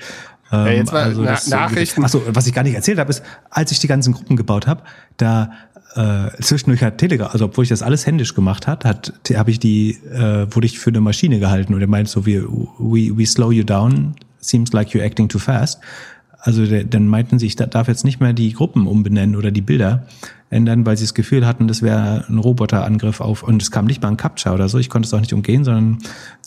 Ähm, 0.52 0.66
ja, 0.66 0.72
jetzt 0.72 0.94
mal 0.94 1.04
also 1.04 1.22
Na 1.24 1.38
Nachrichten. 1.50 2.04
Achso, 2.04 2.22
was 2.28 2.48
ich 2.48 2.54
gar 2.54 2.64
nicht 2.64 2.76
erzählt 2.76 3.00
habe, 3.00 3.10
ist, 3.10 3.22
als 3.50 3.72
ich 3.72 3.80
die 3.80 3.88
ganzen 3.88 4.14
Gruppen 4.14 4.38
gebaut 4.38 4.66
habe, 4.68 4.84
da 5.18 5.52
äh, 5.96 6.30
zwischendurch 6.42 6.84
hat 6.84 7.00
Telegram, 7.00 7.30
also 7.32 7.46
obwohl 7.46 7.64
ich 7.64 7.70
das 7.70 7.82
alles 7.82 8.06
händisch 8.06 8.36
gemacht 8.36 8.68
hat, 8.68 8.86
hat 8.86 9.14
habe 9.34 9.52
ich 9.52 9.60
die, 9.60 9.92
äh, 10.12 10.48
wurde 10.54 10.66
ich 10.66 10.80
für 10.80 10.90
eine 10.90 11.02
Maschine 11.02 11.40
gehalten 11.40 11.74
und 11.74 11.82
er 11.82 11.88
meint 11.88 12.08
so 12.08 12.26
wie 12.26 12.42
we, 12.42 13.18
we 13.18 13.26
slow 13.26 13.52
you 13.52 13.64
down, 13.64 14.16
seems 14.40 14.74
like 14.74 14.90
you're 14.90 15.04
acting 15.04 15.28
too 15.28 15.40
fast. 15.40 15.80
Also 16.48 16.66
der, 16.66 16.86
dann 16.86 17.10
meinten 17.10 17.40
sie, 17.40 17.46
ich 17.46 17.58
darf 17.58 17.90
jetzt 17.90 18.06
nicht 18.06 18.22
mehr 18.22 18.32
die 18.32 18.54
Gruppen 18.54 18.88
umbenennen 18.88 19.36
oder 19.36 19.52
die 19.52 19.60
Bilder 19.60 20.08
ändern, 20.50 20.86
weil 20.86 20.96
sie 20.96 21.04
das 21.04 21.14
Gefühl 21.14 21.46
hatten, 21.46 21.68
das 21.68 21.82
wäre 21.82 22.24
ein 22.30 22.38
Roboterangriff 22.38 23.20
auf, 23.20 23.44
und 23.44 23.62
es 23.62 23.70
kam 23.70 23.84
nicht 23.84 24.02
mal 24.02 24.08
ein 24.08 24.16
Captcha 24.16 24.54
oder 24.54 24.70
so, 24.70 24.78
ich 24.78 24.90
konnte 24.90 25.08
es 25.08 25.14
auch 25.14 25.20
nicht 25.20 25.34
umgehen, 25.34 25.66
sondern 25.66 25.98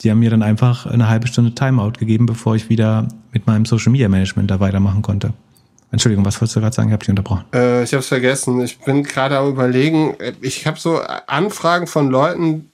die 0.03 0.11
haben 0.11 0.21
mir 0.21 0.31
dann 0.31 0.43
einfach 0.43 0.87
eine 0.87 1.07
halbe 1.07 1.27
Stunde 1.27 1.55
Timeout 1.55 1.99
gegeben, 1.99 2.25
bevor 2.25 2.57
ich 2.57 2.71
wieder 2.71 3.09
mit 3.33 3.47
meinem 3.47 3.67
Social 3.67 3.93
Media 3.93 4.09
Management 4.09 4.51
da 4.51 4.59
weitermachen 4.59 5.03
konnte. 5.03 5.35
Entschuldigung, 5.93 6.25
was 6.25 6.41
wolltest 6.41 6.57
du 6.57 6.61
gerade 6.61 6.75
sagen? 6.75 6.89
Ich 6.89 6.93
habe 6.95 7.01
dich 7.01 7.11
unterbrochen. 7.11 7.45
Äh, 7.53 7.83
ich 7.85 7.93
habe 7.93 8.01
es 8.01 8.09
vergessen. 8.09 8.59
Ich 8.63 8.79
bin 8.79 9.03
gerade 9.03 9.37
am 9.37 9.51
überlegen. 9.51 10.15
Ich 10.41 10.67
habe 10.67 10.81
so 10.81 10.99
Anfragen 11.27 11.87
von 11.87 12.09
Leuten, 12.09 12.71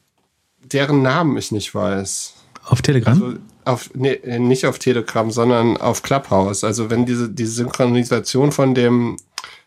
deren 0.63 1.03
Namen 1.03 1.37
ich 1.37 1.51
nicht 1.51 1.75
weiß. 1.75 2.35
Auf 2.67 2.83
Telegram? 2.83 3.21
Also, 3.21 3.39
auf, 3.67 3.91
nee, 3.95 4.21
nicht 4.39 4.67
auf 4.67 4.79
Telegram, 4.79 5.31
sondern 5.31 5.77
auf 5.77 6.03
Clubhouse. 6.03 6.65
Also 6.65 6.91
wenn 6.91 7.07
diese, 7.07 7.29
diese 7.29 7.53
Synchronisation 7.53 8.53
von 8.53 8.75
dem 8.75 9.17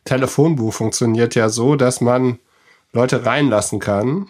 Telefonbuch 0.05 0.73
funktioniert 0.73 1.35
ja 1.35 1.49
so, 1.49 1.75
dass 1.75 2.01
man 2.01 2.39
Leute 2.93 3.25
reinlassen 3.25 3.79
kann. 3.79 4.27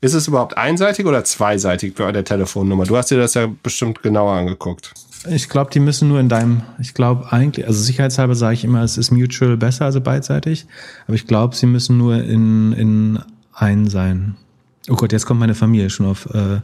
Ist 0.00 0.14
es 0.14 0.26
überhaupt 0.26 0.56
einseitig 0.56 1.06
oder 1.06 1.22
zweiseitig 1.24 1.94
bei 1.94 2.10
der 2.10 2.24
Telefonnummer? 2.24 2.84
Du 2.84 2.96
hast 2.96 3.10
dir 3.10 3.18
das 3.18 3.34
ja 3.34 3.48
bestimmt 3.62 4.02
genauer 4.02 4.32
angeguckt. 4.32 4.92
Ich 5.30 5.48
glaube, 5.48 5.70
die 5.70 5.78
müssen 5.78 6.08
nur 6.08 6.18
in 6.18 6.28
deinem, 6.28 6.62
ich 6.80 6.94
glaube 6.94 7.32
eigentlich, 7.32 7.66
also 7.66 7.80
sicherheitshalber 7.80 8.34
sage 8.34 8.54
ich 8.54 8.64
immer, 8.64 8.82
es 8.82 8.98
ist 8.98 9.12
mutual 9.12 9.56
besser, 9.56 9.84
also 9.84 10.00
beidseitig. 10.00 10.66
Aber 11.06 11.14
ich 11.14 11.28
glaube, 11.28 11.54
sie 11.54 11.66
müssen 11.66 11.96
nur 11.98 12.16
in, 12.16 12.72
in 12.72 13.20
ein 13.54 13.88
sein. 13.88 14.34
Oh 14.90 14.96
Gott, 14.96 15.12
jetzt 15.12 15.26
kommt 15.26 15.38
meine 15.38 15.54
Familie 15.54 15.90
schon 15.90 16.06
auf 16.06 16.26
äh, 16.34 16.60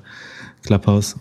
Clubhouse. 0.69 1.17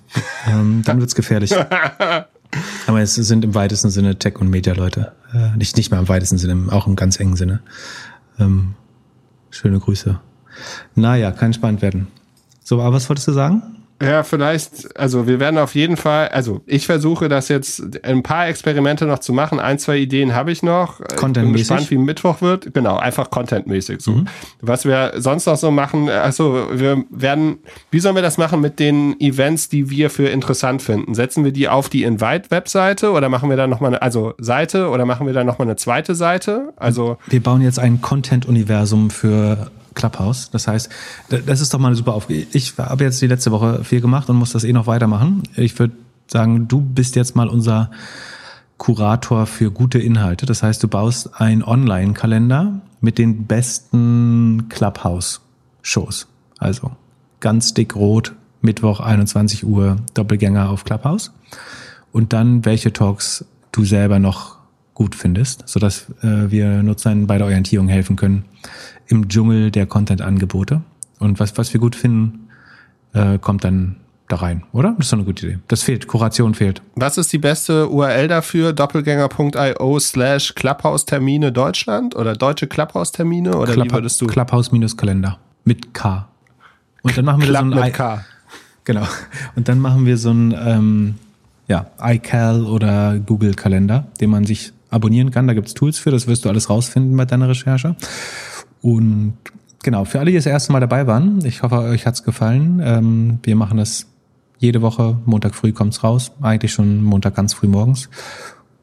Ähm, 0.46 0.82
dann 0.86 1.00
wird's 1.00 1.16
gefährlich. 1.16 1.56
Aber 2.88 3.02
es 3.02 3.16
sind 3.16 3.46
im 3.46 3.56
weitesten 3.56 3.90
Sinne 3.90 4.20
Tech- 4.20 4.40
und 4.40 4.50
Media-Leute. 4.50 5.14
Äh, 5.34 5.56
nicht, 5.58 5.78
nicht 5.78 5.90
mal 5.90 6.00
im 6.00 6.10
weitesten 6.10 6.38
Sinne, 6.38 6.72
auch 6.72 6.86
im 6.86 6.98
ganz 6.98 7.18
engen 7.20 7.38
Sinne. 7.38 7.62
Ähm, 8.40 8.76
schöne 9.50 9.80
Grüße. 9.80 10.20
Naja, 10.96 11.32
kann 11.32 11.54
spannend 11.54 11.82
werden. 11.82 12.08
So, 12.62 12.82
aber 12.82 12.96
was 12.96 13.10
wolltest 13.10 13.30
du 13.30 13.32
sagen? 13.32 13.64
Ja, 14.02 14.22
vielleicht, 14.24 14.98
also 14.98 15.26
wir 15.26 15.40
werden 15.40 15.58
auf 15.58 15.74
jeden 15.74 15.98
Fall, 15.98 16.28
also 16.28 16.62
ich 16.68 16.86
versuche 16.86 17.30
das 17.30 17.48
jetzt 17.48 18.06
ein 18.06 18.22
paar 18.22 18.48
Experimente 18.48 19.06
noch 19.06 19.20
zu 19.20 19.34
machen. 19.34 19.60
Ein, 19.60 19.80
zwei 19.80 19.98
Ideen 19.98 20.36
habe 20.36 20.52
ich 20.52 20.62
noch. 20.62 21.00
Content-mäßig. 21.16 21.44
Bin 21.44 21.54
gespannt, 21.54 21.92
wie 21.92 21.98
Mittwoch 21.98 22.42
wird. 22.42 22.74
Genau, 22.74 22.98
einfach 22.98 23.32
Content-mäßig 23.32 24.02
so. 24.02 24.12
Mhm. 24.12 24.28
Was 24.62 24.86
wir 24.86 25.14
sonst 25.18 25.48
noch 25.48 25.58
so 25.58 25.72
machen, 25.72 26.10
also 26.10 26.68
wir 26.72 27.04
werden, 27.10 27.58
wie 27.90 28.00
sollen 28.00 28.16
wir 28.16 28.22
das 28.22 28.38
machen 28.38 28.62
mit 28.62 28.80
den 28.80 29.20
Events, 29.20 29.68
die 29.68 29.90
wir 29.90 30.12
für 30.12 30.28
interessant 30.28 30.84
finden? 30.84 31.16
Setzen 31.16 31.44
wir 31.44 31.52
die 31.52 31.68
auf 31.68 31.90
die 31.90 32.04
Invite-Webseite 32.04 33.12
oder 33.12 33.30
machen 33.30 33.50
wir 33.50 33.58
da 33.58 33.66
nochmal 33.66 33.92
eine, 33.92 34.02
also 34.04 34.36
Seite 34.38 34.90
oder 34.90 35.06
machen 35.06 35.26
wir 35.26 35.34
da 35.34 35.44
nochmal 35.44 35.68
eine 35.68 35.76
zweite 35.76 36.14
Seite? 36.14 36.74
Also. 36.76 37.18
Wir 37.28 37.42
bauen 37.42 37.62
jetzt 37.62 37.80
ein 37.80 38.00
Content-Universum 38.02 39.10
für 39.10 39.72
Clubhouse. 39.98 40.50
Das 40.52 40.68
heißt, 40.68 40.90
das 41.46 41.60
ist 41.60 41.74
doch 41.74 41.80
mal 41.80 41.90
eine 41.90 41.98
super 41.98 42.14
Aufgabe. 42.14 42.46
Ich 42.54 42.78
habe 42.78 43.04
jetzt 43.04 43.22
die 43.22 43.28
letzte 43.28 43.52
Woche 43.52 43.84
viel 43.84 44.00
gemacht 44.00 44.30
und 44.30 44.38
muss 44.38 44.54
das 44.54 44.64
eh 44.64 44.72
noch 44.72 44.88
weitermachen. 44.88 45.44
Ich 45.56 45.78
würde 45.78 45.96
sagen, 46.28 46.68
du 46.68 46.80
bist 46.80 47.16
jetzt 47.16 47.36
mal 47.36 47.50
unser 47.50 47.92
Kurator 48.78 49.48
für 49.48 49.72
gute 49.72 50.00
Inhalte. 50.00 50.46
Das 50.46 50.64
heißt, 50.64 50.82
du 50.84 50.88
baust 50.88 51.42
einen 51.42 51.64
Online-Kalender 51.64 52.80
mit 53.02 53.18
den 53.18 53.46
besten 53.46 54.70
Clubhouse-Shows. 54.70 56.28
Also 56.60 56.92
ganz 57.40 57.74
dick 57.74 57.96
rot, 57.96 58.34
Mittwoch 58.62 59.00
21 59.00 59.66
Uhr 59.66 59.98
Doppelgänger 60.14 60.70
auf 60.70 60.86
Clubhouse. 60.86 61.34
Und 62.12 62.34
dann 62.34 62.66
welche 62.66 62.94
Talks 62.94 63.46
du 63.72 63.84
selber 63.84 64.20
noch 64.20 64.58
gut 64.94 65.16
findest, 65.16 65.68
sodass 65.68 66.08
äh, 66.22 66.50
wir 66.50 66.82
Nutzern 66.82 67.28
bei 67.28 67.38
der 67.38 67.46
Orientierung 67.46 67.88
helfen 67.88 68.16
können 68.16 68.46
im 69.08 69.28
Dschungel 69.28 69.72
der 69.72 69.86
Content-Angebote. 69.86 70.82
Und 71.20 71.40
was, 71.40 71.58
was 71.58 71.74
wir 71.74 71.80
gut 71.80 71.96
finden, 71.96 72.50
äh, 73.14 73.38
kommt 73.40 73.64
dann 73.64 73.98
da 74.28 74.38
rein, 74.38 74.64
oder? 74.74 74.94
Das 74.98 75.08
ist 75.08 75.14
doch 75.14 75.18
eine 75.18 75.26
gute 75.26 75.48
Idee. 75.48 75.60
Das 75.68 75.84
fehlt, 75.84 76.08
Kuration 76.08 76.54
fehlt. 76.54 76.82
Was 76.96 77.18
ist 77.18 77.32
die 77.32 77.38
beste 77.38 77.90
URL 77.90 78.28
dafür? 78.28 78.74
Doppelgänger.io 78.74 80.00
slash 80.00 80.54
Clubhouse-Termine 80.56 81.52
Deutschland 81.52 82.16
oder 82.16 82.34
deutsche 82.34 82.68
Clubhouse-Termine 82.68 83.58
oder 83.58 83.74
Club 83.74 83.88
wie 83.88 83.92
würdest 83.92 84.20
du? 84.20 84.28
Clubhouse-Kalender 84.28 85.40
mit 85.64 85.94
K. 85.94 86.28
Und 87.04 87.18
dann 87.18 87.26
machen 87.26 87.42
wir 87.42 87.48
Club 87.48 87.70
so 87.72 87.80
ein 87.80 87.86
mit 87.86 87.94
K. 87.94 88.26
Genau. 88.84 89.08
Und 89.56 89.68
dann 89.70 89.80
machen 89.80 90.06
wir 90.06 90.18
so 90.18 90.32
ein 90.32 90.54
ähm, 90.58 91.16
ja, 91.68 91.88
iCal 92.02 92.66
oder 92.66 93.20
Google-Kalender, 93.20 94.08
den 94.20 94.30
man 94.30 94.46
sich 94.46 94.72
abonnieren 94.90 95.32
kann. 95.32 95.48
Da 95.48 95.54
gibt's 95.54 95.74
Tools 95.74 95.98
für, 95.98 96.12
das 96.12 96.28
wirst 96.28 96.46
du 96.46 96.50
alles 96.50 96.70
rausfinden 96.70 97.16
bei 97.16 97.26
deiner 97.26 97.50
Recherche. 97.50 97.96
Und 98.82 99.38
genau, 99.84 100.06
für 100.06 100.20
alle, 100.20 100.32
die 100.32 100.38
das 100.38 100.46
erste 100.46 100.72
Mal 100.72 100.80
dabei 100.80 101.08
waren, 101.08 101.44
ich 101.46 101.64
hoffe, 101.64 101.80
euch 101.80 102.06
hat's 102.06 102.24
gefallen. 102.24 102.82
Ähm, 102.84 103.40
wir 103.44 103.56
machen 103.56 103.78
das 103.78 104.08
jede 104.60 104.82
Woche, 104.82 105.18
Montag 105.26 105.56
früh 105.56 105.72
kommt's 105.72 106.04
raus, 106.04 106.32
eigentlich 106.42 106.74
schon 106.74 107.04
Montag 107.04 107.36
ganz 107.36 107.54
früh 107.54 107.68
morgens. 107.68 108.10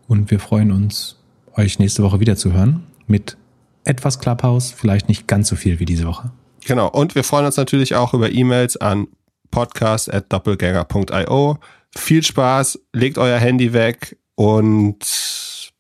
Und 0.06 0.30
wir 0.30 0.38
freuen 0.38 0.70
uns, 0.70 1.16
euch 1.56 1.78
nächste 1.78 2.02
Woche 2.02 2.20
wieder 2.20 2.36
zu 2.36 2.52
hören 2.52 2.84
mit 3.06 3.38
etwas 3.84 4.18
Clubhouse, 4.18 4.72
vielleicht 4.72 5.08
nicht 5.08 5.26
ganz 5.26 5.48
so 5.48 5.56
viel 5.56 5.80
wie 5.80 5.84
diese 5.84 6.06
Woche. 6.06 6.30
Genau, 6.64 6.88
und 6.88 7.14
wir 7.14 7.24
freuen 7.24 7.44
uns 7.46 7.58
natürlich 7.58 7.94
auch 7.94 8.14
über 8.14 8.32
E-Mails 8.32 8.78
an 8.78 9.08
podcast.doppelgänger.io. 9.50 11.58
Viel 11.94 12.22
Spaß, 12.22 12.80
legt 12.92 13.18
euer 13.18 13.38
Handy 13.38 13.72
weg 13.72 14.18
und 14.34 14.98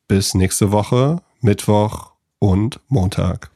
bis 0.06 0.34
nächste 0.34 0.70
Woche, 0.70 1.22
Mittwoch 1.40 2.12
und 2.38 2.78
Montag. 2.88 3.53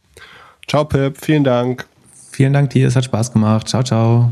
Ciao 0.68 0.84
Pip, 0.84 1.18
vielen 1.20 1.44
Dank. 1.44 1.86
Vielen 2.30 2.52
Dank 2.52 2.70
dir, 2.70 2.86
es 2.86 2.94
hat 2.94 3.04
Spaß 3.04 3.32
gemacht. 3.32 3.68
Ciao, 3.68 3.82
ciao. 3.82 4.30